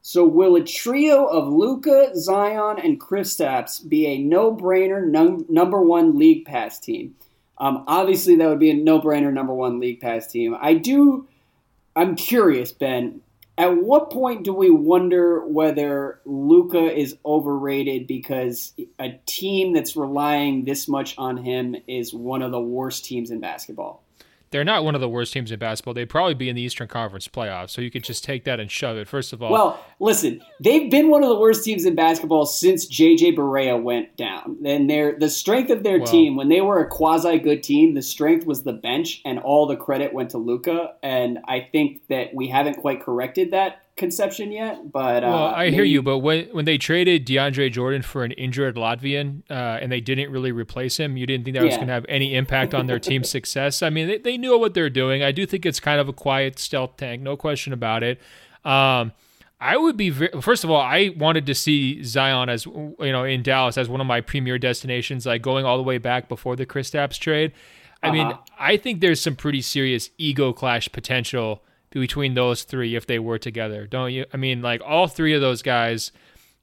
So, 0.01 0.27
will 0.27 0.57
a 0.57 0.63
trio 0.63 1.25
of 1.25 1.47
Luka, 1.47 2.11
Zion, 2.15 2.77
and 2.77 2.99
Kristaps 2.99 3.87
be 3.87 4.05
a 4.05 4.17
no-brainer 4.17 5.09
num- 5.09 5.45
number 5.47 5.81
one 5.81 6.19
league 6.19 6.43
pass 6.43 6.77
team? 6.77 7.15
Um, 7.57 7.85
obviously, 7.87 8.35
that 8.35 8.49
would 8.49 8.59
be 8.59 8.71
a 8.71 8.75
no-brainer 8.75 9.31
number 9.31 9.53
one 9.53 9.79
league 9.79 10.01
pass 10.01 10.27
team. 10.27 10.57
I 10.59 10.73
do 10.73 11.29
I'm 11.95 12.15
curious, 12.15 12.71
Ben. 12.71 13.21
At 13.55 13.77
what 13.77 14.09
point 14.09 14.43
do 14.43 14.53
we 14.53 14.71
wonder 14.71 15.45
whether 15.45 16.19
Luka 16.25 16.91
is 16.91 17.17
overrated 17.23 18.07
because 18.07 18.73
a 18.99 19.19
team 19.27 19.73
that's 19.73 19.95
relying 19.95 20.65
this 20.65 20.87
much 20.87 21.15
on 21.19 21.37
him 21.37 21.75
is 21.87 22.13
one 22.13 22.41
of 22.41 22.51
the 22.51 22.59
worst 22.59 23.05
teams 23.05 23.29
in 23.29 23.39
basketball? 23.39 24.02
They're 24.53 24.63
not 24.63 24.85
one 24.85 24.93
of 24.93 25.01
the 25.01 25.09
worst 25.09 25.33
teams 25.33 25.51
in 25.51 25.57
basketball. 25.57 25.95
They'd 25.95 26.05
probably 26.05 26.35
be 26.35 26.47
in 26.47 26.55
the 26.55 26.61
Eastern 26.61 26.87
Conference 26.87 27.27
playoffs. 27.27 27.71
So 27.71 27.81
you 27.81 27.89
could 27.89 28.03
just 28.03 28.23
take 28.23 28.43
that 28.43 28.59
and 28.59 28.69
shove 28.69 28.97
it. 28.97 29.07
First 29.07 29.33
of 29.33 29.41
all, 29.41 29.51
well, 29.51 29.85
listen, 29.99 30.41
they've 30.61 30.91
been 30.91 31.09
one 31.09 31.23
of 31.23 31.29
the 31.29 31.39
worst 31.39 31.65
teams 31.65 31.85
in 31.85 31.95
basketball 31.95 32.45
since 32.45 32.85
JJ 32.85 33.35
Barea 33.35 33.81
went 33.81 34.15
down. 34.15 34.57
And 34.63 34.87
their 34.87 35.17
the 35.17 35.29
strength 35.29 35.71
of 35.71 35.81
their 35.81 35.97
well, 35.97 36.05
team 36.05 36.35
when 36.35 36.49
they 36.49 36.61
were 36.61 36.79
a 36.79 36.87
quasi 36.87 37.39
good 37.39 37.63
team, 37.63 37.95
the 37.95 38.03
strength 38.03 38.45
was 38.45 38.61
the 38.61 38.73
bench, 38.73 39.21
and 39.25 39.39
all 39.39 39.65
the 39.65 39.75
credit 39.75 40.13
went 40.13 40.29
to 40.29 40.37
Luka. 40.37 40.93
And 41.01 41.39
I 41.47 41.67
think 41.71 42.07
that 42.09 42.35
we 42.35 42.47
haven't 42.47 42.75
quite 42.75 43.01
corrected 43.01 43.51
that 43.51 43.82
conception 43.95 44.51
yet, 44.51 44.91
but 44.91 45.23
uh, 45.23 45.53
I 45.55 45.65
maybe... 45.65 45.75
hear 45.75 45.83
you. 45.83 46.01
But 46.01 46.19
when 46.19 46.45
when 46.47 46.65
they 46.65 46.77
traded 46.77 47.25
DeAndre 47.25 47.71
Jordan 47.71 48.01
for 48.01 48.23
an 48.23 48.31
injured 48.31 48.75
Latvian, 48.75 49.43
uh, 49.49 49.79
and 49.81 49.91
they 49.91 50.01
didn't 50.01 50.31
really 50.31 50.51
replace 50.51 50.97
him, 50.97 51.17
you 51.17 51.25
didn't 51.25 51.45
think 51.45 51.55
that 51.55 51.61
yeah. 51.61 51.67
was 51.67 51.75
going 51.75 51.87
to 51.87 51.93
have 51.93 52.05
any 52.09 52.35
impact 52.35 52.73
on 52.73 52.87
their 52.87 52.99
team's 52.99 53.29
success. 53.37 53.81
I 53.81 53.89
mean, 53.89 54.07
they, 54.07 54.17
they 54.17 54.37
knew 54.37 54.57
what 54.57 54.73
they're 54.73 54.89
doing. 54.89 55.23
I 55.23 55.31
do 55.31 55.45
think 55.45 55.65
it's 55.65 55.79
kind 55.79 55.99
of 55.99 56.09
a 56.09 56.13
quiet 56.13 56.59
stealth 56.59 56.97
tank, 56.97 57.21
no 57.21 57.37
question 57.37 57.73
about 57.73 58.03
it. 58.03 58.19
Um, 58.65 59.11
I 59.59 59.77
would 59.77 59.95
be 59.95 60.09
very, 60.09 60.41
first 60.41 60.65
of 60.65 60.71
all, 60.71 60.81
I 60.81 61.13
wanted 61.17 61.45
to 61.45 61.55
see 61.55 62.03
Zion 62.03 62.49
as 62.49 62.65
you 62.65 62.95
know 62.99 63.23
in 63.23 63.43
Dallas 63.43 63.77
as 63.77 63.87
one 63.87 64.01
of 64.01 64.07
my 64.07 64.21
premier 64.21 64.57
destinations, 64.57 65.25
like 65.25 65.41
going 65.41 65.65
all 65.65 65.77
the 65.77 65.83
way 65.83 65.97
back 65.97 66.27
before 66.27 66.55
the 66.55 66.65
Kristaps 66.65 67.17
trade. 67.17 67.53
I 68.01 68.07
uh-huh. 68.07 68.13
mean, 68.13 68.37
I 68.59 68.75
think 68.75 68.99
there's 68.99 69.21
some 69.21 69.37
pretty 69.37 69.61
serious 69.61 70.09
ego 70.17 70.51
clash 70.51 70.91
potential 70.91 71.63
between 72.01 72.33
those 72.33 72.63
three 72.63 72.95
if 72.95 73.05
they 73.07 73.19
were 73.19 73.37
together, 73.37 73.87
don't 73.87 74.11
you? 74.11 74.25
I 74.33 74.37
mean, 74.37 74.61
like 74.61 74.81
all 74.85 75.07
three 75.07 75.33
of 75.33 75.41
those 75.41 75.61
guys 75.61 76.11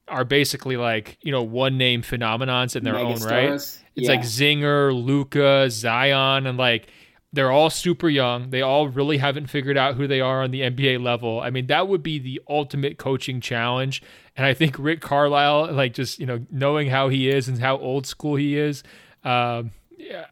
are 0.09 0.25
basically 0.25 0.77
like 0.77 1.19
you 1.23 1.33
know 1.33 1.43
one 1.43 1.79
name 1.79 2.03
phenomenons 2.03 2.77
in 2.77 2.85
their 2.85 2.95
Mega 2.95 3.07
own 3.07 3.17
stars. 3.17 3.31
right. 3.31 3.55
It's 3.97 4.09
yeah. 4.09 4.11
like 4.11 4.21
Zinger, 4.21 4.93
Luka, 4.93 5.71
Zion, 5.71 6.47
and 6.47 6.59
like 6.59 6.89
they're 7.33 7.51
all 7.51 7.71
super 7.71 8.09
young. 8.09 8.51
They 8.51 8.63
all 8.63 8.89
really 8.89 9.19
haven't 9.19 9.47
figured 9.47 9.77
out 9.77 9.95
who 9.95 10.09
they 10.09 10.21
are 10.21 10.43
on 10.43 10.51
the 10.51 10.63
NBA 10.63 11.03
level. 11.03 11.41
I 11.41 11.51
mean, 11.51 11.69
that 11.69 11.87
would 11.87 12.03
be 12.03 12.19
the 12.19 12.41
ultimate 12.49 12.99
coaching 12.99 13.41
challenge. 13.41 14.03
And 14.37 14.45
I 14.45 14.55
think 14.55 14.77
Rick 14.79 15.01
Carlisle, 15.01 15.73
like 15.73 15.95
just 15.95 16.19
you 16.19 16.27
know 16.27 16.45
knowing 16.51 16.89
how 16.89 17.09
he 17.09 17.29
is 17.29 17.49
and 17.49 17.59
how 17.59 17.79
old 17.79 18.07
school 18.07 18.37
he 18.37 18.57
is. 18.57 18.83
Um, 19.23 19.71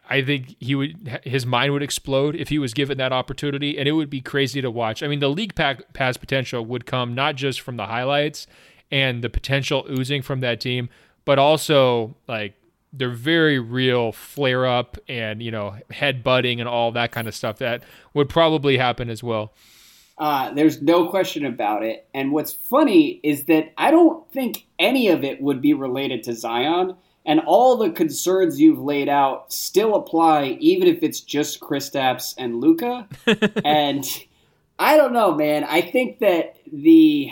I 0.08 0.22
think 0.22 0.56
he 0.60 0.74
would 0.74 1.20
his 1.24 1.46
mind 1.46 1.72
would 1.72 1.82
explode 1.82 2.34
if 2.36 2.48
he 2.48 2.58
was 2.58 2.74
given 2.74 2.98
that 2.98 3.12
opportunity, 3.12 3.78
and 3.78 3.88
it 3.88 3.92
would 3.92 4.10
be 4.10 4.20
crazy 4.20 4.60
to 4.60 4.70
watch. 4.70 5.02
I 5.02 5.08
mean, 5.08 5.20
the 5.20 5.28
league 5.28 5.54
pack 5.54 5.92
pass 5.92 6.16
potential 6.16 6.64
would 6.64 6.86
come 6.86 7.14
not 7.14 7.36
just 7.36 7.60
from 7.60 7.76
the 7.76 7.86
highlights 7.86 8.46
and 8.90 9.22
the 9.22 9.28
potential 9.28 9.86
oozing 9.90 10.22
from 10.22 10.40
that 10.40 10.60
team, 10.60 10.88
but 11.24 11.38
also 11.38 12.16
like 12.26 12.54
they're 12.92 13.10
very 13.10 13.58
real 13.58 14.12
flare 14.12 14.66
up 14.66 14.96
and 15.08 15.42
you 15.42 15.50
know 15.50 15.76
head 15.90 16.24
butting 16.24 16.60
and 16.60 16.68
all 16.68 16.92
that 16.92 17.12
kind 17.12 17.28
of 17.28 17.34
stuff 17.34 17.58
that 17.58 17.82
would 18.14 18.28
probably 18.28 18.78
happen 18.78 19.10
as 19.10 19.22
well. 19.22 19.52
Uh, 20.16 20.52
there's 20.52 20.82
no 20.82 21.08
question 21.08 21.46
about 21.46 21.84
it. 21.84 22.08
And 22.12 22.32
what's 22.32 22.52
funny 22.52 23.20
is 23.22 23.44
that 23.44 23.72
I 23.78 23.92
don't 23.92 24.28
think 24.32 24.66
any 24.78 25.08
of 25.08 25.22
it 25.22 25.40
would 25.40 25.62
be 25.62 25.74
related 25.74 26.24
to 26.24 26.34
Zion 26.34 26.96
and 27.28 27.40
all 27.40 27.76
the 27.76 27.90
concerns 27.90 28.58
you've 28.58 28.80
laid 28.80 29.06
out 29.06 29.52
still 29.52 29.94
apply, 29.94 30.56
even 30.60 30.88
if 30.88 31.02
it's 31.02 31.20
just 31.20 31.60
Kristaps 31.60 32.34
and 32.38 32.58
Luka. 32.58 33.06
and 33.64 34.02
I 34.78 34.96
don't 34.96 35.12
know, 35.12 35.34
man. 35.34 35.62
I 35.64 35.82
think 35.82 36.20
that 36.20 36.56
the 36.72 37.30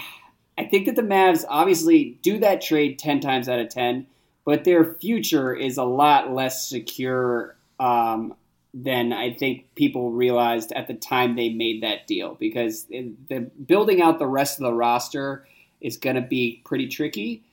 I 0.58 0.64
think 0.64 0.84
that 0.86 0.96
the 0.96 1.02
Mavs 1.02 1.46
obviously 1.48 2.18
do 2.20 2.38
that 2.40 2.60
trade 2.60 2.98
ten 2.98 3.20
times 3.20 3.48
out 3.48 3.58
of 3.58 3.70
ten, 3.70 4.06
but 4.44 4.64
their 4.64 4.84
future 4.84 5.54
is 5.54 5.78
a 5.78 5.84
lot 5.84 6.30
less 6.30 6.68
secure 6.68 7.56
um, 7.80 8.34
than 8.74 9.14
I 9.14 9.32
think 9.32 9.74
people 9.76 10.12
realized 10.12 10.72
at 10.72 10.88
the 10.88 10.94
time 10.94 11.36
they 11.36 11.48
made 11.48 11.82
that 11.82 12.06
deal. 12.06 12.36
Because 12.38 12.84
the 12.84 13.50
building 13.66 14.02
out 14.02 14.18
the 14.18 14.26
rest 14.26 14.60
of 14.60 14.66
the 14.66 14.74
roster 14.74 15.46
is 15.80 15.96
going 15.96 16.16
to 16.16 16.22
be 16.22 16.60
pretty 16.66 16.86
tricky. 16.86 17.45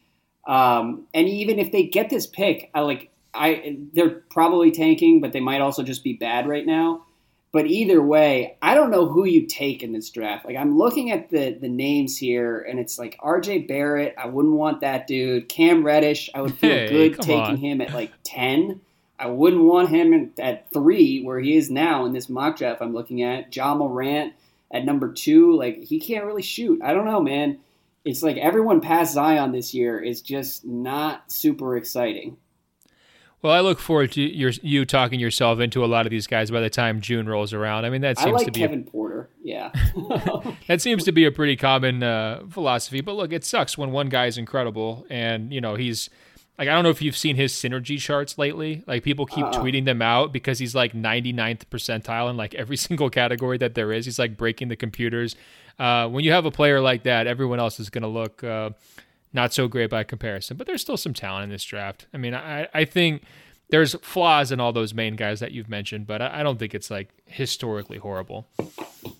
Um, 0.45 1.07
and 1.13 1.27
even 1.27 1.59
if 1.59 1.71
they 1.71 1.83
get 1.83 2.09
this 2.09 2.27
pick, 2.27 2.69
I 2.73 2.81
like 2.81 3.11
I 3.33 3.77
they're 3.93 4.21
probably 4.29 4.71
tanking, 4.71 5.21
but 5.21 5.33
they 5.33 5.39
might 5.39 5.61
also 5.61 5.83
just 5.83 6.03
be 6.03 6.13
bad 6.13 6.47
right 6.47 6.65
now. 6.65 7.05
But 7.51 7.67
either 7.67 8.01
way, 8.01 8.57
I 8.63 8.73
don't 8.73 8.89
know 8.89 9.07
who 9.07 9.25
you 9.25 9.45
take 9.45 9.83
in 9.83 9.93
this 9.93 10.09
draft. 10.09 10.45
Like 10.45 10.57
I'm 10.57 10.77
looking 10.77 11.11
at 11.11 11.29
the 11.29 11.57
the 11.59 11.69
names 11.69 12.17
here, 12.17 12.59
and 12.59 12.79
it's 12.79 12.99
like 12.99 13.17
R.J. 13.19 13.59
Barrett. 13.59 14.15
I 14.17 14.27
wouldn't 14.27 14.55
want 14.55 14.81
that 14.81 15.07
dude. 15.07 15.47
Cam 15.49 15.83
Reddish. 15.83 16.29
I 16.33 16.41
would 16.41 16.55
feel 16.55 16.69
hey, 16.69 16.89
good 16.89 17.21
taking 17.21 17.41
on. 17.41 17.57
him 17.57 17.81
at 17.81 17.93
like 17.93 18.11
ten. 18.23 18.81
I 19.17 19.27
wouldn't 19.27 19.63
want 19.63 19.89
him 19.89 20.33
at 20.39 20.69
three, 20.73 21.23
where 21.23 21.39
he 21.39 21.55
is 21.55 21.69
now 21.69 22.05
in 22.05 22.11
this 22.11 22.27
mock 22.27 22.57
draft 22.57 22.81
I'm 22.81 22.93
looking 22.93 23.21
at. 23.21 23.55
Ja 23.55 23.73
Morant 23.75 24.33
at 24.71 24.83
number 24.83 25.13
two. 25.13 25.55
Like 25.55 25.83
he 25.83 25.99
can't 25.99 26.25
really 26.25 26.41
shoot. 26.41 26.81
I 26.83 26.93
don't 26.93 27.05
know, 27.05 27.21
man 27.21 27.59
it's 28.05 28.23
like 28.23 28.37
everyone 28.37 28.81
past 28.81 29.13
Zion 29.13 29.51
this 29.51 29.73
year 29.73 29.99
is 29.99 30.21
just 30.21 30.65
not 30.65 31.31
super 31.31 31.77
exciting. 31.77 32.37
Well, 33.41 33.51
I 33.51 33.59
look 33.59 33.79
forward 33.79 34.13
to 34.13 34.21
your, 34.21 34.51
you 34.61 34.85
talking 34.85 35.19
yourself 35.19 35.59
into 35.59 35.83
a 35.83 35.87
lot 35.87 36.05
of 36.05 36.11
these 36.11 36.27
guys 36.27 36.49
by 36.49 36.61
the 36.61 36.69
time 36.69 37.01
June 37.01 37.27
rolls 37.27 37.51
around. 37.51 37.83
I 37.83 37.89
mean, 37.89 37.99
that 37.99 38.17
seems 38.17 38.37
like 38.37 38.45
to 38.45 38.51
be 38.51 38.61
Kevin 38.61 38.85
a, 38.87 38.89
Porter. 38.89 39.29
Yeah, 39.43 39.71
that 40.67 40.81
seems 40.81 41.03
to 41.03 41.11
be 41.11 41.25
a 41.25 41.31
pretty 41.31 41.57
common 41.57 42.03
uh, 42.03 42.43
philosophy. 42.49 43.01
But 43.01 43.15
look, 43.15 43.33
it 43.33 43.43
sucks 43.43 43.77
when 43.77 43.91
one 43.91 44.07
guy 44.07 44.27
is 44.27 44.37
incredible 44.37 45.05
and 45.09 45.53
you 45.53 45.59
know 45.59 45.75
he's 45.75 46.09
like 46.57 46.69
I 46.69 46.73
don't 46.73 46.83
know 46.83 46.89
if 46.89 47.01
you've 47.01 47.17
seen 47.17 47.35
his 47.35 47.51
synergy 47.51 47.99
charts 47.99 48.37
lately. 48.37 48.83
Like 48.87 49.03
people 49.03 49.25
keep 49.25 49.45
uh-uh. 49.45 49.61
tweeting 49.61 49.83
them 49.83 50.01
out 50.01 50.31
because 50.31 50.59
he's 50.59 50.73
like 50.73 50.93
99th 50.93 51.63
percentile 51.69 52.29
in 52.29 52.37
like 52.37 52.53
every 52.55 52.77
single 52.87 53.09
category 53.09 53.57
that 53.57 53.75
there 53.75 53.91
is. 53.91 54.05
He's 54.05 54.19
like 54.19 54.37
breaking 54.37 54.69
the 54.69 54.77
computers 54.77 55.35
uh, 55.79 56.07
when 56.07 56.23
you 56.23 56.31
have 56.31 56.45
a 56.45 56.51
player 56.51 56.79
like 56.79 57.03
that, 57.03 57.27
everyone 57.27 57.59
else 57.59 57.79
is 57.79 57.89
going 57.89 58.03
to 58.03 58.07
look 58.07 58.43
uh, 58.43 58.71
not 59.33 59.53
so 59.53 59.67
great 59.67 59.89
by 59.89 60.03
comparison. 60.03 60.57
But 60.57 60.67
there's 60.67 60.81
still 60.81 60.97
some 60.97 61.13
talent 61.13 61.45
in 61.45 61.49
this 61.49 61.63
draft. 61.63 62.07
I 62.13 62.17
mean, 62.17 62.33
I, 62.33 62.67
I 62.73 62.85
think 62.85 63.23
there's 63.69 63.95
flaws 63.95 64.51
in 64.51 64.59
all 64.59 64.71
those 64.71 64.93
main 64.93 65.15
guys 65.15 65.39
that 65.39 65.51
you've 65.51 65.69
mentioned, 65.69 66.05
but 66.05 66.21
I, 66.21 66.41
I 66.41 66.43
don't 66.43 66.59
think 66.59 66.75
it's 66.75 66.91
like 66.91 67.09
historically 67.25 67.97
horrible. 67.97 68.47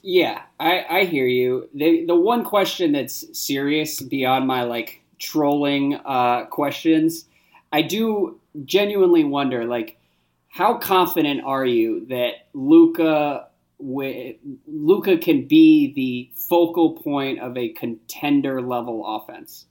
Yeah, 0.02 0.44
I, 0.60 0.86
I 0.90 1.04
hear 1.06 1.26
you. 1.26 1.70
The 1.74 2.06
the 2.06 2.16
one 2.16 2.44
question 2.44 2.92
that's 2.92 3.38
serious 3.38 4.02
beyond 4.02 4.48
my 4.48 4.64
like 4.64 5.02
trolling 5.18 5.96
uh, 6.06 6.46
questions, 6.46 7.26
I 7.72 7.82
do 7.82 8.40
genuinely 8.66 9.24
wonder 9.24 9.66
like 9.66 9.98
how 10.50 10.78
confident 10.78 11.44
are 11.44 11.66
you 11.66 12.06
that 12.08 12.48
Luka 13.86 15.18
can 15.18 15.48
be 15.48 15.94
the 15.94 16.32
focal 16.50 16.94
point 16.94 17.40
of 17.40 17.58
a 17.58 17.70
contender 17.70 18.62
level 18.62 19.04
offense. 19.06 19.66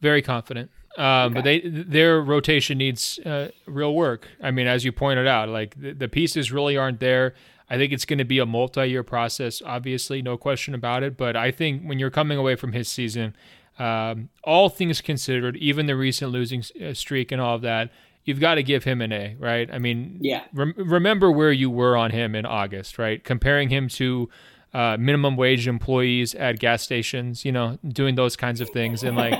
Very 0.00 0.22
confident. 0.22 0.70
Um, 0.96 1.04
okay. 1.04 1.34
But 1.34 1.44
they 1.44 1.60
their 1.60 2.20
rotation 2.20 2.78
needs 2.78 3.18
uh, 3.20 3.48
real 3.66 3.94
work. 3.94 4.28
I 4.42 4.50
mean, 4.50 4.66
as 4.66 4.84
you 4.84 4.92
pointed 4.92 5.26
out, 5.26 5.48
like 5.48 5.80
the, 5.80 5.92
the 5.92 6.08
pieces 6.08 6.50
really 6.50 6.76
aren't 6.76 7.00
there. 7.00 7.34
I 7.68 7.76
think 7.76 7.92
it's 7.92 8.04
going 8.04 8.18
to 8.18 8.24
be 8.24 8.40
a 8.40 8.46
multi-year 8.46 9.04
process. 9.04 9.62
Obviously, 9.64 10.22
no 10.22 10.36
question 10.36 10.74
about 10.74 11.04
it. 11.04 11.16
But 11.16 11.36
I 11.36 11.52
think 11.52 11.84
when 11.84 12.00
you're 12.00 12.10
coming 12.10 12.36
away 12.36 12.56
from 12.56 12.72
his 12.72 12.88
season, 12.88 13.36
um, 13.78 14.30
all 14.42 14.68
things 14.68 15.00
considered, 15.00 15.56
even 15.56 15.86
the 15.86 15.94
recent 15.94 16.32
losing 16.32 16.64
uh, 16.84 16.92
streak 16.94 17.30
and 17.30 17.40
all 17.40 17.54
of 17.54 17.62
that, 17.62 17.90
you've 18.24 18.40
got 18.40 18.56
to 18.56 18.62
give 18.62 18.84
him 18.84 19.00
an 19.00 19.12
A, 19.12 19.36
right? 19.38 19.68
I 19.72 19.78
mean, 19.78 20.18
yeah. 20.20 20.44
remember 20.52 21.30
where 21.30 21.52
you 21.52 21.70
were 21.70 21.96
on 21.96 22.10
him 22.10 22.34
in 22.34 22.46
August, 22.46 22.98
right? 22.98 23.22
Comparing 23.22 23.70
him 23.70 23.88
to 23.88 24.28
uh, 24.72 24.96
minimum 24.98 25.36
wage 25.36 25.66
employees 25.66 26.34
at 26.34 26.58
gas 26.58 26.82
stations, 26.82 27.44
you 27.44 27.52
know, 27.52 27.78
doing 27.86 28.14
those 28.14 28.36
kinds 28.36 28.60
of 28.60 28.70
things, 28.70 29.02
and 29.02 29.16
like 29.16 29.34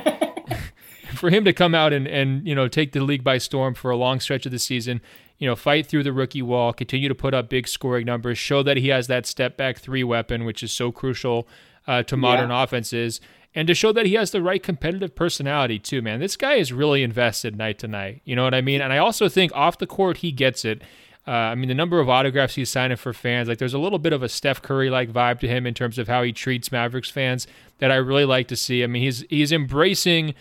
for 1.15 1.31
him 1.31 1.45
to 1.45 1.53
come 1.53 1.75
out 1.75 1.93
and 1.93 2.09
and 2.09 2.47
you 2.47 2.55
know 2.55 2.69
take 2.69 2.93
the 2.93 3.01
league 3.01 3.23
by 3.23 3.39
storm 3.39 3.75
for 3.75 3.91
a 3.91 3.97
long 3.97 4.19
stretch 4.19 4.47
of 4.47 4.53
the 4.53 4.59
season, 4.59 5.01
you 5.39 5.47
know, 5.47 5.55
fight 5.55 5.87
through 5.87 6.03
the 6.03 6.13
rookie 6.13 6.43
wall, 6.43 6.73
continue 6.73 7.09
to 7.09 7.15
put 7.15 7.33
up 7.33 7.49
big 7.49 7.69
scoring 7.69 8.07
numbers, 8.07 8.39
show 8.39 8.63
that 8.63 8.77
he 8.77 8.89
has 8.89 9.07
that 9.07 9.27
step 9.27 9.57
back 9.57 9.79
three 9.79 10.03
weapon, 10.03 10.45
which 10.45 10.63
is 10.63 10.73
so 10.73 10.91
crucial 10.91 11.47
uh, 11.87 12.03
to 12.03 12.17
modern 12.17 12.51
yeah. 12.51 12.63
offenses 12.63 13.21
and 13.55 13.67
to 13.67 13.75
show 13.75 13.93
that 13.93 14.07
he 14.07 14.15
has 14.15 14.31
the 14.31 14.43
right 14.43 14.63
competitive 14.63 15.15
personality 15.15 15.79
too, 15.79 16.03
man. 16.03 16.21
This 16.21 16.37
guy 16.37 16.55
is 16.55 16.73
really 16.73 17.03
invested 17.03 17.57
night 17.57 17.79
to 17.81 17.89
night. 17.89 18.23
You 18.25 18.37
know 18.37 18.45
what 18.45 18.55
I 18.55 18.61
mean? 18.61 18.81
And 18.81 18.93
I 18.93 18.99
also 18.99 19.29
think 19.29 19.53
off 19.55 19.79
the 19.79 19.87
court 19.87 20.19
he 20.19 20.33
gets 20.33 20.65
it. 20.65 20.83
Uh, 21.27 21.33
I 21.33 21.55
mean, 21.55 21.69
the 21.69 21.75
number 21.75 22.01
of 22.01 22.09
autographs 22.09 22.55
he's 22.55 22.71
signing 22.71 22.97
for 22.97 23.13
fans, 23.13 23.49
like 23.49 23.59
there's 23.59 23.75
a 23.75 23.79
little 23.79 23.99
bit 23.99 24.13
of 24.13 24.23
a 24.23 24.29
Steph 24.29 24.63
Curry 24.63 24.89
like 24.89 25.13
vibe 25.13 25.41
to 25.41 25.49
him 25.49 25.67
in 25.67 25.75
terms 25.75 25.99
of 25.99 26.09
how 26.09 26.23
he 26.23 26.33
treats 26.33 26.73
Mavericks 26.73 27.11
fans 27.11 27.47
that 27.79 27.91
I 27.91 27.97
really 27.97 28.25
like 28.25 28.49
to 28.49 28.57
see. 28.57 28.83
I 28.83 28.87
mean, 28.87 29.03
he's 29.03 29.25
he's 29.29 29.53
embracing 29.53 30.35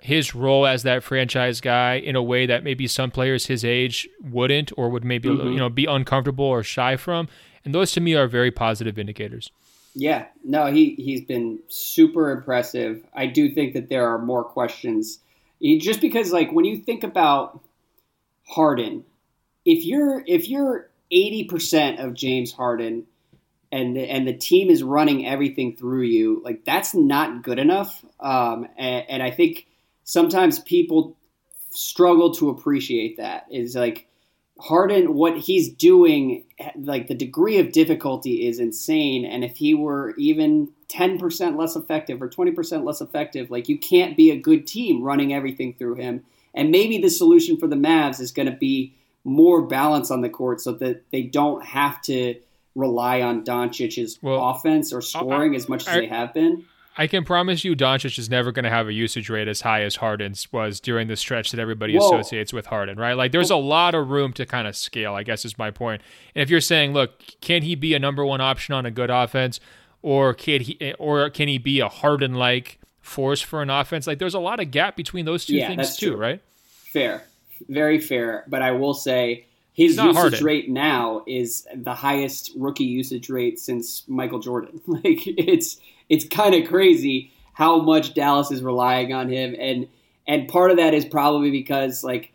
his 0.00 0.34
role 0.34 0.66
as 0.66 0.82
that 0.82 1.02
franchise 1.02 1.60
guy 1.60 1.94
in 1.94 2.16
a 2.16 2.22
way 2.22 2.46
that 2.46 2.64
maybe 2.64 2.86
some 2.86 3.10
players 3.10 3.46
his 3.46 3.64
age 3.64 4.08
wouldn't 4.22 4.72
or 4.76 4.88
would 4.88 5.04
maybe 5.04 5.28
mm-hmm. 5.28 5.48
you 5.48 5.58
know 5.58 5.68
be 5.68 5.86
uncomfortable 5.86 6.44
or 6.44 6.62
shy 6.62 6.96
from. 6.96 7.28
And 7.64 7.74
those 7.74 7.92
to 7.92 8.00
me 8.00 8.14
are 8.14 8.26
very 8.26 8.50
positive 8.50 8.98
indicators. 8.98 9.50
Yeah, 9.98 10.26
no, 10.44 10.66
he 10.66 10.94
he's 10.96 11.22
been 11.22 11.60
super 11.68 12.30
impressive. 12.30 13.02
I 13.14 13.26
do 13.28 13.48
think 13.48 13.72
that 13.72 13.88
there 13.88 14.06
are 14.10 14.18
more 14.18 14.44
questions, 14.44 15.20
just 15.62 16.02
because 16.02 16.32
like 16.32 16.52
when 16.52 16.66
you 16.66 16.76
think 16.76 17.02
about 17.02 17.60
Harden, 18.46 19.06
if 19.64 19.86
you're 19.86 20.22
if 20.26 20.50
you're 20.50 20.90
eighty 21.10 21.44
percent 21.44 21.98
of 21.98 22.12
James 22.12 22.52
Harden, 22.52 23.06
and 23.72 23.96
and 23.96 24.28
the 24.28 24.34
team 24.34 24.68
is 24.68 24.82
running 24.82 25.26
everything 25.26 25.74
through 25.74 26.02
you, 26.02 26.42
like 26.44 26.66
that's 26.66 26.94
not 26.94 27.42
good 27.42 27.58
enough. 27.58 28.04
Um, 28.20 28.68
and, 28.76 29.06
and 29.08 29.22
I 29.22 29.30
think 29.30 29.66
sometimes 30.04 30.58
people 30.58 31.16
struggle 31.70 32.34
to 32.34 32.50
appreciate 32.50 33.16
that. 33.16 33.46
Is 33.50 33.74
like 33.74 34.08
Harden, 34.58 35.14
what 35.14 35.36
he's 35.36 35.68
doing, 35.68 36.44
like 36.76 37.08
the 37.08 37.14
degree 37.14 37.58
of 37.58 37.72
difficulty 37.72 38.46
is 38.46 38.58
insane. 38.58 39.26
And 39.26 39.44
if 39.44 39.56
he 39.56 39.74
were 39.74 40.14
even 40.16 40.70
10% 40.88 41.58
less 41.58 41.76
effective 41.76 42.22
or 42.22 42.28
20% 42.28 42.84
less 42.84 43.00
effective, 43.00 43.50
like 43.50 43.68
you 43.68 43.78
can't 43.78 44.16
be 44.16 44.30
a 44.30 44.40
good 44.40 44.66
team 44.66 45.02
running 45.02 45.34
everything 45.34 45.74
through 45.74 45.96
him. 45.96 46.24
And 46.54 46.70
maybe 46.70 46.98
the 46.98 47.10
solution 47.10 47.58
for 47.58 47.66
the 47.66 47.76
Mavs 47.76 48.18
is 48.18 48.32
going 48.32 48.50
to 48.50 48.56
be 48.56 48.94
more 49.24 49.66
balance 49.66 50.10
on 50.10 50.22
the 50.22 50.30
court 50.30 50.60
so 50.60 50.72
that 50.72 51.02
they 51.10 51.22
don't 51.22 51.64
have 51.64 52.00
to 52.02 52.36
rely 52.74 53.20
on 53.20 53.44
Doncic's 53.44 54.18
well, 54.22 54.50
offense 54.50 54.92
or 54.92 55.02
scoring 55.02 55.52
I, 55.52 55.56
as 55.56 55.68
much 55.68 55.82
as 55.82 55.88
I, 55.88 56.00
they 56.00 56.06
have 56.06 56.32
been. 56.32 56.64
I 56.96 57.06
can 57.06 57.24
promise 57.24 57.64
you, 57.64 57.76
Doncic 57.76 58.18
is 58.18 58.30
never 58.30 58.52
going 58.52 58.64
to 58.64 58.70
have 58.70 58.88
a 58.88 58.92
usage 58.92 59.28
rate 59.28 59.48
as 59.48 59.60
high 59.60 59.82
as 59.82 59.96
Harden's 59.96 60.50
was 60.52 60.80
during 60.80 61.08
the 61.08 61.16
stretch 61.16 61.50
that 61.50 61.60
everybody 61.60 61.96
Whoa. 61.96 62.06
associates 62.06 62.52
with 62.52 62.66
Harden, 62.66 62.98
right? 62.98 63.12
Like, 63.14 63.32
there's 63.32 63.50
a 63.50 63.56
lot 63.56 63.94
of 63.94 64.08
room 64.08 64.32
to 64.34 64.46
kind 64.46 64.66
of 64.66 64.74
scale. 64.74 65.14
I 65.14 65.22
guess 65.22 65.44
is 65.44 65.58
my 65.58 65.70
point. 65.70 66.00
And 66.34 66.42
if 66.42 66.48
you're 66.50 66.60
saying, 66.60 66.92
look, 66.94 67.22
can 67.40 67.62
he 67.62 67.74
be 67.74 67.92
a 67.94 67.98
number 67.98 68.24
one 68.24 68.40
option 68.40 68.74
on 68.74 68.86
a 68.86 68.90
good 68.90 69.10
offense? 69.10 69.60
or 70.02 70.34
can 70.34 70.60
he 70.60 70.76
eh, 70.80 70.92
or 71.00 71.28
can 71.30 71.48
he 71.48 71.58
be 71.58 71.80
a 71.80 71.88
Harden 71.88 72.34
like 72.34 72.78
force 73.00 73.40
for 73.40 73.60
an 73.60 73.70
offense? 73.70 74.06
Like 74.06 74.20
there's 74.20 74.34
a 74.34 74.38
lot 74.38 74.60
of 74.60 74.70
gap 74.70 74.94
between 74.96 75.24
those 75.24 75.44
two 75.46 75.56
Yeah, 75.56 75.68
things 75.68 75.96
too, 75.96 76.10
true. 76.12 76.16
right? 76.16 76.40
Fair, 76.92 77.24
very 77.68 77.98
fair. 77.98 78.44
But 78.46 78.62
I 78.62 78.70
will 78.70 78.94
say 78.94 79.46
his 79.72 79.96
usage 79.96 80.14
Harden. 80.16 80.44
rate 80.44 80.70
now 80.70 81.24
is 81.26 81.66
the 81.74 81.94
highest 81.94 82.52
rookie 82.56 82.84
usage 82.84 83.28
rate 83.30 83.58
since 83.58 84.04
Michael 84.06 84.38
Jordan. 84.38 84.80
Like 84.86 85.26
it's 85.26 85.78
it's 86.08 86.24
kind 86.26 86.54
of 86.54 86.68
crazy 86.68 87.32
how 87.52 87.80
much 87.80 88.14
Dallas 88.14 88.50
is 88.50 88.62
relying 88.62 89.12
on 89.12 89.28
him, 89.28 89.54
and 89.58 89.88
and 90.28 90.48
part 90.48 90.70
of 90.70 90.76
that 90.78 90.92
is 90.94 91.04
probably 91.04 91.50
because 91.50 92.02
like 92.04 92.32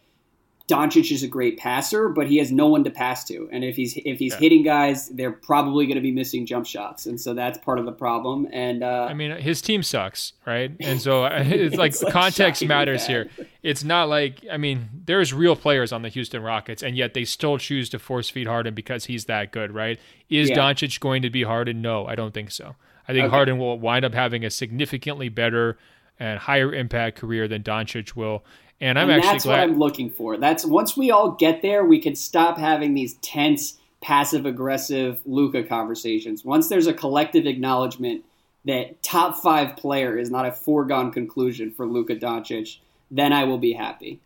Doncic 0.68 1.12
is 1.12 1.22
a 1.22 1.28
great 1.28 1.58
passer, 1.58 2.08
but 2.08 2.28
he 2.28 2.38
has 2.38 2.50
no 2.50 2.68
one 2.68 2.86
to 2.86 2.90
pass 2.90 3.26
to, 3.26 3.50
and 3.52 3.62
if 3.64 3.76
he's 3.76 3.98
if 3.98 4.20
he's 4.20 4.32
Yeah. 4.34 4.40
hitting 4.40 4.64
guys, 4.64 5.10
they're 5.10 5.32
probably 5.34 5.86
going 5.86 5.96
to 5.96 6.02
be 6.02 6.12
missing 6.12 6.46
jump 6.46 6.66
shots, 6.66 7.06
and 7.08 7.20
so 7.20 7.34
that's 7.34 7.58
part 7.58 7.78
of 7.78 7.86
the 7.86 7.92
problem. 7.92 8.48
And 8.54 8.82
uh, 8.82 9.08
I 9.10 9.14
mean, 9.14 9.32
his 9.36 9.62
team 9.62 9.84
sucks, 9.84 10.32
right? 10.46 10.72
And 10.80 11.02
so 11.02 11.26
it's 11.32 11.76
like 11.76 11.92
It's, 11.92 12.02
like, 12.04 12.14
context 12.14 12.64
matters 12.66 13.02
bad. 13.02 13.10
here. 13.10 13.30
It's 13.64 13.84
not 13.84 14.08
like 14.08 14.46
I 14.50 14.56
mean, 14.56 14.88
there's 15.06 15.34
real 15.34 15.58
players 15.58 15.92
on 15.92 16.04
the 16.04 16.10
Houston 16.10 16.42
Rockets, 16.42 16.82
and 16.82 16.96
yet 16.96 17.14
they 17.16 17.26
still 17.26 17.58
choose 17.58 17.90
to 17.90 18.00
force 18.00 18.30
feed 18.30 18.48
Harden 18.48 18.74
because 18.74 19.06
he's 19.06 19.26
that 19.26 19.52
good, 19.52 19.74
right? 19.74 20.00
Is 20.30 20.50
Yeah. 20.52 20.58
Doncic 20.58 21.02
going 21.02 21.22
to 21.24 21.30
be 21.30 21.44
Harden? 21.44 21.82
No, 21.82 22.06
I 22.06 22.16
don't 22.16 22.34
think 22.34 22.50
so. 22.50 22.76
I 23.08 23.14
think 23.14 23.26
Okay. 23.26 23.36
Harden 23.36 23.58
will 23.58 23.80
wind 23.80 24.06
up 24.06 24.14
having 24.14 24.46
a 24.46 24.50
significantly 24.50 25.30
better 25.30 25.78
and 26.20 26.40
higher 26.40 26.74
impact 26.74 27.18
career 27.18 27.48
than 27.48 27.64
Doncic 27.64 28.16
will. 28.16 28.44
And 28.80 28.98
I'm 28.98 29.10
and 29.10 29.18
actually 29.20 29.32
that's 29.34 29.44
glad. 29.46 29.60
what 29.60 29.70
I'm 29.70 29.80
looking 29.80 30.10
for. 30.10 30.38
That's 30.38 30.66
once 30.66 30.98
we 30.98 31.12
all 31.12 31.32
get 31.32 31.62
there, 31.62 31.84
we 31.84 32.00
can 32.00 32.16
stop 32.16 32.58
having 32.58 32.94
these 32.94 33.14
tense, 33.16 33.78
passive 34.02 34.46
aggressive 34.46 35.20
Luka 35.26 35.64
conversations. 35.64 36.44
Once 36.44 36.68
there's 36.68 36.88
a 36.88 36.94
collective 36.94 37.46
acknowledgement 37.46 38.24
that 38.66 39.02
top 39.02 39.38
five 39.38 39.76
player 39.76 40.18
is 40.18 40.30
not 40.30 40.46
a 40.46 40.52
foregone 40.52 41.12
conclusion 41.12 41.72
for 41.72 41.86
Luka 41.86 42.16
Doncic, 42.16 42.78
then 43.10 43.34
I 43.34 43.44
will 43.44 43.58
be 43.58 43.74
happy. 43.74 44.20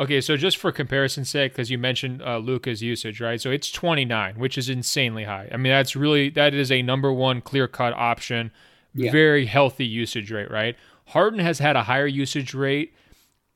Okay, 0.00 0.22
so 0.22 0.34
just 0.38 0.56
for 0.56 0.72
comparison's 0.72 1.28
sake, 1.28 1.52
because 1.52 1.70
you 1.70 1.76
mentioned 1.76 2.22
uh, 2.22 2.38
Luka's 2.38 2.82
usage, 2.82 3.20
right? 3.20 3.38
So 3.38 3.50
it's 3.50 3.70
29, 3.70 4.38
which 4.38 4.56
is 4.56 4.70
insanely 4.70 5.24
high. 5.24 5.48
I 5.52 5.58
mean, 5.58 5.70
that's 5.70 5.94
really 5.94 6.30
that 6.30 6.54
is 6.54 6.72
a 6.72 6.80
number 6.80 7.12
one 7.12 7.42
clear 7.42 7.68
cut 7.68 7.92
option, 7.92 8.50
Yeah. 8.94 9.12
very 9.12 9.44
healthy 9.44 9.84
usage 9.84 10.32
rate, 10.32 10.50
right? 10.50 10.74
Harden 11.08 11.40
has 11.40 11.58
had 11.58 11.76
a 11.76 11.82
higher 11.82 12.06
usage 12.06 12.54
rate 12.54 12.94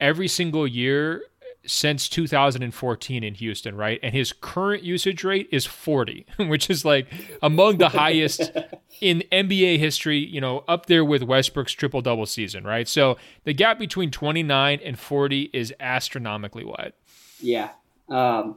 every 0.01 0.29
single 0.29 0.67
year 0.67 1.23
since 1.67 2.09
2014 2.09 3.25
in 3.25 3.35
Houston, 3.35 3.77
right? 3.77 3.99
And 4.03 4.15
his 4.15 4.33
current 4.33 4.83
usage 4.83 5.25
rate 5.25 5.49
is 5.51 5.67
40, 5.67 6.27
which 6.39 6.71
is 6.71 6.85
like 6.85 7.07
among 7.43 7.79
the 7.79 7.89
highest 7.89 8.53
in 9.01 9.23
NBA 9.33 9.79
history, 9.79 10.19
you 10.19 10.41
know, 10.41 10.65
up 10.69 10.87
there 10.87 11.05
with 11.05 11.23
Westbrook's 11.23 11.73
triple 11.73 12.01
double 12.01 12.27
season, 12.27 12.65
right? 12.65 12.89
So 12.89 13.17
the 13.45 13.53
gap 13.53 13.79
between 13.79 14.11
29 14.11 14.81
and 14.85 14.99
40 14.99 15.51
is 15.53 15.73
astronomically 15.81 16.65
wide. 16.65 16.93
Yeah. 17.41 17.71
Um, 18.09 18.57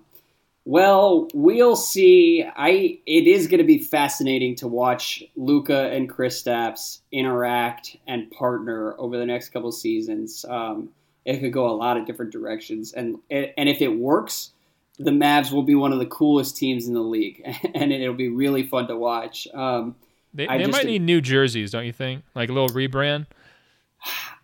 well, 0.69 1.29
we'll 1.33 1.77
see. 1.77 2.45
I 2.45 2.99
it 3.05 3.25
is 3.25 3.47
going 3.47 3.59
to 3.59 3.63
be 3.63 3.79
fascinating 3.79 4.53
to 4.57 4.67
watch 4.67 5.23
Luka 5.37 5.89
and 5.91 6.09
Kristaps 6.09 6.99
interact 7.09 7.95
and 8.05 8.29
partner 8.31 8.93
over 8.99 9.17
the 9.17 9.25
next 9.25 9.51
couple 9.51 9.71
seasons. 9.71 10.43
Um, 10.49 10.89
it 11.27 11.41
could 11.41 11.51
go 11.51 11.69
a 11.69 11.75
lot 11.75 11.97
of 11.97 12.05
different 12.07 12.31
directions, 12.31 12.93
and 12.93 13.17
and 13.29 13.69
if 13.69 13.81
it 13.81 13.89
works, 13.89 14.51
the 14.97 15.11
Mavs 15.11 15.51
will 15.51 15.61
be 15.61 15.75
one 15.75 15.91
of 15.91 15.99
the 15.99 16.05
coolest 16.05 16.55
teams 16.55 16.87
in 16.87 16.93
the 16.93 17.01
league, 17.01 17.43
and 17.75 17.91
it'll 17.91 18.15
be 18.15 18.29
really 18.29 18.65
fun 18.65 18.87
to 18.87 18.95
watch. 18.95 19.47
Um, 19.53 19.95
They, 20.33 20.47
they 20.47 20.67
might 20.67 20.85
need 20.85 21.01
new 21.01 21.19
jerseys, 21.19 21.71
don't 21.71 21.85
you 21.85 21.91
think? 21.91 22.23
Like 22.33 22.49
a 22.49 22.53
little 22.53 22.69
rebrand. 22.69 23.27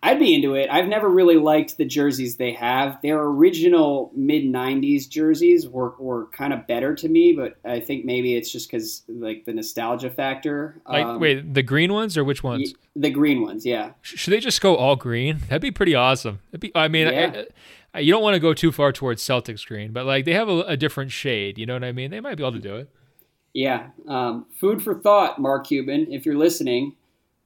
I'd 0.02 0.18
be 0.18 0.34
into 0.34 0.54
it. 0.54 0.68
I've 0.70 0.86
never 0.88 1.08
really 1.08 1.36
liked 1.36 1.78
the 1.78 1.84
jerseys 1.86 2.36
they 2.36 2.52
have. 2.52 3.00
Their 3.02 3.22
original 3.22 4.10
mid 4.14 4.44
'90s 4.44 5.08
jerseys 5.08 5.66
were, 5.66 5.94
were 5.98 6.26
kind 6.26 6.52
of 6.52 6.66
better 6.66 6.94
to 6.96 7.08
me, 7.08 7.32
but 7.32 7.56
I 7.64 7.80
think 7.80 8.04
maybe 8.04 8.34
it's 8.36 8.50
just 8.52 8.70
because 8.70 9.02
like 9.08 9.44
the 9.46 9.54
nostalgia 9.54 10.10
factor. 10.10 10.80
Like, 10.86 11.06
Um, 11.06 11.20
wait, 11.20 11.54
the 11.54 11.62
green 11.62 11.92
ones 11.92 12.18
or 12.18 12.24
which 12.24 12.42
ones? 12.42 12.74
the 12.96 13.08
green 13.10 13.40
ones, 13.42 13.64
yeah, 13.64 13.92
Should 14.02 14.32
they 14.32 14.40
just 14.40 14.60
go 14.60 14.76
all 14.76 14.94
green? 14.96 15.38
That'd 15.48 15.62
be 15.62 15.70
pretty 15.70 15.94
awesome. 15.94 16.40
Be, 16.58 16.70
I 16.74 16.88
mean, 16.88 17.06
Yeah. 17.06 17.32
I- 17.34 17.46
I- 17.98 18.00
you 18.00 18.12
don't 18.12 18.22
want 18.22 18.34
to 18.34 18.40
go 18.40 18.52
too 18.54 18.72
far 18.72 18.92
towards 18.92 19.22
Celtics 19.22 19.64
green, 19.66 19.92
but 19.92 20.04
like 20.04 20.24
they 20.26 20.34
have 20.34 20.48
a, 20.48 20.60
a 20.62 20.76
different 20.76 21.12
shade. 21.12 21.56
You 21.58 21.64
know 21.66 21.74
what 21.74 21.84
I 21.84 21.92
mean? 21.92 22.10
They 22.10 22.20
might 22.20 22.34
be 22.36 22.42
able 22.42 22.52
to 22.52 22.58
do 22.58 22.76
it. 22.76 22.90
yeah. 23.54 23.86
Um, 24.08 24.46
food 24.60 24.82
for 24.82 24.94
thought, 24.96 25.40
Mark 25.40 25.68
Cuban, 25.68 26.08
if 26.12 26.26
you're 26.26 26.36
listening. 26.36 26.94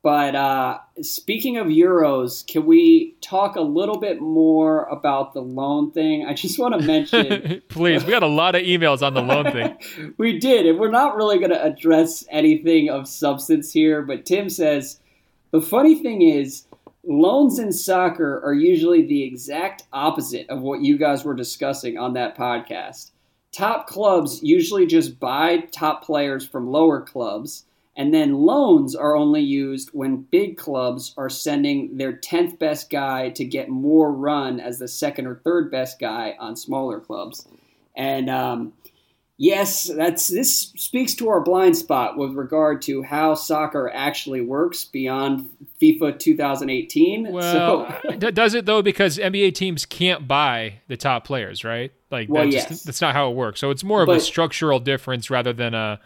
But 0.03 0.37
uh, 0.37 0.79
speaking 1.03 1.57
of 1.57 1.67
Euros, 1.67 2.47
can 2.47 2.67
we 2.67 3.17
talk 3.21 3.57
a 3.57 3.61
little 3.61 3.99
bit 3.99 4.21
more 4.21 4.85
about 4.85 5.35
the 5.35 5.41
loan 5.41 5.91
thing? 5.91 6.25
I 6.25 6.35
just 6.35 6.59
want 6.59 6.81
to 6.81 6.87
mention. 6.87 7.63
Please, 7.69 8.05
we 8.05 8.13
got 8.13 8.23
a 8.23 8.29
lot 8.29 8.55
of 8.55 8.63
emails 8.63 9.05
on 9.05 9.15
the 9.15 9.23
loan 9.23 9.51
thing. 9.51 10.15
we 10.19 10.39
did, 10.39 10.67
and 10.67 10.79
we're 10.79 10.91
not 10.91 11.17
really 11.17 11.39
going 11.39 11.51
to 11.51 11.63
address 11.63 12.25
anything 12.31 12.89
of 12.89 13.09
substance 13.09 13.73
here. 13.73 14.03
But 14.03 14.25
Tim 14.25 14.49
says 14.49 15.01
the 15.51 15.61
funny 15.61 15.97
thing 15.97 16.23
is, 16.23 16.67
loans 17.05 17.59
in 17.59 17.73
soccer 17.73 18.41
are 18.45 18.55
usually 18.55 19.05
the 19.05 19.25
exact 19.25 19.85
opposite 19.93 20.49
of 20.49 20.61
what 20.61 20.83
you 20.83 20.97
guys 20.97 21.25
were 21.25 21.35
discussing 21.35 21.99
on 21.99 22.13
that 22.13 22.37
podcast. 22.37 23.11
Top 23.51 23.87
clubs 23.87 24.43
usually 24.43 24.87
just 24.87 25.19
buy 25.19 25.59
top 25.73 26.05
players 26.05 26.47
from 26.47 26.71
lower 26.71 27.01
clubs, 27.01 27.65
and 27.99 28.15
then 28.15 28.33
loans 28.33 28.95
are 28.95 29.17
only 29.17 29.43
used 29.43 29.91
when 29.93 30.19
big 30.23 30.57
clubs 30.57 31.13
are 31.19 31.29
sending 31.29 31.97
their 31.99 32.13
10th 32.13 32.59
best 32.59 32.89
guy 32.91 33.29
to 33.31 33.45
get 33.45 33.69
more 33.69 34.13
run 34.13 34.61
as 34.61 34.79
the 34.79 34.87
second 34.89 35.27
or 35.27 35.35
third 35.35 35.71
best 35.71 35.99
guy 35.99 36.37
on 36.39 36.55
smaller 36.57 37.01
clubs. 37.01 37.47
And 37.97 38.31
um, 38.31 38.73
yes, 39.37 39.91
that's 39.97 40.29
this 40.29 40.71
speaks 40.77 41.15
to 41.15 41.29
our 41.29 41.41
blind 41.41 41.77
spot 41.77 42.17
with 42.17 42.35
regard 42.35 42.83
to 42.83 43.03
how 43.03 43.35
soccer 43.35 43.91
actually 43.93 44.43
works 44.43 44.85
beyond 44.85 45.51
FIFA 45.83 46.21
2018. 46.21 47.33
Well, 47.33 48.01
so 48.13 48.17
does 48.19 48.55
it 48.55 48.65
though? 48.65 48.81
Because 48.83 49.19
NBA 49.19 49.55
teams 49.57 49.85
can't 49.85 50.29
buy 50.29 50.81
the 50.87 50.97
top 50.97 51.25
players, 51.25 51.65
right? 51.65 51.93
Like, 52.13 52.29
Well, 52.29 52.45
that 52.45 52.53
just- 52.53 52.71
yes. 52.71 52.83
that's 52.85 53.01
not 53.01 53.15
how 53.15 53.31
it 53.31 53.35
works. 53.35 53.59
So 53.59 53.71
it's 53.71 53.83
more 53.83 54.03
of 54.03 54.09
a 54.09 54.21
structural 54.21 54.79
difference 54.79 55.31
rather 55.31 55.53
than 55.53 55.75
a, 55.75 56.01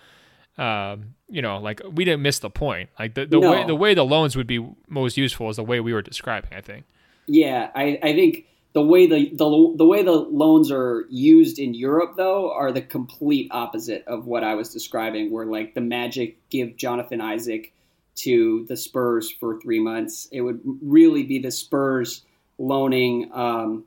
um, 0.58 1.14
you 1.28 1.42
know, 1.42 1.58
like 1.58 1.80
we 1.90 2.04
didn't 2.04 2.22
miss 2.22 2.38
the 2.40 2.50
point. 2.50 2.90
Like 2.98 3.14
the, 3.14 3.26
the 3.26 3.40
No. 3.40 3.50
way 3.50 3.64
the 3.66 3.74
way 3.74 3.94
the 3.94 4.04
loans 4.04 4.36
would 4.36 4.46
be 4.46 4.66
most 4.88 5.16
useful 5.16 5.48
is 5.50 5.56
the 5.56 5.64
way 5.64 5.80
we 5.80 5.92
were 5.92 6.02
describing. 6.02 6.50
I 6.52 6.60
think. 6.60 6.84
Yeah, 7.26 7.70
I, 7.74 7.98
I 8.02 8.12
think 8.14 8.46
the 8.74 8.82
way 8.82 9.06
the, 9.06 9.30
the 9.30 9.74
the 9.76 9.84
way 9.86 10.02
the 10.02 10.12
loans 10.12 10.70
are 10.70 11.06
used 11.08 11.58
in 11.58 11.74
Europe 11.74 12.14
though 12.16 12.52
are 12.52 12.72
the 12.72 12.82
complete 12.82 13.48
opposite 13.50 14.04
of 14.06 14.26
what 14.26 14.44
I 14.44 14.54
was 14.54 14.72
describing. 14.72 15.30
Where 15.30 15.46
like 15.46 15.74
the 15.74 15.80
Magic 15.80 16.36
give 16.50 16.76
Jonathan 16.76 17.20
Isaac 17.20 17.72
to 18.16 18.66
the 18.68 18.76
Spurs 18.76 19.30
for 19.30 19.58
three 19.60 19.80
months, 19.80 20.28
it 20.32 20.42
would 20.42 20.60
really 20.82 21.22
be 21.22 21.38
the 21.38 21.50
Spurs 21.50 22.24
loaning 22.58 23.30
um, 23.32 23.84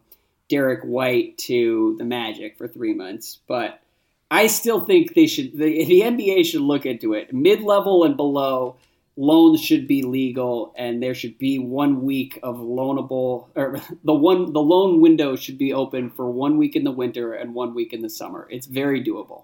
Derrick 0.50 0.82
White 0.84 1.38
to 1.40 1.96
the 2.00 2.06
Magic 2.06 2.58
for 2.58 2.68
three 2.68 2.94
months. 2.94 3.40
But 3.48 3.82
I 4.31 4.47
still 4.47 4.85
think 4.85 5.14
they 5.14 5.27
should 5.27 5.53
the, 5.57 5.85
the 5.85 6.02
NBA 6.02 6.45
should 6.45 6.61
look 6.61 6.85
into 6.85 7.14
it. 7.14 7.34
Mid 7.34 7.61
level 7.61 8.03
and 8.03 8.18
below 8.18 8.77
loans 9.18 9.61
should 9.61 9.88
be 9.88 10.02
legal 10.02 10.73
and 10.77 11.02
there 11.02 11.14
should 11.15 11.38
be 11.38 11.57
one 11.57 12.03
week 12.03 12.38
of 12.43 12.57
loanable 12.57 13.47
or 13.56 13.80
the 14.03 14.14
one 14.14 14.52
the 14.52 14.61
loan 14.61 14.99
window 14.99 15.35
should 15.38 15.57
be 15.57 15.72
open 15.72 16.10
for 16.10 16.30
one 16.30 16.57
week 16.57 16.76
in 16.76 16.84
the 16.84 16.91
winter 16.91 17.34
and 17.34 17.53
one 17.53 17.73
week 17.73 17.93
in 17.93 18.02
the 18.02 18.10
summer 18.10 18.45
it's 18.52 18.65
very 18.68 19.02
doable 19.02 19.43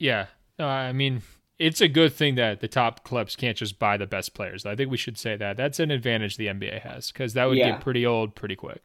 Yeah, 0.00 0.26
uh, 0.58 0.64
I 0.64 0.92
mean, 0.92 1.22
it's 1.60 1.80
a 1.80 1.86
good 1.86 2.12
thing 2.12 2.34
that 2.36 2.58
the 2.60 2.66
top 2.66 3.04
clubs 3.04 3.36
can't 3.36 3.56
just 3.56 3.78
buy 3.78 3.96
the 3.96 4.06
best 4.06 4.34
players. 4.34 4.66
I 4.66 4.74
think 4.74 4.90
we 4.90 4.96
should 4.96 5.16
say 5.18 5.36
that. 5.36 5.56
That's 5.56 5.78
an 5.78 5.90
advantage 5.92 6.36
the 6.36 6.46
NBA 6.48 6.80
has 6.82 7.12
because 7.12 7.34
that 7.34 7.44
would 7.46 7.56
Yeah. 7.58 7.70
get 7.72 7.80
pretty 7.80 8.04
old 8.04 8.34
pretty 8.34 8.56
quick. 8.56 8.82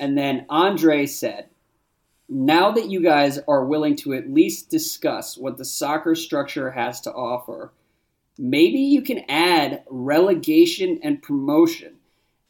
and 0.00 0.18
then 0.18 0.46
andre 0.48 1.06
said 1.06 1.46
now 2.34 2.72
that 2.72 2.90
you 2.90 3.00
guys 3.00 3.38
are 3.46 3.64
willing 3.64 3.96
to 3.96 4.12
at 4.12 4.28
least 4.28 4.68
discuss 4.68 5.38
what 5.38 5.56
the 5.56 5.64
soccer 5.64 6.14
structure 6.14 6.70
has 6.72 7.00
to 7.02 7.12
offer 7.12 7.72
maybe 8.38 8.78
you 8.78 9.02
can 9.02 9.24
add 9.28 9.82
relegation 9.88 11.00
and 11.02 11.22
promotion. 11.22 11.94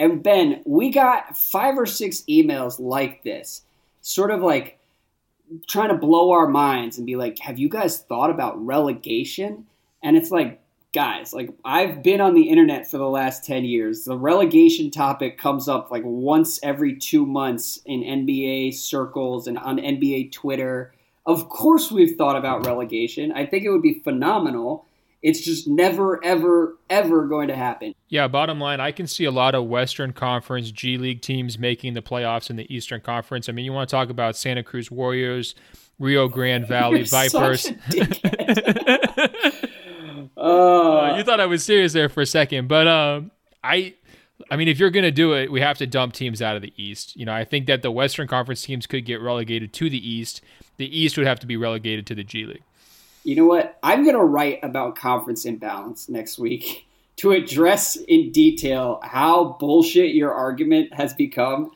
And 0.01 0.23
Ben, 0.23 0.63
we 0.65 0.91
got 0.91 1.37
five 1.37 1.79
or 1.79 1.87
six 1.87 2.23
emails 2.29 2.81
like 2.81 3.23
this, 3.23 3.63
sort 4.01 4.31
of 4.31 4.41
like 4.41 4.79
trying 5.69 5.91
to 5.91 5.95
blow 5.95 6.33
our 6.33 6.49
minds 6.49 6.99
and 6.99 7.07
be 7.07 7.17
like, 7.17 7.39
have 7.39 7.59
you 7.59 7.69
guys 7.69 8.01
thought 8.01 8.31
about 8.31 8.65
relegation? 8.65 9.67
And 10.03 10.17
it's 10.17 10.31
like, 10.31 10.61
guys, 10.95 11.35
like 11.35 11.51
I've 11.65 12.03
been 12.03 12.21
on 12.21 12.35
the 12.35 12.49
internet 12.49 12.89
for 12.91 12.97
the 12.99 13.09
last 13.09 13.45
10 13.45 13.65
years. 13.65 14.05
The 14.05 14.17
relegation 14.17 14.91
topic 14.91 15.37
comes 15.37 15.69
up 15.69 15.91
like 15.91 16.05
once 16.07 16.61
every 16.63 16.97
two 16.97 17.27
months 17.27 17.81
in 17.85 18.01
NBA 18.01 18.75
circles 18.75 19.47
and 19.47 19.59
on 19.59 19.79
NBA 19.79 20.33
Twitter. 20.33 20.95
Of 21.27 21.49
course, 21.49 21.91
we've 21.91 22.17
thought 22.17 22.37
about 22.37 22.65
relegation. 22.65 23.33
I 23.33 23.45
think 23.45 23.65
it 23.65 23.71
would 23.71 23.83
be 23.83 24.01
phenomenal 24.05 24.87
It's 25.23 25.41
just 25.41 25.67
never, 25.67 26.23
ever, 26.23 26.77
ever 26.91 27.27
going 27.27 27.49
to 27.49 27.57
happen. 27.57 27.95
Yeah, 28.11 28.29
bottom 28.29 28.61
line, 28.61 28.79
I 28.79 28.93
can 28.93 29.07
see 29.07 29.25
a 29.25 29.31
lot 29.31 29.55
of 29.55 29.65
Western 29.65 30.13
Conference 30.13 30.71
G 30.71 30.99
League 30.99 31.23
teams 31.23 31.59
making 31.59 31.95
the 31.95 32.03
playoffs 32.03 32.51
in 32.51 32.57
the 32.57 32.73
Eastern 32.75 33.01
Conference. 33.01 33.49
I 33.49 33.53
mean, 33.53 33.65
you 33.65 33.73
want 33.73 33.89
to 33.89 33.97
talk 33.97 34.11
about 34.11 34.37
Santa 34.37 34.63
Cruz 34.63 34.91
Warriors, 34.91 35.55
Rio 35.99 36.29
Grande 36.29 36.69
Valley 36.69 37.05
Vipers. 37.05 37.73
such 40.45 40.63
a 40.63 40.73
dickhead. 40.79 41.11
Uh, 41.11 41.15
Uh, 41.15 41.17
you 41.19 41.25
thought 41.25 41.41
I 41.41 41.47
was 41.47 41.65
serious 41.65 41.93
there 41.93 42.09
for 42.09 42.21
a 42.23 42.27
second, 42.27 42.69
but 42.69 42.87
um, 42.87 43.31
I, 43.63 43.95
I 44.51 44.57
mean, 44.57 44.69
if 44.69 44.79
you're 44.79 44.91
gonna 44.91 45.11
do 45.11 45.35
it, 45.35 45.51
we 45.51 45.61
have 45.61 45.79
to 45.79 45.87
dump 45.87 46.13
teams 46.15 46.43
out 46.43 46.57
of 46.57 46.63
the 46.63 46.73
East. 46.77 47.17
You 47.17 47.25
know, 47.27 47.33
I 47.35 47.45
think 47.45 47.67
that 47.67 47.83
the 47.83 47.91
Western 47.91 48.29
Conference 48.29 48.63
teams 48.63 48.87
could 48.87 49.05
get 49.05 49.21
relegated 49.21 49.73
to 49.75 49.91
the 49.91 50.11
East. 50.11 50.41
The 50.77 50.99
East 50.99 51.17
would 51.17 51.27
have 51.27 51.41
to 51.41 51.47
be 51.47 51.57
relegated 51.57 52.07
to 52.09 52.15
the 52.15 52.25
G 52.25 52.47
League. 52.47 52.63
you 53.23 53.37
know 53.37 53.47
what? 53.47 53.79
I'm 53.83 54.03
going 54.05 54.17
to 54.17 54.25
write 54.25 54.61
about 54.63 54.97
conference 54.97 55.45
imbalance 55.47 56.09
next 56.09 56.39
week 56.39 56.87
to 57.17 57.33
address 57.33 57.97
in 57.97 58.33
detail 58.33 59.01
how 59.03 59.57
bullshit 59.61 60.15
your 60.15 60.33
argument 60.33 60.93
has 60.95 61.15
become. 61.15 61.71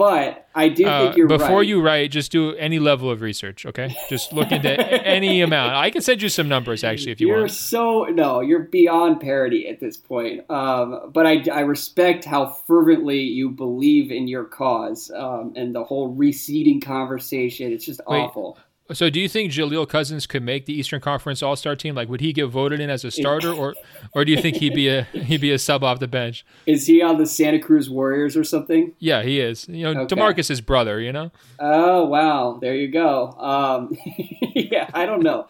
But 0.00 0.48
I 0.54 0.68
do 0.70 0.86
Uh, 0.86 1.02
think 1.04 1.16
you're 1.16 1.28
before 1.28 1.58
right. 1.58 1.66
you 1.68 1.82
write, 1.82 2.10
just 2.10 2.32
do 2.32 2.54
any 2.56 2.78
level 2.78 3.10
of 3.10 3.20
research. 3.20 3.66
Okay, 3.66 3.94
just 4.08 4.32
look 4.32 4.50
into 4.50 4.70
any 5.06 5.42
amount. 5.42 5.74
I 5.74 5.90
can 5.90 6.00
send 6.00 6.22
you 6.22 6.28
some 6.30 6.48
numbers 6.48 6.82
actually 6.82 7.12
if 7.12 7.20
you 7.20 7.28
want. 7.28 7.38
You're 7.40 7.48
so 7.48 8.04
no, 8.04 8.40
you're 8.40 8.60
beyond 8.64 9.20
parody 9.20 9.68
at 9.68 9.78
this 9.78 9.96
point. 9.98 10.50
Um, 10.50 11.10
but 11.12 11.26
I, 11.26 11.44
I 11.52 11.60
respect 11.60 12.24
how 12.24 12.46
fervently 12.66 13.20
you 13.20 13.50
believe 13.50 14.10
in 14.10 14.26
your 14.26 14.44
cause 14.44 15.10
um, 15.14 15.52
and 15.54 15.74
the 15.74 15.84
whole 15.84 16.08
receding 16.14 16.80
conversation. 16.80 17.72
It's 17.72 17.84
just 17.84 18.00
Wait. 18.08 18.18
awful. 18.20 18.58
So, 18.92 19.10
do 19.10 19.20
you 19.20 19.28
think 19.28 19.52
Jaleen 19.52 19.88
Cousins 19.88 20.26
could 20.26 20.42
make 20.42 20.66
the 20.66 20.72
Eastern 20.72 21.00
Conference 21.00 21.42
All 21.42 21.56
Star 21.56 21.76
team? 21.76 21.94
Like, 21.94 22.08
would 22.08 22.20
he 22.20 22.32
get 22.32 22.46
voted 22.46 22.80
in 22.80 22.90
as 22.90 23.04
a 23.04 23.10
starter, 23.10 23.52
or, 23.52 23.74
or 24.14 24.24
do 24.24 24.32
you 24.32 24.40
think 24.40 24.56
he'd 24.56 24.74
be 24.74 24.88
a 24.88 25.02
he'd 25.12 25.40
be 25.40 25.52
a 25.52 25.58
sub 25.58 25.84
off 25.84 26.00
the 26.00 26.08
bench? 26.08 26.44
Is 26.66 26.86
he 26.86 27.02
on 27.02 27.18
the 27.18 27.26
Santa 27.26 27.58
Cruz 27.58 27.88
Warriors 27.88 28.36
or 28.36 28.44
something? 28.44 28.92
Yeah, 28.98 29.22
he 29.22 29.40
is. 29.40 29.68
You 29.68 29.92
know, 29.92 30.00
Okay. 30.02 30.14
Demarcus's 30.14 30.60
brother. 30.60 31.00
You 31.00 31.12
know. 31.12 31.30
Oh 31.58 32.06
wow, 32.06 32.58
there 32.60 32.74
you 32.74 32.88
go. 32.88 33.32
Um, 33.32 33.96
yeah, 34.54 34.90
I 34.94 35.06
don't 35.06 35.22
know. 35.22 35.46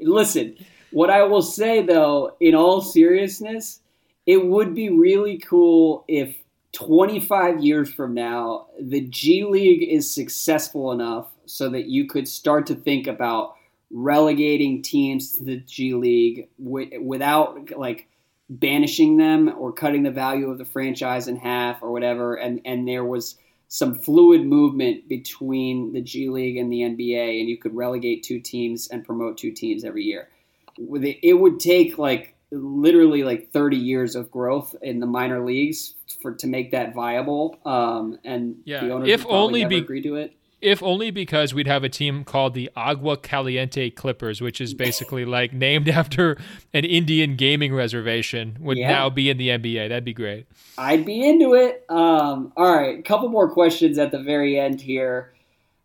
Listen, 0.00 0.56
what 0.90 1.10
I 1.10 1.22
will 1.22 1.42
say 1.42 1.82
though, 1.82 2.36
in 2.40 2.54
all 2.54 2.80
seriousness, 2.80 3.80
it 4.26 4.44
would 4.44 4.74
be 4.74 4.90
really 4.90 5.38
cool 5.38 6.04
if 6.08 6.36
25 6.72 7.62
years 7.62 7.92
from 7.92 8.14
now 8.14 8.66
the 8.80 9.02
G 9.02 9.44
League 9.44 9.82
is 9.82 10.12
successful 10.12 10.92
enough 10.92 11.28
so 11.52 11.68
that 11.70 11.86
you 11.86 12.06
could 12.06 12.26
start 12.26 12.66
to 12.66 12.74
think 12.74 13.06
about 13.06 13.54
relegating 13.90 14.82
teams 14.82 15.32
to 15.32 15.44
the 15.44 15.56
G 15.58 15.94
League 15.94 16.48
wi- 16.62 16.98
without 16.98 17.70
like 17.76 18.08
banishing 18.48 19.16
them 19.16 19.54
or 19.58 19.72
cutting 19.72 20.02
the 20.02 20.10
value 20.10 20.50
of 20.50 20.58
the 20.58 20.64
franchise 20.64 21.28
in 21.28 21.36
half 21.36 21.82
or 21.82 21.90
whatever 21.92 22.34
and 22.34 22.60
and 22.64 22.86
there 22.88 23.04
was 23.04 23.36
some 23.68 23.94
fluid 23.94 24.44
movement 24.44 25.08
between 25.08 25.94
the 25.94 26.02
G 26.02 26.28
League 26.28 26.58
and 26.58 26.70
the 26.70 26.80
NBA, 26.82 27.40
and 27.40 27.48
you 27.48 27.56
could 27.56 27.74
relegate 27.74 28.22
two 28.22 28.38
teams 28.38 28.86
and 28.88 29.02
promote 29.02 29.38
two 29.38 29.50
teams 29.50 29.82
every 29.82 30.02
year. 30.04 30.28
It, 30.76 31.18
it 31.22 31.32
would 31.32 31.58
take 31.58 31.96
like 31.96 32.34
literally 32.50 33.22
like 33.24 33.50
30 33.50 33.78
years 33.78 34.14
of 34.14 34.30
growth 34.30 34.76
in 34.82 35.00
the 35.00 35.06
minor 35.06 35.42
leagues 35.42 35.94
for 36.20 36.32
to 36.34 36.46
make 36.46 36.72
that 36.72 36.92
viable. 36.94 37.58
Um, 37.64 38.18
and 38.24 38.56
Yeah, 38.66 38.84
the 38.84 38.92
owners 38.92 39.08
if 39.08 39.24
would 39.24 39.32
only 39.32 39.64
be- 39.64 39.78
agree 39.78 40.02
to 40.02 40.16
it. 40.16 40.36
If 40.62 40.82
only 40.82 41.10
because 41.10 41.52
we'd 41.52 41.66
have 41.66 41.82
a 41.84 41.88
team 41.88 42.24
called 42.24 42.54
the 42.54 42.70
Agua 42.76 43.16
Caliente 43.16 43.90
Clippers, 43.90 44.40
which 44.40 44.60
is 44.60 44.74
basically 44.74 45.24
like 45.24 45.52
named 45.52 45.88
after 46.00 46.38
an 46.72 46.84
Indian 46.84 47.36
gaming 47.36 47.74
reservation, 47.74 48.56
would 48.60 48.78
Yeah. 48.78 48.88
now 48.88 49.10
be 49.10 49.28
in 49.28 49.38
the 49.38 49.48
NBA. 49.48 49.88
That'd 49.88 50.04
be 50.04 50.14
great. 50.14 50.46
I'd 50.78 51.04
be 51.04 51.26
into 51.28 51.54
it. 51.54 51.84
Um, 51.88 52.52
all 52.56 52.74
right, 52.76 52.98
a 52.98 53.02
couple 53.02 53.28
more 53.28 53.50
questions 53.50 53.98
at 53.98 54.10
the 54.12 54.20
very 54.20 54.58
end 54.58 54.80
here. 54.80 55.32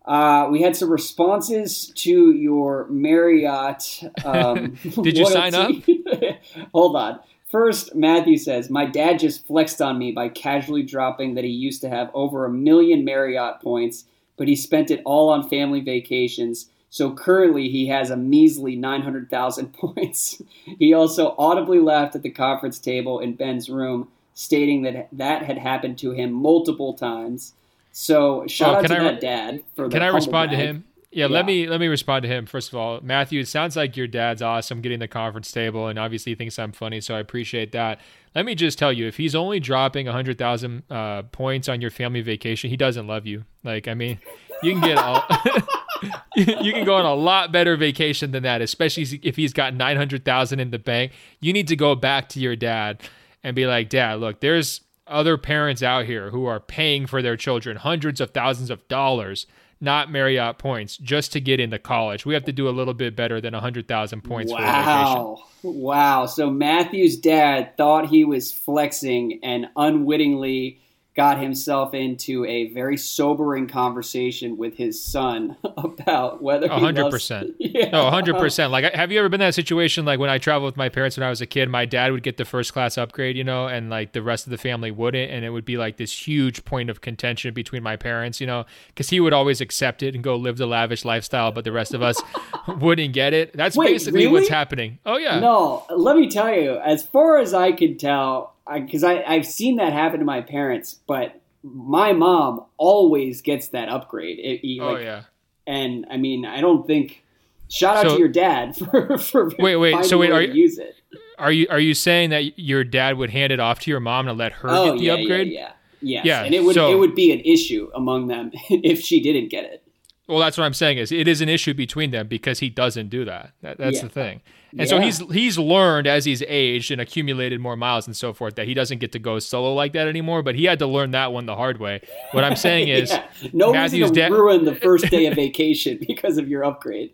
Uh, 0.06 0.48
we 0.50 0.62
had 0.62 0.74
some 0.76 0.90
responses 0.90 1.88
to 1.96 2.32
your 2.32 2.88
Marriott. 2.90 4.04
Um, 4.24 4.78
Did 5.02 5.18
you 5.18 5.26
sign 5.26 5.52
loyalty. 5.54 6.06
Hold 6.74 6.96
on. 6.96 7.20
First, 7.52 7.96
Matthew 7.96 8.38
says, 8.38 8.70
My 8.70 8.86
dad 8.86 9.20
just 9.20 9.46
flexed 9.48 9.82
on 9.82 9.98
me 9.98 10.12
by 10.12 10.30
casually 10.30 10.84
dropping 10.84 11.36
that 11.36 11.44
he 11.44 11.50
used 11.50 11.82
to 11.82 11.90
have 11.90 12.10
over 12.14 12.46
a 12.46 12.50
million 12.50 13.04
Marriott 13.06 13.60
points, 13.62 14.06
but 14.38 14.48
he 14.48 14.56
spent 14.56 14.92
it 14.92 15.02
all 15.06 15.30
on 15.30 15.48
family 15.50 15.82
vacations. 15.82 16.70
So 16.90 17.12
currently 17.14 17.70
he 17.70 17.88
has 17.88 18.10
a 18.10 18.18
measly 18.18 18.76
900,000 18.76 19.74
points. 19.74 20.42
he 20.80 20.94
also 20.94 21.36
audibly 21.38 21.80
laughed 21.80 22.16
at 22.16 22.22
the 22.24 22.30
conference 22.30 22.80
table 22.80 23.20
in 23.20 23.36
Ben's 23.36 23.70
room, 23.70 24.08
stating 24.34 24.84
that 24.84 25.10
that 25.12 25.44
had 25.44 25.58
happened 25.58 25.98
to 26.00 26.12
him 26.12 26.32
multiple 26.32 26.94
times. 26.94 27.54
So 27.92 28.46
shout 28.48 28.76
Oh, 28.76 28.78
out 28.78 28.86
to 28.88 28.96
I 28.96 29.04
that 29.04 29.22
dad 29.22 29.64
for 29.76 29.90
the 29.90 29.90
Can 29.90 30.04
I 30.04 30.08
respond 30.08 30.52
to 30.52 30.58
him? 30.58 30.84
Yeah, 31.12 31.26
Yeah. 31.28 31.32
let 31.32 31.46
me 31.46 31.68
let 31.68 31.80
me 31.80 31.88
respond 31.88 32.24
to 32.24 32.28
him 32.30 32.46
first 32.46 32.70
of 32.70 32.76
all. 32.76 33.00
Matthew, 33.02 33.40
it 33.40 33.48
sounds 33.48 33.76
like 33.76 33.96
your 33.96 34.08
dad's 34.08 34.42
awesome 34.42 34.82
getting 34.82 35.00
the 35.00 35.08
conference 35.08 35.52
table, 35.52 35.88
and 35.88 35.98
obviously 35.98 36.32
he 36.34 36.36
thinks 36.36 36.60
I'm 36.60 36.72
funny, 36.74 37.00
so 37.02 37.16
I 37.16 37.20
appreciate 37.20 37.72
that. 37.72 38.00
Let 38.36 38.46
me 38.46 38.56
just 38.56 38.78
tell 38.78 38.92
you, 38.94 39.08
if 39.08 39.18
he's 39.18 39.34
only 39.36 39.60
dropping 39.60 40.08
hundred 40.08 40.38
thousand 40.38 40.84
uh, 40.92 41.24
points 41.24 41.70
on 41.70 41.82
your 41.82 41.92
family 41.92 42.22
vacation, 42.22 42.70
he 42.70 42.78
doesn't 42.78 43.08
love 43.08 43.26
you. 43.26 43.46
Like, 43.64 43.88
I 43.88 43.94
mean, 43.94 44.20
you 44.62 44.74
can 44.74 44.82
get 44.82 44.98
all, 44.98 45.24
you 46.36 46.74
can 46.74 46.86
go 46.86 46.96
on 46.96 47.06
a 47.06 47.14
lot 47.16 47.52
better 47.52 47.76
vacation 47.78 48.32
than 48.32 48.44
that, 48.44 48.62
especially 48.62 49.04
if 49.24 49.36
he's 49.38 49.54
got 49.54 49.74
nine 49.74 49.98
hundred 49.98 50.26
thousand 50.26 50.60
in 50.60 50.72
the 50.72 50.80
bank. 50.80 51.14
You 51.40 51.54
need 51.54 51.68
to 51.70 51.76
go 51.76 51.96
back 51.96 52.28
to 52.30 52.40
your 52.40 52.56
dad 52.56 53.02
and 53.44 53.56
be 53.56 53.66
like, 53.66 53.88
Dad, 53.90 54.20
look, 54.20 54.42
there's 54.42 54.82
other 55.08 55.38
parents 55.38 55.82
out 55.82 56.06
here 56.06 56.32
who 56.32 56.46
are 56.48 56.60
paying 56.60 57.08
for 57.08 57.22
their 57.22 57.38
children 57.38 57.78
hundreds 57.78 58.20
of 58.20 58.32
thousands 58.32 58.70
of 58.70 58.86
dollars, 58.90 59.48
not 59.80 60.12
Marriott 60.12 60.58
points, 60.58 60.98
just 60.98 61.34
to 61.34 61.42
get 61.42 61.60
into 61.60 61.80
college. 61.80 62.26
We 62.26 62.34
have 62.34 62.46
to 62.46 62.52
do 62.52 62.68
a 62.68 62.72
little 62.72 62.94
bit 62.94 63.16
better 63.16 63.40
than 63.40 63.54
100,000 63.54 64.22
points. 64.24 64.52
Wow. 64.52 65.44
Wow. 65.64 66.26
So 66.26 66.50
Matthew's 66.50 67.18
dad 67.18 67.76
thought 67.78 68.08
he 68.08 68.24
was 68.24 68.52
flexing 68.52 69.40
and 69.44 69.68
unwittingly 69.76 70.80
got 71.18 71.40
himself 71.42 71.96
into 71.96 72.46
a 72.46 72.72
very 72.74 72.96
sobering 72.96 73.68
conversation 73.68 74.56
with 74.56 74.78
his 74.78 75.04
son 75.04 75.58
about 75.78 76.42
whether 76.44 76.68
A 76.68 76.76
he 76.76 76.80
hundred 76.80 77.04
loves- 77.04 77.16
percent. 77.16 77.56
Yeah. 77.78 77.90
No, 77.90 78.10
hundred 78.10 78.38
percent. 78.38 78.72
Like, 78.72 78.94
have 78.94 79.12
you 79.12 79.20
ever 79.20 79.28
been 79.30 79.42
in 79.42 79.48
that 79.48 79.54
situation? 79.56 80.06
Like 80.06 80.20
when 80.20 80.30
I 80.30 80.38
traveled 80.38 80.70
with 80.74 80.78
my 80.78 80.90
parents 80.90 81.18
when 81.18 81.26
I 81.26 81.30
was 81.30 81.42
a 81.42 81.46
kid, 81.46 81.70
my 81.70 81.86
dad 81.86 82.12
would 82.12 82.24
get 82.24 82.38
the 82.38 82.46
first 82.46 82.72
class 82.74 82.98
upgrade, 82.98 83.36
you 83.36 83.44
know, 83.44 83.68
and 83.68 83.90
like 83.90 84.14
the 84.14 84.22
rest 84.22 84.48
of 84.48 84.52
the 84.52 84.58
family 84.58 84.90
wouldn't, 84.90 85.32
and 85.32 85.44
it 85.44 85.50
would 85.50 85.66
be 85.66 85.78
like 85.78 85.98
this 85.98 86.28
huge 86.28 86.64
point 86.66 86.90
of 86.90 87.02
contention 87.02 87.54
between 87.54 87.84
my 87.84 87.96
parents, 87.96 88.40
you 88.40 88.48
know, 88.48 88.66
because 88.88 89.10
he 89.10 89.20
would 89.20 89.34
always 89.34 89.60
accept 89.60 90.02
it 90.02 90.16
and 90.16 90.24
go 90.24 90.36
live 90.36 90.58
the 90.58 90.66
lavish 90.68 91.04
lifestyle, 91.04 91.52
but 91.52 91.64
the 91.66 91.72
rest 91.72 91.94
of 91.94 92.02
us 92.02 92.22
wouldn't 92.80 93.14
get 93.14 93.34
it. 93.34 93.54
That's 93.56 93.76
Wait, 93.76 93.88
basically 93.90 94.28
what's 94.28 94.50
happening. 94.50 95.00
Oh 95.06 95.18
yeah. 95.18 95.40
No, 95.40 95.86
let 95.96 96.16
me 96.16 96.30
tell 96.30 96.54
you, 96.54 96.78
as 96.78 97.04
far 97.04 97.38
as 97.40 97.54
I 97.54 97.72
can 97.74 97.98
tell, 97.98 98.54
because 98.76 99.04
I, 99.04 99.24
I've 99.24 99.46
seen 99.46 99.78
that 99.78 99.94
happen 99.94 100.20
to 100.20 100.26
my 100.26 100.42
parents, 100.42 101.00
but 101.08 101.40
my 101.64 102.14
mom 102.14 102.66
always 102.78 103.42
gets 103.42 103.70
that 103.70 103.90
upgrade. 103.90 104.40
It, 104.40 104.66
it- 104.68 104.80
Oh 104.82 104.98
yeah. 104.98 105.24
And 105.66 106.06
I 106.10 106.18
mean, 106.18 106.46
I 106.46 106.62
don't 106.62 106.88
think. 106.88 107.24
Shout 107.70 107.98
out 107.98 108.04
So- 108.04 108.14
to 108.16 108.20
your 108.20 108.30
dad 108.30 108.76
for 108.92 109.18
for 109.18 109.52
Wait, 109.60 109.76
wait, 109.76 110.06
so 110.06 110.18
wait, 110.18 110.32
are 110.32 110.40
to 110.42 110.48
you- 110.48 110.64
use 110.64 110.78
it. 110.78 110.96
Are 111.38 111.52
you 111.52 111.68
are 111.70 111.80
you 111.80 111.94
saying 111.94 112.30
that 112.32 112.58
your 112.58 112.84
dad 112.84 113.18
would 113.18 113.30
hand 113.30 113.52
it 113.52 113.60
off 113.60 113.80
to 113.82 113.92
your 113.92 114.00
mom 114.00 114.26
to 114.28 114.34
let 114.34 114.54
her 114.54 114.70
Oh 114.70 114.86
get 114.94 114.98
the 115.00 115.04
yeah, 115.06 115.14
upgrade? 115.14 115.48
yeah, 115.52 115.60
yeah, 115.60 115.72
yes. 116.02 116.26
Yeah, 116.26 116.44
and 116.46 116.56
it 116.56 116.64
would 116.64 116.76
so- 116.76 116.92
it 116.92 116.96
would 116.98 117.14
be 117.16 117.32
an 117.34 117.42
issue 117.42 117.90
among 117.94 118.28
them 118.28 118.52
if 118.70 119.02
she 119.02 119.22
didn't 119.22 119.50
get 119.50 119.66
it. 119.66 119.84
Well, 120.28 120.40
that's 120.40 120.58
what 120.58 120.64
I'm 120.66 120.74
saying 120.74 120.98
is 120.98 121.12
it 121.12 121.28
is 121.28 121.40
an 121.42 121.50
issue 121.50 121.74
between 121.74 122.12
them 122.12 122.28
because 122.28 122.60
he 122.60 122.70
doesn't 122.70 123.10
do 123.10 123.24
that. 123.26 123.52
that 123.62 123.78
that's 123.78 123.98
Yeah. 123.98 124.04
the 124.04 124.10
thing. 124.10 124.42
And 124.78 124.90
so 124.90 125.00
he's 125.00 125.20
he's 125.32 125.58
learned 125.58 126.08
as 126.08 126.26
he's 126.26 126.42
aged 126.44 126.92
and 126.92 127.00
accumulated 127.00 127.60
more 127.60 127.76
miles 127.76 128.06
and 128.08 128.16
so 128.16 128.34
forth 128.34 128.56
that 128.56 128.68
he 128.68 128.74
doesn't 128.74 128.98
get 129.00 129.12
to 129.14 129.20
go 129.20 129.40
solo 129.40 129.74
like 129.74 129.94
that 129.94 130.08
anymore. 130.08 130.42
But 130.44 130.56
he 130.56 130.66
had 130.66 130.80
to 130.80 130.88
learn 130.88 131.12
that 131.12 131.32
one 131.32 131.46
the 131.46 131.56
hard 131.56 131.80
way. 131.80 132.02
What 132.32 132.44
I'm 132.44 132.56
saying 132.56 132.88
is 132.90 133.12
Yeah. 133.12 133.26
no 133.54 133.72
Matthew's 133.72 134.02
reason 134.02 134.16
to 134.16 134.22
dad- 134.22 134.32
ruin 134.32 134.66
the 134.66 134.76
first 134.76 135.10
day 135.10 135.26
of 135.28 135.36
vacation 135.36 136.00
because 136.06 136.38
of 136.38 136.48
your 136.48 136.66
upgrade. 136.66 137.12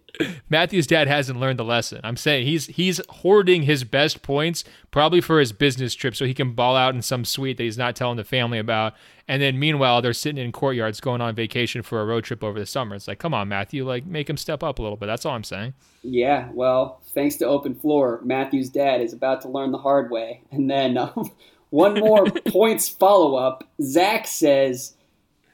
Matthew's 0.50 0.88
dad 0.88 1.08
hasn't 1.08 1.40
learned 1.40 1.60
the 1.60 1.64
lesson. 1.66 2.00
I'm 2.04 2.18
saying 2.18 2.46
he's 2.48 2.68
he's 2.68 3.02
hoarding 3.10 3.64
his 3.64 3.84
best 3.84 4.22
points 4.24 4.64
probably 4.92 5.22
for 5.22 5.40
his 5.40 5.52
business 5.52 5.94
trip 5.96 6.16
so 6.16 6.26
he 6.26 6.34
can 6.34 6.54
ball 6.54 6.76
out 6.76 6.94
in 6.96 7.02
some 7.02 7.26
suite 7.26 7.58
that 7.58 7.64
he's 7.64 7.78
not 7.78 7.96
telling 7.96 8.18
the 8.18 8.24
family 8.24 8.60
about. 8.60 8.94
And 9.28 9.42
then 9.42 9.58
meanwhile 9.58 10.02
they're 10.02 10.14
sitting 10.14 10.44
in 10.44 10.52
courtyards 10.52 11.00
going 11.00 11.22
on 11.22 11.36
vacation 11.36 11.82
for 11.82 12.02
a 12.02 12.06
road 12.06 12.24
trip 12.24 12.44
over 12.44 12.60
the 12.60 12.66
summer. 12.66 12.96
It's 12.96 13.08
like, 13.08 13.20
come 13.20 13.34
on, 13.34 13.48
Matthew, 13.48 13.86
like 13.86 14.06
make 14.06 14.30
him 14.30 14.38
step 14.38 14.64
up 14.64 14.80
a 14.80 14.82
little 14.82 14.98
bit. 14.98 15.08
That's 15.08 15.26
all 15.26 15.34
I'm 15.34 15.44
saying. 15.44 15.74
Yeah, 16.02 16.50
well, 16.54 17.02
thanks 17.14 17.38
to 17.38 17.46
Open 17.46 17.76
Floor, 17.76 18.20
Matthew's 18.24 18.70
dad 18.70 19.02
is 19.02 19.14
about 19.14 19.42
to 19.42 19.50
learn 19.50 19.72
the 19.72 19.78
hard 19.78 20.12
way. 20.12 20.42
And 20.52 20.70
then 20.70 20.98
um, 20.98 21.32
one 21.70 22.00
more 22.00 22.26
points 22.48 22.90
follow 22.90 23.36
up. 23.36 23.64
Zach 23.82 24.28
says, 24.28 24.96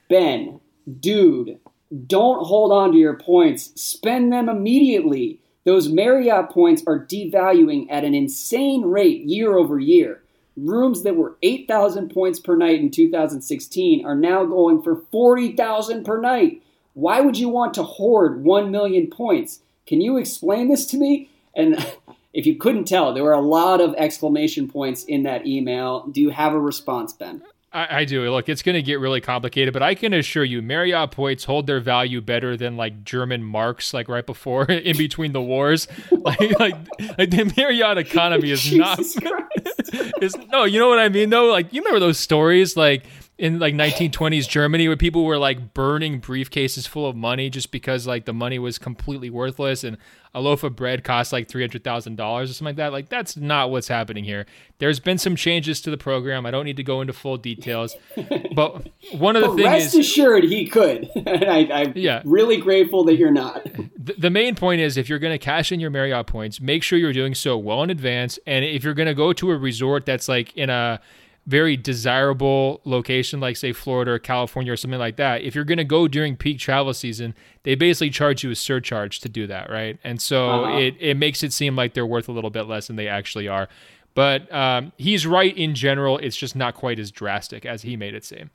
Ben, 0.10 0.60
dude, 1.00 1.60
don't 2.08 2.46
hold 2.46 2.72
on 2.72 2.92
to 2.92 2.98
your 2.98 3.18
points. 3.18 3.72
Spend 3.82 4.34
them 4.34 4.50
immediately. 4.50 5.40
Those 5.66 5.90
Marriott 5.90 6.50
points 6.50 6.84
are 6.88 7.06
devaluing 7.06 7.88
at 7.92 8.04
an 8.04 8.16
insane 8.16 8.84
rate 8.84 9.22
year 9.26 9.58
over 9.58 9.80
year. 9.80 10.24
Rooms 10.66 11.04
that 11.04 11.16
were 11.16 11.38
8,000 11.42 12.10
points 12.10 12.40
per 12.40 12.56
night 12.56 12.80
in 12.80 12.92
2016 12.92 14.06
are 14.06 14.16
now 14.16 14.46
going 14.46 14.82
for 14.82 15.04
40,000 15.12 16.04
per 16.04 16.20
night. 16.20 16.62
Why 16.94 17.22
would 17.22 17.38
you 17.38 17.50
want 17.50 17.74
to 17.76 17.84
hoard 17.84 18.44
1 18.44 18.72
million 18.72 19.08
points? 19.08 19.60
Can 19.86 20.02
you 20.02 20.18
explain 20.18 20.68
this 20.68 20.86
to 20.88 20.98
me? 20.98 21.30
And 21.56 21.78
if 22.34 22.46
you 22.46 22.56
couldn't 22.56 22.86
tell, 22.86 23.14
there 23.14 23.24
were 23.24 23.32
a 23.32 23.42
lot 23.42 23.82
of 23.82 23.96
exclamation 23.98 24.68
points 24.68 25.04
in 25.04 25.24
that 25.24 25.48
email. 25.48 26.08
Do 26.08 26.22
you 26.22 26.30
have 26.30 26.54
a 26.54 26.60
response, 26.60 27.14
Ben? 27.14 27.42
I, 27.72 28.00
I 28.00 28.06
do. 28.06 28.30
Look, 28.32 28.50
it's 28.50 28.62
going 28.62 28.76
to 28.76 28.82
get 28.82 29.00
really 29.00 29.22
complicated, 29.22 29.74
but 29.74 29.84
I 29.84 29.94
can 29.94 30.14
assure 30.14 30.44
you, 30.44 30.62
Marriott 30.62 31.12
points 31.12 31.44
hold 31.44 31.68
their 31.68 31.80
value 31.80 32.20
better 32.20 32.58
than 32.58 32.78
like 32.78 33.04
German 33.04 33.44
marks, 33.44 33.94
like 33.94 34.08
right 34.08 34.26
before, 34.26 34.66
in 34.72 34.98
between 34.98 35.34
the 35.34 35.42
wars. 35.42 35.88
like, 36.12 36.60
like, 36.60 36.76
like 37.18 37.30
the 37.30 37.54
Marriott 37.56 37.98
economy 37.98 38.52
is 38.52 38.74
not. 38.74 39.00
is 39.00 40.36
no, 40.52 40.64
you 40.64 40.80
know 40.80 40.90
what 40.90 41.00
I 41.00 41.10
mean 41.10 41.30
though. 41.30 41.52
Like 41.52 41.72
you 41.72 41.82
remember 41.82 42.00
those 42.00 42.20
stories, 42.20 42.76
like 42.76 43.04
in 43.40 43.58
like 43.58 43.74
1920s 43.74 44.50
Germany 44.50 44.90
where 44.90 44.98
people 44.98 45.24
were 45.24 45.38
like 45.38 45.74
burning 45.74 46.20
briefcases 46.20 46.86
full 46.86 47.08
of 47.08 47.16
money 47.16 47.50
just 47.50 47.72
because 47.72 48.06
like 48.06 48.26
the 48.26 48.34
money 48.34 48.60
was 48.60 48.78
completely 48.78 49.30
worthless 49.30 49.86
and 49.86 49.98
a 50.34 50.42
loaf 50.42 50.62
of 50.62 50.76
bread 50.76 51.06
cost 51.06 51.32
like 51.32 51.48
$300,000 51.48 52.20
or 52.20 52.48
something 52.48 52.66
like 52.66 52.76
that. 52.76 52.92
Like 52.92 53.08
that's 53.08 53.38
not 53.38 53.72
what's 53.72 53.88
happening 53.88 54.26
here. 54.26 54.46
There's 54.80 55.00
been 55.00 55.18
some 55.18 55.38
changes 55.38 55.80
to 55.82 55.90
the 55.90 55.98
program. 55.98 56.46
I 56.46 56.52
don't 56.52 56.66
need 56.66 56.76
to 56.78 56.84
go 56.84 57.00
into 57.00 57.14
full 57.14 57.38
details, 57.38 57.96
but 58.56 58.90
one 59.14 59.38
of 59.38 59.44
the 59.44 59.56
things 59.56 59.64
rest 59.64 59.96
is 59.96 59.96
assured 59.96 60.44
he 60.44 60.68
could. 60.68 61.10
and 61.16 61.46
I, 61.46 61.84
am 61.84 61.94
yeah. 61.96 62.22
really 62.26 62.58
grateful 62.58 63.06
that 63.06 63.16
you're 63.16 63.32
not. 63.32 63.66
The, 64.02 64.14
the 64.14 64.30
main 64.30 64.56
point 64.56 64.80
is 64.80 64.96
if 64.96 65.10
you're 65.10 65.20
going 65.20 65.34
to 65.34 65.38
cash 65.38 65.74
in 65.74 65.82
your 65.82 65.90
Marriott 65.90 66.26
points, 66.26 66.62
make 66.62 66.84
sure 66.84 66.98
you're 66.98 67.12
doing 67.12 67.36
so 67.36 67.58
well 67.58 67.84
in 67.84 67.90
advance. 67.90 68.40
And 68.48 68.64
if 68.64 68.82
you're 68.82 68.94
going 68.94 69.10
to 69.10 69.14
go 69.14 69.34
to 69.34 69.52
a 69.52 69.58
resort 69.58 70.06
that's 70.06 70.30
like 70.30 70.56
in 70.56 70.70
a 70.70 71.02
very 71.48 71.76
desirable 71.76 72.82
location 72.86 73.40
like 73.40 73.58
say 73.58 73.74
Florida 73.74 74.12
or 74.12 74.20
California 74.20 74.72
or 74.72 74.78
something 74.78 75.00
like 75.00 75.16
that, 75.16 75.42
if 75.42 75.56
you're 75.56 75.64
going 75.64 75.78
to 75.80 75.84
go 75.84 76.08
during 76.08 76.36
peak 76.36 76.60
travel 76.60 76.94
season, 76.94 77.34
they 77.64 77.76
basically 77.76 78.10
charge 78.10 78.44
you 78.44 78.52
a 78.52 78.56
surcharge 78.56 79.20
to 79.22 79.30
do 79.30 79.48
that, 79.48 79.70
right? 79.70 79.98
And 80.04 80.22
so 80.22 80.50
uh-huh. 80.50 80.78
it 80.78 80.96
it 81.00 81.18
makes 81.18 81.44
it 81.44 81.54
seem 81.54 81.76
like 81.76 81.94
they're 81.94 82.06
worth 82.06 82.28
a 82.28 82.32
little 82.32 82.50
bit 82.50 82.64
less 82.64 82.88
than 82.88 82.96
they 82.96 83.08
actually 83.08 83.48
are. 83.48 83.68
But 84.14 84.52
um, 84.54 84.92
he's 84.98 85.26
right 85.26 85.56
in 85.58 85.76
general. 85.76 86.18
It's 86.18 86.36
just 86.36 86.56
not 86.56 86.76
quite 86.76 87.00
as 87.00 87.12
drastic 87.12 87.66
as 87.66 87.84
he 87.84 87.96
made 87.96 88.14
it 88.14 88.26
seem. 88.26 88.50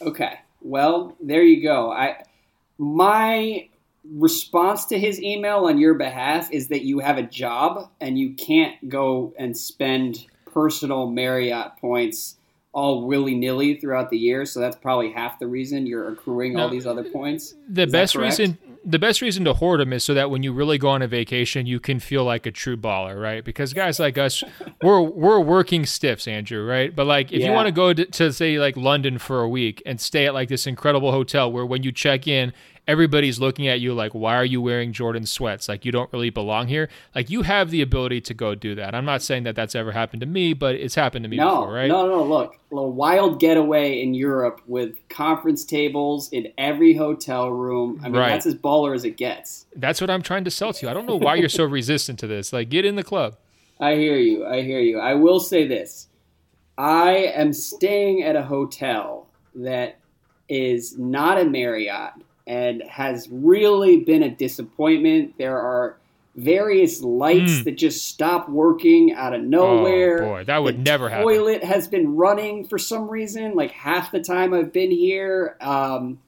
Okay. 0.00 0.38
Well, 0.60 1.16
there 1.20 1.42
you 1.42 1.62
go. 1.62 1.90
I 1.92 2.22
my 2.78 3.68
response 4.14 4.86
to 4.86 4.98
his 4.98 5.20
email 5.20 5.66
on 5.66 5.78
your 5.78 5.94
behalf 5.94 6.50
is 6.50 6.68
that 6.68 6.82
you 6.82 7.00
have 7.00 7.18
a 7.18 7.22
job 7.22 7.90
and 8.00 8.18
you 8.18 8.34
can't 8.34 8.88
go 8.88 9.34
and 9.38 9.56
spend 9.56 10.24
personal 10.52 11.10
Marriott 11.10 11.76
points 11.80 12.36
all 12.72 13.06
willy 13.06 13.34
nilly 13.34 13.76
throughout 13.76 14.10
the 14.10 14.18
year. 14.18 14.44
So 14.44 14.60
that's 14.60 14.76
probably 14.76 15.10
half 15.10 15.38
the 15.38 15.46
reason 15.46 15.86
you're 15.86 16.12
accruing 16.12 16.58
all 16.58 16.68
these 16.68 16.86
other 16.86 17.04
points. 17.04 17.54
The 17.68 17.84
is 17.84 17.92
best 17.92 18.14
reason 18.14 18.58
the 18.84 18.98
best 18.98 19.20
reason 19.20 19.44
to 19.44 19.52
hoard 19.52 19.80
them 19.80 19.92
is 19.92 20.04
so 20.04 20.14
that 20.14 20.30
when 20.30 20.42
you 20.42 20.52
really 20.52 20.78
go 20.78 20.88
on 20.88 21.02
a 21.02 21.08
vacation, 21.08 21.66
you 21.66 21.80
can 21.80 22.00
feel 22.00 22.24
like 22.24 22.46
a 22.46 22.50
true 22.50 22.76
baller, 22.76 23.20
right? 23.20 23.44
Because 23.44 23.72
guys 23.72 23.98
like 23.98 24.16
us, 24.16 24.42
we're 24.82 25.00
we're 25.00 25.40
working 25.40 25.84
stiffs, 25.84 26.28
Andrew, 26.28 26.64
right? 26.64 26.94
But 26.94 27.06
like 27.06 27.32
if 27.32 27.40
yeah. 27.40 27.48
you 27.48 27.52
want 27.52 27.66
to 27.66 27.72
go 27.72 27.92
to, 27.92 28.04
to 28.04 28.32
say 28.32 28.58
like 28.58 28.76
London 28.76 29.18
for 29.18 29.40
a 29.40 29.48
week 29.48 29.82
and 29.84 30.00
stay 30.00 30.26
at 30.26 30.34
like 30.34 30.48
this 30.48 30.66
incredible 30.66 31.12
hotel 31.12 31.50
where 31.50 31.66
when 31.66 31.82
you 31.82 31.92
check 31.92 32.26
in, 32.26 32.52
everybody's 32.88 33.38
looking 33.38 33.68
at 33.68 33.80
you 33.80 33.92
like, 33.92 34.12
why 34.12 34.34
are 34.34 34.44
you 34.44 34.62
wearing 34.62 34.92
Jordan 34.92 35.26
sweats? 35.26 35.68
Like, 35.68 35.84
you 35.84 35.92
don't 35.92 36.10
really 36.10 36.30
belong 36.30 36.68
here. 36.68 36.88
Like, 37.14 37.28
you 37.28 37.42
have 37.42 37.70
the 37.70 37.82
ability 37.82 38.22
to 38.22 38.34
go 38.34 38.54
do 38.54 38.74
that. 38.76 38.94
I'm 38.94 39.04
not 39.04 39.22
saying 39.22 39.44
that 39.44 39.54
that's 39.54 39.74
ever 39.74 39.92
happened 39.92 40.20
to 40.20 40.26
me, 40.26 40.54
but 40.54 40.74
it's 40.74 40.94
happened 40.94 41.24
to 41.24 41.28
me 41.28 41.36
no, 41.36 41.60
before, 41.60 41.74
right? 41.74 41.88
No, 41.88 42.08
no, 42.08 42.24
look, 42.24 42.56
a 42.72 42.82
wild 42.82 43.38
getaway 43.38 44.02
in 44.02 44.14
Europe 44.14 44.62
with 44.66 44.96
conference 45.10 45.64
tables 45.66 46.30
in 46.30 46.50
every 46.56 46.94
hotel 46.94 47.50
room. 47.50 48.00
I 48.02 48.08
mean, 48.08 48.16
right. 48.16 48.30
that's 48.30 48.46
as 48.46 48.54
baller 48.54 48.94
as 48.94 49.04
it 49.04 49.18
gets. 49.18 49.66
That's 49.76 50.00
what 50.00 50.08
I'm 50.08 50.22
trying 50.22 50.44
to 50.44 50.50
sell 50.50 50.72
to 50.72 50.86
you. 50.86 50.90
I 50.90 50.94
don't 50.94 51.06
know 51.06 51.16
why 51.16 51.34
you're 51.34 51.50
so 51.50 51.64
resistant 51.66 52.18
to 52.20 52.26
this. 52.26 52.52
Like, 52.54 52.70
get 52.70 52.86
in 52.86 52.96
the 52.96 53.04
club. 53.04 53.36
I 53.78 53.94
hear 53.94 54.16
you. 54.16 54.46
I 54.46 54.62
hear 54.62 54.80
you. 54.80 54.98
I 54.98 55.14
will 55.14 55.40
say 55.40 55.68
this 55.68 56.08
I 56.78 57.32
am 57.34 57.52
staying 57.52 58.22
at 58.22 58.34
a 58.34 58.42
hotel 58.42 59.28
that 59.54 59.98
is 60.48 60.96
not 60.98 61.38
a 61.38 61.44
Marriott 61.44 62.12
and 62.48 62.82
has 62.88 63.28
really 63.30 63.98
been 63.98 64.22
a 64.22 64.30
disappointment. 64.30 65.34
There 65.36 65.58
are 65.58 65.98
various 66.34 67.02
lights 67.02 67.52
mm. 67.52 67.64
that 67.64 67.72
just 67.72 68.06
stop 68.06 68.48
working 68.48 69.12
out 69.12 69.34
of 69.34 69.42
nowhere. 69.42 70.22
Oh 70.24 70.28
boy, 70.28 70.44
that 70.44 70.62
would 70.62 70.78
the 70.78 70.82
never 70.82 71.08
happen. 71.10 71.24
Toilet 71.24 71.62
has 71.62 71.86
been 71.86 72.16
running 72.16 72.66
for 72.66 72.78
some 72.78 73.08
reason, 73.08 73.54
like 73.54 73.70
half 73.72 74.10
the 74.10 74.20
time 74.20 74.54
I've 74.54 74.72
been 74.72 74.90
here. 74.90 75.56
Um, 75.60 76.20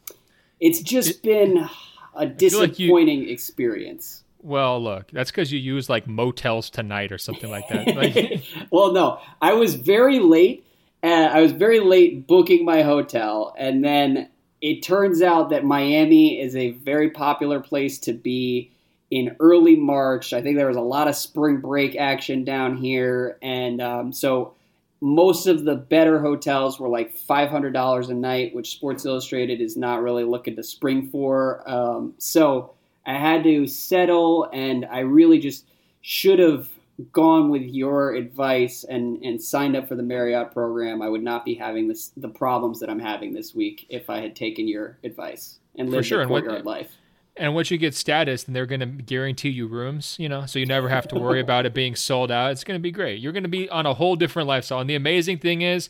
it's 0.61 0.81
just 0.81 1.11
it, 1.11 1.23
been 1.23 1.69
a 2.15 2.27
disappointing 2.27 3.21
like 3.21 3.29
you, 3.29 3.33
experience. 3.33 4.23
Well, 4.43 4.83
look, 4.83 5.11
that's 5.11 5.31
because 5.31 5.51
you 5.51 5.59
use 5.59 5.89
like 5.89 6.07
motels 6.07 6.69
tonight 6.69 7.13
or 7.13 7.19
something 7.19 7.51
like 7.51 7.69
that. 7.69 7.97
Like, 7.97 8.45
well, 8.71 8.93
no, 8.93 9.21
I 9.41 9.55
was 9.55 9.75
very 9.75 10.19
late. 10.19 10.67
And 11.03 11.33
I 11.33 11.41
was 11.41 11.53
very 11.53 11.81
late 11.81 12.27
booking 12.27 12.67
my 12.67 12.83
hotel, 12.83 13.55
and 13.57 13.83
then 13.83 14.29
it 14.61 14.83
turns 14.83 15.23
out 15.23 15.51
that 15.51 15.65
Miami 15.65 16.41
is 16.41 16.55
a 16.55 16.73
very 16.73 17.11
popular 17.11 17.61
place 17.61 17.99
to 18.01 18.13
be 18.13 18.71
in 19.11 19.37
early 19.41 19.77
March. 19.77 20.33
I 20.33 20.43
think 20.43 20.57
there 20.57 20.69
was 20.69 20.77
a 20.77 20.83
lot 20.83 21.09
of 21.09 21.17
spring 21.17 21.59
break 21.59 21.97
action 21.97 22.45
down 22.45 22.77
here, 22.77 23.39
and 23.43 23.81
um, 23.81 24.13
so 24.13 24.55
most 25.01 25.47
of 25.47 25.65
the 25.65 25.77
better 25.77 26.21
hotels 26.21 26.79
were 26.79 26.89
like 26.89 27.17
$500 27.17 28.11
a 28.11 28.15
night, 28.15 28.55
which 28.55 28.73
Sports 28.73 29.07
Illustrated 29.07 29.61
is 29.61 29.77
not 29.77 30.03
really 30.03 30.25
looking 30.25 30.57
to 30.57 30.63
spring 30.63 31.09
for. 31.11 31.69
Um, 31.69 32.15
so 32.19 32.75
I 33.07 33.15
had 33.15 33.43
to 33.45 33.67
settle, 33.67 34.49
and 34.53 34.85
I 34.85 35.01
really 35.01 35.39
just 35.39 35.65
should 36.03 36.39
have 36.39 36.69
gone 37.13 37.51
with 37.51 37.63
your 37.63 38.15
advice 38.15 38.85
and, 38.85 39.23
and 39.23 39.43
signed 39.43 39.77
up 39.77 39.89
for 39.89 39.95
the 39.95 40.03
Marriott 40.03 40.53
program, 40.53 41.03
I 41.03 41.09
would 41.09 41.23
not 41.23 41.45
be 41.45 41.55
having 41.55 41.89
this 41.89 42.13
the 42.17 42.29
problems 42.29 42.81
that 42.81 42.91
I'm 42.91 42.99
having 42.99 43.33
this 43.33 43.55
week 43.55 43.87
if 43.89 44.11
I 44.11 44.21
had 44.21 44.35
taken 44.37 44.69
your 44.69 44.99
advice 45.05 45.59
and 45.77 45.91
lived 45.91 46.07
sure. 46.07 46.23
a 46.23 46.27
courtyard 46.27 46.65
life. 46.65 46.97
And 47.37 47.55
once 47.55 47.71
you 47.71 47.79
get 47.79 47.95
status, 47.95 48.45
then 48.45 48.53
they're 48.53 48.67
going 48.67 48.81
to 48.81 48.87
guarantee 48.87 49.51
you 49.51 49.67
rooms, 49.67 50.17
you 50.19 50.29
know, 50.29 50.47
so 50.47 50.59
you 50.59 50.67
never 50.67 50.89
have 50.89 51.09
to 51.09 51.19
worry 51.19 51.41
about 51.41 51.65
it 51.65 51.73
being 51.73 51.95
sold 51.95 52.31
out. 52.31 52.51
It's 52.51 52.65
going 52.65 52.79
to 52.79 52.83
be 52.83 52.91
great. 52.91 53.21
You're 53.21 53.33
going 53.33 53.45
to 53.45 53.49
be 53.49 53.69
on 53.71 53.87
a 53.87 53.95
whole 53.95 54.17
different 54.17 54.47
lifestyle. 54.49 54.81
And 54.81 54.91
the 54.91 54.95
amazing 54.95 55.39
thing 55.39 55.63
is, 55.63 55.89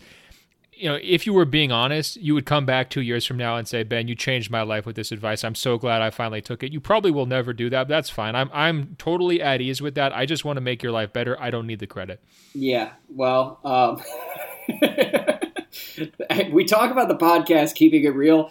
you 0.81 0.89
know, 0.89 0.99
if 1.03 1.27
you 1.27 1.35
were 1.35 1.45
being 1.45 1.71
honest, 1.71 2.17
you 2.17 2.33
would 2.35 2.47
come 2.47 2.65
back 2.65 2.89
two 2.89 3.03
years 3.03 3.27
from 3.27 3.37
now 3.37 3.57
and 3.57 3.69
say, 3.69 3.83
Ben, 3.83 4.09
you 4.09 4.15
changed 4.15 4.51
my 4.51 4.63
life 4.63 4.87
with 4.87 4.97
this 4.97 5.13
advice. 5.13 5.45
I'm 5.45 5.55
so 5.55 5.77
glad 5.77 6.01
I 6.01 6.09
finally 6.09 6.41
took 6.41 6.63
it. 6.63 6.73
You 6.73 6.81
probably 6.81 7.11
will 7.11 7.27
never 7.27 7.53
do 7.53 7.69
that, 7.71 7.87
that's 7.87 8.09
fine. 8.09 8.35
I'm 8.35 8.51
I'm 8.53 8.97
totally 8.97 9.43
at 9.43 9.61
ease 9.61 9.83
with 9.83 9.95
that. 9.97 10.17
I 10.17 10.25
just 10.25 10.45
want 10.45 10.57
to 10.57 10.63
make 10.63 10.83
your 10.83 10.93
life 10.93 11.13
better. 11.13 11.41
I 11.41 11.51
don't 11.51 11.67
need 11.67 11.81
the 11.81 11.87
credit. 11.87 12.23
Yeah. 12.55 12.93
Well, 13.09 13.61
um, 13.63 14.03
we 16.53 16.65
talk 16.65 16.91
about 16.91 17.09
the 17.09 17.19
podcast 17.21 17.75
keeping 17.75 18.05
it 18.05 18.15
real. 18.15 18.51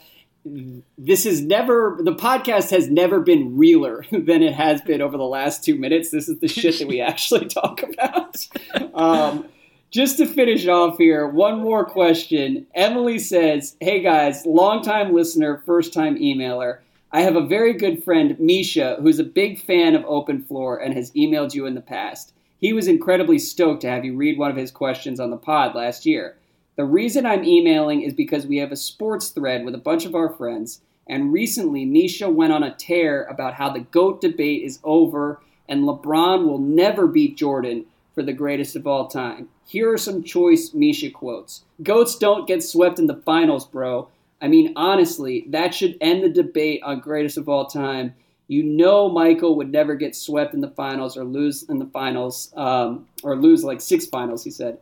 This 0.97 1.25
is 1.25 1.41
never 1.41 1.97
the 2.01 2.15
podcast 2.15 2.69
has 2.69 2.89
never 2.89 3.19
been 3.19 3.57
realer 3.57 4.05
than 4.11 4.43
it 4.43 4.53
has 4.53 4.81
been 4.81 5.01
over 5.01 5.17
the 5.17 5.23
last 5.23 5.63
two 5.63 5.75
minutes. 5.75 6.11
This 6.11 6.29
is 6.29 6.39
the 6.39 6.47
shit 6.47 6.77
that 6.79 6.87
we 6.87 7.01
actually 7.01 7.47
talk 7.47 7.81
about. 7.81 8.47
Um, 8.93 9.47
just 9.91 10.17
to 10.17 10.25
finish 10.25 10.67
off 10.67 10.97
here, 10.97 11.27
one 11.27 11.61
more 11.61 11.83
question. 11.83 12.67
Emily 12.75 13.17
says, 13.17 13.75
Hey 13.79 14.01
guys, 14.01 14.45
longtime 14.45 15.13
listener, 15.13 15.63
first 15.65 15.93
time 15.93 16.15
emailer. 16.15 16.79
I 17.11 17.21
have 17.21 17.35
a 17.35 17.45
very 17.45 17.73
good 17.73 18.03
friend, 18.03 18.39
Misha, 18.39 18.97
who's 19.01 19.17
a 19.17 19.23
big 19.23 19.59
fan 19.59 19.95
of 19.95 20.05
Open 20.05 20.43
Floor 20.43 20.77
and 20.77 20.93
has 20.93 21.11
emailed 21.13 21.55
you 21.55 21.65
in 21.65 21.73
the 21.73 21.81
past. 21.81 22.33
He 22.59 22.71
was 22.71 22.87
incredibly 22.87 23.39
stoked 23.39 23.81
to 23.81 23.89
have 23.89 24.05
you 24.05 24.15
read 24.15 24.37
one 24.37 24.51
of 24.51 24.57
his 24.57 24.69
questions 24.69 25.19
on 25.19 25.31
the 25.31 25.37
pod 25.37 25.73
last 25.73 26.05
year. 26.05 26.37
The 26.75 26.85
reason 26.85 27.25
I'm 27.25 27.43
emailing 27.43 28.03
is 28.03 28.13
because 28.13 28.45
we 28.45 28.57
have 28.57 28.71
a 28.71 28.77
sports 28.77 29.29
thread 29.29 29.65
with 29.65 29.73
a 29.73 29.79
bunch 29.79 30.05
of 30.05 30.13
our 30.13 30.29
friends, 30.29 30.81
and 31.07 31.33
recently 31.33 31.83
Misha 31.83 32.29
went 32.29 32.53
on 32.53 32.63
a 32.63 32.75
tear 32.75 33.23
about 33.23 33.55
how 33.55 33.69
the 33.69 33.79
GOAT 33.79 34.21
debate 34.21 34.63
is 34.63 34.79
over 34.83 35.41
and 35.67 35.83
LeBron 35.83 36.45
will 36.45 36.59
never 36.59 37.07
beat 37.07 37.37
Jordan 37.37 37.85
for 38.13 38.23
the 38.23 38.33
greatest 38.33 38.75
of 38.75 38.85
all 38.85 39.07
time. 39.07 39.49
Here 39.69 39.93
are 39.93 39.99
some 39.99 40.23
choice 40.23 40.73
Misha 40.73 41.11
quotes. 41.11 41.63
Goats 41.83 42.17
don't 42.17 42.47
get 42.47 42.63
swept 42.63 42.97
in 42.97 43.05
the 43.05 43.21
finals, 43.23 43.67
bro. 43.67 44.07
I 44.41 44.47
mean, 44.47 44.73
honestly, 44.75 45.45
that 45.49 45.75
should 45.75 45.95
end 46.01 46.23
the 46.23 46.29
debate 46.29 46.81
on 46.81 47.01
greatest 47.01 47.37
of 47.37 47.47
all 47.47 47.67
time. 47.67 48.15
You 48.47 48.63
know, 48.63 49.09
Michael 49.09 49.55
would 49.57 49.71
never 49.71 49.93
get 49.93 50.15
swept 50.15 50.55
in 50.55 50.61
the 50.61 50.71
finals 50.71 51.15
or 51.15 51.23
lose 51.23 51.61
in 51.69 51.77
the 51.77 51.85
finals, 51.85 52.51
um, 52.55 53.07
or 53.21 53.35
lose 53.35 53.63
like 53.63 53.79
six 53.79 54.07
finals, 54.07 54.43
he 54.43 54.49
said. 54.49 54.79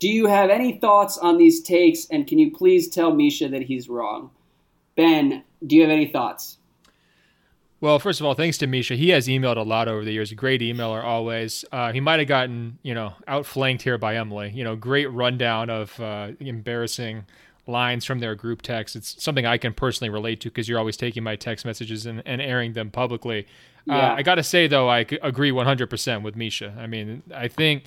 Do 0.00 0.08
you 0.10 0.26
have 0.26 0.50
any 0.50 0.76
thoughts 0.76 1.16
on 1.16 1.38
these 1.38 1.62
takes, 1.62 2.06
and 2.10 2.26
can 2.26 2.38
you 2.38 2.50
please 2.50 2.90
tell 2.90 3.14
Misha 3.14 3.48
that 3.48 3.62
he's 3.62 3.88
wrong? 3.88 4.30
Ben, 4.96 5.44
do 5.66 5.76
you 5.76 5.80
have 5.80 5.90
any 5.90 6.08
thoughts? 6.08 6.58
Well, 7.80 7.98
first 7.98 8.20
of 8.20 8.26
all, 8.26 8.34
thanks 8.34 8.58
to 8.58 8.66
Misha. 8.66 8.94
He 8.94 9.08
has 9.10 9.26
emailed 9.26 9.56
a 9.56 9.62
lot 9.62 9.88
over 9.88 10.04
the 10.04 10.12
years. 10.12 10.32
Great 10.34 10.60
emailer 10.60 11.02
always. 11.02 11.64
Uh, 11.72 11.92
he 11.92 12.00
might 12.00 12.18
have 12.18 12.28
gotten, 12.28 12.78
you 12.82 12.92
know, 12.92 13.14
outflanked 13.26 13.82
here 13.82 13.96
by 13.96 14.16
Emily. 14.16 14.50
You 14.54 14.64
know, 14.64 14.76
great 14.76 15.10
rundown 15.10 15.70
of 15.70 15.98
uh, 15.98 16.32
embarrassing 16.40 17.24
lines 17.66 18.04
from 18.04 18.18
their 18.18 18.34
group 18.34 18.60
text. 18.60 18.96
It's 18.96 19.22
something 19.22 19.46
I 19.46 19.56
can 19.56 19.72
personally 19.72 20.10
relate 20.10 20.40
to 20.42 20.50
because 20.50 20.68
you're 20.68 20.78
always 20.78 20.96
taking 20.96 21.22
my 21.22 21.36
text 21.36 21.64
messages 21.64 22.04
and, 22.04 22.22
and 22.26 22.42
airing 22.42 22.74
them 22.74 22.90
publicly. 22.90 23.46
Uh, 23.88 23.94
yeah. 23.94 24.12
Uh, 24.12 24.16
I 24.16 24.22
got 24.22 24.34
to 24.34 24.42
say 24.42 24.66
though, 24.66 24.88
I 24.88 25.06
agree 25.22 25.50
100% 25.50 26.22
with 26.22 26.36
Misha. 26.36 26.76
I 26.78 26.86
mean, 26.86 27.22
I 27.34 27.48
think 27.48 27.84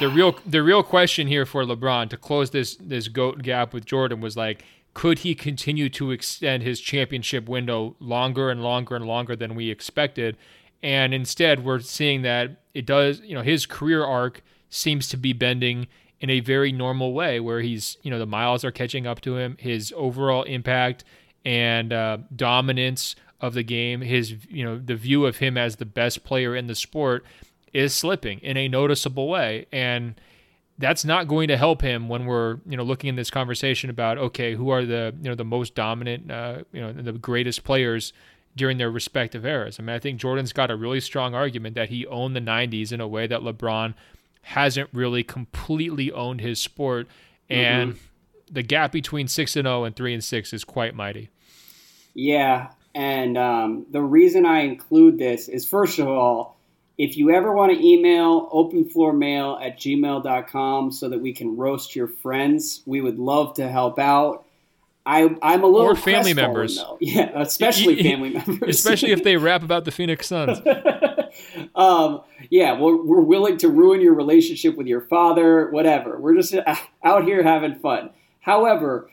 the 0.00 0.08
real 0.08 0.38
the 0.46 0.62
real 0.62 0.82
question 0.82 1.26
here 1.26 1.44
for 1.44 1.62
LeBron 1.64 2.08
to 2.08 2.16
close 2.16 2.50
this 2.50 2.76
this 2.76 3.08
goat 3.08 3.42
gap 3.42 3.74
with 3.74 3.84
Jordan 3.84 4.20
was 4.20 4.34
like 4.34 4.64
could 4.98 5.20
he 5.20 5.32
continue 5.32 5.88
to 5.88 6.10
extend 6.10 6.60
his 6.64 6.80
championship 6.80 7.48
window 7.48 7.94
longer 8.00 8.50
and 8.50 8.64
longer 8.64 8.96
and 8.96 9.06
longer 9.06 9.36
than 9.36 9.54
we 9.54 9.70
expected? 9.70 10.36
And 10.82 11.14
instead, 11.14 11.64
we're 11.64 11.78
seeing 11.78 12.22
that 12.22 12.62
it 12.74 12.84
does, 12.84 13.20
you 13.20 13.32
know, 13.32 13.42
his 13.42 13.64
career 13.64 14.04
arc 14.04 14.42
seems 14.70 15.08
to 15.10 15.16
be 15.16 15.32
bending 15.32 15.86
in 16.18 16.30
a 16.30 16.40
very 16.40 16.72
normal 16.72 17.12
way 17.12 17.38
where 17.38 17.60
he's, 17.60 17.96
you 18.02 18.10
know, 18.10 18.18
the 18.18 18.26
miles 18.26 18.64
are 18.64 18.72
catching 18.72 19.06
up 19.06 19.20
to 19.20 19.36
him, 19.36 19.56
his 19.60 19.94
overall 19.96 20.42
impact 20.42 21.04
and 21.44 21.92
uh, 21.92 22.18
dominance 22.34 23.14
of 23.40 23.54
the 23.54 23.62
game, 23.62 24.00
his, 24.00 24.34
you 24.50 24.64
know, 24.64 24.80
the 24.80 24.96
view 24.96 25.26
of 25.26 25.36
him 25.36 25.56
as 25.56 25.76
the 25.76 25.86
best 25.86 26.24
player 26.24 26.56
in 26.56 26.66
the 26.66 26.74
sport 26.74 27.24
is 27.72 27.94
slipping 27.94 28.40
in 28.40 28.56
a 28.56 28.66
noticeable 28.66 29.28
way. 29.28 29.66
And, 29.70 30.20
that's 30.78 31.04
not 31.04 31.26
going 31.26 31.48
to 31.48 31.56
help 31.56 31.82
him 31.82 32.08
when 32.08 32.24
we're 32.26 32.58
you 32.66 32.76
know 32.76 32.84
looking 32.84 33.08
in 33.08 33.16
this 33.16 33.30
conversation 33.30 33.90
about 33.90 34.16
okay 34.18 34.54
who 34.54 34.70
are 34.70 34.84
the 34.84 35.14
you 35.20 35.28
know 35.28 35.34
the 35.34 35.44
most 35.44 35.74
dominant 35.74 36.30
uh, 36.30 36.58
you 36.72 36.80
know 36.80 36.92
the 36.92 37.12
greatest 37.12 37.64
players 37.64 38.12
during 38.56 38.78
their 38.78 38.90
respective 38.90 39.44
eras. 39.44 39.78
I 39.78 39.82
mean 39.82 39.94
I 39.94 39.98
think 39.98 40.20
Jordan's 40.20 40.52
got 40.52 40.70
a 40.70 40.76
really 40.76 41.00
strong 41.00 41.34
argument 41.34 41.74
that 41.74 41.88
he 41.88 42.06
owned 42.06 42.34
the 42.34 42.40
90s 42.40 42.92
in 42.92 43.00
a 43.00 43.08
way 43.08 43.26
that 43.26 43.40
LeBron 43.40 43.94
hasn't 44.42 44.88
really 44.92 45.22
completely 45.22 46.10
owned 46.12 46.40
his 46.40 46.58
sport 46.58 47.06
and 47.50 47.92
mm-hmm. 47.92 48.54
the 48.54 48.62
gap 48.62 48.92
between 48.92 49.28
6 49.28 49.56
and 49.56 49.66
0 49.66 49.84
and 49.84 49.96
3 49.96 50.14
and 50.14 50.24
6 50.24 50.52
is 50.52 50.64
quite 50.64 50.94
mighty. 50.94 51.30
Yeah, 52.14 52.70
and 52.94 53.36
um, 53.36 53.86
the 53.90 54.00
reason 54.00 54.46
I 54.46 54.60
include 54.60 55.18
this 55.18 55.48
is 55.48 55.68
first 55.68 55.98
of 55.98 56.08
all 56.08 56.57
if 56.98 57.16
you 57.16 57.30
ever 57.30 57.52
want 57.52 57.72
to 57.72 57.78
email 57.78 58.50
openfloormail 58.50 59.64
at 59.64 59.78
gmail.com 59.78 60.90
so 60.90 61.08
that 61.08 61.20
we 61.20 61.32
can 61.32 61.56
roast 61.56 61.94
your 61.94 62.08
friends, 62.08 62.82
we 62.86 63.00
would 63.00 63.18
love 63.20 63.54
to 63.54 63.68
help 63.68 64.00
out. 64.00 64.44
I, 65.06 65.34
I'm 65.40 65.62
a 65.62 65.66
little 65.66 65.86
or 65.86 65.96
family 65.96 66.34
members, 66.34 66.76
though. 66.76 66.98
yeah, 67.00 67.30
especially 67.40 68.02
family 68.02 68.30
members, 68.30 68.76
especially 68.76 69.12
if 69.12 69.22
they 69.22 69.36
rap 69.38 69.62
about 69.62 69.84
the 69.84 69.92
Phoenix 69.92 70.26
Suns. 70.26 70.60
um, 71.74 72.20
yeah, 72.50 72.78
we're, 72.78 73.02
we're 73.02 73.20
willing 73.20 73.56
to 73.58 73.68
ruin 73.68 74.00
your 74.00 74.14
relationship 74.14 74.76
with 74.76 74.88
your 74.88 75.00
father, 75.00 75.70
whatever. 75.70 76.18
We're 76.18 76.34
just 76.34 76.54
out 77.04 77.24
here 77.24 77.42
having 77.42 77.76
fun. 77.76 78.10
However, 78.40 79.08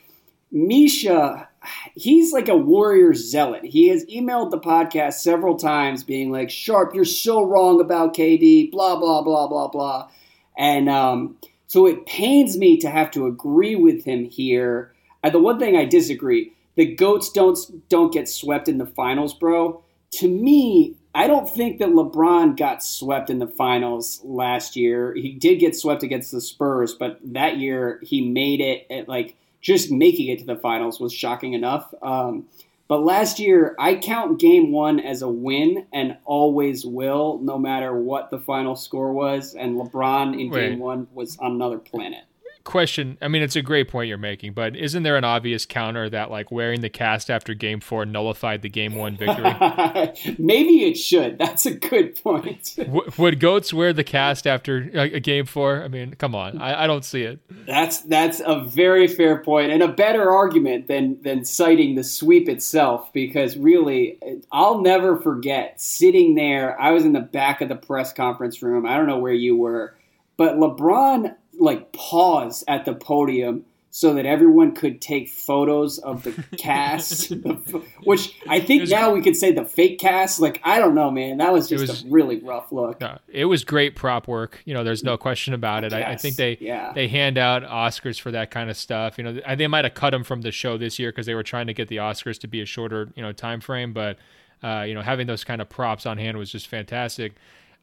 Misha 0.52 1.50
he's 1.96 2.34
like 2.34 2.48
a 2.48 2.56
warrior 2.56 3.14
zealot. 3.14 3.64
He 3.66 3.90
has 3.90 4.06
emailed 4.06 4.52
the 4.52 4.60
podcast 4.60 5.16
several 5.16 5.56
times 5.58 6.04
being 6.04 6.32
like, 6.32 6.50
Sharp, 6.50 6.94
you're 6.94 7.06
so 7.06 7.44
wrong 7.44 7.82
about 7.82 8.16
KD, 8.16 8.72
blah, 8.72 8.96
blah, 8.96 9.22
blah, 9.22 9.48
blah, 9.48 9.68
blah. 9.68 10.10
And 10.58 10.90
um, 10.90 11.38
so 11.68 11.86
it 11.86 12.06
pains 12.06 12.58
me 12.58 12.78
to 12.78 12.90
have 12.90 13.12
to 13.12 13.28
agree 13.28 13.76
with 13.76 14.06
him 14.06 14.26
here. 14.26 14.94
Uh, 15.24 15.30
the 15.30 15.40
one 15.40 15.60
thing 15.60 15.76
I 15.76 15.86
disagree, 15.86 16.54
the 16.76 16.94
goats 16.94 17.32
don't 17.32 17.58
don't 17.90 18.14
get 18.14 18.30
swept 18.30 18.68
in 18.68 18.78
the 18.78 18.86
finals, 18.86 19.34
bro. 19.34 19.82
To 20.12 20.28
me, 20.28 20.96
I 21.14 21.28
don't 21.28 21.50
think 21.50 21.80
that 21.80 21.90
LeBron 21.90 22.58
got 22.58 22.84
swept 22.84 23.30
in 23.30 23.40
the 23.40 23.48
finals 23.48 24.22
last 24.24 24.76
year. 24.76 25.14
He 25.14 25.32
did 25.32 25.60
get 25.60 25.76
swept 25.76 26.04
against 26.04 26.32
the 26.32 26.42
Spurs, 26.42 26.94
but 26.94 27.20
that 27.24 27.58
year 27.58 28.00
he 28.04 28.30
made 28.30 28.62
it 28.62 28.86
at 28.90 29.08
like 29.08 29.36
just 29.66 29.90
making 29.90 30.28
it 30.28 30.38
to 30.38 30.46
the 30.46 30.56
finals 30.56 31.00
was 31.00 31.12
shocking 31.12 31.54
enough. 31.54 31.92
Um, 32.04 32.46
but 32.88 33.04
last 33.04 33.40
year, 33.40 33.76
I 33.80 33.96
count 33.96 34.40
game 34.40 34.72
one 34.72 35.00
as 35.00 35.24
a 35.24 35.28
win 35.28 35.88
and 35.92 36.18
always 36.24 36.86
will, 36.86 37.40
no 37.42 37.58
matter 37.58 38.00
what 38.00 38.30
the 38.30 38.38
final 38.38 38.76
score 38.76 39.12
was. 39.12 39.56
And 39.56 39.76
LeBron 39.76 40.40
in 40.40 40.52
Wait. 40.52 40.70
game 40.70 40.80
one 40.80 41.08
was 41.16 41.36
on 41.40 41.54
another 41.54 41.80
planet 41.80 42.26
question 42.66 43.18
i 43.22 43.28
mean 43.28 43.44
it's 43.44 43.56
a 43.56 43.62
great 43.62 43.88
point 43.88 44.10
you're 44.10 44.18
making 44.18 44.52
but 44.52 44.76
isn't 44.76 45.04
there 45.04 45.16
an 45.16 45.24
obvious 45.24 45.66
counter 45.66 46.10
that 46.10 46.32
like 46.32 46.52
wearing 46.52 46.82
the 46.82 46.90
cast 46.90 47.30
after 47.30 47.54
game 47.54 47.80
four 47.80 48.06
nullified 48.06 48.62
the 48.62 48.70
game 48.70 48.96
one 48.96 49.16
victory? 49.16 49.44
Maybe 50.38 50.86
it 50.86 50.96
should. 50.96 51.38
That's 51.38 51.66
a 51.66 51.74
good 51.74 52.16
point. 52.22 52.74
W- 52.78 53.12
would 53.18 53.40
goats 53.40 53.74
wear 53.74 53.94
the 53.94 54.04
cast 54.04 54.48
after 54.48 54.90
a, 54.94 55.16
a 55.16 55.20
game 55.20 55.46
four? 55.46 55.84
I 55.84 55.88
mean 55.88 56.16
come 56.16 56.36
on. 56.36 56.60
I, 56.60 56.84
I, 56.84 56.88
don't 56.88 57.06
see 57.06 57.24
it. 57.24 57.40
That's 57.68 58.00
that's 58.02 58.42
a 58.46 58.64
very 58.66 59.08
fair 59.08 59.44
point 59.44 59.72
and 59.72 59.84
a 59.84 59.88
better 59.88 60.32
argument 60.32 60.88
than 60.88 61.22
than 61.22 61.46
citing 61.46 61.96
the 61.96 62.04
sweep 62.04 62.50
itself 62.50 63.12
because 63.14 63.58
really 63.58 64.20
i'll 64.52 64.82
never 64.82 65.18
forget 65.18 65.80
sitting 65.80 66.36
there. 66.36 66.80
I 66.80 66.92
was 66.92 67.06
in 67.06 67.14
the 67.14 67.20
back 67.20 67.62
of 67.62 67.70
the 67.70 67.76
press 67.76 68.14
conference 68.14 68.62
room. 68.62 68.86
I 68.86 68.98
don't 68.98 69.08
know 69.08 69.20
where 69.20 69.34
you 69.34 69.56
were 69.56 69.96
but 70.38 70.58
lebron 70.58 71.34
like 71.60 71.92
pause 71.94 72.64
at 72.68 72.86
the 72.86 72.94
podium 72.94 73.66
so 73.96 74.14
that 74.14 74.26
everyone 74.26 74.76
could 74.76 75.00
take 75.00 75.30
photos 75.30 76.00
of 76.00 76.24
the 76.24 76.32
cast, 76.58 77.30
which 78.04 78.38
I 78.46 78.60
think 78.60 78.90
now 78.90 79.14
we 79.14 79.22
could 79.22 79.38
say 79.38 79.54
the 79.54 79.64
fake 79.64 80.00
cast. 80.00 80.42
Like 80.42 80.60
I 80.66 80.80
don't 80.80 80.96
know, 80.96 81.10
man, 81.10 81.38
that 81.38 81.54
was 81.54 81.70
just 81.70 81.88
was, 81.88 82.04
a 82.04 82.08
really 82.10 82.42
rough 82.42 82.74
look. 82.74 83.00
No, 83.00 83.20
it 83.30 83.46
was 83.46 83.64
great 83.64 83.96
prop 83.96 84.28
work. 84.28 84.62
You 84.66 84.74
know, 84.74 84.84
there's 84.84 85.06
no 85.06 85.16
question 85.16 85.54
about 85.54 85.86
it. 85.86 85.94
I, 85.94 86.12
I, 86.12 86.16
think 86.18 86.36
they 86.36 86.58
yeah. 86.60 86.92
they 86.94 87.08
hand 87.08 87.38
out 87.38 87.64
Oscars 87.64 88.20
for 88.20 88.32
that 88.32 88.52
kind 88.52 88.70
of 88.70 88.76
stuff. 88.76 89.18
You 89.18 89.24
know, 89.24 89.56
they 89.56 89.68
might 89.68 89.86
have 89.86 89.94
cut 89.94 90.10
them 90.10 90.26
from 90.26 90.42
the 90.42 90.52
show 90.52 90.78
this 90.78 91.00
year 91.00 91.14
because 91.14 91.26
they 91.26 91.36
were 91.36 91.44
trying 91.44 91.68
to 91.68 91.74
get 91.74 91.88
the 91.88 91.98
Oscars 91.98 92.38
to 92.40 92.48
be 92.48 92.60
a 92.60 92.66
shorter 92.66 93.14
you 93.16 93.24
know 93.24 93.32
time 93.32 93.62
frame, 93.62 93.94
but. 93.94 94.18
Uh, 94.64 94.82
you 94.82 94.96
know, 94.96 95.02
having 95.02 95.28
those 95.28 95.44
kind 95.44 95.62
of 95.62 95.70
props 95.70 96.08
on 96.08 96.18
hand 96.18 96.38
was 96.38 96.50
just 96.50 96.68
fantastic. 96.68 97.34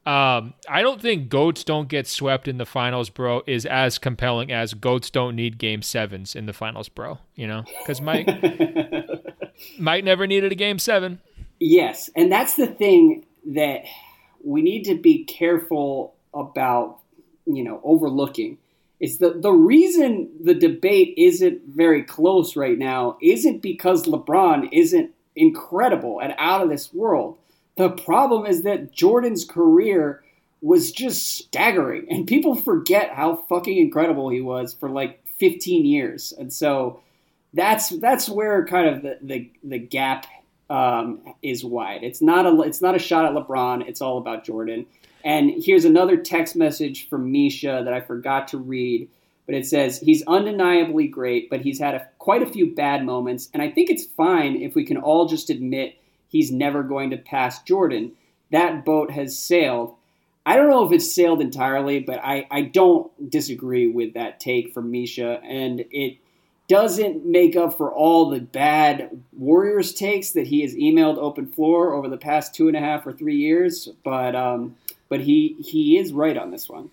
Um, 0.05 0.53
I 0.67 0.81
don't 0.81 1.01
think 1.01 1.29
goats 1.29 1.63
don't 1.63 1.87
get 1.87 2.07
swept 2.07 2.49
in 2.49 2.57
the 2.57 2.65
finals, 2.65 3.09
bro, 3.09 3.41
is 3.47 3.65
as 3.65 3.97
compelling 3.97 4.51
as 4.51 4.73
goats 4.73 5.09
don't 5.09 5.35
need 5.35 5.57
game 5.57 5.81
sevens 5.81 6.35
in 6.35 6.45
the 6.45 6.51
finals, 6.51 6.89
bro. 6.89 7.19
You 7.35 7.47
know, 7.47 7.63
because 7.79 8.01
Mike 8.01 8.27
Mike 9.79 10.03
never 10.03 10.27
needed 10.27 10.51
a 10.51 10.55
game 10.55 10.77
seven. 10.77 11.21
Yes, 11.59 12.09
and 12.15 12.29
that's 12.29 12.55
the 12.55 12.67
thing 12.67 13.25
that 13.53 13.85
we 14.43 14.61
need 14.61 14.83
to 14.85 14.95
be 14.95 15.23
careful 15.23 16.15
about. 16.33 16.99
You 17.45 17.63
know, 17.63 17.79
overlooking 17.83 18.57
is 18.99 19.17
the 19.17 19.31
the 19.31 19.51
reason 19.51 20.29
the 20.41 20.53
debate 20.53 21.13
isn't 21.17 21.61
very 21.67 22.03
close 22.03 22.55
right 22.55 22.77
now 22.77 23.17
isn't 23.21 23.61
because 23.61 24.05
LeBron 24.05 24.69
isn't 24.71 25.11
incredible 25.35 26.19
and 26.21 26.33
out 26.37 26.61
of 26.61 26.69
this 26.69 26.93
world 26.93 27.37
the 27.75 27.89
problem 27.89 28.45
is 28.45 28.63
that 28.63 28.91
Jordan's 28.91 29.45
career 29.45 30.23
was 30.61 30.91
just 30.91 31.25
staggering, 31.27 32.07
and 32.09 32.27
people 32.27 32.55
forget 32.55 33.11
how 33.13 33.35
fucking 33.35 33.77
incredible 33.77 34.29
he 34.29 34.41
was 34.41 34.73
for 34.73 34.89
like 34.89 35.19
15 35.37 35.85
years, 35.85 36.33
and 36.37 36.53
so 36.53 37.01
that's 37.53 37.89
that's 37.89 38.29
where 38.29 38.65
kind 38.65 38.87
of 38.87 39.01
the 39.01 39.17
the, 39.21 39.51
the 39.63 39.79
gap 39.79 40.25
um, 40.69 41.21
is 41.41 41.65
wide. 41.65 42.03
It's 42.03 42.21
not 42.21 42.45
a 42.45 42.61
it's 42.61 42.81
not 42.81 42.95
a 42.95 42.99
shot 42.99 43.25
at 43.25 43.33
LeBron. 43.33 43.87
It's 43.87 44.01
all 44.01 44.17
about 44.17 44.45
Jordan. 44.45 44.85
And 45.23 45.63
here's 45.63 45.85
another 45.85 46.17
text 46.17 46.55
message 46.55 47.07
from 47.07 47.31
Misha 47.31 47.81
that 47.85 47.93
I 47.93 48.01
forgot 48.01 48.49
to 48.49 48.57
read, 48.57 49.09
but 49.45 49.55
it 49.55 49.65
says 49.65 49.99
he's 49.99 50.21
undeniably 50.27 51.07
great, 51.07 51.49
but 51.49 51.61
he's 51.61 51.79
had 51.79 51.95
a, 51.95 52.07
quite 52.17 52.41
a 52.41 52.45
few 52.45 52.73
bad 52.73 53.05
moments, 53.05 53.49
and 53.53 53.61
I 53.61 53.71
think 53.71 53.89
it's 53.89 54.05
fine 54.05 54.61
if 54.61 54.75
we 54.75 54.83
can 54.83 54.97
all 54.97 55.27
just 55.27 55.49
admit 55.49 55.97
he's 56.33 56.51
never 56.51 56.83
going 56.83 57.11
to 57.11 57.17
pass 57.17 57.63
Jordan. 57.63 58.11
That 58.51 58.83
boat 58.83 59.11
has 59.11 59.39
sailed. 59.39 59.95
I 60.45 60.57
don't 60.57 60.69
know 60.69 60.85
if 60.85 60.91
it's 60.91 61.15
sailed 61.15 61.39
entirely, 61.39 61.99
but 62.01 62.19
I, 62.21 62.45
I 62.51 62.63
don't 62.63 63.29
disagree 63.29 63.87
with 63.87 64.15
that 64.15 64.41
take 64.41 64.73
from 64.73 64.91
Misha. 64.91 65.39
And 65.41 65.85
it 65.91 66.17
doesn't 66.67 67.25
make 67.25 67.55
up 67.55 67.77
for 67.77 67.93
all 67.93 68.29
the 68.29 68.41
bad 68.41 69.21
Warriors 69.31 69.93
takes 69.93 70.31
that 70.31 70.47
he 70.47 70.61
has 70.61 70.73
emailed 70.73 71.17
Open 71.17 71.47
Floor 71.47 71.93
over 71.93 72.09
the 72.09 72.17
past 72.17 72.53
two 72.53 72.67
and 72.67 72.75
a 72.75 72.81
half 72.81 73.07
or 73.07 73.13
three 73.13 73.37
years. 73.37 73.87
But 74.03 74.35
um, 74.35 74.75
but 75.07 75.21
he 75.21 75.55
he 75.63 75.97
is 75.97 76.11
right 76.11 76.35
on 76.35 76.51
this 76.51 76.67
one. 76.67 76.89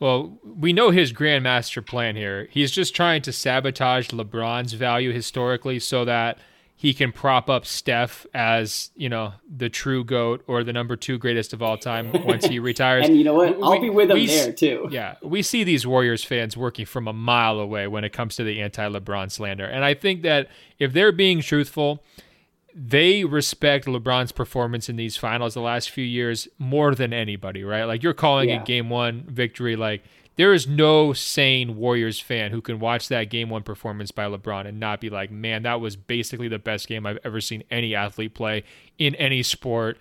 Well, 0.00 0.38
we 0.42 0.72
know 0.72 0.90
his 0.90 1.12
grandmaster 1.12 1.84
plan 1.86 2.16
here. 2.16 2.48
He's 2.50 2.72
just 2.72 2.96
trying 2.96 3.22
to 3.22 3.32
sabotage 3.32 4.08
LeBron's 4.08 4.72
value 4.72 5.12
historically 5.12 5.78
so 5.78 6.04
that– 6.06 6.38
he 6.82 6.92
can 6.92 7.12
prop 7.12 7.48
up 7.48 7.64
Steph 7.64 8.26
as 8.34 8.90
you 8.96 9.08
know 9.08 9.34
the 9.48 9.68
true 9.68 10.02
goat 10.02 10.42
or 10.48 10.64
the 10.64 10.72
number 10.72 10.96
two 10.96 11.16
greatest 11.16 11.52
of 11.52 11.62
all 11.62 11.78
time 11.78 12.10
once 12.24 12.44
he 12.44 12.58
retires. 12.58 13.06
and 13.06 13.16
you 13.16 13.22
know 13.22 13.34
what? 13.34 13.56
I'll 13.62 13.70
we, 13.70 13.78
be 13.78 13.90
with 13.90 14.10
him 14.10 14.16
we, 14.16 14.26
there 14.26 14.52
too. 14.52 14.88
Yeah, 14.90 15.14
we 15.22 15.42
see 15.42 15.62
these 15.62 15.86
Warriors 15.86 16.24
fans 16.24 16.56
working 16.56 16.84
from 16.84 17.06
a 17.06 17.12
mile 17.12 17.60
away 17.60 17.86
when 17.86 18.02
it 18.02 18.12
comes 18.12 18.34
to 18.34 18.42
the 18.42 18.60
anti-LeBron 18.60 19.30
slander, 19.30 19.64
and 19.64 19.84
I 19.84 19.94
think 19.94 20.22
that 20.22 20.48
if 20.80 20.92
they're 20.92 21.12
being 21.12 21.40
truthful, 21.40 22.02
they 22.74 23.22
respect 23.22 23.86
LeBron's 23.86 24.32
performance 24.32 24.88
in 24.88 24.96
these 24.96 25.16
finals 25.16 25.54
the 25.54 25.60
last 25.60 25.88
few 25.88 26.04
years 26.04 26.48
more 26.58 26.96
than 26.96 27.12
anybody, 27.12 27.62
right? 27.62 27.84
Like 27.84 28.02
you're 28.02 28.12
calling 28.12 28.48
yeah. 28.48 28.60
a 28.60 28.64
game 28.64 28.90
one 28.90 29.22
victory. 29.28 29.76
Like 29.76 30.02
there 30.36 30.52
is 30.52 30.66
no 30.66 31.12
sane 31.12 31.76
Warriors 31.76 32.18
fan 32.18 32.50
who 32.50 32.60
can 32.60 32.80
watch 32.80 33.08
that 33.08 33.24
game 33.24 33.50
one 33.50 33.62
performance 33.62 34.10
by 34.10 34.24
LeBron 34.24 34.66
and 34.66 34.80
not 34.80 35.00
be 35.00 35.10
like, 35.10 35.30
man, 35.30 35.62
that 35.64 35.80
was 35.80 35.96
basically 35.96 36.48
the 36.48 36.58
best 36.58 36.88
game 36.88 37.06
I've 37.06 37.18
ever 37.24 37.40
seen 37.40 37.64
any 37.70 37.94
athlete 37.94 38.34
play 38.34 38.64
in 38.98 39.14
any 39.16 39.42
sport. 39.42 39.98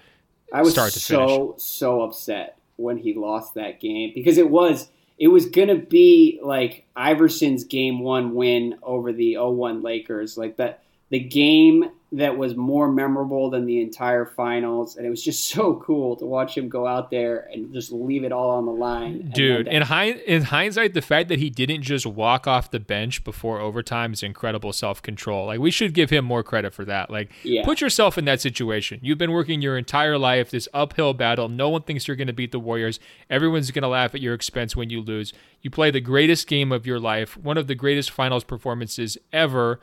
I 0.53 0.61
was 0.61 0.75
so 0.93 1.55
so 1.57 2.01
upset 2.01 2.57
when 2.75 2.97
he 2.97 3.13
lost 3.13 3.53
that 3.55 3.79
game 3.79 4.11
because 4.13 4.37
it 4.37 4.49
was 4.49 4.89
it 5.17 5.27
was 5.27 5.45
gonna 5.45 5.75
be 5.75 6.39
like 6.43 6.85
Iverson's 6.95 7.63
game 7.63 7.99
one 7.99 8.33
win 8.33 8.75
over 8.81 9.13
the 9.13 9.35
0-1 9.35 9.83
Lakers, 9.83 10.37
like 10.37 10.57
that 10.57 10.83
the 11.09 11.19
game 11.19 11.85
that 12.13 12.37
was 12.37 12.57
more 12.57 12.91
memorable 12.91 13.49
than 13.49 13.65
the 13.65 13.79
entire 13.79 14.25
finals, 14.25 14.97
and 14.97 15.05
it 15.05 15.09
was 15.09 15.23
just 15.23 15.45
so 15.49 15.75
cool 15.77 16.15
to 16.17 16.25
watch 16.25 16.57
him 16.57 16.67
go 16.67 16.85
out 16.85 17.09
there 17.09 17.49
and 17.51 17.71
just 17.73 17.91
leave 17.91 18.23
it 18.23 18.31
all 18.31 18.49
on 18.51 18.65
the 18.65 18.71
line. 18.71 19.31
Dude, 19.33 19.67
in, 19.67 19.83
hind- 19.83 20.19
in 20.21 20.43
hindsight, 20.43 20.93
the 20.93 21.01
fact 21.01 21.29
that 21.29 21.39
he 21.39 21.49
didn't 21.49 21.83
just 21.83 22.05
walk 22.05 22.47
off 22.47 22.71
the 22.71 22.79
bench 22.79 23.23
before 23.23 23.59
overtime 23.59 24.13
is 24.13 24.23
incredible 24.23 24.73
self 24.73 25.01
control. 25.01 25.45
Like 25.45 25.59
we 25.59 25.71
should 25.71 25.93
give 25.93 26.09
him 26.09 26.25
more 26.25 26.43
credit 26.43 26.73
for 26.73 26.83
that. 26.85 27.09
Like, 27.09 27.31
yeah. 27.43 27.63
put 27.63 27.79
yourself 27.79 28.17
in 28.17 28.25
that 28.25 28.41
situation. 28.41 28.99
You've 29.01 29.17
been 29.17 29.31
working 29.31 29.61
your 29.61 29.77
entire 29.77 30.17
life 30.17 30.51
this 30.51 30.67
uphill 30.73 31.13
battle. 31.13 31.47
No 31.47 31.69
one 31.69 31.83
thinks 31.83 32.07
you're 32.07 32.17
going 32.17 32.27
to 32.27 32.33
beat 32.33 32.51
the 32.51 32.59
Warriors. 32.59 32.99
Everyone's 33.29 33.71
going 33.71 33.83
to 33.83 33.87
laugh 33.87 34.13
at 34.13 34.21
your 34.21 34.33
expense 34.33 34.75
when 34.75 34.89
you 34.89 35.01
lose. 35.01 35.33
You 35.61 35.69
play 35.69 35.91
the 35.91 36.01
greatest 36.01 36.47
game 36.47 36.71
of 36.71 36.85
your 36.85 36.99
life, 36.99 37.37
one 37.37 37.57
of 37.57 37.67
the 37.67 37.75
greatest 37.75 38.11
finals 38.11 38.43
performances 38.43 39.17
ever 39.31 39.79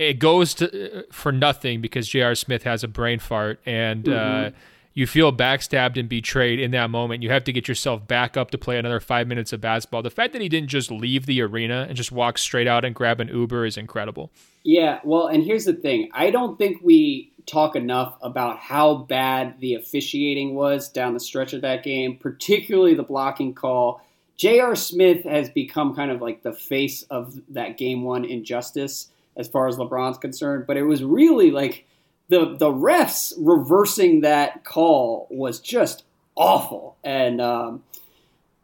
it 0.00 0.18
goes 0.18 0.54
to 0.54 1.04
for 1.12 1.30
nothing 1.30 1.82
because 1.82 2.08
J.R. 2.08 2.34
Smith 2.34 2.62
has 2.62 2.82
a 2.82 2.88
brain 2.88 3.18
fart 3.18 3.60
and 3.66 4.08
uh, 4.08 4.12
mm-hmm. 4.12 4.46
uh, 4.48 4.58
you 4.94 5.06
feel 5.06 5.30
backstabbed 5.30 5.98
and 5.98 6.08
betrayed 6.08 6.58
in 6.58 6.70
that 6.70 6.88
moment. 6.88 7.22
You 7.22 7.30
have 7.30 7.44
to 7.44 7.52
get 7.52 7.68
yourself 7.68 8.08
back 8.08 8.34
up 8.34 8.50
to 8.52 8.58
play 8.58 8.78
another 8.78 8.98
five 8.98 9.28
minutes 9.28 9.52
of 9.52 9.60
basketball. 9.60 10.02
The 10.02 10.10
fact 10.10 10.32
that 10.32 10.40
he 10.40 10.48
didn't 10.48 10.70
just 10.70 10.90
leave 10.90 11.26
the 11.26 11.42
arena 11.42 11.84
and 11.86 11.96
just 11.96 12.10
walk 12.10 12.38
straight 12.38 12.66
out 12.66 12.82
and 12.82 12.94
grab 12.94 13.20
an 13.20 13.28
Uber 13.28 13.66
is 13.66 13.76
incredible. 13.76 14.30
Yeah, 14.64 15.00
well, 15.04 15.26
and 15.26 15.44
here's 15.44 15.66
the 15.66 15.74
thing 15.74 16.08
I 16.14 16.30
don't 16.30 16.56
think 16.56 16.80
we 16.82 17.30
talk 17.44 17.76
enough 17.76 18.16
about 18.22 18.58
how 18.58 18.94
bad 18.94 19.60
the 19.60 19.74
officiating 19.74 20.54
was 20.54 20.88
down 20.88 21.12
the 21.12 21.20
stretch 21.20 21.52
of 21.52 21.60
that 21.60 21.82
game, 21.82 22.16
particularly 22.16 22.94
the 22.94 23.02
blocking 23.02 23.52
call. 23.52 24.00
J.R. 24.38 24.74
Smith 24.76 25.24
has 25.24 25.50
become 25.50 25.94
kind 25.94 26.10
of 26.10 26.22
like 26.22 26.42
the 26.42 26.54
face 26.54 27.02
of 27.10 27.38
that 27.50 27.76
game 27.76 28.02
one 28.02 28.24
injustice 28.24 29.08
as 29.40 29.48
far 29.48 29.66
as 29.66 29.76
LeBron's 29.76 30.18
concerned. 30.18 30.66
But 30.66 30.76
it 30.76 30.84
was 30.84 31.02
really 31.02 31.50
like 31.50 31.86
the 32.28 32.56
the 32.56 32.70
refs 32.70 33.32
reversing 33.38 34.20
that 34.20 34.64
call 34.64 35.26
was 35.30 35.58
just 35.58 36.04
awful. 36.36 36.96
And 37.02 37.40
um, 37.40 37.82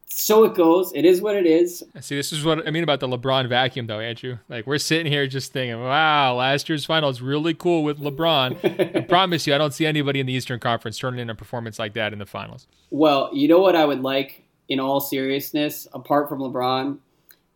so 0.06 0.44
it 0.44 0.54
goes. 0.54 0.92
It 0.94 1.04
is 1.04 1.20
what 1.20 1.36
it 1.36 1.46
is. 1.46 1.84
See, 2.00 2.16
this 2.16 2.32
is 2.32 2.42
what 2.44 2.66
I 2.66 2.70
mean 2.70 2.82
about 2.82 3.00
the 3.00 3.08
LeBron 3.08 3.48
vacuum, 3.48 3.86
though, 3.86 4.00
Andrew. 4.00 4.38
Like 4.48 4.66
we're 4.66 4.78
sitting 4.78 5.12
here 5.12 5.26
just 5.26 5.52
thinking, 5.52 5.78
"Wow, 5.78 6.36
last 6.36 6.68
year's 6.70 6.86
final 6.86 7.10
is 7.10 7.20
really 7.20 7.52
cool 7.52 7.84
with 7.84 7.98
LeBron." 7.98 8.96
I 8.96 9.00
promise 9.08 9.46
you, 9.46 9.54
I 9.54 9.58
don't 9.58 9.74
see 9.74 9.84
anybody 9.84 10.20
in 10.20 10.26
the 10.26 10.32
Eastern 10.32 10.58
Conference 10.58 10.96
turning 10.96 11.20
in 11.20 11.28
a 11.28 11.34
performance 11.34 11.78
like 11.78 11.92
that 11.94 12.14
in 12.14 12.18
the 12.18 12.26
finals. 12.26 12.66
Well, 12.90 13.30
you 13.34 13.46
know 13.46 13.58
what 13.58 13.76
I 13.76 13.84
would 13.84 14.00
like, 14.00 14.42
in 14.68 14.80
all 14.80 15.00
seriousness, 15.00 15.86
apart 15.92 16.30
from 16.30 16.38
LeBron, 16.38 16.96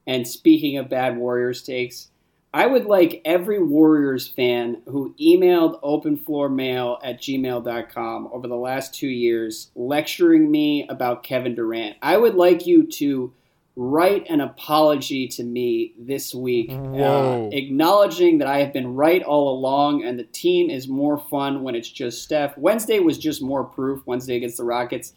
and 0.06 0.28
speaking 0.28 0.76
of 0.76 0.90
bad 0.90 1.16
Warriors 1.16 1.62
takes, 1.62 2.08
I 2.52 2.66
would 2.66 2.86
like 2.86 3.22
every 3.24 3.62
Warriors 3.62 4.26
fan 4.26 4.82
who 4.86 5.14
emailed 5.20 5.80
openfloormail 5.82 6.98
at 7.02 7.20
gmail.com 7.20 8.28
over 8.32 8.48
the 8.48 8.56
last 8.56 8.92
two 8.92 9.08
years 9.08 9.70
lecturing 9.76 10.50
me 10.50 10.86
about 10.88 11.22
Kevin 11.22 11.54
Durant. 11.54 11.96
I 12.02 12.16
would 12.16 12.34
like 12.34 12.66
you 12.66 12.88
to 12.94 13.32
write 13.76 14.28
an 14.28 14.40
apology 14.40 15.28
to 15.28 15.44
me 15.44 15.94
this 15.96 16.34
week, 16.34 16.72
uh, 16.72 17.48
acknowledging 17.52 18.38
that 18.38 18.48
I 18.48 18.58
have 18.58 18.72
been 18.72 18.94
right 18.94 19.22
all 19.22 19.56
along 19.56 20.04
and 20.04 20.18
the 20.18 20.24
team 20.24 20.70
is 20.70 20.88
more 20.88 21.18
fun 21.18 21.62
when 21.62 21.76
it's 21.76 21.88
just 21.88 22.22
Steph. 22.22 22.58
Wednesday 22.58 22.98
was 22.98 23.16
just 23.16 23.40
more 23.40 23.62
proof, 23.62 24.02
Wednesday 24.06 24.36
against 24.36 24.56
the 24.56 24.64
Rockets. 24.64 25.12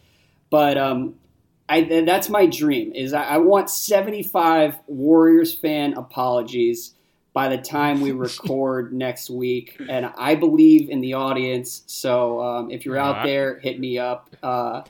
But 0.50 0.78
um, 0.78 1.16
I, 1.68 2.04
that's 2.06 2.28
my 2.28 2.46
dream 2.46 2.92
is 2.94 3.12
I, 3.12 3.24
I 3.24 3.36
want 3.38 3.70
75 3.70 4.78
Warriors 4.86 5.52
fan 5.52 5.94
apologies 5.94 6.94
by 7.34 7.48
the 7.48 7.58
time 7.58 8.00
we 8.00 8.12
record 8.12 8.92
next 8.94 9.28
week. 9.28 9.76
And 9.90 10.10
I 10.16 10.34
believe 10.34 10.88
in 10.88 11.02
the 11.02 11.12
audience. 11.12 11.82
So 11.86 12.40
um, 12.40 12.70
if 12.70 12.86
you're 12.86 12.96
out 12.96 13.24
there, 13.24 13.58
hit 13.58 13.78
me 13.78 13.98
up. 13.98 14.30
Uh, 14.42 14.82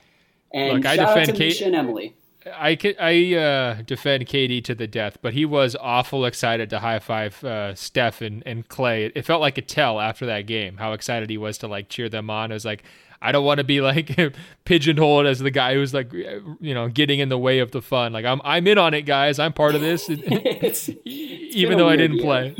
and 0.52 0.74
Look, 0.74 0.86
I 0.86 0.96
defend 0.96 1.30
out 1.30 1.36
Kate- 1.36 1.60
and 1.62 1.74
Emily. 1.74 2.14
I 2.46 2.78
I 3.00 3.34
uh, 3.34 3.82
defend 3.86 4.26
KD 4.26 4.62
to 4.64 4.74
the 4.74 4.86
death, 4.86 5.16
but 5.22 5.32
he 5.32 5.46
was 5.46 5.74
awful 5.80 6.26
excited 6.26 6.68
to 6.70 6.78
high 6.78 6.98
five 6.98 7.42
uh, 7.42 7.74
Steph 7.74 8.20
and, 8.20 8.42
and 8.44 8.68
Klay. 8.68 9.10
It 9.14 9.22
felt 9.24 9.40
like 9.40 9.56
a 9.56 9.62
tell 9.62 9.98
after 9.98 10.26
that 10.26 10.42
game 10.42 10.76
how 10.76 10.92
excited 10.92 11.30
he 11.30 11.38
was 11.38 11.56
to 11.58 11.68
like 11.68 11.88
cheer 11.88 12.10
them 12.10 12.28
on. 12.28 12.50
It 12.50 12.54
was 12.54 12.66
like 12.66 12.84
I 13.24 13.32
don't 13.32 13.44
want 13.44 13.56
to 13.58 13.64
be 13.64 13.80
like 13.80 14.18
pigeonholed 14.66 15.24
as 15.24 15.38
the 15.38 15.50
guy 15.50 15.74
who's 15.74 15.94
like 15.94 16.12
you 16.12 16.74
know 16.74 16.88
getting 16.88 17.20
in 17.20 17.30
the 17.30 17.38
way 17.38 17.60
of 17.60 17.70
the 17.70 17.80
fun. 17.80 18.12
Like 18.12 18.26
I'm 18.26 18.42
I'm 18.44 18.66
in 18.66 18.76
on 18.76 18.92
it, 18.92 19.02
guys. 19.02 19.38
I'm 19.38 19.54
part 19.54 19.74
of 19.74 19.80
this, 19.80 20.08
even 21.04 21.78
though 21.78 21.88
I 21.88 21.96
didn't 21.96 22.20
play. 22.20 22.54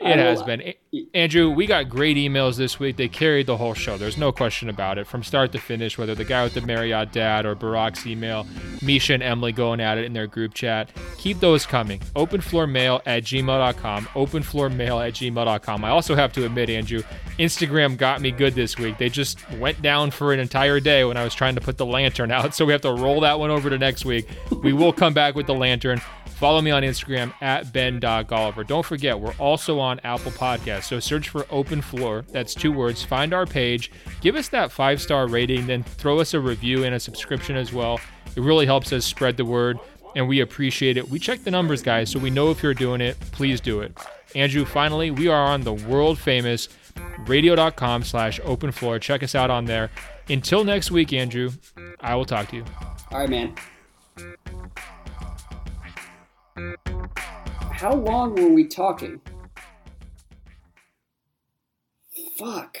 It 0.00 0.18
has 0.18 0.42
been. 0.42 0.74
Andrew, 1.12 1.50
we 1.50 1.66
got 1.66 1.88
great 1.88 2.16
emails 2.16 2.56
this 2.56 2.78
week. 2.78 2.96
They 2.96 3.08
carried 3.08 3.46
the 3.46 3.56
whole 3.56 3.74
show. 3.74 3.98
There's 3.98 4.16
no 4.16 4.32
question 4.32 4.68
about 4.68 4.96
it. 4.98 5.06
From 5.06 5.22
start 5.22 5.52
to 5.52 5.58
finish, 5.58 5.98
whether 5.98 6.14
the 6.14 6.24
guy 6.24 6.44
with 6.44 6.54
the 6.54 6.60
Marriott 6.60 7.12
dad 7.12 7.44
or 7.44 7.54
Barack's 7.54 8.06
email, 8.06 8.46
Misha 8.80 9.14
and 9.14 9.22
Emily 9.22 9.52
going 9.52 9.80
at 9.80 9.98
it 9.98 10.04
in 10.04 10.12
their 10.12 10.26
group 10.26 10.54
chat. 10.54 10.90
Keep 11.18 11.40
those 11.40 11.66
coming. 11.66 11.98
Openfloormail 12.16 13.02
at 13.06 13.24
gmail.com. 13.24 14.04
Openfloormail 14.06 15.06
at 15.06 15.14
gmail.com. 15.14 15.84
I 15.84 15.90
also 15.90 16.14
have 16.14 16.32
to 16.34 16.46
admit, 16.46 16.70
Andrew, 16.70 17.02
Instagram 17.38 17.96
got 17.96 18.20
me 18.20 18.30
good 18.30 18.54
this 18.54 18.78
week. 18.78 18.98
They 18.98 19.08
just 19.08 19.48
went 19.52 19.82
down 19.82 20.10
for 20.10 20.32
an 20.32 20.40
entire 20.40 20.80
day 20.80 21.04
when 21.04 21.16
I 21.16 21.24
was 21.24 21.34
trying 21.34 21.54
to 21.56 21.60
put 21.60 21.76
the 21.76 21.86
lantern 21.86 22.30
out. 22.30 22.54
So 22.54 22.64
we 22.64 22.72
have 22.72 22.82
to 22.82 22.92
roll 22.92 23.20
that 23.20 23.38
one 23.38 23.50
over 23.50 23.68
to 23.68 23.78
next 23.78 24.04
week. 24.04 24.28
We 24.62 24.72
will 24.72 24.92
come 24.92 25.12
back 25.12 25.34
with 25.34 25.46
the 25.46 25.54
lantern. 25.54 26.00
Follow 26.38 26.60
me 26.60 26.70
on 26.70 26.84
Instagram 26.84 27.32
at 27.40 27.72
ben.golliver. 27.72 28.64
Don't 28.64 28.86
forget, 28.86 29.18
we're 29.18 29.34
also 29.38 29.80
on 29.80 29.98
Apple 30.04 30.30
Podcasts. 30.30 30.84
So 30.84 31.00
search 31.00 31.30
for 31.30 31.44
Open 31.50 31.82
Floor. 31.82 32.24
That's 32.30 32.54
two 32.54 32.70
words. 32.70 33.02
Find 33.02 33.34
our 33.34 33.44
page. 33.44 33.90
Give 34.20 34.36
us 34.36 34.48
that 34.50 34.70
five 34.70 35.02
star 35.02 35.26
rating, 35.26 35.66
then 35.66 35.82
throw 35.82 36.20
us 36.20 36.34
a 36.34 36.40
review 36.40 36.84
and 36.84 36.94
a 36.94 37.00
subscription 37.00 37.56
as 37.56 37.72
well. 37.72 37.98
It 38.36 38.42
really 38.42 38.66
helps 38.66 38.92
us 38.92 39.04
spread 39.04 39.36
the 39.36 39.44
word, 39.44 39.80
and 40.14 40.28
we 40.28 40.38
appreciate 40.38 40.96
it. 40.96 41.08
We 41.08 41.18
check 41.18 41.42
the 41.42 41.50
numbers, 41.50 41.82
guys, 41.82 42.08
so 42.10 42.20
we 42.20 42.30
know 42.30 42.52
if 42.52 42.62
you're 42.62 42.72
doing 42.72 43.00
it. 43.00 43.18
Please 43.32 43.60
do 43.60 43.80
it. 43.80 43.98
Andrew, 44.36 44.64
finally, 44.64 45.10
we 45.10 45.26
are 45.26 45.44
on 45.44 45.62
the 45.62 45.72
world 45.72 46.20
famous 46.20 46.68
radio.com 47.26 48.04
slash 48.04 48.38
open 48.44 48.70
floor. 48.70 49.00
Check 49.00 49.24
us 49.24 49.34
out 49.34 49.50
on 49.50 49.64
there. 49.64 49.90
Until 50.28 50.62
next 50.62 50.92
week, 50.92 51.12
Andrew, 51.12 51.50
I 52.00 52.14
will 52.14 52.26
talk 52.26 52.48
to 52.50 52.56
you. 52.56 52.64
All 53.10 53.18
right, 53.18 53.28
man. 53.28 53.54
How 57.72 57.94
long 57.94 58.34
were 58.34 58.48
we 58.48 58.66
talking? 58.66 59.20
Fuck. 62.36 62.78